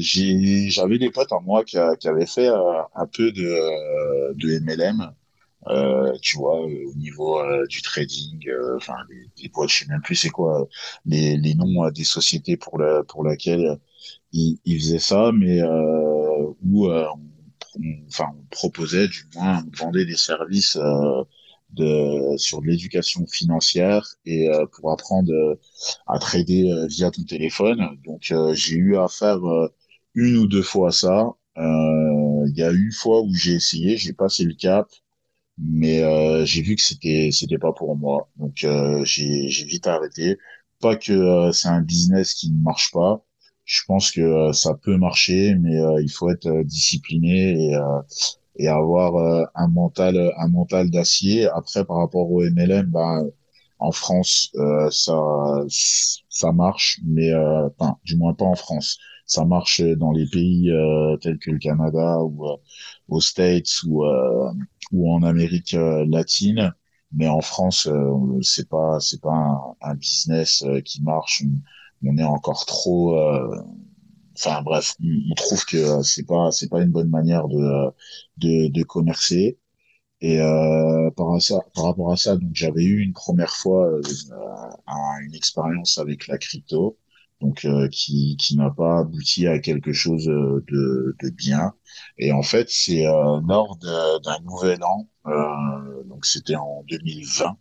j'ai, 0.00 0.68
j'avais 0.70 0.98
des 0.98 1.10
potes 1.10 1.32
en 1.32 1.40
moi 1.40 1.64
qui, 1.64 1.78
qui 2.00 2.08
avaient 2.08 2.26
fait 2.26 2.48
un 2.48 3.06
peu 3.06 3.32
de, 3.32 4.34
de 4.34 4.58
MLM. 4.60 5.14
Euh, 5.68 6.12
tu 6.22 6.38
vois, 6.38 6.60
au 6.60 6.94
niveau 6.96 7.40
du 7.68 7.82
trading, 7.82 8.44
enfin 8.76 8.94
les, 9.10 9.30
les 9.44 9.50
je 9.68 9.74
sais 9.78 9.86
même 9.88 10.02
plus 10.02 10.16
c'est 10.16 10.30
quoi 10.30 10.66
les, 11.06 11.36
les 11.36 11.54
noms 11.54 11.88
des 11.90 12.04
sociétés 12.04 12.56
pour 12.56 12.78
la 12.78 13.04
pour 13.04 13.22
laquelle 13.24 13.78
ils, 14.32 14.58
ils 14.64 14.80
faisaient 14.80 14.98
ça, 14.98 15.32
mais 15.32 15.60
où 16.62 16.88
euh, 16.88 17.06
on, 17.76 18.06
enfin, 18.08 18.26
on 18.38 18.44
proposait, 18.50 19.08
du 19.08 19.24
moins, 19.34 19.62
on 19.66 19.86
vendait 19.86 20.04
des 20.04 20.16
services 20.16 20.76
euh, 20.76 21.22
de, 21.70 22.36
sur 22.36 22.60
l'éducation 22.60 23.26
financière 23.26 24.06
et 24.26 24.48
euh, 24.50 24.66
pour 24.66 24.92
apprendre 24.92 25.32
à 26.06 26.18
trader 26.18 26.86
via 26.88 27.10
ton 27.10 27.24
téléphone. 27.24 27.98
Donc, 28.04 28.32
j'ai 28.54 28.76
eu 28.76 28.96
à 28.96 29.08
faire 29.08 29.38
une 30.14 30.36
ou 30.36 30.46
deux 30.46 30.62
fois 30.62 30.92
ça. 30.92 31.30
Il 31.56 32.52
y 32.56 32.62
a 32.62 32.70
une 32.70 32.92
fois 32.92 33.22
où 33.22 33.32
j'ai 33.34 33.52
essayé, 33.54 33.96
j'ai 33.96 34.12
passé 34.12 34.44
le 34.44 34.54
cap, 34.54 34.88
mais 35.64 36.44
j'ai 36.46 36.62
vu 36.62 36.76
que 36.76 36.82
c'était 36.82 37.30
c'était 37.32 37.58
pas 37.58 37.72
pour 37.72 37.96
moi. 37.96 38.28
Donc 38.36 38.52
j'ai 38.56 39.48
j'ai 39.48 39.64
vite 39.64 39.86
arrêté. 39.86 40.38
Pas 40.80 40.96
que 40.96 41.52
c'est 41.52 41.68
un 41.68 41.82
business 41.82 42.34
qui 42.34 42.50
ne 42.50 42.60
marche 42.62 42.90
pas, 42.92 43.24
je 43.64 43.82
pense 43.86 44.10
que 44.10 44.20
euh, 44.20 44.52
ça 44.52 44.74
peut 44.74 44.96
marcher, 44.96 45.54
mais 45.54 45.78
euh, 45.78 46.02
il 46.02 46.10
faut 46.10 46.30
être 46.30 46.46
euh, 46.46 46.64
discipliné 46.64 47.70
et, 47.70 47.78
et 48.56 48.68
avoir 48.68 49.48
un 49.54 49.68
mental, 49.68 50.32
un 50.36 50.48
mental 50.48 50.90
d'acier. 50.90 51.46
Après, 51.48 51.84
par 51.84 51.98
rapport 51.98 52.30
au 52.30 52.42
MLM, 52.42 52.86
ben, 52.90 53.28
en 53.78 53.92
France, 53.92 54.52
ça, 54.90 55.64
ça 56.28 56.52
marche, 56.52 57.00
mais 57.04 57.34
enfin, 57.34 57.96
du 58.04 58.16
moins 58.16 58.34
pas 58.34 58.44
en 58.44 58.54
France. 58.54 58.98
Ça 59.26 59.44
marche 59.44 59.80
dans 59.80 60.12
les 60.12 60.26
pays 60.26 60.70
tels 61.20 61.38
que 61.38 61.50
le 61.50 61.58
Canada 61.58 62.18
ou 62.22 62.46
aux 63.08 63.20
States 63.20 63.82
ou 63.86 64.04
ou 64.92 65.12
en 65.12 65.22
Amérique 65.22 65.72
latine, 65.72 66.74
mais 67.12 67.28
en 67.28 67.40
France, 67.40 67.88
c'est 68.42 68.68
pas 68.68 69.00
c'est 69.00 69.20
pas 69.20 69.30
un, 69.34 69.74
un 69.82 69.94
business 69.94 70.64
qui 70.84 71.02
marche. 71.02 71.42
On 72.04 72.16
est 72.18 72.22
encore 72.24 72.66
trop 72.66 73.16
euh, 73.18 73.62
enfin 74.36 74.62
bref 74.62 74.94
on 75.02 75.34
trouve 75.34 75.64
que 75.66 75.76
euh, 75.76 76.02
c'est 76.02 76.24
pas 76.26 76.50
c'est 76.52 76.68
pas 76.68 76.82
une 76.82 76.90
bonne 76.90 77.10
manière 77.10 77.48
de 77.48 77.90
de, 78.38 78.68
de 78.68 78.82
commercer. 78.84 79.58
Et 80.22 80.40
euh, 80.40 81.10
par, 81.12 81.40
ça, 81.42 81.60
par 81.74 81.84
rapport 81.86 82.12
à 82.12 82.16
ça 82.18 82.36
donc 82.36 82.50
j'avais 82.54 82.84
eu 82.84 83.00
une 83.02 83.12
première 83.14 83.54
fois 83.56 83.86
euh, 83.88 84.02
une 85.22 85.34
expérience 85.34 85.98
avec 85.98 86.26
la 86.26 86.38
crypto 86.38 86.98
donc 87.42 87.66
qui 87.90 88.36
qui 88.38 88.56
n'a 88.56 88.70
pas 88.70 89.00
abouti 89.00 89.46
à 89.46 89.58
quelque 89.58 89.92
chose 89.92 90.24
de, 90.26 91.16
de 91.22 91.30
bien 91.30 91.74
et 92.18 92.32
en 92.32 92.42
fait 92.42 92.68
c'est 92.70 93.04
lors 93.04 93.76
d'un 93.78 94.40
nouvel 94.44 94.82
an 94.84 95.08
donc 96.06 96.24
c'était 96.26 96.56
en 96.56 96.84
2020 96.88 97.56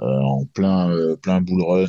en 0.00 0.44
plein 0.46 1.16
plein 1.22 1.40
bull 1.40 1.62
run 1.62 1.86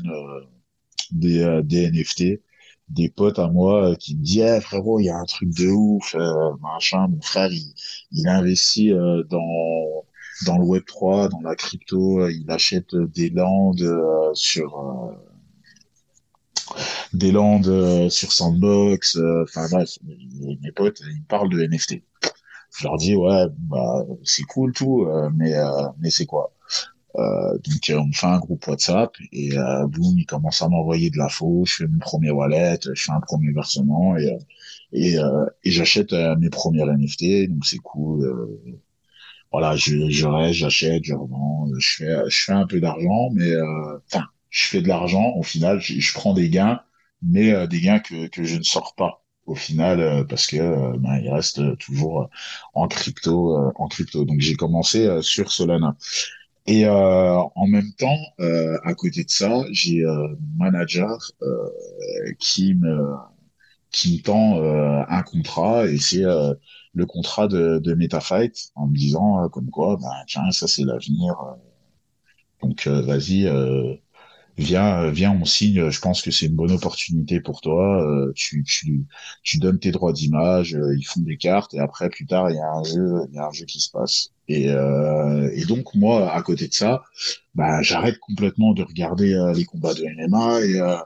des, 1.12 1.42
euh, 1.44 1.62
des 1.64 1.88
NFT, 1.88 2.42
des 2.90 3.10
potes 3.10 3.40
à 3.40 3.50
moi 3.50 3.92
euh, 3.92 3.96
qui 3.96 4.16
me 4.16 4.24
disent 4.24 4.44
eh, 4.58 4.62
frérot, 4.62 5.00
il 5.00 5.06
y 5.06 5.10
a 5.10 5.18
un 5.18 5.26
truc 5.26 5.50
de 5.50 5.68
ouf, 5.68 6.16
euh, 6.16 6.52
machin. 6.62 7.08
Mon 7.08 7.22
frère, 7.22 7.52
il, 7.52 7.74
il 8.12 8.28
investit 8.28 8.92
dans 9.30 10.06
dans 10.46 10.58
le 10.60 10.66
Web 10.66 10.84
3, 10.86 11.30
dans 11.30 11.42
la 11.42 11.56
crypto, 11.56 12.28
il 12.30 12.46
achète 12.52 12.96
des 12.96 13.32
landes 13.32 13.84
sur 14.34 15.18
des 17.14 17.32
landes 17.32 18.10
sur 18.10 18.32
Sandbox. 18.32 19.18
Enfin 19.44 19.68
bref, 19.72 19.98
mes, 20.62 20.72
potes, 20.72 21.02
ils 21.02 21.22
me 21.22 21.28
parlent 21.28 21.50
de 21.50 21.62
NFT. 21.66 22.02
Je 22.78 22.84
leur 22.84 22.98
dis 22.98 23.16
ouais, 23.16 23.46
bah 23.58 24.06
c'est 24.24 24.44
cool 24.44 24.74
tout, 24.74 25.08
mais 25.36 25.54
mais 26.00 26.10
c'est 26.10 26.26
quoi? 26.26 26.54
Euh, 27.18 27.54
donc 27.54 28.08
on 28.08 28.12
fait 28.12 28.28
un 28.28 28.40
groupe 28.40 28.68
WhatsApp 28.68 29.12
et 29.32 29.58
euh, 29.58 29.88
boum, 29.88 30.18
il 30.18 30.26
commence 30.26 30.62
à 30.62 30.70
m'envoyer 30.70 31.10
de 31.10 31.18
faux. 31.30 31.64
Je 31.66 31.76
fais 31.76 31.88
mon 31.88 32.00
premier 32.00 32.32
wallet, 32.32 32.80
je 32.84 33.02
fais 33.02 33.12
un 33.12 33.22
premier 33.22 33.52
versement 33.54 34.16
et 34.18 34.32
euh, 34.32 34.38
et, 34.94 35.18
euh, 35.20 35.46
et 35.64 35.72
j'achète 35.72 36.14
mes 36.14 36.50
premières 36.50 36.88
NFT. 36.88 37.50
Donc 37.50 37.66
c'est 37.66 37.78
cool. 37.80 38.60
voilà, 39.52 39.76
je, 39.76 40.10
je 40.10 40.28
reste, 40.28 40.60
j'achète, 40.60 41.04
je 41.06 41.14
revends, 41.14 41.70
je 41.78 41.96
fais 41.98 42.30
je 42.30 42.44
fais 42.46 42.54
un 42.54 42.68
peu 42.68 42.80
d'argent, 42.80 43.30
mais 43.34 43.54
enfin 44.08 44.26
je 44.50 44.68
fais 44.68 44.82
de 44.82 44.88
l'argent. 44.88 45.34
Au 45.36 45.44
final, 45.44 45.80
je, 45.82 46.00
je, 46.00 46.14
prends 46.14 46.34
des 46.34 46.50
gains, 46.50 46.82
mais 47.22 47.68
des 47.68 47.82
gains 47.82 48.00
que 48.00 48.28
que 48.28 48.44
je 48.44 48.58
ne 48.58 48.64
sors 48.64 48.96
pas 48.96 49.24
au 49.46 49.56
final 49.56 50.26
parce 50.28 50.46
que 50.48 50.98
ben, 50.98 51.18
il 51.24 51.30
reste 51.30 51.78
toujours 51.80 52.30
en 52.74 52.88
crypto 52.90 53.72
en 53.76 53.88
crypto 53.88 54.26
donc 54.26 54.42
j'ai 54.42 54.56
commencé 54.56 55.08
sur 55.22 55.52
Solana 55.52 55.96
Et 56.68 56.86
euh, 56.86 57.38
en 57.56 57.68
même 57.68 57.94
temps, 57.98 58.18
euh, 58.42 58.78
à 58.84 58.94
côté 58.94 59.24
de 59.24 59.30
ça, 59.30 59.64
j'ai 59.72 60.04
euh, 60.06 60.28
mon 60.58 60.66
manager 60.66 61.18
euh, 61.44 61.70
qui 62.40 62.76
me 62.76 63.16
qui 63.92 64.18
me 64.18 64.24
tend 64.24 64.58
euh, 64.60 65.04
un 65.10 65.24
contrat 65.24 65.88
et 65.88 65.98
c'est 65.98 66.26
euh, 66.26 66.54
le 66.94 67.06
contrat 67.06 67.48
de, 67.48 67.80
de 67.80 67.94
MetaFight 67.94 68.72
en 68.76 68.88
me 68.88 68.96
disant 68.98 69.44
euh, 69.46 69.50
comme 69.50 69.70
quoi, 69.72 69.98
ben 70.02 70.10
tiens, 70.28 70.52
ça 70.52 70.68
c'est 70.68 70.84
l'avenir. 70.84 71.36
euh. 71.42 71.56
donc 72.62 72.88
euh, 72.88 73.02
vas-y, 73.02 73.48
euh, 73.48 73.96
viens, 74.58 75.04
euh, 75.04 75.12
viens, 75.12 75.32
on 75.40 75.46
signe. 75.46 75.90
Je 75.90 76.00
pense 76.02 76.22
que 76.22 76.32
c'est 76.32 76.48
une 76.48 76.56
bonne 76.56 76.72
opportunité 76.72 77.40
pour 77.42 77.62
toi. 77.62 78.04
Euh, 78.04 78.34
tu, 78.36 78.64
tu, 78.64 79.06
tu 79.44 79.58
donnes 79.60 79.80
tes 79.80 79.92
droits 79.92 80.14
d'image, 80.14 80.76
euh, 80.76 80.96
ils 80.98 81.04
font 81.04 81.22
des 81.22 81.38
cartes 81.38 81.74
et 81.74 81.80
après 81.80 82.10
plus 82.10 82.26
tard 82.26 82.50
il 82.50 82.56
y 82.56 82.60
a 82.60 82.72
un 82.72 82.84
jeu, 82.84 83.22
il 83.30 83.36
y 83.36 83.40
a 83.40 83.48
un 83.48 83.52
jeu 83.52 83.66
qui 83.66 83.80
se 83.80 83.90
passe. 83.92 84.30
Et, 84.48 84.70
euh, 84.72 85.50
et 85.54 85.66
donc 85.66 85.94
moi, 85.96 86.32
à 86.34 86.42
côté 86.42 86.68
de 86.68 86.74
ça, 86.74 87.04
bah 87.56 87.82
j'arrête 87.82 88.18
complètement 88.20 88.74
de 88.74 88.84
regarder 88.84 89.34
euh, 89.34 89.54
les 89.54 89.66
combats 89.66 89.94
de 89.94 90.04
MMA 90.04 90.62
et 90.62 90.80
euh, 90.82 90.98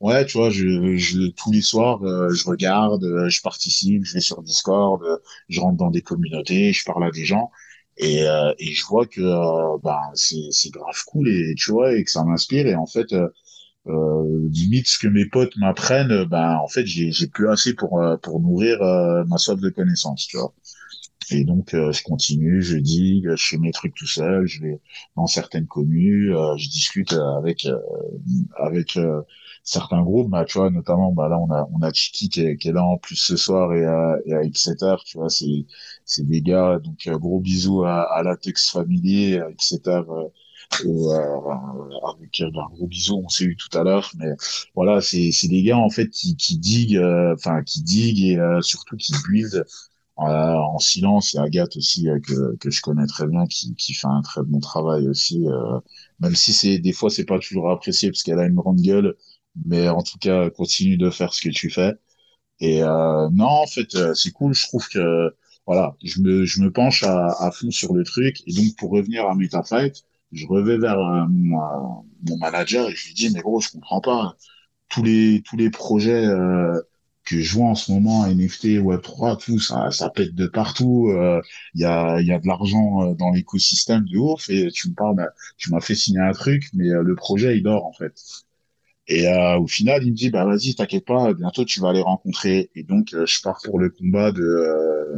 ouais, 0.00 0.24
tu 0.26 0.38
vois, 0.38 0.50
je, 0.50 0.96
je 0.96 1.30
tous 1.30 1.52
les 1.52 1.60
soirs 1.62 2.02
euh, 2.04 2.30
je 2.32 2.44
regarde, 2.48 3.04
euh, 3.04 3.28
je 3.28 3.40
participe, 3.42 4.04
je 4.04 4.14
vais 4.14 4.20
sur 4.20 4.42
Discord, 4.42 5.02
euh, 5.02 5.18
je 5.48 5.60
rentre 5.60 5.76
dans 5.76 5.90
des 5.90 6.02
communautés, 6.02 6.72
je 6.72 6.84
parle 6.84 7.04
à 7.04 7.10
des 7.10 7.24
gens. 7.24 7.50
Et, 7.98 8.22
euh, 8.28 8.52
et 8.58 8.72
je 8.72 8.84
vois 8.86 9.06
que 9.06 9.20
euh, 9.20 9.78
bah, 9.82 10.00
c'est 10.14 10.70
grave 10.70 11.02
cool 11.06 11.28
et 11.28 11.54
tu 11.56 11.72
vois 11.72 11.94
et 11.94 12.04
que 12.04 12.10
ça 12.10 12.24
m'inspire 12.24 12.66
et 12.66 12.74
en 12.76 12.86
fait 12.86 13.12
euh, 13.12 13.28
euh, 13.88 14.48
limite 14.52 14.88
ce 14.88 14.98
que 14.98 15.08
mes 15.08 15.26
potes 15.26 15.56
m'apprennent, 15.58 16.12
euh, 16.12 16.26
ben 16.26 16.56
en 16.58 16.68
fait 16.68 16.86
j'ai 16.86 17.12
j'ai 17.12 17.28
plus 17.28 17.50
assez 17.50 17.74
pour 17.74 18.00
pour 18.22 18.40
nourrir 18.40 18.78
ma 19.28 19.38
soif 19.38 19.60
de 19.60 19.70
connaissances, 19.70 20.26
tu 20.28 20.38
vois. 20.38 20.54
Et 21.30 21.44
donc 21.44 21.74
euh, 21.74 21.92
je 21.92 22.02
continue, 22.02 22.62
je 22.62 22.78
digue, 22.78 23.34
je 23.36 23.46
fais 23.48 23.58
mes 23.58 23.70
trucs 23.72 23.94
tout 23.94 24.06
seul, 24.06 24.46
je 24.46 24.62
vais 24.62 24.80
dans 25.16 25.26
certaines 25.26 25.66
communes, 25.66 26.32
euh, 26.32 26.56
je 26.56 26.68
discute 26.70 27.12
euh, 27.12 27.36
avec 27.38 27.66
euh, 27.66 27.78
avec 28.58 28.96
euh, 28.96 29.22
certains 29.62 30.02
groupes, 30.02 30.30
bah 30.30 30.44
tu 30.46 30.58
vois 30.58 30.70
notamment 30.70 31.12
bah 31.12 31.28
là 31.28 31.38
on 31.38 31.50
a 31.52 31.68
on 31.74 31.82
a 31.82 31.92
Chiki 31.92 32.28
qui 32.30 32.40
est, 32.42 32.56
qui 32.56 32.68
est 32.68 32.72
là 32.72 32.84
en 32.84 32.96
plus 32.98 33.16
ce 33.16 33.36
soir 33.36 33.72
et 33.74 33.84
à 33.84 34.16
et 34.26 34.34
à 34.34 34.42
Exeter, 34.42 34.96
tu 35.04 35.18
vois 35.18 35.28
c'est 35.28 35.66
c'est 36.04 36.24
des 36.26 36.40
gars 36.42 36.78
donc 36.78 37.06
euh, 37.06 37.18
gros 37.18 37.40
bisous 37.40 37.84
à, 37.84 38.02
à 38.14 38.22
Latex 38.22 38.70
Familier, 38.70 39.38
à 39.40 39.50
Exeter 39.50 40.02
euh, 40.08 40.28
et, 40.84 40.88
euh, 40.88 41.40
avec 42.14 42.40
euh, 42.40 42.46
un 42.60 42.68
gros 42.74 42.86
bisou, 42.86 43.22
on 43.24 43.28
s'est 43.28 43.44
eu 43.44 43.56
tout 43.56 43.76
à 43.78 43.82
l'heure, 43.84 44.10
mais 44.18 44.28
voilà, 44.74 45.00
c'est 45.00 45.32
c'est 45.32 45.48
des 45.48 45.62
gars 45.62 45.78
en 45.78 45.90
fait 45.90 46.08
qui 46.10 46.36
qui 46.36 46.58
diguent, 46.58 46.96
euh, 46.98 47.34
enfin 47.34 47.62
qui 47.62 47.82
diguent 47.82 48.24
et 48.24 48.38
euh, 48.38 48.60
surtout 48.62 48.96
qui 48.96 49.12
build 49.28 49.54
euh, 49.54 49.64
en 50.26 50.78
silence. 50.78 51.32
Il 51.32 51.36
y 51.36 51.40
a 51.40 51.42
Agathe 51.44 51.76
aussi 51.76 52.08
euh, 52.08 52.18
que 52.20 52.56
que 52.56 52.70
je 52.70 52.80
connais 52.82 53.06
très 53.06 53.26
bien, 53.26 53.46
qui 53.46 53.74
qui 53.76 53.94
fait 53.94 54.06
un 54.08 54.22
très 54.22 54.42
bon 54.42 54.60
travail 54.60 55.08
aussi, 55.08 55.46
euh, 55.48 55.80
même 56.20 56.34
si 56.36 56.52
c'est 56.52 56.78
des 56.78 56.92
fois 56.92 57.10
c'est 57.10 57.24
pas 57.24 57.38
toujours 57.38 57.70
apprécié 57.70 58.10
parce 58.10 58.22
qu'elle 58.22 58.38
a 58.40 58.46
une 58.46 58.54
grande 58.56 58.80
gueule, 58.80 59.16
mais 59.66 59.88
en 59.88 60.02
tout 60.02 60.18
cas 60.18 60.50
continue 60.50 60.96
de 60.96 61.10
faire 61.10 61.32
ce 61.34 61.42
que 61.42 61.50
tu 61.50 61.70
fais. 61.70 61.94
Et 62.60 62.82
euh, 62.82 63.28
non, 63.32 63.46
en 63.46 63.66
fait, 63.66 63.94
euh, 63.94 64.14
c'est 64.14 64.32
cool. 64.32 64.54
Je 64.54 64.66
trouve 64.66 64.88
que 64.88 65.34
voilà, 65.66 65.96
je 66.02 66.20
me 66.20 66.44
je 66.44 66.60
me 66.62 66.72
penche 66.72 67.02
à, 67.04 67.28
à 67.40 67.50
fond 67.52 67.70
sur 67.70 67.94
le 67.94 68.04
truc. 68.04 68.42
Et 68.46 68.52
donc 68.52 68.76
pour 68.78 68.90
revenir 68.90 69.26
à 69.28 69.34
MetaFight, 69.34 70.04
je 70.32 70.46
revais 70.46 70.78
vers 70.78 70.98
euh, 70.98 71.26
mon, 71.28 71.60
euh, 71.60 72.02
mon 72.28 72.36
manager 72.38 72.88
et 72.88 72.94
je 72.94 73.08
lui 73.08 73.14
dis 73.14 73.30
mais 73.32 73.40
gros, 73.40 73.60
je 73.60 73.70
comprends 73.70 74.00
pas 74.00 74.36
tous 74.88 75.02
les 75.02 75.42
tous 75.44 75.56
les 75.56 75.70
projets 75.70 76.26
euh, 76.26 76.80
que 77.28 77.40
je 77.40 77.54
vois 77.54 77.66
en 77.68 77.74
ce 77.74 77.92
moment 77.92 78.26
NFT 78.26 78.80
Web3 78.80 79.38
tout 79.38 79.58
ça 79.58 79.90
ça 79.90 80.08
pète 80.10 80.34
de 80.34 80.46
partout 80.46 81.08
euh, 81.10 81.40
il 81.74 81.82
y 81.82 81.84
a 81.84 82.20
y 82.22 82.32
a 82.32 82.38
de 82.38 82.46
l'argent 82.46 83.02
euh, 83.02 83.14
dans 83.14 83.30
l'écosystème 83.30 84.04
de 84.06 84.16
ouf 84.16 84.48
et 84.48 84.70
tu 84.70 84.88
me 84.88 84.94
parles 84.94 85.16
bah, 85.16 85.28
tu 85.58 85.70
m'as 85.70 85.80
fait 85.80 85.94
signer 85.94 86.20
un 86.20 86.32
truc 86.32 86.64
mais 86.72 86.88
euh, 86.88 87.02
le 87.02 87.14
projet 87.14 87.56
il 87.56 87.62
dort 87.62 87.86
en 87.86 87.92
fait. 87.92 88.14
Et 89.08 89.26
euh, 89.28 89.58
au 89.58 89.66
final 89.66 90.04
il 90.04 90.12
me 90.12 90.16
dit 90.16 90.30
bah 90.30 90.44
vas-y 90.46 90.74
t'inquiète 90.74 91.04
pas 91.06 91.32
bientôt 91.34 91.64
tu 91.64 91.80
vas 91.80 91.92
les 91.92 92.02
rencontrer. 92.02 92.70
Et 92.74 92.82
donc 92.82 93.12
euh, 93.14 93.26
je 93.26 93.42
pars 93.42 93.60
pour 93.64 93.78
le 93.78 93.90
combat 93.90 94.32
de 94.32 94.42
euh, 94.42 95.16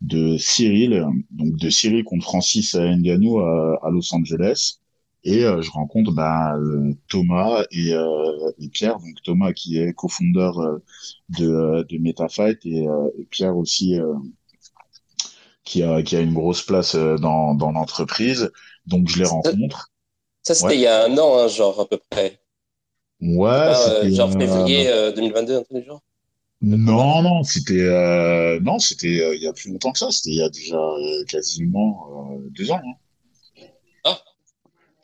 de 0.00 0.36
Cyril 0.38 1.04
donc 1.30 1.56
de 1.56 1.70
Cyril 1.70 2.04
contre 2.04 2.24
Francis 2.24 2.74
Ngannou 2.74 3.40
à, 3.40 3.80
à 3.86 3.90
Los 3.90 4.14
Angeles 4.14 4.78
et 5.26 5.44
euh, 5.44 5.62
je 5.62 5.70
rencontre 5.72 6.12
bah, 6.12 6.56
euh, 6.56 6.92
Thomas 7.08 7.64
et, 7.72 7.94
euh, 7.94 8.52
et 8.60 8.68
Pierre, 8.70 8.98
donc 9.00 9.22
Thomas 9.24 9.52
qui 9.52 9.78
est 9.78 9.92
cofondeur 9.94 10.80
de, 11.30 11.82
de 11.84 11.98
MetaFight 11.98 12.64
et, 12.66 12.84
et 13.18 13.24
Pierre 13.30 13.56
aussi 13.56 13.98
qui 15.64 15.82
a, 15.82 16.02
qui 16.02 16.16
a 16.16 16.20
une 16.20 16.32
grosse 16.34 16.62
place 16.62 16.94
dans, 16.96 17.54
dans 17.54 17.72
l'entreprise. 17.72 18.50
Donc 18.86 19.08
je 19.08 19.18
les 19.18 19.24
rencontre. 19.26 19.90
Ça, 20.42 20.54
c'était 20.54 20.74
Ouais. 20.74 20.76
il 20.76 20.80
y 20.80 20.86
a 20.86 21.04
un 21.04 21.18
an, 21.18 21.38
hein, 21.38 21.48
genre, 21.48 21.78
à 21.80 21.86
peu 21.88 21.98
près. 22.10 22.40
Ouais, 23.20 23.48
Pas, 23.64 23.90
euh, 23.90 24.10
genre 24.10 24.32
février 24.32 24.88
euh, 24.88 25.12
2022, 25.12 25.56
un 25.56 25.62
truc 25.62 25.78
du 25.78 25.84
genre. 25.84 26.02
non, 26.62 27.22
non, 27.22 27.42
c'était 27.44 27.80
euh, 27.82 28.58
non, 28.60 28.78
c'était 28.78 29.36
il 29.36 29.42
y 29.42 29.46
a 29.46 29.52
plus 29.52 29.70
longtemps 29.70 29.92
que 29.92 29.98
ça. 29.98 30.10
C'était 30.10 30.30
il 30.30 30.36
y 30.36 30.42
a 30.42 30.48
déjà 30.48 30.78
quasiment 31.28 32.38
deux 32.50 32.70
ans. 32.70 32.80
hein. 32.84 32.94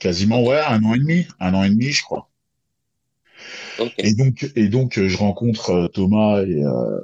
Quasiment 0.02 0.42
ouais, 0.44 0.60
un 0.60 0.84
an 0.84 0.92
et 0.92 0.98
demi, 0.98 1.26
un 1.40 1.54
an 1.54 1.62
et 1.62 1.70
demi, 1.70 1.92
je 1.92 2.02
crois. 2.02 2.28
Et 3.98 4.14
donc, 4.14 4.50
et 4.56 4.68
donc, 4.68 4.98
euh, 4.98 5.08
je 5.08 5.16
rencontre 5.16 5.70
euh, 5.70 5.88
Thomas 5.88 6.42
et, 6.42 6.62
euh, 6.64 7.00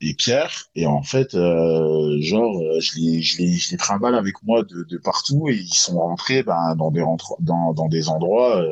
et 0.00 0.14
Pierre, 0.14 0.70
et 0.74 0.86
en 0.86 1.02
fait, 1.02 1.34
euh, 1.34 2.20
genre, 2.20 2.60
je 2.80 2.98
les, 2.98 3.22
je 3.22 3.38
les, 3.38 3.52
je 3.54 3.70
les 3.72 3.76
trimballe 3.76 4.14
avec 4.14 4.42
moi 4.42 4.62
de, 4.64 4.84
de 4.84 4.98
partout, 4.98 5.48
et 5.48 5.54
ils 5.54 5.74
sont 5.74 5.98
rentrés 5.98 6.42
ben, 6.42 6.74
dans 6.76 6.90
des 6.90 7.02
rentre- 7.02 7.36
dans, 7.40 7.72
dans 7.74 7.88
des 7.88 8.08
endroits, 8.08 8.62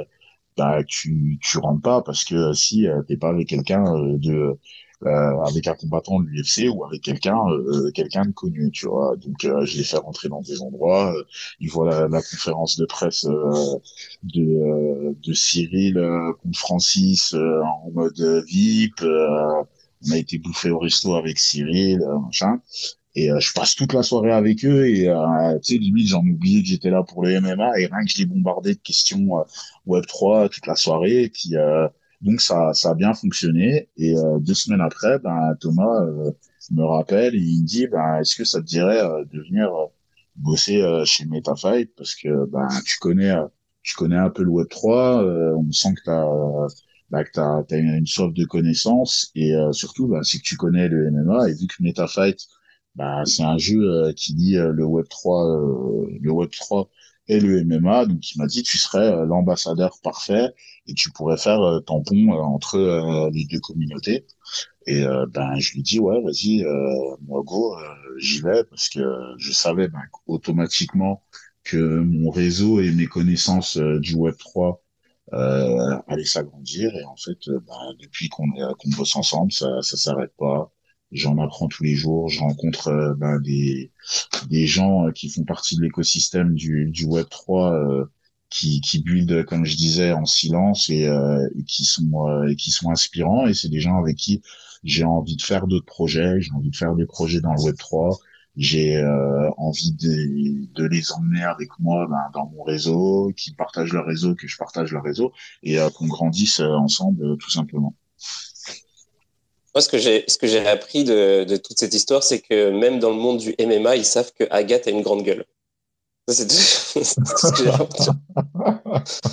bah, 0.57 0.85
tu, 0.87 1.39
tu 1.43 1.59
rentres 1.59 1.83
pas 1.83 2.03
parce 2.03 2.25
que 2.25 2.53
si 2.55 2.87
t'es 3.09 3.17
pas 3.17 3.31
avec 3.31 3.49
quelqu'un 3.49 3.85
de, 4.19 4.59
avec 5.07 5.67
un 5.67 5.75
combattant 5.75 6.21
de 6.21 6.27
l'UFC 6.27 6.69
ou 6.69 6.85
avec 6.85 7.03
quelqu'un, 7.03 7.39
euh, 7.51 7.91
quelqu'un 7.93 8.25
de 8.27 8.33
connu, 8.33 8.71
tu 8.73 8.87
vois. 8.87 9.17
Donc, 9.17 9.45
euh, 9.45 9.65
je 9.67 9.79
les 9.79 9.85
fais 9.85 9.97
rentrer 9.99 10.29
dans 10.29 10.41
des 10.43 10.61
endroits. 10.63 11.13
euh, 11.15 11.25
ils 11.61 11.71
voient 11.71 11.91
la, 11.91 12.09
la 12.09 12.23
conférence 12.23 12.77
de 12.77 12.85
presse 12.87 13.25
euh, 13.27 13.79
de, 14.23 14.43
euh, 14.43 15.15
de 15.23 15.33
Cyril 15.33 15.99
euh, 15.99 16.33
contre 16.43 16.59
Francis 16.59 17.35
euh, 17.35 17.63
en 17.63 17.91
mode 17.93 18.19
euh, 18.21 18.43
VIP. 18.47 19.03
euh, 19.03 19.63
on 20.09 20.11
a 20.13 20.17
été 20.19 20.39
bouffé 20.39 20.71
au 20.71 20.79
resto 20.81 21.15
avec 21.15 21.39
Cyril, 21.39 22.03
euh, 22.03 22.19
machin. 22.19 22.61
Et 23.15 23.31
euh, 23.31 23.41
je 23.41 23.53
passe 23.53 23.75
toute 23.77 23.93
la 23.93 24.03
soirée 24.03 24.33
avec 24.33 24.65
eux 24.65 24.89
et 24.89 25.09
euh, 25.09 25.59
tu 25.63 25.75
sais 25.75 25.79
limite 25.79 26.09
j'en 26.09 26.21
oubliais 26.27 26.63
que 26.63 26.69
j'étais 26.69 26.91
là 26.91 27.03
pour 27.03 27.23
le 27.25 27.31
MMA 27.41 27.79
et 27.79 27.87
rien 27.87 28.05
que 28.05 28.11
je 28.11 28.19
les 28.19 28.27
bombardais 28.27 28.75
de 28.75 28.81
questions 28.81 29.39
euh, 29.39 29.43
Web 29.87 30.07
3 30.07 30.49
toute 30.49 30.67
la 30.67 30.77
soirée 30.77 31.25
et 31.25 31.29
puis 31.29 31.57
euh, 31.57 31.89
donc 32.23 32.41
ça 32.41 32.73
ça 32.75 32.91
a 32.91 32.95
bien 32.95 33.15
fonctionné. 33.15 33.89
Et 33.97 34.17
euh, 34.17 34.39
deux 34.41 34.55
semaines 34.55 34.81
après 34.81 35.19
ben 35.19 35.55
Thomas 35.61 36.03
euh, 36.05 36.33
me 36.71 36.85
rappelle 36.85 37.35
et 37.35 37.39
il 37.39 37.63
me 37.63 37.67
dit 37.67 37.87
ben 37.89 38.19
est-ce 38.21 38.37
que 38.37 38.45
ça 38.45 38.61
te 38.61 38.67
dirait 38.67 39.01
euh, 39.01 39.25
de 39.27 39.41
venir 39.41 39.75
euh, 39.75 39.87
bosser 40.37 40.83
euh, 40.83 41.05
chez 41.05 41.25
MetaFight? 41.27 41.95
Parce 41.97 42.15
que 42.15 42.47
ben 42.47 42.69
tu 42.87 42.99
connais 42.99 43.31
euh, 43.31 43.47
tu 43.83 43.95
connais 43.97 44.17
un 44.17 44.31
peu 44.31 44.43
le 44.45 44.51
Web 44.51 44.69
3 44.69 45.25
euh, 45.25 45.55
on 45.57 45.71
sent 45.73 45.95
que 45.97 46.03
t'as 46.05 46.27
bah, 47.11 47.25
que 47.25 47.31
t'as 47.33 47.63
t'as 47.65 47.79
une, 47.79 47.95
une 47.95 48.07
soif 48.07 48.33
de 48.33 48.45
connaissances. 48.45 49.31
Et 49.35 49.53
surtout 49.73 50.09
bah, 50.09 50.21
c'est 50.23 50.39
que 50.39 50.45
tu 50.45 50.57
connais 50.57 50.89
le 50.89 51.11
MMA 51.11 51.49
et 51.51 51.55
vu 51.55 51.67
que 51.67 51.83
MetaFight 51.83 52.39
bah, 52.95 53.23
c'est 53.25 53.43
un 53.43 53.59
jeu 53.59 54.13
qui 54.17 54.57
euh, 54.59 54.73
le 54.73 54.85
Web 54.85 55.07
3 55.09 55.47
euh, 55.47 56.19
le 56.21 56.31
Web 56.31 56.51
3 56.51 56.91
et 57.29 57.41
le 57.41 57.65
MMA 57.65 58.07
donc 58.07 58.33
il 58.33 58.39
m'a 58.39 58.47
dit 58.47 58.63
tu 58.63 58.79
serais 58.79 59.13
euh, 59.13 59.25
l'ambassadeur 59.27 59.99
parfait 60.03 60.53
et 60.87 60.95
tu 60.95 61.11
pourrais 61.11 61.37
faire 61.37 61.61
euh, 61.63 61.81
tampon 61.81 62.33
euh, 62.33 62.41
entre 62.41 63.31
les 63.33 63.45
deux 63.45 63.61
communautés. 63.61 64.27
Et 64.87 65.05
ben 65.31 65.59
je 65.61 65.75
lui 65.75 65.83
dis 65.83 66.01
ouais 66.01 66.21
vas-y 66.23 66.65
moi 67.23 67.43
go 67.45 67.77
j'y 68.19 68.41
vais 68.41 68.65
parce 68.65 68.89
que 68.89 69.01
je 69.39 69.53
savais 69.53 69.87
ben, 69.89 70.01
automatiquement 70.27 71.23
que 71.63 71.77
mon 71.77 72.31
réseau 72.31 72.81
et 72.81 72.91
mes 72.91 73.07
connaissances 73.07 73.77
du 73.77 74.17
Web 74.17 74.35
3 74.39 74.83
euh, 75.35 75.99
allaient 76.09 76.25
s'agrandir. 76.25 76.95
Et 76.97 77.05
en 77.05 77.17
fait 77.17 77.39
ben, 77.49 77.95
depuis 78.01 78.29
qu'on 78.29 78.49
bosse 78.97 79.15
ensemble 79.15 79.53
ça 79.53 79.83
ça 79.83 79.97
s'arrête 79.97 80.33
pas 80.37 80.73
j'en 81.13 81.39
apprends 81.39 81.69
tous 81.69 81.83
les 81.85 81.95
jours 81.95 82.29
je 82.29 82.41
rencontre 82.41 82.89
euh, 82.89 83.15
ben, 83.15 83.39
des 83.41 83.93
des 84.49 84.67
gens 84.67 85.07
euh, 85.07 85.13
qui 85.13 85.29
font 85.29 85.45
partie 85.45 85.77
de 85.77 85.83
l'écosystème 85.83 86.55
du 86.55 86.91
du 86.91 87.05
Web 87.07 87.29
3 87.31 87.73
euh, 87.73 88.05
qui 88.51 88.81
qui 88.81 89.03
build 89.03 89.45
comme 89.47 89.65
je 89.65 89.77
disais 89.77 90.13
en 90.13 90.27
silence 90.27 90.91
et, 90.91 91.05
et 91.05 91.65
qui 91.65 91.85
sont 91.85 92.45
et 92.47 92.55
qui 92.57 92.71
sont 92.71 92.91
inspirants. 92.91 93.47
Et 93.47 93.55
c'est 93.55 93.71
des 93.71 93.81
gens 93.81 93.99
avec 93.99 94.17
qui 94.17 94.43
j'ai 94.85 95.05
envie 95.05 95.37
de 95.37 95.43
faire 95.43 95.67
d'autres 95.67 95.87
projets. 95.87 96.39
J'ai 96.41 96.53
envie 96.53 96.69
de 96.71 96.77
faire 96.77 96.95
des 96.95 97.07
projets 97.07 97.41
dans 97.41 97.55
le 97.55 97.63
Web 97.63 97.77
3 97.79 98.19
j'ai 98.57 98.97
euh, 98.97 99.51
envie 99.57 99.93
de, 99.93 100.67
de 100.75 100.85
les 100.87 101.13
emmener 101.13 101.43
avec 101.43 101.71
moi 101.79 102.07
ben, 102.09 102.31
dans 102.35 102.47
mon 102.51 102.63
réseau, 102.65 103.33
qu'ils 103.37 103.57
partagent 103.57 103.93
leur 103.93 104.07
réseau, 104.07 104.35
que 104.35 104.47
je 104.47 104.57
partage 104.57 104.93
leur 104.93 105.03
réseau, 105.03 105.33
et 105.63 105.79
euh, 105.79 105.89
qu'on 105.91 106.07
grandisse 106.07 106.61
euh, 106.61 106.69
ensemble, 106.75 107.39
tout 107.39 107.51
simplement. 107.51 107.97
Moi, 109.75 109.81
ce 109.81 109.89
que 109.89 109.99
j'ai, 109.99 110.25
ce 110.29 110.37
que 110.37 110.47
j'ai 110.47 110.67
appris 110.67 111.05
de, 111.05 111.45
de 111.45 111.57
toute 111.57 111.79
cette 111.79 111.95
histoire, 111.95 112.23
c'est 112.23 112.41
que 112.41 112.71
même 112.71 112.99
dans 112.99 113.11
le 113.11 113.17
monde 113.17 113.39
du 113.39 113.55
MMA, 113.59 113.97
ils 113.97 114.05
savent 114.05 114.33
que 114.33 114.45
Agathe 114.51 114.87
a 114.87 114.91
une 114.91 115.03
grande 115.03 115.23
gueule. 115.23 115.45
C'est 116.29 116.47
tout, 116.47 116.55
ce 116.55 117.51
que 117.51 117.65
j'ai 117.65 117.71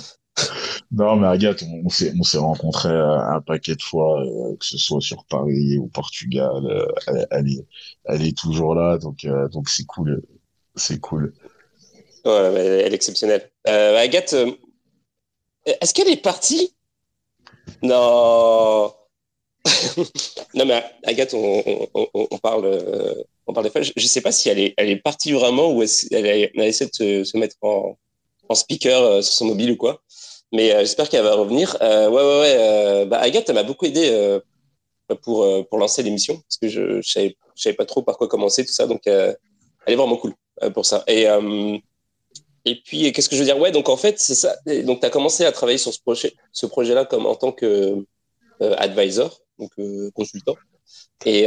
Non, 0.90 1.16
mais 1.16 1.28
Agathe, 1.28 1.62
on, 1.62 1.88
s'est, 1.88 2.12
on 2.18 2.22
s'est 2.24 2.38
rencontrés 2.38 2.88
euh, 2.88 3.18
un 3.18 3.40
paquet 3.40 3.76
de 3.76 3.82
fois, 3.82 4.20
euh, 4.22 4.56
que 4.56 4.64
ce 4.64 4.76
soit 4.76 5.00
sur 5.00 5.24
Paris 5.24 5.78
ou 5.78 5.86
Portugal. 5.86 6.50
Euh, 6.64 6.86
elle, 7.30 7.48
est, 7.48 7.66
elle 8.06 8.26
est 8.26 8.36
toujours 8.36 8.74
là, 8.74 8.98
donc, 8.98 9.24
donc 9.52 9.68
c'est 9.68 9.84
cool. 9.84 10.22
C'est 10.74 10.98
cool. 10.98 11.32
Ouais, 12.24 12.32
elle 12.32 12.92
est 12.92 12.94
exceptionnelle. 12.94 13.50
Agathe, 13.66 14.34
est-ce 15.64 15.94
qu'elle 15.94 16.08
est 16.08 16.22
partie? 16.22 16.74
Non. 17.82 18.92
Non, 20.54 20.64
mais 20.64 20.82
Agathe, 21.04 21.34
on, 21.34 22.38
parle, 22.42 23.14
on 23.46 23.52
parle 23.52 23.66
des 23.66 23.70
fois. 23.70 23.82
Je 23.82 23.92
ne 23.96 24.08
sais 24.08 24.20
pas 24.20 24.32
si 24.32 24.48
elle 24.48 24.58
est, 24.58 24.74
elle 24.76 24.88
est 24.88 24.96
partie 24.96 25.32
vraiment 25.32 25.70
ou 25.70 25.82
a, 25.82 25.86
elle 26.10 26.50
a 26.60 26.66
essayé 26.66 26.90
de 26.98 27.24
se, 27.24 27.36
mettre 27.36 27.56
en, 27.60 27.96
speaker 28.54 29.22
sur 29.22 29.32
son 29.32 29.44
mobile 29.46 29.72
ou 29.72 29.76
quoi. 29.76 30.02
Mais 30.52 30.72
euh, 30.72 30.80
j'espère 30.80 31.08
qu'elle 31.08 31.22
va 31.22 31.34
revenir. 31.34 31.76
Euh, 31.80 32.08
ouais, 32.08 32.22
ouais, 32.22 32.40
ouais. 32.40 32.56
Euh, 32.58 33.04
bah, 33.06 33.18
Agathe, 33.18 33.48
elle 33.48 33.54
m'a 33.54 33.62
beaucoup 33.62 33.86
aidé 33.86 34.38
pour, 35.22 35.46
pour 35.68 35.78
lancer 35.78 36.02
l'émission 36.02 36.36
parce 36.36 36.56
que 36.56 36.68
je 36.68 36.80
ne 36.96 37.02
savais, 37.02 37.36
pas 37.76 37.84
trop 37.84 38.02
par 38.02 38.16
quoi 38.16 38.28
commencer, 38.28 38.64
tout 38.64 38.72
ça. 38.72 38.86
Donc, 38.86 39.02
elle 39.06 39.36
est 39.86 39.96
vraiment 39.96 40.16
cool 40.16 40.34
pour 40.74 40.86
ça. 40.86 41.04
Et, 41.06 41.26
et 42.64 42.74
puis, 42.76 43.12
qu'est-ce 43.12 43.28
que 43.28 43.36
je 43.36 43.40
veux 43.40 43.46
dire? 43.46 43.58
Ouais, 43.58 43.72
donc 43.72 43.88
en 43.88 43.96
fait, 43.96 44.18
c'est 44.18 44.34
ça. 44.34 44.56
donc, 44.84 45.00
tu 45.00 45.06
as 45.06 45.10
commencé 45.10 45.44
à 45.44 45.52
travailler 45.52 45.78
sur 45.78 45.92
ce 45.92 46.00
projet, 46.00 46.34
ce 46.52 46.66
projet-là 46.66 47.04
comme 47.04 47.26
en 47.26 47.34
tant 47.34 47.52
que 47.52 48.04
advisor, 48.60 49.40
donc 49.58 49.70
consultant. 50.14 50.56
Et, 51.26 51.46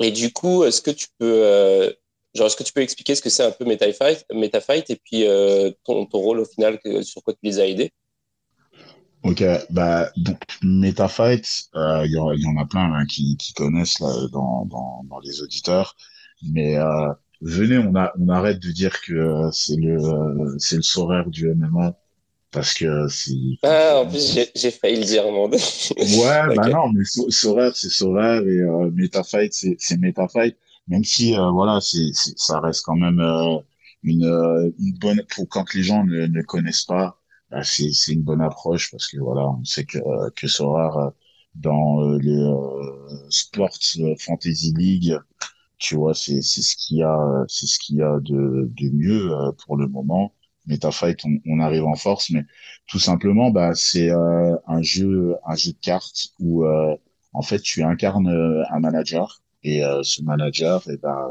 et 0.00 0.10
du 0.10 0.32
coup, 0.32 0.64
est-ce 0.64 0.80
que 0.82 0.90
tu 0.90 1.08
peux 1.18 1.94
Genre, 2.34 2.46
est-ce 2.46 2.56
que 2.56 2.62
tu 2.62 2.72
peux 2.72 2.80
expliquer 2.80 3.14
ce 3.14 3.20
que 3.20 3.28
c'est 3.28 3.44
un 3.44 3.50
peu 3.50 3.64
MetaFight, 3.64 4.24
MetaFight 4.32 4.88
et 4.90 4.96
puis 4.96 5.24
ton, 5.84 6.06
ton, 6.06 6.18
rôle 6.18 6.40
au 6.40 6.44
final, 6.44 6.78
sur 7.02 7.22
quoi 7.22 7.34
tu 7.34 7.40
les 7.42 7.60
as 7.60 7.66
aidés? 7.66 7.92
Ok, 9.24 9.44
bah 9.70 10.10
donc 10.16 10.38
MetaFight, 10.62 11.46
il 11.74 11.78
euh, 11.78 12.06
y, 12.06 12.42
y, 12.42 12.46
en 12.48 12.56
a 12.56 12.66
plein 12.66 12.92
hein, 12.92 13.06
qui, 13.06 13.36
qui, 13.36 13.52
connaissent 13.52 14.00
là, 14.00 14.12
dans, 14.32 14.64
dans, 14.66 15.04
dans, 15.08 15.20
les 15.20 15.42
auditeurs, 15.42 15.94
mais 16.42 16.76
euh, 16.76 17.12
venez, 17.40 17.78
on, 17.78 17.94
a, 17.94 18.12
on 18.18 18.28
arrête 18.28 18.58
de 18.58 18.72
dire 18.72 19.00
que 19.00 19.48
c'est 19.52 19.76
le 19.76 20.56
c'est 20.58 20.74
le 20.74 20.82
soraire 20.82 21.30
du 21.30 21.54
MMA 21.54 21.94
parce 22.52 22.74
que 22.74 23.08
c'est. 23.08 23.32
Ah, 23.64 24.00
en 24.00 24.08
plus 24.08 24.38
j'ai 24.54 24.70
failli 24.72 24.98
le 25.00 25.04
dire, 25.04 25.24
monde. 25.30 25.54
ouais, 25.54 26.50
bah 26.54 26.68
non, 26.68 26.92
mais 26.92 27.04
Sorare 27.04 27.74
c'est 27.76 27.88
Sorare 27.90 28.42
et 28.42 28.58
euh, 28.60 28.90
MetaFight 28.92 29.52
c'est 29.52 29.76
c'est 29.78 29.96
MetaFight, 29.98 30.56
même 30.88 31.04
si 31.04 31.34
euh, 31.36 31.50
voilà, 31.50 31.80
c'est 31.80 32.10
ça 32.14 32.60
reste 32.60 32.82
quand 32.84 32.96
même 32.96 33.20
euh, 33.20 33.58
une, 34.02 34.24
une 34.78 34.98
bonne 34.98 35.22
pour 35.34 35.48
quand 35.48 35.72
les 35.74 35.82
gens 35.82 36.04
ne, 36.04 36.26
ne 36.26 36.42
connaissent 36.42 36.84
pas 36.84 37.18
bah, 37.50 37.62
c'est 37.64 37.90
une 38.08 38.22
bonne 38.22 38.40
approche 38.42 38.90
parce 38.90 39.06
que 39.08 39.18
voilà, 39.18 39.48
on 39.48 39.64
sait 39.64 39.84
que 39.84 39.98
que 40.36 40.48
Sorare 40.48 41.12
dans 41.54 42.00
euh, 42.02 42.18
les 42.18 42.36
euh, 42.36 43.28
Sports 43.30 43.78
Fantasy 44.18 44.72
League, 44.76 45.16
tu 45.78 45.96
vois, 45.96 46.14
c'est 46.14 46.42
c'est 46.42 46.62
ce 46.62 46.76
qu'il 46.76 46.98
y 46.98 47.02
a, 47.02 47.44
c'est 47.48 47.66
ce 47.66 47.78
qu'il 47.78 47.96
y 47.96 48.02
a 48.02 48.18
de 48.20 48.70
de 48.76 48.90
mieux 48.90 49.32
euh, 49.32 49.52
pour 49.64 49.76
le 49.76 49.88
moment. 49.88 50.34
MetaFight, 50.66 51.24
on, 51.24 51.38
on 51.46 51.60
arrive 51.60 51.84
en 51.84 51.94
force, 51.94 52.30
mais 52.30 52.44
tout 52.86 52.98
simplement, 52.98 53.50
bah 53.50 53.74
c'est 53.74 54.10
un 54.10 54.82
jeu 54.82 55.36
un 55.46 55.54
jeu 55.56 55.72
de 55.72 55.78
cartes 55.78 56.30
où 56.40 56.64
en 57.32 57.42
fait 57.42 57.60
tu 57.60 57.82
incarnes 57.82 58.28
un 58.70 58.80
manager 58.80 59.42
et 59.64 59.82
ce 60.02 60.22
manager, 60.22 60.82
et 60.88 60.94
eh 60.94 60.96
ben 60.98 61.28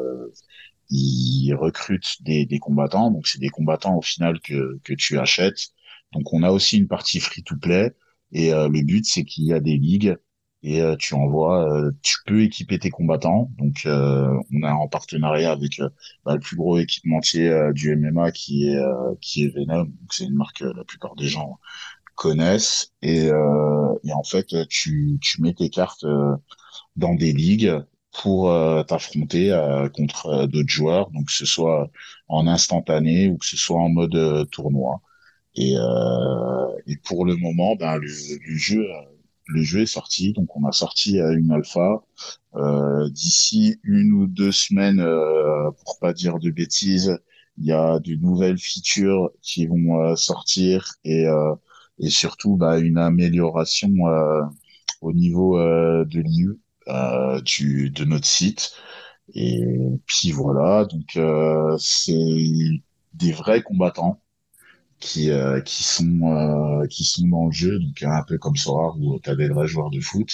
il 0.89 1.53
recrute 1.55 2.21
des, 2.23 2.45
des 2.45 2.59
combattants. 2.59 3.11
Donc, 3.11 3.27
c'est 3.27 3.39
des 3.39 3.49
combattants 3.49 3.97
au 3.97 4.01
final 4.01 4.39
que, 4.41 4.79
que 4.83 4.93
tu 4.93 5.17
achètes 5.19 5.71
donc 6.13 6.33
on 6.33 6.43
a 6.43 6.51
aussi 6.51 6.77
une 6.77 6.87
partie 6.87 7.19
free-to-play 7.19 7.93
et 8.31 8.53
euh, 8.53 8.67
le 8.67 8.81
but 8.81 9.05
c'est 9.05 9.23
qu'il 9.23 9.45
y 9.45 9.53
a 9.53 9.59
des 9.59 9.77
ligues 9.77 10.17
et 10.63 10.81
euh, 10.81 10.95
tu 10.97 11.15
envoies, 11.15 11.67
euh, 11.71 11.91
tu 12.03 12.17
peux 12.25 12.41
équiper 12.43 12.79
tes 12.79 12.89
combattants. 12.91 13.51
Donc 13.57 13.83
on 13.85 14.63
a 14.63 14.71
en 14.73 14.87
partenariat 14.87 15.51
avec 15.51 15.79
bah, 16.25 16.33
le 16.35 16.39
plus 16.39 16.55
gros 16.57 16.77
équipementier 16.79 17.51
du 17.73 17.93
MMA 17.93 18.31
qui 18.31 18.67
est 18.69 18.77
qui 19.21 19.45
est 19.45 19.49
Venom. 19.55 19.91
C'est 20.11 20.25
une 20.25 20.35
marque 20.35 20.59
que 20.59 20.65
la 20.65 20.83
plupart 20.83 21.15
des 21.15 21.27
gens 21.27 21.59
connaissent 22.15 22.93
et, 23.01 23.27
et 23.27 24.13
en 24.13 24.23
fait 24.23 24.67
tu 24.69 25.17
tu 25.21 25.41
mets 25.41 25.53
tes 25.53 25.69
cartes 25.69 26.05
dans 26.95 27.15
des 27.15 27.33
ligues 27.33 27.73
pour 28.21 28.49
t'affronter 28.87 29.49
contre 29.95 30.45
d'autres 30.47 30.69
joueurs, 30.69 31.09
donc 31.11 31.27
que 31.27 31.31
ce 31.33 31.45
soit 31.45 31.89
en 32.27 32.47
instantané 32.47 33.29
ou 33.29 33.37
que 33.37 33.45
ce 33.45 33.57
soit 33.57 33.79
en 33.79 33.89
mode 33.89 34.49
tournoi. 34.51 35.01
Et, 35.55 35.75
euh, 35.77 36.67
et 36.87 36.97
pour 36.97 37.25
le 37.25 37.35
moment, 37.35 37.75
ben, 37.75 37.97
le, 37.97 38.07
le, 38.07 38.55
jeu, 38.57 38.85
le 39.51 39.61
jeu 39.63 39.81
est 39.81 39.85
sorti. 39.85 40.33
Donc, 40.33 40.55
on 40.55 40.65
a 40.67 40.71
sorti 40.71 41.17
une 41.19 41.51
alpha. 41.51 42.03
Euh, 42.55 43.09
D'ici 43.09 43.79
une 43.83 44.11
ou 44.13 44.27
deux 44.27 44.51
semaines, 44.51 44.99
euh, 44.99 45.71
pour 45.85 45.99
pas 45.99 46.13
dire 46.13 46.39
de 46.39 46.49
bêtises, 46.51 47.17
il 47.57 47.65
y 47.65 47.71
a 47.71 47.99
de 47.99 48.15
nouvelles 48.15 48.57
features 48.57 49.31
qui 49.41 49.65
vont 49.67 50.01
euh, 50.03 50.15
sortir 50.15 50.93
et, 51.03 51.25
euh, 51.27 51.55
et 51.99 52.09
surtout 52.09 52.55
bah, 52.57 52.79
une 52.79 52.97
amélioration 52.97 53.91
euh, 54.07 54.41
au 55.01 55.13
niveau 55.13 55.57
de 55.59 56.19
l'IU 56.19 56.59
du 57.45 57.89
de 57.89 58.05
notre 58.05 58.25
site. 58.27 58.73
Et 59.33 59.63
puis 60.05 60.31
voilà, 60.31 60.85
donc 60.85 61.17
c'est 61.79 62.81
des 63.13 63.31
vrais 63.31 63.63
combattants 63.63 64.21
qui 65.01 65.31
euh, 65.31 65.61
qui 65.61 65.83
sont 65.83 66.21
euh, 66.23 66.87
qui 66.87 67.03
sont 67.05 67.27
dans 67.27 67.47
le 67.47 67.51
jeu 67.51 67.79
donc 67.79 68.01
un 68.03 68.23
peu 68.23 68.37
comme 68.37 68.55
Sora 68.55 68.95
où 68.97 69.19
tu 69.19 69.29
as 69.29 69.35
des 69.35 69.49
vrais 69.49 69.67
joueurs 69.67 69.89
de 69.91 69.99
foot. 69.99 70.31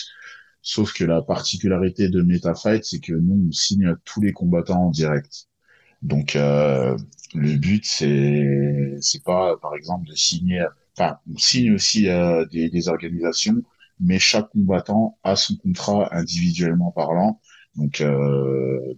Sauf 0.61 0.93
que 0.93 1.05
la 1.05 1.21
particularité 1.21 2.09
de 2.09 2.21
MetaFight 2.21 2.83
c'est 2.85 2.99
que 2.99 3.13
nous 3.13 3.47
on 3.49 3.51
signe 3.51 3.95
tous 4.05 4.21
les 4.21 4.33
combattants 4.33 4.87
en 4.87 4.91
direct. 4.91 5.47
Donc 6.03 6.35
euh, 6.35 6.97
le 7.35 7.57
but 7.57 7.85
c'est 7.85 8.97
c'est 9.01 9.23
pas 9.23 9.57
par 9.57 9.75
exemple 9.75 10.07
de 10.09 10.15
signer 10.15 10.65
enfin 10.97 11.17
on 11.33 11.37
signe 11.37 11.73
aussi 11.73 12.03
des, 12.51 12.69
des 12.69 12.87
organisations 12.89 13.63
mais 13.99 14.19
chaque 14.19 14.49
combattant 14.51 15.17
a 15.23 15.35
son 15.35 15.55
contrat 15.57 16.09
individuellement 16.15 16.91
parlant. 16.91 17.41
Donc 17.75 18.03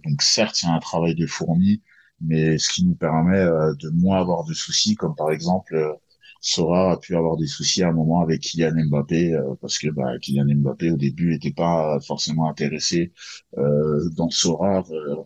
donc 0.04 0.22
certes 0.22 0.62
il 0.62 0.66
y 0.66 0.68
a 0.68 0.74
un 0.74 0.80
travail 0.80 1.14
de 1.14 1.26
fourmi 1.26 1.82
mais 2.20 2.58
ce 2.58 2.70
qui 2.70 2.84
nous 2.84 2.94
permet 2.94 3.38
euh, 3.38 3.74
de 3.76 3.90
moins 3.90 4.20
avoir 4.20 4.44
de 4.44 4.54
soucis, 4.54 4.94
comme 4.94 5.14
par 5.14 5.30
exemple 5.30 5.74
euh, 5.74 5.92
Sora 6.40 6.92
a 6.92 6.96
pu 6.98 7.16
avoir 7.16 7.36
des 7.36 7.46
soucis 7.46 7.82
à 7.82 7.88
un 7.88 7.92
moment 7.92 8.20
avec 8.20 8.40
Kylian 8.42 8.72
Mbappé 8.88 9.34
euh, 9.34 9.54
parce 9.60 9.78
que 9.78 9.88
bah, 9.88 10.18
Kylian 10.20 10.46
Mbappé 10.56 10.90
au 10.90 10.96
début 10.96 11.30
n'était 11.30 11.52
pas 11.52 11.98
forcément 12.00 12.48
intéressé 12.48 13.12
dans 13.56 14.30
Sora 14.30 14.82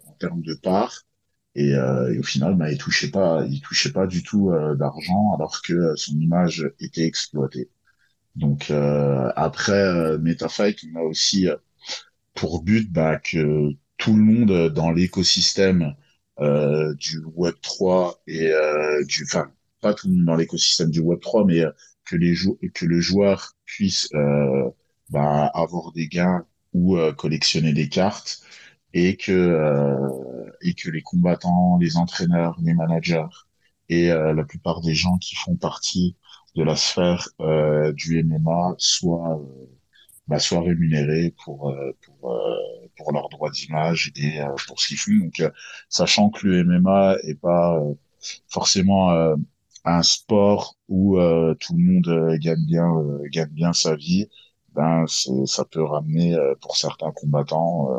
en 0.07 0.13
termes 0.19 0.43
de 0.43 0.55
part. 0.55 1.03
Et, 1.57 1.69
et, 1.71 2.19
au 2.19 2.23
final 2.25 2.57
bah, 2.57 2.71
il 2.73 2.79
touchait 2.79 3.11
pas 3.11 3.47
il 3.49 3.61
touchait 3.61 3.93
pas 3.93 4.07
du 4.09 4.23
tout 4.25 4.51
d'argent 4.77 5.35
alors 5.37 5.63
que 5.63 5.95
son 5.97 6.19
image 6.19 6.69
était 6.81 7.05
exploitée. 7.07 7.71
Donc 8.37 8.73
après 9.37 10.19
MetaFight 10.19 10.81
on 10.93 11.01
a 11.01 11.03
aussi 11.03 11.49
pour 12.35 12.63
but 12.63 12.93
bah, 12.93 13.19
que 13.19 13.71
tout 13.99 14.17
le 14.17 14.23
monde 14.23 14.69
dans 14.71 14.91
l'écosystème 14.91 15.83
euh, 15.83 16.04
du 16.39 17.25
Web 17.35 17.55
3 17.63 18.21
et 18.27 18.49
euh, 18.49 19.05
du, 19.05 19.25
enfin 19.25 19.51
pas 19.81 19.95
tout 19.95 20.09
dans 20.25 20.37
l'écosystème 20.37 20.91
du 20.91 21.01
Web 21.01 21.21
3, 21.21 21.45
mais 21.45 21.61
euh, 21.61 21.71
que 22.05 22.17
les 22.17 22.35
que 22.75 22.87
le 22.87 23.01
joueur 23.01 23.53
puisse 23.65 24.09
bah, 25.11 25.47
avoir 25.55 25.93
des 25.93 26.09
gains 26.09 26.47
ou 26.73 26.99
collectionner 27.17 27.73
des 27.73 27.89
cartes 27.89 28.43
et 28.93 29.17
que 29.17 29.99
et 30.63 30.75
que 30.75 30.91
les 30.91 31.03
combattants, 31.03 31.79
les 31.81 31.97
entraîneurs, 31.97 32.57
les 32.63 32.75
managers 32.75 33.27
et 33.89 34.09
la 34.09 34.45
plupart 34.45 34.81
des 34.83 34.95
gens 34.95 35.17
qui 35.19 35.35
font 35.37 35.57
partie 35.57 36.17
de 36.57 36.63
la 36.63 36.77
sphère 36.77 37.29
du 37.95 38.23
MMA 38.23 38.75
soient 38.79 39.41
bah, 40.29 40.39
soient 40.39 40.63
rémunérés 40.63 41.35
pour 41.43 41.75
pour 42.03 42.39
pour 42.97 43.13
leurs 43.13 43.29
droits 43.29 43.51
d'image 43.51 44.13
et 44.17 44.41
euh, 44.41 44.49
pour 44.67 44.81
ce 44.81 44.89
qu'ils 44.89 44.99
font. 44.99 45.13
Donc, 45.25 45.41
euh, 45.41 45.51
sachant 45.89 46.31
que 46.31 46.47
le 46.47 46.65
MMA 46.65 47.17
est 47.25 47.35
pas 47.41 47.79
euh, 47.79 47.95
forcément 48.49 49.11
un 49.85 50.03
sport 50.03 50.77
où 50.89 51.19
tout 51.61 51.75
le 51.77 51.93
monde 51.93 52.39
gagne 52.39 52.65
bien 52.67 52.91
gagne 53.31 53.51
bien 53.51 53.73
sa 53.75 53.97
vie, 53.97 54.29
ben 54.75 55.05
ça 55.07 55.65
peut 55.67 55.83
ramener 55.85 56.35
pour 56.63 56.77
certains 56.79 57.13
combattants 57.13 57.91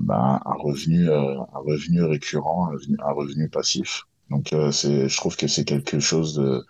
ben, 0.00 0.40
un 0.44 0.54
revenu 0.54 1.10
un 1.12 1.46
revenu 1.54 2.02
récurrent, 2.04 2.70
un 2.72 3.12
revenu, 3.12 3.48
passif. 3.48 4.04
Donc 4.30 4.54
c'est 4.72 5.08
je 5.08 5.16
trouve 5.16 5.36
que 5.36 5.46
c'est 5.46 5.64
quelque 5.64 6.00
chose 6.00 6.34
de 6.34 6.64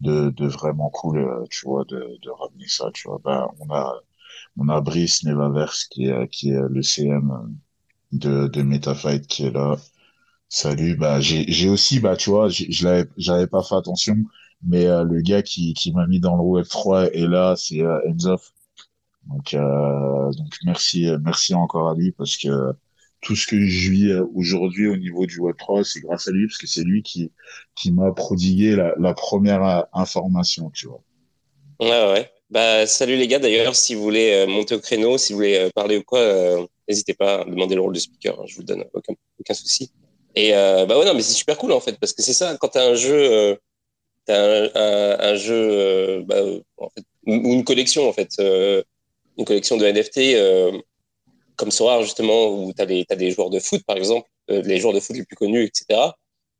de, 0.00 0.30
de 0.30 0.46
vraiment 0.48 0.90
cool, 0.90 1.46
tu 1.50 1.66
vois, 1.66 1.84
de, 1.84 2.18
de 2.22 2.30
ramener 2.30 2.68
ça, 2.68 2.90
tu 2.94 3.08
vois. 3.08 3.20
Ben, 3.24 3.48
on 3.60 3.70
a 3.72 3.94
on 4.58 4.68
a 4.68 4.80
Brice 4.80 5.24
Nevaverse 5.24 5.84
qui 5.86 6.06
est, 6.06 6.28
qui 6.28 6.50
est 6.50 6.60
le 6.68 6.82
CM 6.82 7.58
de, 8.12 8.48
de 8.48 8.62
MetaFight 8.62 9.26
qui 9.26 9.46
est 9.46 9.50
là. 9.50 9.76
Salut, 10.48 10.96
bah 10.96 11.20
j'ai 11.20 11.68
aussi 11.70 12.00
bah 12.00 12.16
tu 12.16 12.30
vois, 12.30 12.48
je 12.50 12.64
j'avais 13.16 13.46
pas 13.46 13.62
fait 13.62 13.74
attention, 13.76 14.16
mais 14.62 14.86
euh, 14.86 15.02
le 15.04 15.20
gars 15.22 15.42
qui 15.42 15.74
qui 15.74 15.92
m'a 15.92 16.06
mis 16.06 16.20
dans 16.20 16.36
le 16.36 16.42
web 16.42 16.66
3 16.68 17.06
est 17.12 17.26
là, 17.26 17.56
c'est 17.56 17.82
euh, 17.82 18.00
Enzo. 18.08 18.36
Donc 19.28 19.54
euh, 19.54 20.30
donc 20.32 20.54
merci 20.64 21.08
merci 21.22 21.54
encore 21.54 21.90
à 21.90 21.94
lui 21.94 22.12
parce 22.12 22.36
que 22.36 22.48
tout 23.22 23.36
ce 23.36 23.46
que 23.46 23.58
je 23.66 23.90
vis 23.90 24.10
euh, 24.10 24.26
aujourd'hui 24.34 24.88
au 24.88 24.96
niveau 24.96 25.26
du 25.26 25.38
web 25.40 25.56
3, 25.56 25.84
c'est 25.84 26.00
grâce 26.00 26.28
à 26.28 26.32
lui 26.32 26.46
parce 26.46 26.58
que 26.58 26.66
c'est 26.66 26.84
lui 26.84 27.02
qui 27.02 27.32
qui 27.74 27.92
m'a 27.92 28.12
prodigué 28.12 28.76
la 28.76 28.94
la 28.98 29.14
première 29.14 29.64
euh, 29.64 29.82
information, 29.94 30.70
tu 30.70 30.88
vois. 30.88 31.02
Ouais, 31.80 32.12
ouais. 32.12 32.32
Bah, 32.52 32.86
salut 32.86 33.16
les 33.16 33.28
gars, 33.28 33.38
d'ailleurs, 33.38 33.74
si 33.74 33.94
vous 33.94 34.02
voulez 34.02 34.30
euh, 34.34 34.46
monter 34.46 34.74
au 34.74 34.78
créneau, 34.80 35.16
si 35.16 35.32
vous 35.32 35.38
voulez 35.38 35.56
euh, 35.56 35.70
parler 35.74 35.96
ou 35.96 36.02
quoi, 36.02 36.18
euh, 36.18 36.66
n'hésitez 36.86 37.14
pas 37.14 37.40
à 37.40 37.44
demander 37.46 37.74
le 37.74 37.80
rôle 37.80 37.94
de 37.94 37.98
speaker, 37.98 38.38
hein, 38.38 38.44
je 38.46 38.54
vous 38.56 38.60
le 38.60 38.66
donne, 38.66 38.84
aucun, 38.92 39.14
aucun 39.40 39.54
souci. 39.54 39.90
Et 40.34 40.54
euh, 40.54 40.84
bah 40.84 40.98
ouais, 40.98 41.06
non, 41.06 41.14
mais 41.14 41.22
c'est 41.22 41.32
super 41.32 41.56
cool 41.56 41.72
en 41.72 41.80
fait, 41.80 41.98
parce 41.98 42.12
que 42.12 42.20
c'est 42.22 42.34
ça, 42.34 42.58
quand 42.60 42.68
t'as 42.68 42.90
un 42.90 42.94
jeu, 42.94 43.14
euh, 43.14 43.56
t'as 44.26 44.36
un, 44.36 44.70
un, 44.74 45.20
un 45.32 45.34
jeu, 45.36 45.54
euh, 45.56 46.22
bah, 46.26 46.42
en 46.78 46.88
ou 47.26 47.54
une 47.54 47.64
collection 47.64 48.08
en 48.08 48.12
fait, 48.12 48.30
une 48.38 49.44
collection 49.46 49.78
de 49.78 49.86
NFT, 49.86 50.82
comme 51.56 51.70
Sora 51.70 52.02
justement, 52.02 52.48
où 52.48 52.72
t'as 52.74 52.84
les, 52.84 53.04
t'as 53.06 53.16
des 53.16 53.30
joueurs 53.30 53.50
de 53.50 53.60
foot 53.60 53.82
par 53.86 53.96
exemple, 53.96 54.28
les 54.48 54.78
joueurs 54.78 54.94
de 54.94 55.00
foot 55.00 55.16
les 55.16 55.24
plus 55.24 55.36
connus, 55.36 55.64
etc. 55.64 56.00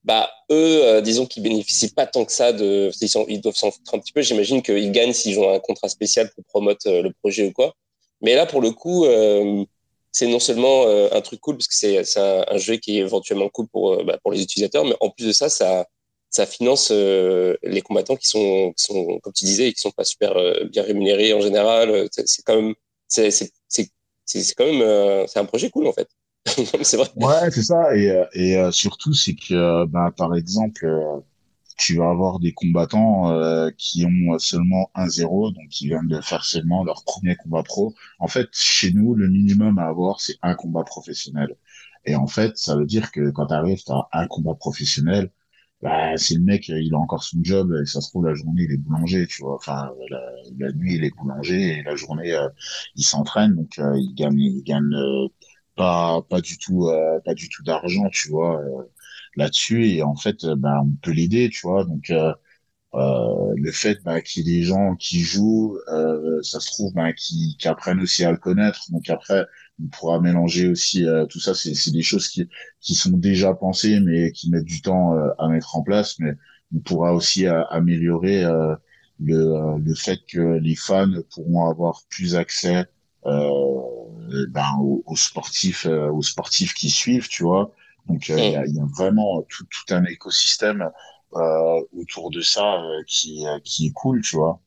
Bah 0.04 0.30
eux, 0.50 0.84
euh, 0.84 1.00
disons 1.00 1.26
qu'ils 1.26 1.44
bénéficient 1.44 1.92
pas 1.94 2.06
tant 2.06 2.24
que 2.24 2.32
ça 2.32 2.52
de, 2.52 2.90
ils, 3.00 3.08
sont, 3.08 3.24
ils 3.28 3.40
doivent 3.40 3.54
s'en 3.54 3.70
foutre 3.70 3.94
un 3.94 3.98
petit 4.00 4.12
peu. 4.12 4.20
J'imagine 4.22 4.60
qu'ils 4.62 4.90
gagnent 4.90 5.12
s'ils 5.12 5.38
ont 5.38 5.52
un 5.54 5.60
contrat 5.60 5.88
spécial 5.88 6.30
pour 6.34 6.44
promote 6.44 6.84
euh, 6.86 7.02
le 7.02 7.12
projet 7.12 7.46
ou 7.46 7.52
quoi. 7.52 7.74
Mais 8.22 8.34
là, 8.34 8.46
pour 8.46 8.60
le 8.62 8.70
coup, 8.72 9.04
euh, 9.04 9.64
c'est 10.12 10.26
non 10.26 10.38
seulement 10.40 10.86
euh, 10.86 11.08
un 11.12 11.20
truc 11.20 11.40
cool 11.40 11.56
parce 11.56 11.68
que 11.68 11.74
c'est 11.74 12.18
un, 12.18 12.44
un 12.48 12.58
jeu 12.58 12.76
qui 12.76 12.98
est 12.98 13.00
éventuellement 13.02 13.48
cool 13.48 13.68
pour 13.68 13.92
euh, 13.94 14.04
bah, 14.04 14.18
pour 14.22 14.32
les 14.32 14.42
utilisateurs, 14.42 14.84
mais 14.84 14.96
en 15.00 15.10
plus 15.10 15.26
de 15.26 15.32
ça, 15.32 15.48
ça 15.48 15.86
ça 16.30 16.46
finance 16.46 16.90
les 16.90 17.82
combattants 17.84 18.16
qui 18.16 18.26
sont 18.26 18.72
qui 18.76 18.84
sont 18.84 19.18
comme 19.20 19.32
tu 19.34 19.44
disais, 19.44 19.72
qui 19.72 19.80
sont 19.80 19.90
pas 19.90 20.04
super 20.04 20.34
bien 20.70 20.82
rémunérés 20.82 21.34
en 21.34 21.42
général. 21.42 22.08
C'est 22.10 22.42
quand 22.44 22.56
même 22.56 22.74
c'est 23.06 23.28
quand 24.56 24.66
même 24.66 25.26
c'est 25.28 25.38
un 25.38 25.44
projet 25.44 25.68
cool 25.70 25.86
en 25.86 25.92
fait. 25.92 26.08
c'est 26.82 26.96
vrai. 26.96 27.08
Ouais, 27.16 27.50
c'est 27.50 27.62
ça. 27.62 27.96
Et, 27.96 28.10
euh, 28.10 28.24
et 28.34 28.56
euh, 28.56 28.70
surtout, 28.72 29.12
c'est 29.14 29.34
que, 29.34 29.54
euh, 29.54 29.86
bah, 29.86 30.10
par 30.16 30.34
exemple, 30.34 30.84
euh, 30.86 31.20
tu 31.78 31.96
vas 31.96 32.10
avoir 32.10 32.40
des 32.40 32.52
combattants 32.52 33.32
euh, 33.32 33.70
qui 33.78 34.04
ont 34.06 34.38
seulement 34.38 34.90
un 34.94 35.08
zéro, 35.08 35.50
donc 35.52 35.68
qui 35.70 35.88
viennent 35.88 36.08
de 36.08 36.20
faire 36.20 36.44
seulement 36.44 36.84
leur 36.84 37.04
premier 37.04 37.36
combat 37.36 37.62
pro. 37.62 37.94
En 38.18 38.28
fait, 38.28 38.48
chez 38.52 38.92
nous, 38.92 39.14
le 39.14 39.28
minimum 39.28 39.78
à 39.78 39.86
avoir, 39.88 40.20
c'est 40.20 40.36
un 40.42 40.54
combat 40.54 40.84
professionnel. 40.84 41.56
Et 42.04 42.16
en 42.16 42.26
fait, 42.26 42.56
ça 42.58 42.76
veut 42.76 42.86
dire 42.86 43.12
que 43.12 43.30
quand 43.30 43.46
tu 43.46 43.54
arrives, 43.54 43.82
as 43.88 44.08
un 44.12 44.26
combat 44.26 44.54
professionnel, 44.54 45.30
bah, 45.82 46.16
c'est 46.16 46.34
le 46.36 46.42
mec, 46.42 46.68
il 46.68 46.94
a 46.94 46.98
encore 46.98 47.24
son 47.24 47.38
job, 47.42 47.72
et 47.82 47.86
ça 47.86 48.00
se 48.00 48.10
trouve, 48.10 48.26
la 48.26 48.34
journée, 48.34 48.64
il 48.64 48.72
est 48.72 48.76
boulanger, 48.78 49.26
tu 49.28 49.42
vois. 49.42 49.56
Enfin, 49.56 49.90
la, 50.58 50.72
nuit, 50.72 50.96
il 50.96 51.04
est 51.04 51.14
boulanger, 51.16 51.78
et 51.78 51.82
la 51.84 51.96
journée, 51.96 52.32
euh, 52.34 52.48
il 52.96 53.04
s'entraîne, 53.04 53.54
donc 53.56 53.78
euh, 53.78 53.98
il 53.98 54.14
gagne, 54.14 54.38
il 54.40 54.62
gagne 54.64 54.94
pas, 55.76 56.22
pas 56.28 56.40
du 56.40 56.58
tout, 56.58 56.88
euh, 56.88 57.20
pas 57.24 57.34
du 57.34 57.48
tout 57.48 57.62
d'argent, 57.62 58.08
tu 58.12 58.28
vois, 58.30 58.60
euh, 58.62 58.84
là-dessus. 59.36 59.88
Et 59.88 60.02
en 60.02 60.16
fait, 60.16 60.44
euh, 60.44 60.56
bah, 60.56 60.80
on 60.84 60.92
peut 61.02 61.12
l'aider, 61.12 61.50
tu 61.50 61.62
vois. 61.66 61.84
Donc, 61.84 62.10
euh, 62.10 62.32
euh, 62.94 63.54
le 63.56 63.72
fait 63.72 64.02
bah, 64.04 64.20
qu'il 64.22 64.46
y 64.48 64.50
ait 64.56 64.60
des 64.60 64.64
gens 64.66 64.96
qui 64.96 65.20
jouent, 65.20 65.78
euh, 65.88 66.42
ça 66.42 66.60
se 66.60 66.70
trouve, 66.72 66.92
bah, 66.94 67.12
qui, 67.14 67.56
qui 67.58 67.68
apprennent 67.68 68.00
aussi 68.00 68.24
à 68.24 68.30
le 68.32 68.36
connaître. 68.38 68.90
Donc 68.92 69.08
après, 69.10 69.46
on 69.82 69.88
pourra 69.88 70.20
mélanger 70.20 70.68
aussi 70.68 71.06
tout 71.30 71.40
ça. 71.40 71.54
C'est, 71.54 71.74
c'est 71.74 71.90
des 71.92 72.02
choses 72.02 72.28
qui, 72.28 72.48
qui 72.80 72.94
sont 72.94 73.10
déjà 73.12 73.54
pensées, 73.54 74.00
mais 74.00 74.32
qui 74.32 74.50
mettent 74.50 74.64
du 74.66 74.82
temps 74.82 75.14
à 75.38 75.48
mettre 75.48 75.76
en 75.76 75.82
place. 75.82 76.18
Mais 76.20 76.32
on 76.74 76.80
pourra 76.80 77.14
aussi 77.14 77.46
améliorer 77.46 78.44
le, 79.20 79.78
le 79.78 79.94
fait 79.94 80.20
que 80.28 80.58
les 80.58 80.74
fans 80.76 81.10
pourront 81.30 81.68
avoir 81.68 82.02
plus 82.10 82.34
accès 82.36 82.86
euh, 83.26 83.48
ben, 84.48 84.66
aux, 84.80 85.02
aux 85.06 85.16
sportifs, 85.16 85.86
euh, 85.86 86.10
aux 86.10 86.22
sportifs 86.22 86.74
qui 86.74 86.90
suivent, 86.90 87.28
tu 87.28 87.42
vois. 87.44 87.72
Donc 88.08 88.30
euh, 88.30 88.42
il 88.44 88.50
y, 88.50 88.56
a, 88.56 88.66
y 88.66 88.78
a 88.80 88.84
vraiment 88.96 89.42
tout, 89.48 89.64
tout 89.66 89.94
un 89.94 90.04
écosystème 90.04 90.90
euh, 91.34 91.82
autour 91.92 92.30
de 92.30 92.40
ça 92.40 92.82
euh, 92.82 93.02
qui, 93.06 93.46
euh, 93.46 93.58
qui 93.64 93.86
est 93.86 93.92
cool, 93.92 94.22
tu 94.22 94.36
vois, 94.36 94.60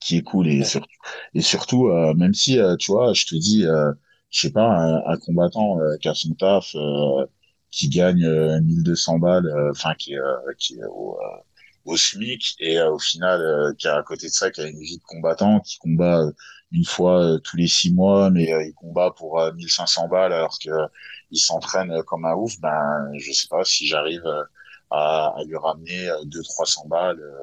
qui 0.00 0.16
est 0.16 0.22
cool 0.22 0.48
et 0.48 0.62
Ouais. 0.62 0.64
surtout 0.64 0.88
et 1.34 1.40
surtout 1.42 1.88
euh, 1.88 2.14
même 2.14 2.34
si 2.34 2.58
euh, 2.58 2.76
tu 2.76 2.92
vois, 2.92 3.12
je 3.14 3.26
te 3.26 3.34
dis, 3.34 3.66
euh, 3.66 3.92
je 4.30 4.40
sais 4.42 4.50
pas, 4.52 4.66
un, 4.66 4.96
un 5.06 5.16
combattant 5.18 5.78
euh, 5.80 5.96
qui 5.98 6.08
a 6.08 6.14
son 6.14 6.34
taf, 6.34 6.74
euh, 6.74 7.26
qui 7.70 7.88
gagne 7.88 8.24
euh, 8.24 8.60
1200 8.60 9.18
balles, 9.18 9.46
euh, 9.46 9.70
enfin 9.72 9.94
qui, 9.94 10.16
euh, 10.18 10.36
qui 10.58 10.74
est 10.78 10.84
au, 10.84 11.16
euh, 11.20 11.40
au 11.84 11.96
SMIC 11.96 12.54
et 12.60 12.78
euh, 12.78 12.92
au 12.92 12.98
final 12.98 13.40
euh, 13.40 13.74
qui 13.78 13.88
a 13.88 13.96
à 13.96 14.02
côté 14.02 14.26
de 14.28 14.32
ça 14.32 14.50
qui 14.50 14.60
a 14.60 14.68
une 14.68 14.80
vie 14.80 14.98
de 14.98 15.02
combattant, 15.04 15.60
qui 15.60 15.78
combat 15.78 16.20
euh, 16.22 16.32
une 16.72 16.84
fois 16.84 17.20
euh, 17.22 17.38
tous 17.38 17.56
les 17.56 17.68
six 17.68 17.92
mois, 17.92 18.30
mais 18.30 18.52
euh, 18.52 18.64
il 18.64 18.74
combat 18.74 19.10
pour 19.12 19.40
euh, 19.40 19.52
1500 19.52 20.08
balles 20.08 20.32
alors 20.32 20.58
que 20.62 20.70
euh, 20.70 20.86
il 21.30 21.38
s'entraîne 21.40 21.90
euh, 21.92 22.02
comme 22.02 22.24
un 22.24 22.34
ouf, 22.34 22.58
ben 22.60 23.10
je 23.18 23.32
sais 23.32 23.48
pas 23.48 23.64
si 23.64 23.86
j'arrive 23.86 24.22
euh, 24.26 24.44
à, 24.90 25.34
à 25.38 25.44
lui 25.44 25.56
ramener 25.56 26.08
euh, 26.10 26.24
deux 26.24 26.42
trois 26.42 26.66
cents 26.66 26.86
balles 26.86 27.20
euh, 27.20 27.38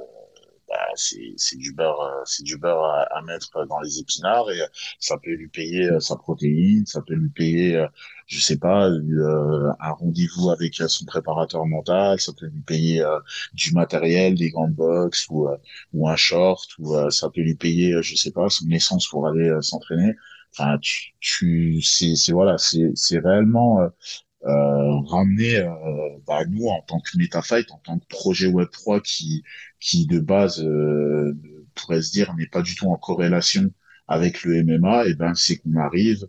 bah, 0.68 0.76
c'est 0.96 1.58
du 1.58 1.74
beurre 1.74 2.02
euh, 2.02 2.22
c'est 2.26 2.44
du 2.44 2.58
beurre 2.58 2.84
à, 2.84 3.04
à 3.18 3.22
mettre 3.22 3.66
dans 3.68 3.80
les 3.80 4.00
épinards 4.00 4.52
et 4.52 4.62
euh, 4.62 4.68
ça 5.00 5.18
peut 5.18 5.32
lui 5.32 5.48
payer 5.48 5.90
euh, 5.90 6.00
sa 6.00 6.16
protéine 6.18 6.86
ça 6.86 7.02
peut 7.02 7.14
lui 7.14 7.30
payer 7.30 7.86
je 8.26 8.40
sais 8.42 8.58
pas 8.58 8.90
un 8.90 9.92
rendez-vous 9.92 10.50
avec 10.50 10.76
son 10.76 11.06
préparateur 11.06 11.66
mental 11.66 12.20
ça 12.20 12.34
peut 12.34 12.48
lui 12.48 12.62
payer 12.62 13.04
du 13.54 13.72
matériel 13.74 14.36
des 14.36 14.50
gants 14.52 14.68
de 14.68 14.74
boxe 14.76 15.28
ou 15.30 15.48
ou 15.94 16.10
un 16.10 16.16
short 16.16 16.68
ou 16.80 16.96
ça 17.12 17.30
peut 17.30 17.42
lui 17.42 17.56
payer 17.56 18.02
je 18.02 18.16
sais 18.16 18.32
pas 18.32 18.50
son 18.50 18.70
essence 18.72 19.08
pour 19.08 19.28
aller 19.28 19.58
s'entraîner. 19.62 20.16
Enfin 20.54 20.78
tu 20.80 21.14
tu 21.20 21.82
c'est 21.82 22.32
voilà 22.32 22.58
c'est 22.58 23.20
réellement 23.20 23.90
euh, 24.46 25.00
ramener 25.08 25.58
euh, 25.58 25.70
bah, 26.28 26.46
nous 26.46 26.68
en 26.68 26.82
tant 26.82 27.00
que 27.00 27.18
MetaFight, 27.18 27.72
en 27.72 27.80
tant 27.80 28.00
que 28.00 28.06
projet 28.08 28.48
Web3 28.48 29.02
qui, 29.02 29.44
qui 29.80 30.06
de 30.08 30.20
base 30.20 30.62
euh, 30.64 31.36
pourrait 31.76 32.02
se 32.02 32.12
dire 32.12 32.34
n'est 32.36 32.48
pas 32.48 32.62
du 32.62 32.76
tout 32.76 32.88
en 32.88 32.98
corrélation 32.98 33.72
avec 34.08 34.44
le 34.44 34.64
MMA, 34.64 35.06
et 35.08 35.16
ben 35.16 35.34
c'est 35.36 35.58
qu'on 35.58 35.76
arrive 35.76 36.28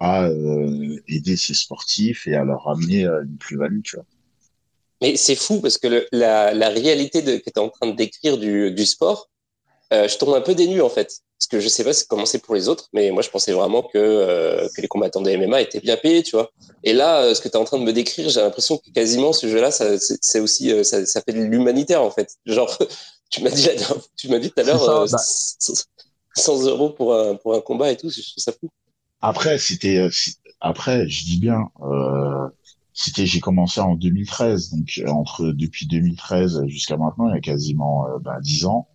à 0.00 0.26
euh, 0.26 0.96
aider 1.08 1.36
ces 1.36 1.54
sportifs 1.54 2.26
et 2.28 2.36
à 2.36 2.44
leur 2.44 2.64
ramener 2.64 3.06
euh, 3.06 3.24
une 3.24 3.38
plus-value, 3.38 3.82
tu 3.82 3.96
vois. 3.96 4.06
Mais 5.00 5.16
c'est 5.16 5.34
fou 5.36 5.60
parce 5.60 5.78
que 5.78 5.86
le, 5.88 6.06
la, 6.12 6.54
la 6.54 6.68
réalité 6.68 7.22
de, 7.22 7.36
que 7.36 7.44
tu 7.44 7.50
es 7.56 7.58
en 7.58 7.68
train 7.68 7.88
de 7.88 7.96
décrire 7.96 8.38
du, 8.38 8.70
du 8.72 8.86
sport, 8.86 9.30
euh, 9.92 10.08
je 10.08 10.18
tombe 10.18 10.34
un 10.34 10.40
peu 10.42 10.54
dénu 10.54 10.82
en 10.82 10.90
fait. 10.90 11.20
Parce 11.38 11.48
que 11.48 11.60
je 11.60 11.68
sais 11.68 11.84
pas 11.84 11.90
comment 12.08 12.26
c'est 12.26 12.38
pour 12.38 12.54
les 12.54 12.68
autres, 12.68 12.88
mais 12.92 13.10
moi 13.10 13.22
je 13.22 13.28
pensais 13.28 13.52
vraiment 13.52 13.82
que, 13.82 13.98
euh, 13.98 14.68
que 14.74 14.80
les 14.80 14.88
combattants 14.88 15.20
de 15.20 15.30
MMA 15.36 15.60
étaient 15.60 15.80
bien 15.80 15.96
payés, 15.96 16.22
tu 16.22 16.36
vois. 16.36 16.50
Et 16.84 16.92
là, 16.92 17.22
euh, 17.22 17.34
ce 17.34 17.40
que 17.40 17.48
tu 17.48 17.54
es 17.54 17.56
en 17.56 17.64
train 17.64 17.78
de 17.78 17.84
me 17.84 17.92
décrire, 17.92 18.28
j'ai 18.28 18.40
l'impression 18.40 18.78
que 18.78 18.90
quasiment 18.90 19.32
ce 19.32 19.48
jeu-là, 19.48 19.70
ça, 19.70 19.98
c'est 19.98 20.40
aussi, 20.40 20.72
euh, 20.72 20.84
ça, 20.84 21.04
ça 21.06 21.20
fait 21.22 21.32
de 21.32 21.40
l'humanitaire 21.42 22.02
en 22.02 22.10
fait. 22.10 22.36
Genre, 22.46 22.78
tu 23.30 23.42
m'as 23.42 23.50
dit, 23.50 23.68
tu 24.16 24.28
m'as 24.28 24.38
dit 24.38 24.50
tout 24.50 24.60
à 24.60 24.64
l'heure, 24.64 24.84
ça, 24.84 25.02
euh, 25.02 25.06
bah, 25.10 25.18
100 26.36 26.62
euros 26.66 26.90
pour 26.90 27.14
un, 27.14 27.34
pour 27.34 27.54
un 27.54 27.60
combat 27.60 27.90
et 27.90 27.96
tout, 27.96 28.10
je 28.10 28.22
trouve 28.22 28.42
ça 28.42 28.52
fou. 28.52 28.70
Après, 29.20 29.58
c'était 29.58 30.08
après, 30.64 31.06
je 31.08 31.24
dis 31.24 31.38
bien, 31.38 31.68
euh, 31.82 32.48
c'était 32.94 33.26
j'ai 33.26 33.40
commencé 33.40 33.80
en 33.80 33.96
2013, 33.96 34.70
donc 34.70 35.00
entre 35.08 35.48
depuis 35.48 35.86
2013 35.86 36.64
jusqu'à 36.68 36.96
maintenant, 36.96 37.28
il 37.28 37.34
y 37.34 37.36
a 37.36 37.40
quasiment 37.40 38.06
euh, 38.06 38.18
ben, 38.18 38.40
10 38.40 38.64
ans. 38.64 38.88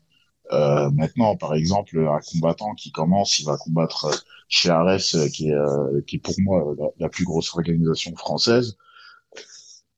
Euh, 0.51 0.89
maintenant, 0.91 1.35
par 1.35 1.53
exemple, 1.53 1.97
un 1.99 2.19
combattant 2.21 2.73
qui 2.75 2.91
commence, 2.91 3.39
il 3.39 3.45
va 3.45 3.57
combattre 3.57 4.05
euh, 4.05 4.15
chez 4.47 4.69
Ares, 4.69 4.99
euh, 5.15 5.29
qui 5.29 5.49
est, 5.49 5.53
euh, 5.53 6.01
qui 6.07 6.15
est 6.17 6.19
pour 6.19 6.33
moi 6.39 6.71
euh, 6.71 6.87
la, 6.99 7.09
plus 7.09 7.23
grosse 7.25 7.53
organisation 7.53 8.15
française. 8.15 8.75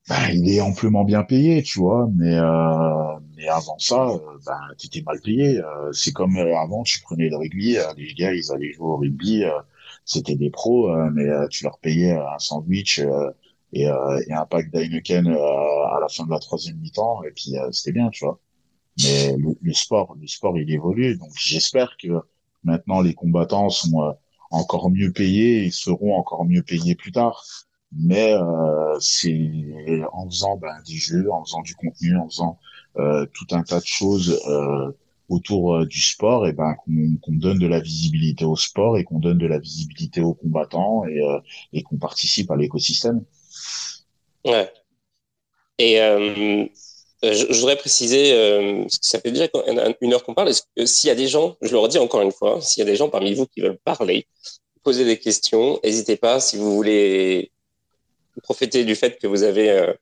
Ben, 0.08 0.28
il 0.32 0.48
est 0.50 0.60
amplement 0.60 1.04
bien 1.04 1.22
payé, 1.22 1.62
tu 1.62 1.78
vois, 1.78 2.08
mais 2.14 2.34
euh, 2.36 3.20
mais 3.36 3.46
avant 3.48 3.78
ça, 3.78 4.08
euh, 4.10 4.18
ben 4.44 4.58
t'étais 4.76 5.02
mal 5.02 5.20
payé. 5.20 5.60
C'est 5.92 6.12
comme 6.12 6.36
avant, 6.36 6.82
tu 6.82 7.00
prenais 7.02 7.28
le 7.28 7.36
rugby, 7.36 7.76
les 7.96 8.14
gars, 8.14 8.32
ils 8.34 8.50
allaient 8.52 8.72
jouer 8.72 8.86
au 8.86 8.96
rugby, 8.96 9.44
c'était 10.04 10.34
des 10.34 10.50
pros, 10.50 10.88
mais 11.12 11.26
tu 11.50 11.64
leur 11.64 11.78
payais 11.78 12.12
un 12.12 12.38
sandwich 12.38 12.98
et, 13.72 13.82
et 13.84 14.32
un 14.32 14.46
pack 14.46 14.70
d'Heineken 14.72 15.28
à 15.28 16.00
la 16.00 16.08
fin 16.08 16.24
de 16.26 16.30
la 16.30 16.38
troisième 16.40 16.78
mi-temps, 16.78 17.22
et 17.24 17.30
puis 17.30 17.54
c'était 17.70 17.92
bien, 17.92 18.10
tu 18.10 18.24
vois. 18.24 18.40
Mais 19.00 19.36
le, 19.36 19.72
sport, 19.72 20.16
le 20.20 20.26
sport, 20.26 20.58
il 20.58 20.70
évolue. 20.70 21.16
Donc 21.16 21.30
j'espère 21.36 21.96
que 21.96 22.08
maintenant 22.64 23.00
les 23.00 23.14
combattants 23.14 23.70
sont 23.70 24.02
euh, 24.02 24.12
encore 24.50 24.90
mieux 24.90 25.12
payés 25.12 25.64
et 25.64 25.70
seront 25.70 26.14
encore 26.16 26.44
mieux 26.44 26.62
payés 26.62 26.94
plus 26.94 27.12
tard. 27.12 27.44
Mais 27.94 28.32
euh, 28.32 28.98
c'est 29.00 29.50
en 30.12 30.28
faisant 30.28 30.56
ben, 30.56 30.74
des 30.86 30.94
jeux, 30.94 31.30
en 31.30 31.44
faisant 31.44 31.62
du 31.62 31.74
contenu, 31.74 32.16
en 32.16 32.28
faisant 32.28 32.58
euh, 32.96 33.26
tout 33.32 33.46
un 33.54 33.62
tas 33.62 33.80
de 33.80 33.86
choses 33.86 34.40
euh, 34.46 34.92
autour 35.28 35.74
euh, 35.74 35.86
du 35.86 36.00
sport, 36.00 36.46
et 36.46 36.52
ben 36.52 36.74
qu'on 36.74 37.16
qu'on 37.22 37.32
donne 37.32 37.58
de 37.58 37.66
la 37.66 37.80
visibilité 37.80 38.44
au 38.44 38.56
sport 38.56 38.98
et 38.98 39.04
qu'on 39.04 39.18
donne 39.18 39.38
de 39.38 39.46
la 39.46 39.58
visibilité 39.58 40.20
aux 40.20 40.34
combattants 40.34 41.04
et, 41.06 41.20
euh, 41.20 41.38
et 41.72 41.82
qu'on 41.82 41.96
participe 41.96 42.50
à 42.50 42.56
l'écosystème. 42.56 43.24
Ouais. 44.44 44.70
Et 45.78 45.98
je, 47.22 47.60
voudrais 47.60 47.76
préciser, 47.76 48.30
que 48.30 48.86
ça 49.00 49.20
fait 49.20 49.30
déjà 49.30 49.48
une 50.00 50.12
heure 50.12 50.24
qu'on 50.24 50.34
parle, 50.34 50.52
s'il 50.84 51.08
y 51.08 51.10
a 51.10 51.14
des 51.14 51.28
gens, 51.28 51.56
je 51.62 51.70
le 51.72 51.78
redis 51.78 51.98
encore 51.98 52.22
une 52.22 52.32
fois, 52.32 52.60
s'il 52.60 52.80
y 52.80 52.86
a 52.86 52.90
des 52.90 52.96
gens 52.96 53.08
parmi 53.08 53.34
vous 53.34 53.46
qui 53.46 53.60
veulent 53.60 53.78
parler, 53.84 54.26
poser 54.82 55.04
des 55.04 55.18
questions, 55.18 55.78
n'hésitez 55.84 56.16
pas 56.16 56.40
si 56.40 56.56
vous 56.56 56.74
voulez 56.74 57.52
profiter 58.42 58.84
du 58.84 58.96
fait 58.96 59.18
que 59.18 59.26
vous 59.26 59.42
avez 59.42 59.94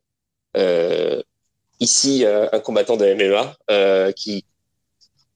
ici 1.79 2.25
un 2.27 2.61
combattant 2.61 2.97
de 2.97 3.14
MMA 3.14 4.12
qui 4.14 4.45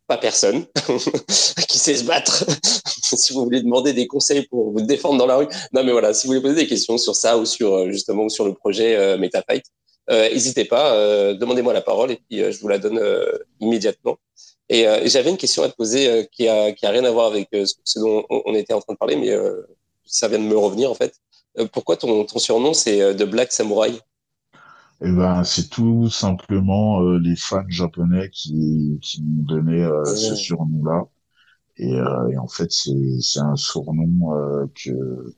pas 0.07 0.18
personne 0.18 0.66
qui 1.68 1.78
sait 1.78 1.97
se 1.97 2.05
battre. 2.05 2.45
si 3.16 3.32
vous 3.32 3.45
voulez 3.45 3.62
demander 3.62 3.93
des 3.93 4.07
conseils 4.07 4.47
pour 4.47 4.70
vous 4.70 4.82
défendre 4.82 5.18
dans 5.18 5.26
la 5.26 5.37
rue, 5.37 5.49
non 5.72 5.85
mais 5.85 5.93
voilà, 5.93 6.12
si 6.14 6.26
vous 6.26 6.32
voulez 6.32 6.43
poser 6.43 6.57
des 6.57 6.66
questions 6.66 6.99
sur 6.99 7.14
ça 7.14 7.39
ou 7.39 7.45
sur 7.45 7.74
euh, 7.74 7.91
justement 7.91 8.28
sur 8.28 8.45
le 8.45 8.55
projet 8.55 8.97
euh, 8.97 9.16
MetaFight, 9.16 9.64
euh, 9.66 9.84
n'hésitez 10.09 10.64
pas, 10.64 10.94
euh, 10.94 11.34
demandez-moi 11.34 11.72
la 11.72 11.80
parole 11.80 12.11
et 12.11 12.20
puis 12.28 12.38
je 12.52 12.61
vous 12.61 12.68
la 12.68 12.78
donne 12.78 13.00
immédiatement. 13.61 14.18
Et 14.68 14.86
j'avais 15.07 15.30
une 15.30 15.36
question 15.36 15.62
à 15.62 15.68
te 15.68 15.76
poser 15.76 16.28
qui 16.32 16.48
a 16.48 16.72
qui 16.72 16.86
a 16.86 16.90
rien 16.90 17.05
à 17.05 17.11
voir 17.11 17.26
avec 17.26 17.48
ce 17.84 17.98
dont 17.98 18.24
on 18.30 18.55
était 18.55 18.72
en 18.72 18.80
train 18.80 18.94
de 18.94 18.98
parler, 18.98 19.16
mais 19.16 19.30
ça 20.05 20.28
vient 20.28 20.38
de 20.38 20.44
me 20.44 20.57
revenir 20.57 20.90
en 20.90 20.94
fait. 20.94 21.14
pourquoi 21.72 21.96
ton, 21.96 22.24
ton 22.24 22.38
surnom 22.38 22.72
c'est 22.72 23.14
The 23.16 23.24
Black 23.24 23.52
Samurai? 23.52 23.92
Eh 25.00 25.11
ben, 25.11 25.44
c'est 25.44 25.68
tout 25.68 26.09
simplement 26.09 27.02
euh, 27.02 27.18
les 27.18 27.36
fans 27.36 27.68
japonais 27.68 28.30
qui, 28.30 28.98
qui 29.02 29.22
m'ont 29.22 29.42
donné 29.42 29.84
euh, 29.84 30.05
ce 30.05 30.34
surnom-là. 30.34 31.05
Et, 31.76 31.92
euh, 31.92 32.28
et, 32.28 32.38
en 32.38 32.46
fait, 32.46 32.70
c'est, 32.70 33.20
c'est 33.20 33.40
un 33.40 33.57
surnom 33.57 34.68
que 34.74 35.34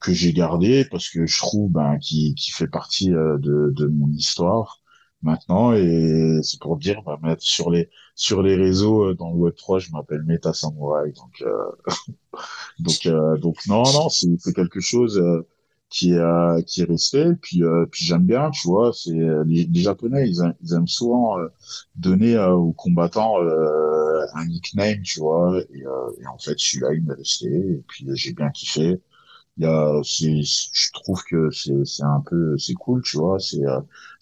que 0.00 0.12
j'ai 0.12 0.32
gardé 0.32 0.84
parce 0.90 1.08
que 1.10 1.26
je 1.26 1.38
trouve 1.38 1.70
ben, 1.70 1.98
qui, 1.98 2.34
qui 2.34 2.50
fait 2.52 2.68
partie 2.68 3.10
de, 3.10 3.72
de 3.74 3.86
mon 3.86 4.08
histoire 4.12 4.80
maintenant. 5.22 5.72
Et 5.72 6.40
c'est 6.42 6.60
pour 6.60 6.76
dire 6.76 7.02
mettre 7.22 7.42
sur 7.42 7.70
les 7.70 7.90
sur 8.14 8.42
les 8.42 8.56
réseaux 8.56 9.14
dans 9.14 9.30
le 9.30 9.36
web 9.36 9.54
3 9.54 9.78
je 9.80 9.90
m'appelle 9.92 10.22
Meta 10.24 10.52
Samurai. 10.52 11.12
Donc 11.12 11.44
donc 12.78 13.08
donc 13.40 13.56
non 13.66 13.82
non 13.92 14.08
c'est, 14.08 14.28
c'est 14.38 14.54
quelque 14.54 14.80
chose 14.80 15.20
qui 15.90 16.12
est 16.12 16.18
euh, 16.18 16.60
qui 16.62 16.82
est 16.82 16.84
resté. 16.84 17.34
Puis 17.40 17.62
euh, 17.62 17.86
puis 17.90 18.04
j'aime 18.04 18.24
bien 18.24 18.50
tu 18.50 18.66
vois 18.68 18.92
c'est 18.92 19.18
euh, 19.18 19.44
les, 19.46 19.64
les, 19.64 19.80
japonais 19.80 20.28
ils, 20.28 20.54
ils 20.62 20.74
aiment 20.74 20.88
souvent 20.88 21.36
donner 21.96 22.38
aux 22.38 22.72
combattants 22.72 23.36
un 24.34 24.46
nickname 24.46 25.02
tu 25.02 25.20
vois. 25.20 25.60
Et, 25.72 25.80
et 25.80 26.26
en 26.26 26.38
fait 26.38 26.58
celui-là 26.58 26.94
il 26.94 27.04
m'est 27.04 27.14
resté 27.14 27.48
et 27.48 27.84
puis 27.88 28.06
j'ai 28.14 28.32
bien 28.32 28.50
kiffé 28.50 29.00
il 29.58 29.64
y 29.64 29.66
a 29.66 30.00
c'est 30.04 30.42
je 30.42 30.92
trouve 30.92 31.22
que 31.24 31.50
c'est 31.50 31.84
c'est 31.84 32.04
un 32.04 32.22
peu 32.26 32.56
c'est 32.58 32.74
cool 32.74 33.02
tu 33.02 33.18
vois 33.18 33.38
c'est 33.38 33.62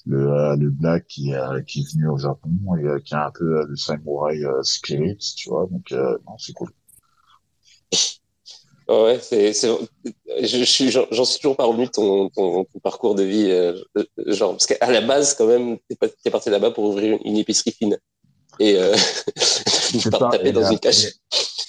le 0.07 0.57
le 0.57 0.71
black 0.71 1.07
qui 1.07 1.33
est 1.33 1.65
qui 1.67 1.81
est 1.81 1.93
venu 1.95 2.09
au 2.09 2.19
Japon 2.19 2.51
et 2.79 3.03
qui 3.03 3.15
a 3.15 3.27
un 3.27 3.31
peu 3.33 3.67
le 3.67 3.77
samouraï 3.77 4.45
spirit 4.63 5.19
tu 5.37 5.51
vois 5.51 5.67
donc 5.71 5.91
non 5.93 6.39
c'est 6.39 6.53
cool. 6.53 6.71
Ouais, 8.89 9.19
c'est, 9.21 9.53
je, 9.53 10.65
suis, 10.65 10.91
j'en 10.93 11.25
suis 11.25 11.41
toujours 11.41 11.57
pas 11.57 11.65
revenu 11.65 11.89
ton, 11.89 12.29
ton, 12.31 12.65
parcours 12.85 13.17
de 13.17 13.25
vie, 13.25 13.51
euh, 13.51 13.75
genre 14.29 14.53
parce 14.53 14.67
qu'à 14.67 14.93
la 14.93 15.01
base 15.01 15.35
quand 15.35 15.49
même, 15.49 15.79
t'es, 15.89 15.97
es 16.25 16.31
parti 16.31 16.51
là-bas 16.51 16.71
pour 16.71 16.85
ouvrir 16.85 17.19
une, 17.25 17.37
épicerie 17.37 17.73
fine 17.73 17.99
et 18.59 18.77
euh, 18.79 18.95
pas 20.11 20.31
taper 20.31 20.53
dans 20.53 20.71
une. 20.71 20.79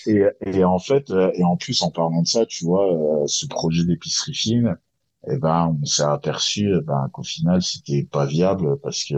Et, 0.08 0.24
et, 0.46 0.64
en 0.64 0.80
fait, 0.80 1.10
euh, 1.12 1.32
et 1.34 1.44
en 1.44 1.58
plus 1.58 1.82
en 1.82 1.92
parlant 1.92 2.22
de 2.22 2.28
ça, 2.28 2.46
tu 2.46 2.64
vois, 2.66 2.94
euh, 2.94 3.28
ce 3.28 3.46
projet 3.46 3.84
d'épicerie 3.84 4.34
fine, 4.34 4.78
eh 5.30 5.38
ben, 5.38 5.78
on 5.82 5.86
s'est 5.86 6.04
aperçu 6.04 6.74
eh 6.78 6.82
ben, 6.82 7.10
qu'au 7.12 7.24
final 7.24 7.62
c'était 7.62 8.08
pas 8.10 8.26
viable 8.26 8.80
parce 8.80 9.04
que 9.04 9.16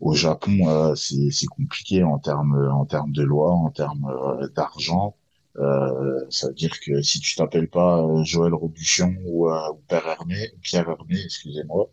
au 0.00 0.12
Japon, 0.12 0.94
c'est, 0.94 1.30
c'est 1.30 1.46
compliqué 1.46 2.02
en 2.04 2.18
termes 2.18 2.68
en 2.70 2.84
termes 2.84 3.12
de 3.12 3.22
loi, 3.22 3.52
en 3.52 3.70
termes 3.70 4.06
d'argent. 4.54 5.16
Euh, 5.58 6.24
ça 6.30 6.48
veut 6.48 6.54
dire 6.54 6.78
que 6.80 7.00
si 7.02 7.20
tu 7.20 7.34
t'appelles 7.36 7.68
pas 7.68 8.02
euh, 8.02 8.24
Joël 8.24 8.52
Robuchon 8.52 9.14
ou, 9.24 9.48
euh, 9.50 9.72
ou 9.72 9.80
Pierre 9.88 10.06
Hermé, 10.06 10.52
Pierre 10.62 10.88
Hermé, 10.90 11.18
excusez-moi, 11.24 11.90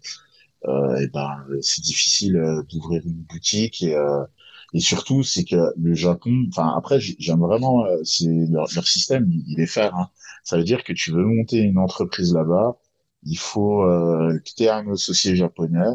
euh, 0.67 0.97
et 0.97 1.07
ben 1.07 1.45
c'est 1.61 1.81
difficile 1.81 2.41
d'ouvrir 2.69 3.03
une 3.05 3.23
boutique 3.23 3.83
et 3.83 3.95
et 4.73 4.79
surtout 4.79 5.23
c'est 5.23 5.43
que 5.43 5.73
le 5.77 5.93
Japon, 5.93 6.45
enfin 6.49 6.73
après 6.77 6.99
j'aime 6.99 7.39
vraiment 7.39 7.85
c'est 8.03 8.25
leur, 8.49 8.67
leur, 8.75 8.87
système, 8.87 9.29
il, 9.47 9.59
est 9.59 9.67
faire. 9.67 9.95
Hein. 9.95 10.09
Ça 10.43 10.57
veut 10.57 10.63
dire 10.63 10.83
que 10.83 10.93
tu 10.93 11.11
veux 11.11 11.25
monter 11.25 11.59
une 11.59 11.77
entreprise 11.77 12.33
là-bas, 12.33 12.77
il 13.25 13.37
faut 13.37 13.83
euh, 13.83 14.39
que 14.39 14.51
tu 14.55 14.63
aies 14.63 14.69
un 14.69 14.91
associé 14.91 15.35
japonais. 15.35 15.87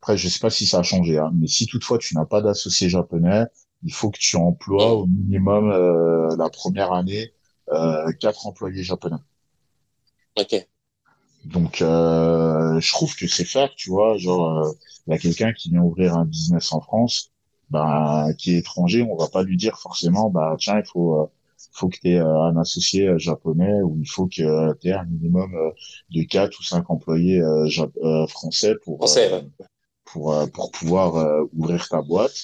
Après, 0.00 0.16
je 0.16 0.28
sais 0.28 0.40
pas 0.40 0.50
si 0.50 0.66
ça 0.66 0.80
a 0.80 0.82
changé, 0.82 1.18
hein, 1.18 1.30
mais 1.34 1.46
si 1.46 1.66
toutefois 1.66 1.98
tu 1.98 2.14
n'as 2.14 2.24
pas 2.24 2.42
d'associé 2.42 2.88
japonais, 2.88 3.44
il 3.84 3.92
faut 3.92 4.10
que 4.10 4.18
tu 4.18 4.36
emploies 4.36 4.92
au 4.92 5.06
minimum 5.06 5.70
euh, 5.70 6.36
la 6.36 6.48
première 6.50 6.92
année 6.92 7.32
euh, 7.70 8.12
quatre 8.12 8.46
employés 8.46 8.82
japonais. 8.82 9.16
Ok. 10.38 10.66
Donc, 11.44 11.82
euh, 11.82 12.80
je 12.80 12.92
trouve 12.92 13.14
que 13.16 13.26
c'est 13.26 13.44
faire, 13.44 13.74
tu 13.74 13.90
vois, 13.90 14.16
genre, 14.16 14.74
il 15.06 15.12
y 15.12 15.14
a 15.14 15.18
quelqu'un 15.18 15.52
qui 15.52 15.70
vient 15.70 15.82
ouvrir 15.82 16.16
un 16.16 16.24
business 16.24 16.72
en 16.72 16.80
France, 16.80 17.31
bah, 17.72 18.28
qui 18.38 18.54
est 18.54 18.58
étranger, 18.58 19.02
on 19.02 19.16
va 19.16 19.28
pas 19.28 19.42
lui 19.42 19.56
dire 19.56 19.76
forcément, 19.78 20.30
bah, 20.30 20.56
tiens, 20.58 20.78
il 20.78 20.86
faut, 20.86 21.30
faut 21.72 21.88
que 21.88 21.98
tu 22.00 22.10
aies 22.10 22.18
un 22.18 22.56
associé 22.56 23.18
japonais 23.18 23.82
ou 23.82 23.98
il 24.00 24.08
faut 24.08 24.26
que 24.26 24.74
tu 24.80 24.88
aies 24.88 24.92
un 24.92 25.04
minimum 25.04 25.50
de 26.14 26.22
quatre 26.24 26.58
ou 26.60 26.62
cinq 26.62 26.90
employés 26.90 27.42
français 28.28 28.74
pour, 28.84 28.98
français, 28.98 29.44
pour, 30.04 30.34
pour 30.54 30.70
pouvoir 30.70 31.08
ouvrir 31.52 31.88
ta 31.88 32.02
boîte. 32.02 32.36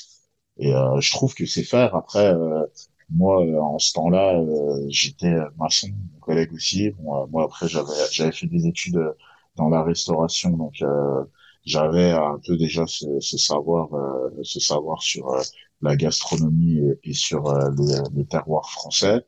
Et 0.59 0.75
euh, 0.75 1.01
je 1.01 1.11
trouve 1.13 1.35
que 1.35 1.47
c'est 1.47 1.63
faire. 1.63 1.95
Après, 1.95 2.35
euh, 2.35 2.67
moi, 3.11 3.45
euh, 3.45 3.61
en 3.61 3.79
ce 3.79 3.93
temps-là, 3.95 4.43
j'étais 4.89 5.35
maçon, 5.59 5.89
mon 6.13 6.21
collègue 6.21 6.53
aussi. 6.53 6.91
Bon, 6.91 7.27
moi, 7.29 7.45
après, 7.45 7.69
j'avais 7.69 7.93
j'avais 8.11 8.33
fait 8.33 8.47
des 8.47 8.67
études 8.67 9.01
dans 9.57 9.69
la 9.69 9.83
restauration, 9.83 10.51
donc 10.51 10.83
j'avais 11.69 12.11
un 12.13 12.39
peu 12.47 12.57
déjà 12.57 12.87
ce, 12.87 13.07
ce 13.21 13.39
savoir, 13.39 13.89
ce 14.43 14.61
savoir 14.61 15.03
sur 15.03 15.37
la 15.83 15.97
gastronomie 15.97 16.81
et, 17.05 17.15
sur 17.15 17.43
le, 17.53 18.17
le, 18.17 18.25
terroir 18.25 18.71
français. 18.71 19.25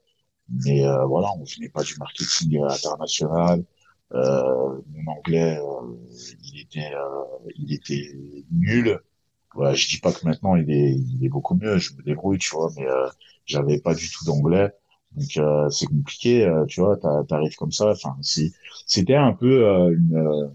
Mais 0.48 0.82
voilà, 1.06 1.28
on 1.38 1.44
venait 1.44 1.68
pas 1.68 1.82
du 1.84 1.94
marketing 1.98 2.62
international. 2.64 3.64
Euh, 4.12 4.80
mon 4.88 5.12
anglais, 5.12 5.58
il 6.44 6.60
était, 6.60 6.92
il 7.56 7.72
était 7.74 8.12
nul 8.50 9.00
voilà, 9.54 9.74
je 9.74 9.88
dis 9.88 9.98
pas 9.98 10.12
que 10.12 10.24
maintenant 10.26 10.56
il 10.56 10.70
est, 10.70 10.92
il 10.92 11.24
est 11.24 11.28
beaucoup 11.28 11.54
mieux, 11.56 11.78
je 11.78 11.94
me 11.94 12.02
débrouille, 12.02 12.38
tu 12.38 12.50
vois, 12.54 12.70
mais 12.76 12.86
euh, 12.86 13.08
j'avais 13.46 13.80
pas 13.80 13.94
du 13.94 14.08
tout 14.10 14.24
d'anglais, 14.24 14.70
donc 15.12 15.36
euh, 15.38 15.68
c'est 15.70 15.86
compliqué, 15.86 16.44
euh, 16.46 16.64
tu 16.66 16.80
vois, 16.80 16.96
t'arrives 17.28 17.56
comme 17.56 17.72
ça. 17.72 17.90
Enfin, 17.90 18.16
c'était 18.86 19.16
un 19.16 19.32
peu 19.32 19.66
euh, 19.66 19.90
une, 19.96 20.16
euh, 20.16 20.48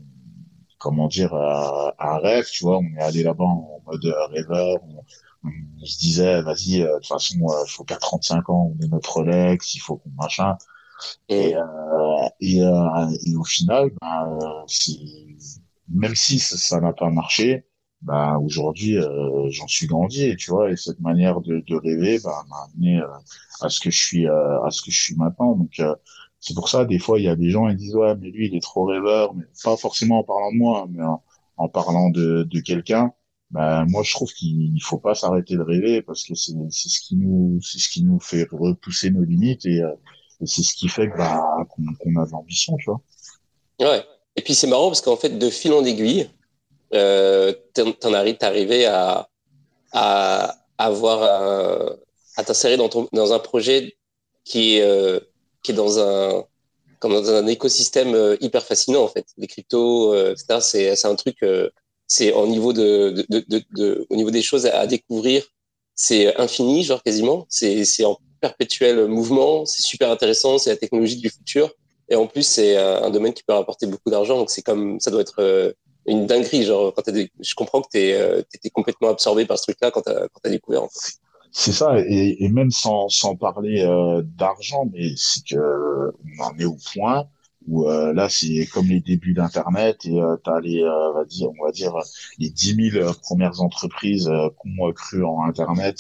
comment 0.86 1.08
dire, 1.08 1.34
un 1.34 2.18
rêve, 2.20 2.46
tu 2.52 2.64
vois. 2.64 2.78
On 2.78 2.98
est 2.98 3.02
allé 3.02 3.24
là-bas 3.24 3.44
en 3.44 3.82
mode 3.88 4.06
rêveur, 4.32 4.78
on, 4.84 5.50
on, 5.82 5.86
se 5.86 5.98
disait, 5.98 6.42
vas-y, 6.44 6.82
de 6.82 6.94
toute 6.98 7.08
façon, 7.08 7.36
il 7.40 7.72
faut 7.72 7.84
qu'à 7.84 7.98
35 7.98 8.50
ans, 8.50 8.72
on 8.76 8.84
ait 8.84 8.88
notre 8.88 9.14
Rolex, 9.14 9.74
il 9.74 9.80
faut 9.80 9.98
qu'on 9.98 10.12
machin. 10.22 10.56
Et, 11.30 11.56
et, 12.40 12.60
et, 12.60 13.36
au 13.36 13.44
final, 13.44 13.90
ben, 14.00 14.38
même 15.90 16.16
si 16.16 16.40
ça 16.40 16.80
n'a 16.80 16.94
pas 16.94 17.10
marché, 17.10 17.66
bah 18.06 18.38
aujourd'hui 18.38 18.98
euh, 18.98 19.50
j'en 19.50 19.68
suis 19.68 19.88
grandi 19.88 20.36
tu 20.36 20.52
vois 20.52 20.70
et 20.70 20.76
cette 20.76 21.00
manière 21.00 21.42
de, 21.42 21.64
de 21.66 21.76
rêver 21.76 22.20
bah, 22.24 22.46
m'a 22.50 22.58
amené 22.66 23.02
euh, 23.02 23.08
à 23.62 23.70
ce 23.70 23.80
que 23.80 23.90
je 23.90 23.98
suis 23.98 24.28
euh, 24.28 24.64
à 24.64 24.70
ce 24.70 24.82
que 24.84 24.92
je 24.92 25.02
suis 25.02 25.16
maintenant 25.16 25.56
donc 25.56 25.82
c'est 26.46 26.54
pour 26.54 26.70
ça 26.70 26.86
des 26.86 27.00
fois 27.00 27.20
il 27.20 27.26
y 27.26 27.28
a 27.28 27.36
des 27.36 27.50
gens 27.50 27.68
qui 27.70 27.76
disent 27.76 27.96
ouais 27.96 28.16
mais 28.18 28.30
lui 28.30 28.48
il 28.48 28.56
est 28.56 28.62
trop 28.62 28.86
rêveur 28.86 29.34
mais 29.34 29.46
pas 29.64 29.76
forcément 29.78 30.20
en 30.20 30.24
parlant 30.24 30.52
de 30.52 30.58
moi 30.58 30.88
mais 30.92 31.04
en, 31.58 31.70
parlant 31.70 32.10
de, 32.10 32.44
de 32.44 32.60
quelqu'un. 32.60 33.14
Bah 33.50 33.84
moi 33.88 34.04
je 34.04 34.12
trouve 34.14 34.32
qu'il 34.32 34.80
faut 34.84 35.00
pas 35.00 35.16
s'arrêter 35.16 35.56
de 35.56 35.62
rêver 35.62 36.04
parce 36.04 36.24
que 36.24 36.36
c'est 36.36 36.54
ce 36.70 37.00
qui 37.00 37.16
nous 37.16 37.60
c'est 37.64 37.80
ce 37.80 37.90
qui 37.90 38.04
nous 38.04 38.20
fait 38.20 38.48
repousser 38.52 39.10
nos 39.10 39.24
limites 39.24 39.66
et, 39.66 39.78
et 40.42 40.46
c'est 40.46 40.62
ce 40.62 40.76
qui 40.76 40.88
fait 40.88 41.10
que 41.10 41.18
bah 41.18 41.42
qu'on 41.70 42.22
a 42.22 42.26
de 42.26 42.32
l'ambition 42.32 42.76
tu 42.78 42.86
vois. 42.86 43.02
Ouais. 43.80 44.04
Et 44.36 44.42
puis 44.42 44.54
c'est 44.54 44.68
marrant 44.68 44.88
parce 44.88 45.02
qu'en 45.02 45.16
fait 45.16 45.40
de 45.40 45.50
fil 45.50 45.74
en 45.74 45.84
aiguille 45.84 46.30
euh, 46.94 47.54
t'en 47.74 48.14
arrives, 48.14 48.38
à, 48.88 49.30
à 49.92 50.56
avoir 50.78 51.98
à 52.38 52.44
t'insérer 52.44 52.78
dans, 52.78 52.90
dans 53.12 53.34
un 53.34 53.40
projet 53.40 53.96
qui 54.44 54.80
euh, 54.82 55.20
qui 55.66 55.72
est 55.72 55.76
dans 55.76 56.00
un, 56.00 56.44
comme 57.00 57.14
dans 57.14 57.30
un 57.30 57.48
écosystème 57.48 58.14
euh, 58.14 58.38
hyper 58.40 58.64
fascinant 58.64 59.04
en 59.04 59.08
fait. 59.08 59.26
Les 59.38 59.48
cryptos, 59.48 60.14
euh, 60.14 60.34
etc. 60.34 60.96
C'est, 60.96 61.06
un 61.06 61.16
truc, 61.16 61.38
c'est 62.08 62.32
au 62.34 62.48
niveau 62.48 62.72
de, 62.72 63.26
de, 63.30 63.44
de, 63.48 63.64
de, 63.72 64.06
au 64.10 64.16
niveau 64.16 64.32
des 64.32 64.42
choses 64.42 64.66
à 64.68 64.86
découvrir, 64.88 65.44
c'est 65.96 66.36
infini, 66.38 66.84
genre 66.84 67.02
quasiment. 67.04 67.46
C'est, 67.50 68.06
en 68.06 68.18
perpétuel 68.42 69.08
mouvement. 69.08 69.66
C'est 69.66 69.82
super 69.82 70.12
intéressant. 70.12 70.58
C'est 70.58 70.70
la 70.70 70.78
technologie 70.78 71.18
du 71.18 71.30
futur. 71.30 71.74
Et 72.10 72.16
en 72.16 72.28
plus, 72.28 72.44
c'est 72.44 72.78
un 72.78 73.10
domaine 73.10 73.34
qui 73.34 73.44
peut 73.44 73.54
rapporter 73.54 73.88
beaucoup 73.88 74.12
d'argent. 74.12 74.38
Donc 74.38 74.52
c'est 74.52 74.62
comme, 74.62 75.00
ça 75.00 75.10
doit 75.10 75.22
être 75.22 75.74
une 76.06 76.28
dinguerie. 76.28 76.64
Genre, 76.64 76.94
quand 76.94 77.04
je 77.08 77.56
comprends 77.56 77.82
que 77.82 77.88
tu 78.42 78.58
étais 78.58 78.70
complètement 78.70 79.10
absorbé 79.10 79.46
par 79.46 79.58
ce 79.58 79.64
truc-là 79.64 79.90
quand 79.90 80.02
tu 80.02 80.12
as, 80.12 80.50
découvert. 80.50 80.84
En 80.84 80.90
fait. 80.90 81.14
C'est 81.58 81.72
ça, 81.72 81.98
et, 82.02 82.44
et, 82.44 82.50
même 82.50 82.70
sans, 82.70 83.08
sans 83.08 83.38
parler 83.38 83.82
euh, 83.82 84.22
d'argent, 84.24 84.90
mais 84.92 85.14
c'est 85.16 85.42
que 85.46 86.12
on 86.38 86.44
en 86.44 86.58
est 86.58 86.66
au 86.66 86.76
point 86.94 87.30
où 87.66 87.88
euh, 87.90 88.14
là 88.14 88.28
c'est 88.30 88.66
comme 88.74 88.88
les 88.88 89.00
débuts 89.00 89.34
d'internet 89.34 90.06
et 90.06 90.22
euh, 90.22 90.36
tu 90.44 90.50
as 90.50 90.60
les 90.60 90.84
euh, 90.84 91.14
on 91.60 91.66
va 91.66 91.72
dire 91.72 91.94
les 92.40 92.50
10 92.50 92.92
000 92.92 93.14
premières 93.22 93.62
entreprises 93.62 94.30
qui 94.62 94.80
ont 94.80 94.92
cru 94.92 95.24
en 95.24 95.44
internet 95.44 95.98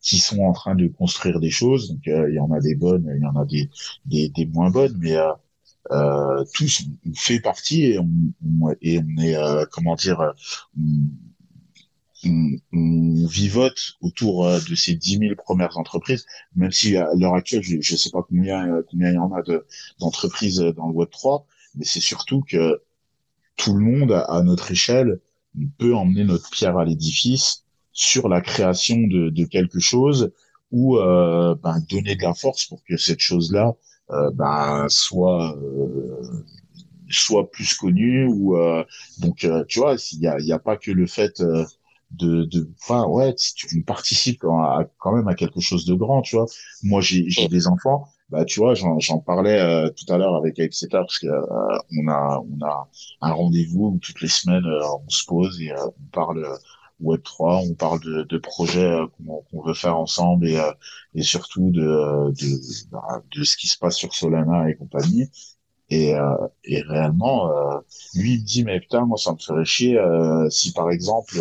qui 0.00 0.18
sont 0.18 0.40
en 0.40 0.52
train 0.52 0.74
de 0.74 0.88
construire 0.88 1.38
des 1.38 1.50
choses. 1.50 1.90
Donc 1.90 2.00
il 2.06 2.34
y 2.34 2.40
en 2.40 2.50
a 2.50 2.60
des 2.60 2.74
bonnes 2.74 3.06
il 3.14 3.22
y 3.22 3.26
en 3.26 3.36
a 3.38 3.44
des 3.44 3.68
des, 4.06 4.30
des 4.30 4.46
moins 4.46 4.70
bonnes 4.70 4.96
mais 4.98 5.16
tous 6.54 6.82
on 7.06 7.14
fait 7.14 7.40
partie 7.40 7.84
et 7.84 7.98
on, 7.98 8.74
et 8.80 9.00
on 9.00 9.22
est 9.22 9.36
comment 9.70 9.96
dire 9.96 10.32
on, 10.78 10.82
vivote 12.72 13.96
autour 14.00 14.46
euh, 14.46 14.58
de 14.68 14.74
ces 14.74 14.94
10 14.94 15.18
000 15.18 15.34
premières 15.36 15.78
entreprises, 15.78 16.26
même 16.56 16.72
si 16.72 16.96
à 16.96 17.08
l'heure 17.16 17.34
actuelle, 17.34 17.62
je 17.62 17.76
ne 17.76 17.98
sais 17.98 18.10
pas 18.10 18.22
combien, 18.22 18.68
euh, 18.68 18.82
combien 18.90 19.10
il 19.10 19.14
y 19.14 19.18
en 19.18 19.32
a 19.32 19.42
d'entreprises 19.98 20.58
dans 20.58 20.88
le 20.88 20.94
Web 20.94 21.10
3, 21.10 21.46
mais 21.76 21.84
c'est 21.84 22.00
surtout 22.00 22.42
que 22.42 22.82
tout 23.56 23.74
le 23.74 23.84
monde, 23.84 24.12
à 24.12 24.42
notre 24.42 24.70
échelle, 24.70 25.20
peut 25.78 25.94
emmener 25.94 26.24
notre 26.24 26.50
pierre 26.50 26.76
à 26.78 26.84
l'édifice 26.84 27.64
sur 27.92 28.28
la 28.28 28.40
création 28.40 28.96
de, 28.96 29.44
quelque 29.44 29.78
chose 29.78 30.32
ou 30.72 30.98
euh, 30.98 31.54
ben, 31.62 31.80
donner 31.88 32.16
de 32.16 32.22
la 32.22 32.34
force 32.34 32.66
pour 32.66 32.82
que 32.82 32.96
cette 32.96 33.20
chose-là 33.20 33.74
euh, 34.10 34.30
ben, 34.32 34.86
soit 34.88 35.56
soit 37.08 37.48
plus 37.50 37.74
connue 37.74 38.26
ou 38.26 38.56
donc 39.18 39.46
tu 39.68 39.78
vois 39.78 39.94
il 40.10 40.20
y 40.20 40.26
a, 40.26 40.40
y 40.40 40.52
a 40.52 40.58
pas 40.58 40.76
que 40.76 40.90
le 40.90 41.06
fait 41.06 41.40
de, 42.10 42.44
de, 42.44 42.70
enfin 42.82 43.06
ouais, 43.06 43.34
si 43.36 43.54
tu 43.54 43.82
participes 43.82 44.38
quand, 44.40 44.84
quand 44.98 45.12
même 45.12 45.28
à 45.28 45.34
quelque 45.34 45.60
chose 45.60 45.84
de 45.86 45.94
grand, 45.94 46.22
tu 46.22 46.36
vois. 46.36 46.46
Moi, 46.82 47.00
j'ai, 47.00 47.28
j'ai 47.28 47.48
des 47.48 47.66
enfants, 47.66 48.06
bah 48.30 48.44
tu 48.44 48.60
vois, 48.60 48.74
j'en, 48.74 48.98
j'en 49.00 49.18
parlais 49.18 49.58
euh, 49.60 49.90
tout 49.90 50.12
à 50.12 50.18
l'heure 50.18 50.36
avec 50.36 50.58
etc 50.58 50.88
parce 50.92 51.18
que 51.18 51.26
euh, 51.26 51.78
on 51.98 52.08
a, 52.08 52.40
on 52.40 52.64
a 52.66 52.88
un 53.20 53.32
rendez-vous 53.32 53.86
où 53.94 53.98
toutes 53.98 54.20
les 54.22 54.28
semaines 54.28 54.64
euh, 54.66 54.80
on 55.04 55.08
se 55.08 55.24
pose 55.26 55.60
et 55.60 55.72
on 55.74 55.92
parle 56.12 56.46
Web 57.00 57.22
3, 57.22 57.58
on 57.58 57.74
parle 57.74 58.00
de, 58.00 58.22
de 58.22 58.38
projets 58.38 58.96
qu'on, 59.16 59.42
qu'on 59.50 59.62
veut 59.62 59.74
faire 59.74 59.96
ensemble 59.98 60.46
et, 60.48 60.60
et 61.14 61.22
surtout 61.22 61.70
de, 61.70 61.80
de, 62.32 62.90
bah, 62.90 63.22
de 63.36 63.44
ce 63.44 63.56
qui 63.56 63.66
se 63.68 63.78
passe 63.78 63.96
sur 63.96 64.14
Solana 64.14 64.68
et 64.70 64.76
compagnie. 64.76 65.28
Et, 65.94 66.12
euh, 66.14 66.36
et 66.64 66.80
réellement, 66.82 67.50
euh, 67.50 67.78
lui, 68.14 68.34
il 68.34 68.40
me 68.40 68.44
dit, 68.44 68.64
mais 68.64 68.80
putain, 68.80 69.06
moi, 69.06 69.16
ça 69.16 69.32
me 69.32 69.38
ferait 69.38 69.64
chier 69.64 69.96
euh, 69.96 70.50
si, 70.50 70.72
par 70.72 70.90
exemple, 70.90 71.36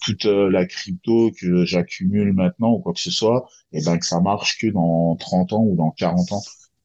toute 0.00 0.24
la 0.24 0.64
crypto 0.64 1.30
que 1.38 1.64
j'accumule 1.66 2.32
maintenant 2.32 2.72
ou 2.72 2.78
quoi 2.78 2.94
que 2.94 3.00
ce 3.00 3.10
soit, 3.10 3.46
et 3.72 3.78
eh 3.80 3.84
ben 3.84 3.98
que 3.98 4.06
ça 4.06 4.20
marche 4.20 4.58
que 4.58 4.68
dans 4.68 5.16
30 5.16 5.52
ans 5.52 5.62
ou 5.62 5.76
dans 5.76 5.90
40 5.90 6.32
ans. 6.32 6.42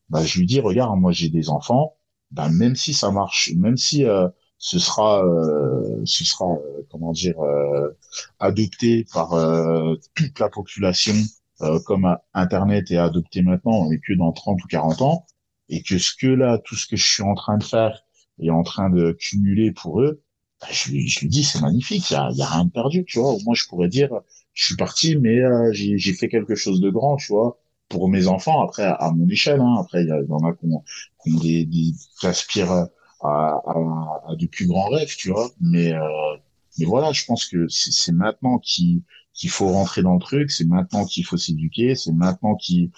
Bah, 0.09 0.23
je 0.25 0.39
lui 0.39 0.45
dis, 0.45 0.59
regarde, 0.59 0.99
moi, 0.99 1.13
j'ai 1.13 1.29
des 1.29 1.49
enfants, 1.49 1.95
ben, 2.31 2.49
même 2.49 2.75
si 2.75 2.93
ça 2.93 3.11
marche, 3.11 3.51
même 3.55 3.77
si 3.77 4.05
ce 4.57 4.79
sera, 4.79 5.23
ce 6.05 6.25
sera, 6.25 6.57
comment 6.89 7.13
dire, 7.13 7.35
adopté 8.39 9.05
par 9.13 9.29
toute 10.15 10.39
la 10.39 10.49
population 10.49 11.15
comme 11.85 12.17
Internet 12.33 12.91
est 12.91 12.97
adopté 12.97 13.41
maintenant, 13.41 13.89
et 13.91 13.99
que 13.99 14.13
dans 14.13 14.33
30 14.33 14.61
ou 14.63 14.67
40 14.67 15.01
ans, 15.01 15.25
et 15.73 15.81
que 15.81 15.97
ce 15.97 16.13
que 16.15 16.27
là, 16.27 16.59
tout 16.59 16.75
ce 16.75 16.87
que 16.87 16.95
je 16.95 17.05
suis 17.05 17.23
en 17.23 17.33
train 17.33 17.57
de 17.57 17.63
faire 17.63 18.03
est 18.39 18.49
en 18.49 18.63
train 18.63 18.89
de 18.89 19.11
cumuler 19.19 19.71
pour 19.71 20.01
eux, 20.01 20.21
bah, 20.61 20.67
je, 20.71 20.91
lui, 20.91 21.07
je 21.07 21.21
lui 21.21 21.29
dis 21.29 21.43
c'est 21.43 21.61
magnifique, 21.61 22.11
il 22.11 22.13
y 22.13 22.17
a, 22.17 22.25
a, 22.25 22.29
rien 22.29 22.65
de 22.65 22.71
perdu, 22.71 23.05
tu 23.05 23.19
vois. 23.19 23.35
Moins 23.43 23.55
je 23.55 23.65
pourrais 23.67 23.89
dire 23.89 24.11
je 24.53 24.65
suis 24.65 24.75
parti, 24.75 25.15
mais 25.17 25.39
euh, 25.39 25.71
j'ai 25.73 26.13
fait 26.13 26.29
quelque 26.29 26.55
chose 26.55 26.79
de 26.79 26.89
grand, 26.89 27.17
tu 27.17 27.31
vois, 27.33 27.59
pour 27.89 28.07
mes 28.07 28.27
enfants. 28.27 28.61
Après 28.61 28.83
à, 28.83 29.11
mon 29.15 29.27
échelle, 29.29 29.61
hein. 29.61 29.77
après 29.79 30.03
il 30.03 30.09
y, 30.09 30.31
en 30.31 30.45
a 30.47 30.53
qui 30.53 30.65
ont, 30.65 30.83
qui 31.23 31.95
aspirent 32.21 32.71
à, 32.71 32.89
à, 33.21 33.61
à, 34.29 34.35
de 34.35 34.45
plus 34.45 34.67
grands 34.67 34.89
rêves, 34.89 35.15
tu 35.17 35.31
vois. 35.31 35.49
Mais 35.59 35.93
euh, 35.93 36.07
mais 36.77 36.85
voilà, 36.85 37.11
je 37.11 37.25
pense 37.25 37.45
que 37.45 37.67
c'est 37.67 38.11
maintenant 38.11 38.59
qu'il 38.59 39.03
faut 39.49 39.67
rentrer 39.67 40.01
dans 40.01 40.13
le 40.13 40.19
truc, 40.19 40.51
c'est 40.51 40.65
maintenant 40.65 41.05
qu'il 41.05 41.25
faut 41.25 41.37
s'éduquer, 41.37 41.95
c'est 41.95 42.11
maintenant 42.11 42.55
qu'il 42.55 42.91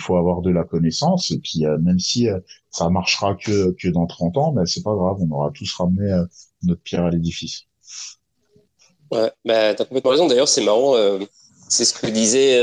faut 0.00 0.16
avoir 0.16 0.40
de 0.42 0.50
la 0.50 0.64
connaissance. 0.64 1.30
Et 1.30 1.38
puis 1.38 1.64
euh, 1.64 1.78
même 1.78 1.98
si 1.98 2.28
euh, 2.28 2.40
ça 2.70 2.90
marchera 2.90 3.34
que 3.34 3.72
que 3.72 3.88
dans 3.88 4.06
30 4.06 4.36
ans, 4.36 4.52
ben 4.52 4.66
c'est 4.66 4.82
pas 4.82 4.94
grave, 4.94 5.18
on 5.20 5.30
aura 5.30 5.50
tous 5.52 5.72
ramené 5.74 6.10
euh, 6.12 6.24
notre 6.62 6.82
pierre 6.82 7.04
à 7.04 7.10
l'édifice. 7.10 7.66
Ouais, 9.12 9.30
bah, 9.44 9.74
t'as 9.74 9.84
complètement 9.84 10.10
raison. 10.12 10.28
D'ailleurs, 10.28 10.48
c'est 10.48 10.64
marrant. 10.64 10.94
c'est 11.68 11.84
ce 11.84 11.94
que 11.94 12.06
disait 12.06 12.60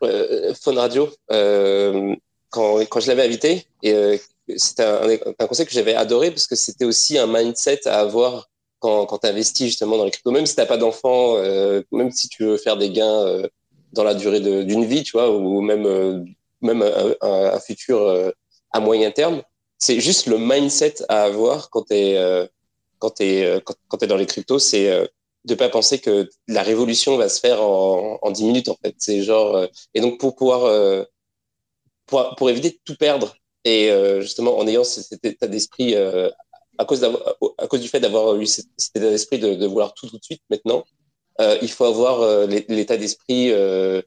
Phone 0.00 0.78
Radio 0.78 1.08
quand 1.28 2.84
quand 2.88 3.00
je 3.00 3.08
l'avais 3.08 3.24
invité 3.24 3.66
et 3.82 4.20
c'était 4.56 4.84
un, 4.84 5.46
conseil 5.46 5.66
que 5.66 5.72
j'avais 5.72 5.94
adoré 5.94 6.30
parce 6.30 6.46
que 6.46 6.56
c'était 6.56 6.84
aussi 6.84 7.18
un 7.18 7.26
mindset 7.26 7.86
à 7.86 8.00
avoir 8.00 8.48
quand, 8.78 9.06
quand 9.06 9.18
tu 9.18 9.26
investis 9.26 9.66
justement 9.66 9.96
dans 9.96 10.04
les 10.04 10.10
cryptos, 10.10 10.30
même 10.30 10.46
si 10.46 10.54
tu 10.54 10.60
n'as 10.60 10.66
pas 10.66 10.76
d'enfant, 10.76 11.36
euh, 11.36 11.82
même 11.92 12.10
si 12.10 12.28
tu 12.28 12.44
veux 12.44 12.56
faire 12.56 12.76
des 12.76 12.90
gains 12.90 13.26
euh, 13.26 13.48
dans 13.92 14.04
la 14.04 14.14
durée 14.14 14.40
d'une 14.40 14.84
vie, 14.84 15.02
tu 15.02 15.12
vois, 15.12 15.30
ou 15.30 15.60
même, 15.60 15.86
euh, 15.86 16.22
même 16.60 16.82
un, 17.22 17.60
futur 17.60 18.32
à 18.72 18.80
moyen 18.80 19.10
terme, 19.10 19.42
c'est 19.78 20.00
juste 20.00 20.26
le 20.26 20.38
mindset 20.38 20.96
à 21.08 21.22
avoir 21.22 21.70
quand 21.70 21.84
tu 21.88 21.94
es, 21.94 22.42
quand 22.98 24.04
dans 24.04 24.16
les 24.16 24.26
cryptos, 24.26 24.58
c'est 24.58 25.10
de 25.44 25.54
pas 25.54 25.68
penser 25.68 26.00
que 26.00 26.28
la 26.48 26.62
révolution 26.62 27.16
va 27.16 27.28
se 27.28 27.40
faire 27.40 27.62
en, 27.62 28.18
en 28.20 28.30
10 28.30 28.44
minutes, 28.44 28.68
en 28.68 28.76
fait. 28.82 28.94
C'est 28.98 29.22
genre, 29.22 29.66
et 29.94 30.00
donc 30.00 30.18
pour 30.18 30.34
pouvoir, 30.36 31.06
pour, 32.06 32.34
pour 32.36 32.50
éviter 32.50 32.70
de 32.70 32.78
tout 32.84 32.96
perdre, 32.96 33.34
et 33.66 33.90
justement 34.20 34.58
en 34.58 34.66
ayant 34.66 34.84
cet 34.84 35.24
état 35.24 35.46
d'esprit 35.46 35.94
à 36.78 36.84
cause, 36.84 37.04
à 37.58 37.66
cause 37.66 37.80
du 37.80 37.88
fait 37.88 38.00
d'avoir 38.00 38.36
eu 38.36 38.46
cet 38.46 38.66
état 38.94 39.10
d'esprit 39.10 39.38
de, 39.38 39.54
de, 39.54 39.66
vouloir 39.66 39.94
tout 39.94 40.08
tout 40.08 40.18
de 40.18 40.24
suite 40.24 40.42
maintenant, 40.50 40.84
euh, 41.40 41.58
il 41.62 41.70
faut 41.70 41.84
avoir 41.84 42.20
euh, 42.22 42.46
l'état 42.46 42.96
d'esprit, 42.96 43.50
euh, 43.52 44.00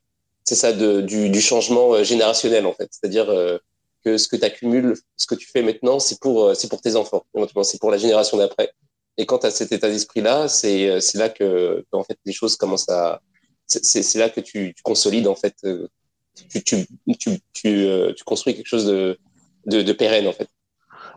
c'est 0.43 0.55
ça, 0.55 0.73
de, 0.73 1.01
du, 1.01 1.29
du, 1.29 1.41
changement 1.41 1.93
euh, 1.93 2.03
générationnel 2.03 2.65
en 2.65 2.73
fait. 2.73 2.89
C'est-à-dire 2.91 3.29
euh, 3.29 3.57
que 4.03 4.17
ce 4.17 4.27
que 4.27 4.35
tu 4.35 4.43
accumules, 4.43 4.95
ce 5.15 5.27
que 5.27 5.35
tu 5.35 5.47
fais 5.47 5.61
maintenant, 5.61 5.99
c'est 5.99 6.19
pour, 6.19 6.55
c'est 6.55 6.69
pour 6.69 6.81
tes 6.81 6.95
enfants, 6.95 7.23
c'est 7.63 7.79
pour 7.79 7.91
la 7.91 7.97
génération 7.97 8.37
d'après. 8.37 8.71
Et 9.17 9.25
quand 9.25 9.39
tu 9.39 9.51
cet 9.51 9.71
état 9.71 9.89
d'esprit-là, 9.89 10.47
c'est 10.47 11.01
là 11.15 11.29
que, 11.29 11.85
en 11.91 12.03
fait, 12.03 12.17
les 12.25 12.31
choses 12.31 12.55
commencent 12.55 12.89
à. 12.89 13.21
C'est 13.67 14.15
là 14.15 14.29
que 14.29 14.39
tu, 14.39 14.73
tu, 14.73 14.81
consolides, 14.81 15.27
en 15.27 15.35
fait. 15.35 15.53
Tu, 16.49 16.63
tu, 16.63 16.87
tu, 17.19 17.41
tu 17.53 18.23
construis 18.23 18.55
quelque 18.55 18.65
chose 18.65 18.85
de, 18.85 19.19
de, 19.65 19.81
de 19.81 19.93
pérenne, 19.93 20.27
en 20.27 20.33
fait. 20.33 20.49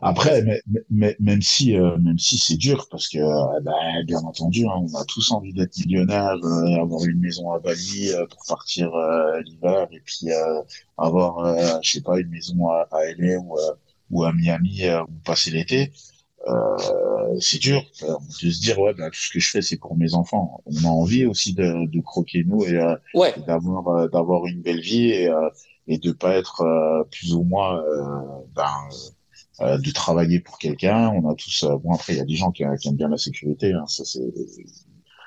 Après, 0.05 0.43
mais, 0.89 1.15
même 1.21 1.41
si, 1.41 1.77
euh, 1.77 1.97
même 1.97 2.19
si 2.19 2.37
c'est 2.37 2.57
dur, 2.57 2.87
parce 2.91 3.07
que, 3.07 3.19
euh, 3.19 3.59
bah, 3.61 3.71
bien 4.05 4.19
entendu, 4.19 4.65
hein, 4.65 4.73
on 4.75 4.93
a 4.95 5.05
tous 5.05 5.31
envie 5.31 5.53
d'être 5.53 5.77
millionnaire, 5.77 6.35
euh, 6.43 6.81
avoir 6.81 7.05
une 7.05 7.21
maison 7.21 7.51
à 7.51 7.59
Bali 7.59 8.11
pour 8.29 8.43
partir 8.47 8.91
l'hiver, 9.45 9.87
et 9.91 10.01
puis 10.01 10.27
avoir, 10.97 11.81
je 11.81 11.89
sais 11.89 12.01
pas, 12.01 12.19
une 12.19 12.29
maison 12.29 12.67
à, 12.67 12.87
à 12.91 13.05
LA 13.17 13.39
ou, 13.39 13.55
ou 14.11 14.23
à 14.23 14.33
Miami 14.33 14.81
où 15.07 15.19
passer 15.23 15.51
l'été. 15.51 15.93
c'est 17.39 17.59
dur 17.59 17.81
de 18.01 18.49
se 18.51 18.59
dire 18.59 18.77
ouais 18.79 18.93
bah, 18.93 19.09
tout 19.09 19.19
ce 19.19 19.31
que 19.31 19.39
je 19.39 19.49
fais 19.49 19.61
c'est 19.61 19.77
pour 19.77 19.95
mes 19.95 20.13
enfants 20.13 20.61
on 20.65 20.83
a 20.83 20.91
envie 20.91 21.25
aussi 21.25 21.53
de, 21.53 21.87
de 21.87 22.01
croquer 22.01 22.43
nous 22.43 22.65
et, 22.65 22.77
ouais. 23.13 23.33
d'avoir 23.47 24.09
d'avoir 24.09 24.45
une 24.45 24.61
belle 24.61 24.81
vie 24.81 25.09
et, 25.11 25.31
et 25.87 25.97
de 25.97 26.11
pas 26.11 26.35
être 26.35 27.05
plus 27.11 27.33
ou 27.33 27.43
moins 27.43 27.83
ben 28.55 28.89
euh, 29.61 29.77
de 29.77 29.91
travailler 29.91 30.39
pour 30.39 30.57
quelqu'un. 30.57 31.09
On 31.09 31.29
a 31.29 31.35
tous, 31.35 31.63
euh, 31.63 31.77
bon 31.77 31.93
après 31.93 32.13
il 32.13 32.17
y 32.17 32.21
a 32.21 32.25
des 32.25 32.35
gens 32.35 32.51
qui, 32.51 32.63
qui 32.81 32.87
aiment 32.87 32.95
bien 32.95 33.07
la 33.07 33.19
sécurité, 33.19 33.71
hein, 33.71 33.85
ça 33.87 34.03
c'est 34.03 34.33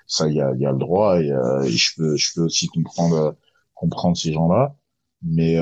ça 0.08 0.26
il 0.26 0.34
y 0.34 0.40
a, 0.40 0.52
y 0.56 0.66
a 0.66 0.72
le 0.72 0.78
droit 0.78 1.20
et, 1.20 1.30
euh, 1.30 1.62
et, 1.62 1.70
je 1.70 1.94
peux 1.96 2.16
je 2.16 2.34
peux 2.34 2.42
aussi 2.42 2.66
comprendre 2.66 3.36
comprendre 3.76 4.16
ces 4.16 4.32
gens-là, 4.32 4.74
mais 5.22 5.60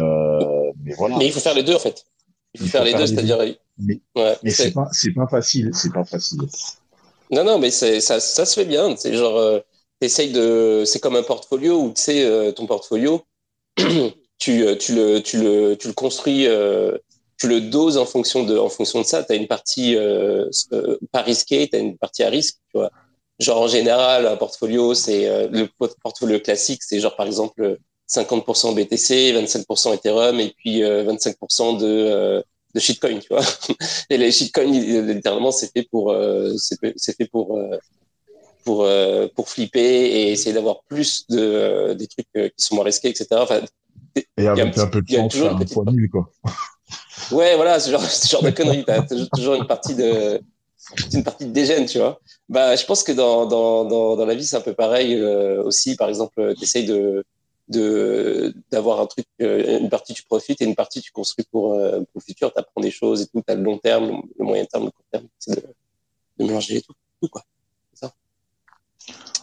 mais 0.82 0.94
voilà. 0.94 1.18
Mais 1.18 1.26
il 1.26 1.32
faut 1.32 1.40
faire 1.40 1.54
les 1.54 1.62
deux 1.62 1.74
en 1.74 1.78
fait. 1.78 2.06
Il 2.54 2.62
faut, 2.62 2.66
faire, 2.68 2.84
les 2.84 2.94
deux, 2.94 3.06
c'est-à-dire. 3.06 3.36
Mais, 3.76 4.00
ouais, 4.16 4.36
mais 4.42 4.50
c'est 4.50 4.72
pas 4.72 4.88
c'est 4.92 5.12
pas 5.12 5.26
facile, 5.26 5.70
c'est 5.74 5.92
pas 5.92 6.04
facile. 6.04 6.40
Non 7.30 7.44
non 7.44 7.58
mais 7.58 7.70
c'est 7.70 8.00
ça 8.00 8.18
ça 8.18 8.46
se 8.46 8.54
fait 8.58 8.66
bien. 8.66 8.96
C'est 8.96 9.12
genre 9.12 9.36
euh, 9.36 9.60
t'essayes 10.00 10.32
de 10.32 10.84
c'est 10.86 11.00
comme 11.00 11.16
un 11.16 11.22
portfolio 11.22 11.82
où 11.82 11.92
tu 11.92 12.00
sais 12.00 12.52
ton 12.54 12.66
portfolio 12.66 13.22
tu 14.38 14.64
tu 14.78 14.94
le 14.94 15.20
tu 15.20 15.38
le 15.42 15.76
tu 15.76 15.88
le 15.88 15.94
construis 15.94 16.46
tu 17.36 17.48
le 17.48 17.60
doses 17.60 17.96
en 17.98 18.06
fonction 18.06 18.44
de, 18.44 18.56
en 18.56 18.68
fonction 18.68 19.00
de 19.00 19.04
ça. 19.04 19.24
Tu 19.24 19.32
as 19.32 19.34
une 19.34 19.48
partie 19.48 19.96
euh, 19.96 20.48
euh, 20.72 20.96
pas 21.10 21.22
risquée, 21.22 21.68
tu 21.68 21.76
as 21.76 21.80
une 21.80 21.98
partie 21.98 22.22
à 22.22 22.28
risque. 22.30 22.56
Tu 22.70 22.78
vois. 22.78 22.90
Genre 23.40 23.60
en 23.60 23.66
général, 23.66 24.26
un 24.26 24.36
portfolio, 24.36 24.94
c'est 24.94 25.28
euh, 25.28 25.48
le 25.50 25.68
portfolio 26.00 26.38
classique, 26.38 26.82
c'est 26.84 27.00
genre 27.00 27.16
par 27.16 27.26
exemple 27.26 27.78
50% 28.08 28.74
BTC, 28.74 29.32
25% 29.32 29.94
Ethereum 29.94 30.38
et 30.38 30.54
puis 30.56 30.82
25% 30.82 31.80
de 31.80 32.44
de 32.74 32.80
shitcoin, 32.80 33.18
tu 33.20 33.28
vois. 33.30 33.42
Et 34.10 34.18
les 34.18 34.32
shitcoins, 34.32 34.64
littéralement, 34.64 35.52
c'est 35.52 35.72
fait 35.72 35.86
pour, 35.90 36.10
euh, 36.10 36.52
c'est 36.56 37.16
fait 37.16 37.26
pour, 37.26 37.56
euh, 37.56 37.78
pour, 38.64 38.82
euh, 38.82 39.28
pour 39.34 39.48
flipper 39.48 39.80
et 39.80 40.32
essayer 40.32 40.52
d'avoir 40.52 40.82
plus 40.84 41.26
de 41.28 41.94
des 41.94 42.08
trucs 42.08 42.26
qui 42.32 42.64
sont 42.64 42.74
moins 42.74 42.84
risqués, 42.84 43.08
etc. 43.08 43.26
et 44.36 44.48
avec 44.48 44.78
un, 44.78 44.86
peu 44.86 45.02
de 45.02 45.08
chance, 45.08 45.32
toujours 45.32 45.50
un 45.50 45.58
petite... 45.58 45.76
nul, 45.86 46.10
quoi. 46.10 46.30
Ouais, 47.32 47.56
voilà, 47.56 47.80
ce 47.80 47.90
genre, 47.90 48.02
ce 48.02 48.28
genre 48.28 48.42
de 48.42 48.50
conneries. 48.50 48.84
T'as 48.84 49.02
toujours 49.34 49.54
une 49.54 49.66
partie 49.66 49.94
de, 49.94 50.40
une 51.12 51.24
partie 51.24 51.46
de 51.46 51.52
dégène, 51.52 51.86
tu 51.86 51.98
vois. 51.98 52.20
Bah, 52.48 52.76
je 52.76 52.84
pense 52.84 53.02
que 53.02 53.12
dans, 53.12 53.46
dans, 53.46 53.84
dans, 53.84 54.16
dans 54.16 54.26
la 54.26 54.34
vie, 54.34 54.44
c'est 54.44 54.56
un 54.56 54.60
peu 54.60 54.74
pareil 54.74 55.20
aussi. 55.22 55.96
Par 55.96 56.08
exemple, 56.08 56.54
t'essayes 56.58 56.84
de, 56.84 57.24
de 57.68 58.54
d'avoir 58.70 59.00
un 59.00 59.06
truc 59.06 59.26
euh, 59.40 59.78
une 59.80 59.88
partie 59.88 60.12
tu 60.12 60.22
profites 60.24 60.60
et 60.60 60.64
une 60.64 60.74
partie 60.74 61.00
tu 61.00 61.12
construis 61.12 61.46
pour, 61.50 61.74
euh, 61.74 62.00
pour 62.00 62.08
le 62.16 62.20
futur 62.20 62.52
tu 62.52 62.58
apprends 62.58 62.80
des 62.80 62.90
choses 62.90 63.22
et 63.22 63.26
tout 63.26 63.42
tu 63.46 63.52
as 63.52 63.56
le 63.56 63.62
long 63.62 63.78
terme 63.78 64.22
le 64.38 64.44
moyen 64.44 64.64
terme 64.66 64.84
le 64.84 64.90
court 64.90 65.04
terme 65.10 65.26
c'est 65.38 65.56
de, 65.56 65.66
de, 66.38 66.44
mélanger 66.44 66.82
tout, 66.82 66.92
tout 67.22 67.28
quoi 67.28 67.42
ça 67.94 68.12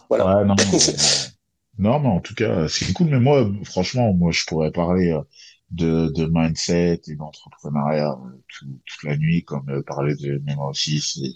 voilà 0.08 0.38
ouais, 0.38 0.44
non, 0.44 0.54
non 1.78 2.00
mais 2.00 2.08
en 2.08 2.20
tout 2.20 2.34
cas 2.34 2.68
c'est 2.68 2.92
cool. 2.92 3.08
Mais 3.08 3.20
moi 3.20 3.50
franchement 3.64 4.12
moi 4.14 4.32
je 4.32 4.44
pourrais 4.46 4.70
parler 4.72 5.10
euh, 5.12 5.22
de, 5.70 6.08
de 6.14 6.26
mindset 6.30 7.00
et 7.08 7.16
d'entrepreneuriat 7.16 8.16
toute 8.48 9.04
la 9.04 9.16
nuit 9.16 9.44
comme 9.44 9.82
parler 9.84 10.14
de 10.16 10.40
moi 10.56 10.70
aussi. 10.70 11.00
C'est 11.00 11.30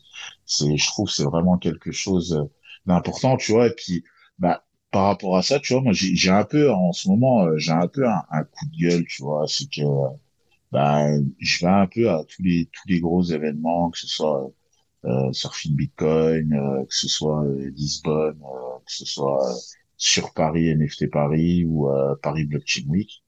c'est 0.44 0.76
je 0.76 0.86
trouve 0.88 1.10
c'est 1.10 1.24
vraiment 1.24 1.58
quelque 1.58 1.92
chose 1.92 2.48
d'important 2.86 3.36
tu 3.36 3.52
vois. 3.52 3.68
Et 3.68 3.74
puis 3.74 4.04
bah 4.38 4.66
par 4.90 5.06
rapport 5.06 5.36
à 5.36 5.42
ça, 5.42 5.60
tu 5.60 5.74
vois, 5.74 5.82
moi 5.82 5.92
j'ai 5.92 6.30
un 6.30 6.44
peu 6.44 6.70
en 6.72 6.92
ce 6.92 7.08
moment, 7.08 7.44
euh, 7.46 7.58
j'ai 7.58 7.72
un 7.72 7.88
peu 7.88 8.06
un, 8.06 8.44
coup 8.44 8.66
de 8.66 8.76
gueule, 8.78 9.04
tu 9.06 9.22
vois, 9.22 9.46
c'est 9.48 9.68
que 9.70 9.82
bah, 10.72 11.06
je 11.38 11.60
vais 11.64 11.70
un 11.72 11.86
peu 11.86 12.10
à 12.10 12.24
tous 12.24 12.42
les 12.42 12.66
tous 12.72 12.88
les 12.88 13.00
gros 13.00 13.22
événements, 13.22 13.90
que 13.90 13.98
ce 13.98 14.06
soit 14.08 14.50
euh, 15.04 15.32
Surfing 15.32 15.76
Bitcoin, 15.76 16.52
euh, 16.54 16.84
que 16.84 16.94
ce 16.94 17.08
soit 17.08 17.44
euh, 17.44 17.70
Lisbonne, 17.76 18.38
que 18.86 18.92
ce 18.92 19.04
soit 19.04 19.54
sur 19.96 20.32
Paris 20.34 20.74
NFT 20.74 21.10
Paris 21.10 21.64
ou 21.64 21.88
Paris 22.22 22.44
Blockchain 22.44 22.84
Week. 22.88 23.22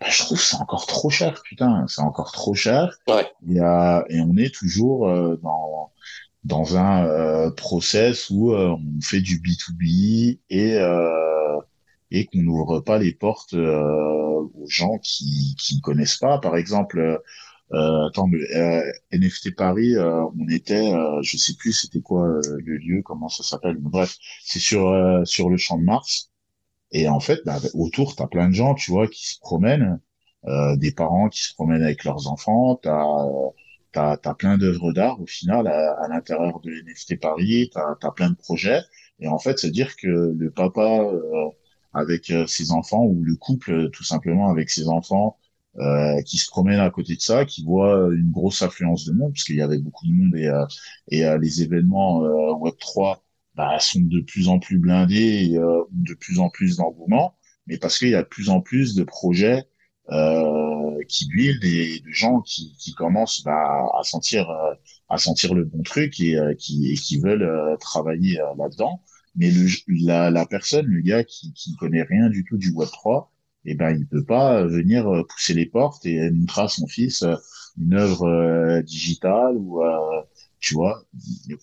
Bah, 0.00 0.08
je 0.10 0.18
trouve 0.18 0.40
c'est 0.40 0.56
encore 0.56 0.86
trop 0.86 1.08
cher, 1.08 1.42
putain, 1.42 1.86
c'est 1.88 2.02
encore 2.02 2.32
trop 2.32 2.54
cher. 2.54 2.98
Ouais. 3.08 3.30
Et, 3.48 3.56
et 3.56 4.20
on 4.20 4.36
est 4.36 4.54
toujours 4.54 5.06
dans 5.42 5.92
dans 6.46 6.76
un 6.76 7.04
euh, 7.06 7.50
process 7.50 8.30
où 8.30 8.52
euh, 8.52 8.68
on 8.68 9.00
fait 9.02 9.20
du 9.20 9.40
B2B 9.40 10.38
et 10.48 10.74
euh, 10.74 11.58
et 12.12 12.26
qu'on 12.26 12.42
n'ouvre 12.42 12.80
pas 12.80 12.98
les 12.98 13.12
portes 13.12 13.54
aux 13.54 14.66
gens 14.68 14.98
qui 15.02 15.56
qui 15.58 15.76
ne 15.76 15.80
connaissent 15.80 16.18
pas. 16.18 16.38
Par 16.38 16.56
exemple, 16.56 17.20
euh, 17.72 18.06
attends, 18.08 18.28
NFT 19.12 19.56
Paris, 19.56 19.94
on 19.98 20.48
était, 20.48 20.92
je 21.22 21.36
sais 21.36 21.54
plus 21.54 21.72
c'était 21.72 22.00
quoi 22.00 22.40
le 22.44 22.76
lieu, 22.76 23.02
comment 23.02 23.28
ça 23.28 23.42
s'appelle. 23.42 23.76
Bref, 23.78 24.16
c'est 24.44 24.60
sur 24.60 24.92
sur 25.24 25.50
le 25.50 25.56
champ 25.56 25.78
de 25.78 25.84
Mars. 25.84 26.30
Et 26.92 27.08
en 27.08 27.20
fait, 27.20 27.40
bah, 27.44 27.58
autour, 27.74 28.16
t'as 28.16 28.26
plein 28.28 28.48
de 28.48 28.54
gens, 28.54 28.74
tu 28.74 28.90
vois, 28.92 29.08
qui 29.08 29.26
se 29.28 29.38
promènent, 29.40 30.00
des 30.76 30.92
parents 30.92 31.28
qui 31.28 31.42
se 31.42 31.54
promènent 31.54 31.82
avec 31.82 32.04
leurs 32.04 32.28
enfants, 32.28 32.76
t'as 32.76 32.96
t'as 33.96 34.18
as 34.30 34.34
plein 34.34 34.58
d'œuvres 34.58 34.92
d'art 34.92 35.20
au 35.20 35.26
final 35.26 35.66
à, 35.66 36.08
l'intérieur 36.08 36.60
de 36.60 36.70
NFT 36.70 37.20
Paris, 37.20 37.70
t'as 37.72 37.96
as 38.02 38.10
plein 38.12 38.30
de 38.30 38.36
projets. 38.36 38.82
Et 39.20 39.28
en 39.28 39.38
fait, 39.38 39.58
c'est 39.58 39.70
dire 39.70 39.96
que 39.96 40.34
le 40.36 40.50
papa 40.50 41.00
euh, 41.00 41.48
avec 41.94 42.30
euh, 42.30 42.46
ses 42.46 42.72
enfants 42.72 43.04
ou 43.04 43.22
le 43.24 43.36
couple 43.36 43.90
tout 43.90 44.04
simplement 44.04 44.50
avec 44.50 44.68
ses 44.70 44.88
enfants 44.88 45.38
euh, 45.78 46.22
qui 46.22 46.38
se 46.38 46.48
promènent 46.48 46.80
à 46.80 46.90
côté 46.90 47.16
de 47.16 47.20
ça, 47.20 47.44
qui 47.44 47.64
voit 47.64 48.08
une 48.12 48.30
grosse 48.30 48.62
affluence 48.62 49.04
de 49.04 49.12
monde, 49.12 49.32
parce 49.32 49.44
qu'il 49.44 49.56
y 49.56 49.62
avait 49.62 49.78
beaucoup 49.78 50.06
de 50.06 50.12
monde 50.12 50.36
et, 50.36 50.50
et 51.10 51.38
les 51.38 51.62
événements 51.62 52.20
Web 52.58 52.74
3 52.78 53.22
bah, 53.54 53.78
sont 53.80 54.00
de 54.00 54.20
plus 54.20 54.48
en 54.48 54.58
plus 54.58 54.78
blindés 54.78 55.50
et 55.50 55.58
de 55.58 56.14
plus 56.14 56.38
en 56.40 56.48
plus 56.50 56.76
d'engouement, 56.76 57.36
mais 57.66 57.78
parce 57.78 57.98
qu'il 57.98 58.10
y 58.10 58.14
a 58.14 58.22
de 58.22 58.28
plus 58.28 58.48
en 58.50 58.60
plus 58.60 58.94
de 58.94 59.04
projets 59.04 59.66
euh, 60.12 61.02
qui 61.08 61.26
build 61.28 61.64
et 61.64 61.98
de 62.00 62.10
gens 62.10 62.40
qui, 62.40 62.76
qui 62.78 62.94
commencent 62.94 63.42
bah, 63.42 63.86
à 63.98 64.02
sentir 64.04 64.48
euh, 64.50 64.74
à 65.08 65.18
sentir 65.18 65.52
le 65.54 65.64
bon 65.64 65.82
truc 65.82 66.20
et 66.20 66.36
euh, 66.38 66.54
qui, 66.54 66.92
et 66.92 66.94
qui 66.94 67.18
veulent 67.18 67.76
travailler 67.80 68.38
là-dedans. 68.56 69.02
Mais 69.34 69.50
le, 69.50 69.66
la, 70.06 70.30
la 70.30 70.46
personne, 70.46 70.86
le 70.86 71.00
gars 71.02 71.24
qui, 71.24 71.52
qui 71.54 71.74
connaît 71.76 72.02
rien 72.04 72.28
du 72.30 72.44
tout 72.44 72.56
du 72.56 72.70
Web 72.70 72.88
3, 72.90 73.32
eh 73.66 73.74
ben 73.74 73.90
il 73.96 74.06
peut 74.06 74.24
pas 74.24 74.64
venir 74.64 75.04
pousser 75.28 75.54
les 75.54 75.66
portes 75.66 76.06
et 76.06 76.30
montrer 76.30 76.62
à 76.62 76.68
son 76.68 76.86
fils 76.86 77.24
une 77.78 77.94
œuvre 77.94 78.80
digitale 78.82 79.56
ou 79.56 79.80
tu 80.60 80.74
vois 80.74 81.04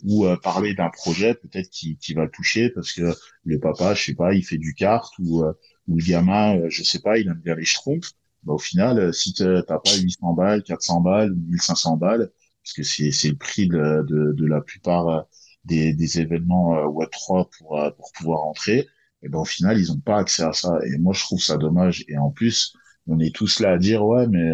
ou 0.03 0.25
parler 0.43 0.73
d'un 0.75 0.89
projet 0.89 1.33
peut-être 1.35 1.69
qui, 1.69 1.97
qui 1.97 2.13
va 2.13 2.25
le 2.25 2.31
toucher 2.31 2.69
parce 2.69 2.91
que 2.93 3.13
le 3.45 3.59
papa 3.59 3.93
je 3.93 4.03
sais 4.03 4.15
pas 4.15 4.33
il 4.33 4.43
fait 4.43 4.57
du 4.57 4.73
kart 4.73 5.11
ou 5.19 5.43
ou 5.87 5.97
le 5.97 6.03
gamin 6.05 6.69
je 6.69 6.83
sais 6.83 6.99
pas 6.99 7.17
il 7.17 7.27
aime 7.27 7.41
bien 7.43 7.55
les 7.55 7.65
schtroumpfs. 7.65 8.13
Bah, 8.43 8.53
au 8.53 8.57
final, 8.57 8.99
euh, 8.99 9.11
si 9.13 9.33
tu 9.33 9.43
n'as 9.43 9.63
pas 9.63 9.79
800 9.85 10.33
balles, 10.33 10.63
400 10.63 11.01
balles, 11.01 11.33
1500 11.33 11.97
balles, 11.97 12.29
parce 12.63 12.73
que 12.73 12.83
c'est 12.83 13.11
c'est 13.11 13.29
le 13.29 13.37
prix 13.37 13.67
de, 13.67 14.03
de, 14.07 14.33
de 14.33 14.45
la 14.45 14.61
plupart 14.61 15.07
euh, 15.07 15.21
des, 15.65 15.93
des 15.93 16.19
événements 16.19 16.75
euh, 16.77 16.85
Web3 16.87 17.49
pour, 17.57 17.79
pour 17.97 18.11
pouvoir 18.13 18.43
entrer, 18.45 18.87
et 19.23 19.29
ben 19.29 19.39
au 19.39 19.45
final, 19.45 19.79
ils 19.79 19.91
ont 19.91 19.99
pas 19.99 20.17
accès 20.17 20.43
à 20.43 20.53
ça. 20.53 20.77
Et 20.85 20.97
moi, 20.97 21.13
je 21.13 21.21
trouve 21.21 21.41
ça 21.41 21.57
dommage. 21.57 22.05
Et 22.07 22.17
en 22.17 22.29
plus, 22.29 22.73
on 23.07 23.19
est 23.19 23.33
tous 23.33 23.59
là 23.59 23.71
à 23.71 23.77
dire, 23.77 24.05
ouais, 24.05 24.27
mais 24.27 24.51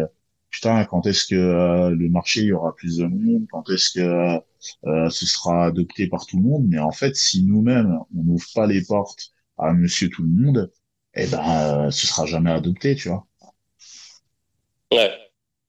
putain, 0.50 0.84
quand 0.84 1.06
est-ce 1.06 1.26
que 1.26 1.90
le 1.90 2.08
marché 2.08 2.40
il 2.40 2.46
y 2.46 2.52
aura 2.52 2.74
plus 2.74 2.98
de 2.98 3.06
monde? 3.06 3.46
Quand 3.50 3.68
est-ce 3.70 3.92
que 3.92 4.40
euh, 4.86 5.10
ce 5.10 5.26
sera 5.26 5.66
adopté 5.66 6.08
par 6.08 6.26
tout 6.26 6.36
le 6.36 6.44
monde? 6.44 6.66
Mais 6.68 6.78
en 6.78 6.92
fait, 6.92 7.16
si 7.16 7.42
nous-mêmes, 7.44 7.98
on 8.16 8.22
n'ouvre 8.22 8.46
pas 8.54 8.66
les 8.66 8.82
portes 8.84 9.32
à 9.58 9.72
monsieur 9.72 10.08
tout 10.08 10.22
le 10.22 10.28
monde, 10.28 10.70
eh 11.14 11.26
ben, 11.26 11.90
ce 11.90 12.06
sera 12.06 12.26
jamais 12.26 12.50
adopté, 12.52 12.94
tu 12.94 13.08
vois. 13.08 13.26
Ouais. 14.92 15.10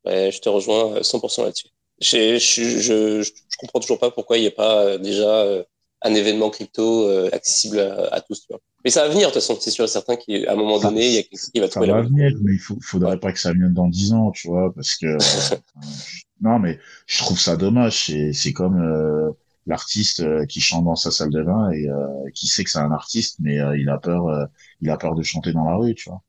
je 0.05 0.39
te 0.39 0.49
rejoins 0.49 1.01
100% 1.01 1.43
là-dessus. 1.43 1.67
Je, 2.01 2.39
je, 2.39 2.79
je, 2.79 3.21
je, 3.21 3.31
comprends 3.59 3.79
toujours 3.79 3.99
pas 3.99 4.09
pourquoi 4.09 4.37
il 4.37 4.41
n'y 4.41 4.47
a 4.47 4.51
pas 4.51 4.85
euh, 4.85 4.97
déjà 4.97 5.43
euh, 5.43 5.63
un 6.03 6.13
événement 6.13 6.49
crypto 6.49 7.07
euh, 7.07 7.29
accessible 7.31 7.79
à, 7.79 8.21
tous. 8.21 8.41
Tu 8.41 8.47
vois. 8.49 8.59
Mais 8.83 8.89
ça 8.89 9.03
va 9.03 9.09
venir, 9.09 9.27
de 9.27 9.33
toute 9.33 9.41
façon, 9.41 9.57
c'est 9.59 9.71
sûr 9.71 9.85
et 9.85 9.87
certain 9.87 10.15
qu'à 10.15 10.51
un 10.51 10.55
moment 10.55 10.79
donné, 10.79 11.07
il 11.07 11.13
y 11.13 11.17
a 11.17 11.23
quelqu'un 11.23 11.47
qui 11.53 11.59
va 11.59 11.67
trouver 11.67 11.87
ça 11.87 11.93
va 11.93 12.01
venir, 12.01 12.31
mais 12.41 12.53
il 12.53 12.59
faut, 12.59 12.77
faudrait 12.81 13.19
pas 13.19 13.31
que 13.31 13.39
ça 13.39 13.53
vienne 13.53 13.73
dans 13.73 13.87
10 13.87 14.13
ans, 14.13 14.31
tu 14.31 14.47
vois, 14.47 14.73
parce 14.73 14.95
que 14.95 15.17
non, 16.41 16.59
mais 16.59 16.79
je 17.05 17.19
trouve 17.19 17.39
ça 17.39 17.55
dommage. 17.55 18.05
C'est, 18.05 18.33
c'est 18.33 18.53
comme 18.53 19.35
l'artiste 19.67 20.47
qui 20.47 20.59
chante 20.59 20.85
dans 20.85 20.95
sa 20.95 21.11
salle 21.11 21.29
de 21.29 21.43
bain 21.43 21.71
et 21.71 21.87
qui 22.33 22.47
sait 22.47 22.63
que 22.63 22.69
c'est 22.69 22.79
un 22.79 22.91
artiste, 22.91 23.37
mais 23.39 23.57
il 23.77 23.89
a 23.89 23.97
peur, 23.97 24.47
il 24.81 24.89
a 24.89 24.97
peur 24.97 25.13
de 25.15 25.23
chanter 25.23 25.53
dans 25.53 25.65
la 25.65 25.75
rue, 25.75 25.93
tu 25.93 26.09
vois. 26.09 26.21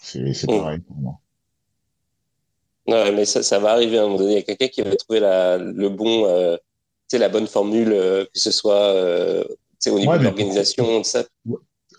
C'est, 0.00 0.32
c'est 0.32 0.50
mm. 0.50 0.58
pareil 0.58 0.78
pour 0.80 0.96
moi. 0.96 1.20
Ouais, 2.86 3.12
mais 3.12 3.24
ça, 3.24 3.42
ça, 3.42 3.58
va 3.58 3.72
arriver 3.72 3.98
à 3.98 4.02
un 4.02 4.06
moment 4.06 4.18
donné. 4.18 4.32
Il 4.32 4.36
y 4.36 4.38
a 4.38 4.42
quelqu'un 4.42 4.68
qui 4.68 4.82
va 4.82 4.96
trouver 4.96 5.20
la, 5.20 5.58
le 5.58 5.88
bon, 5.90 6.26
euh, 6.26 6.56
la 7.18 7.28
bonne 7.28 7.46
formule, 7.46 7.92
euh, 7.92 8.24
que 8.24 8.38
ce 8.38 8.50
soit 8.50 8.94
euh, 8.94 9.44
au 9.86 9.98
niveau 9.98 10.16
de 10.18 10.24
l'organisation, 10.24 11.02
ça. 11.04 11.24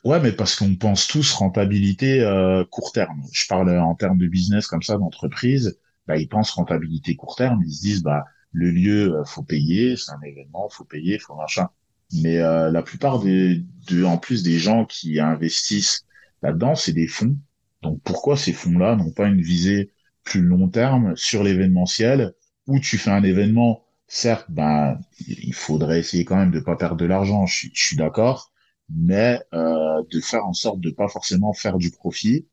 Ouais, 0.03 0.19
mais 0.19 0.31
parce 0.31 0.55
qu'on 0.55 0.75
pense 0.75 1.07
tous 1.07 1.31
rentabilité 1.33 2.21
euh, 2.21 2.65
court 2.65 2.91
terme. 2.91 3.21
Je 3.31 3.45
parle 3.47 3.69
en 3.77 3.93
termes 3.95 4.17
de 4.17 4.27
business 4.27 4.67
comme 4.67 4.81
ça, 4.81 4.97
d'entreprise. 4.97 5.77
Bah, 6.07 6.17
ils 6.17 6.27
pensent 6.27 6.51
rentabilité 6.51 7.15
court 7.15 7.35
terme. 7.35 7.61
Ils 7.65 7.73
se 7.73 7.81
disent, 7.81 8.03
bah, 8.03 8.25
le 8.51 8.71
lieu, 8.71 9.21
faut 9.25 9.43
payer, 9.43 9.95
c'est 9.95 10.11
un 10.11 10.21
événement, 10.21 10.69
faut 10.69 10.85
payer, 10.85 11.19
faut 11.19 11.35
machin. 11.35 11.67
Mais 12.13 12.39
euh, 12.39 12.71
la 12.71 12.81
plupart 12.81 13.19
des, 13.19 13.63
de, 13.87 14.03
en 14.03 14.17
plus 14.17 14.43
des 14.43 14.59
gens 14.59 14.85
qui 14.85 15.19
investissent 15.19 16.05
là-dedans, 16.41 16.75
c'est 16.75 16.93
des 16.93 17.07
fonds. 17.07 17.37
Donc 17.81 18.01
pourquoi 18.03 18.37
ces 18.37 18.53
fonds-là 18.53 18.95
n'ont 18.95 19.11
pas 19.11 19.27
une 19.27 19.41
visée 19.41 19.91
plus 20.23 20.41
long 20.41 20.67
terme 20.67 21.15
sur 21.15 21.43
l'événementiel 21.43 22.33
où 22.67 22.79
tu 22.79 22.97
fais 22.97 23.11
un 23.11 23.23
événement, 23.23 23.83
certes, 24.11 24.47
ben, 24.49 24.99
il 25.27 25.53
faudrait 25.53 25.99
essayer 25.99 26.25
quand 26.25 26.35
même 26.35 26.51
de 26.51 26.59
pas 26.59 26.75
perdre 26.75 26.97
de 26.97 27.05
l'argent, 27.05 27.45
je, 27.45 27.67
je, 27.73 27.83
suis 27.85 27.95
d'accord, 27.95 28.51
mais 28.89 29.41
euh, 29.53 30.03
de 30.11 30.19
faire 30.19 30.45
en 30.45 30.53
sorte 30.53 30.81
de 30.81 30.91
pas 30.91 31.07
forcément 31.07 31.53
faire 31.53 31.77
du 31.77 31.91
profit 31.91 32.47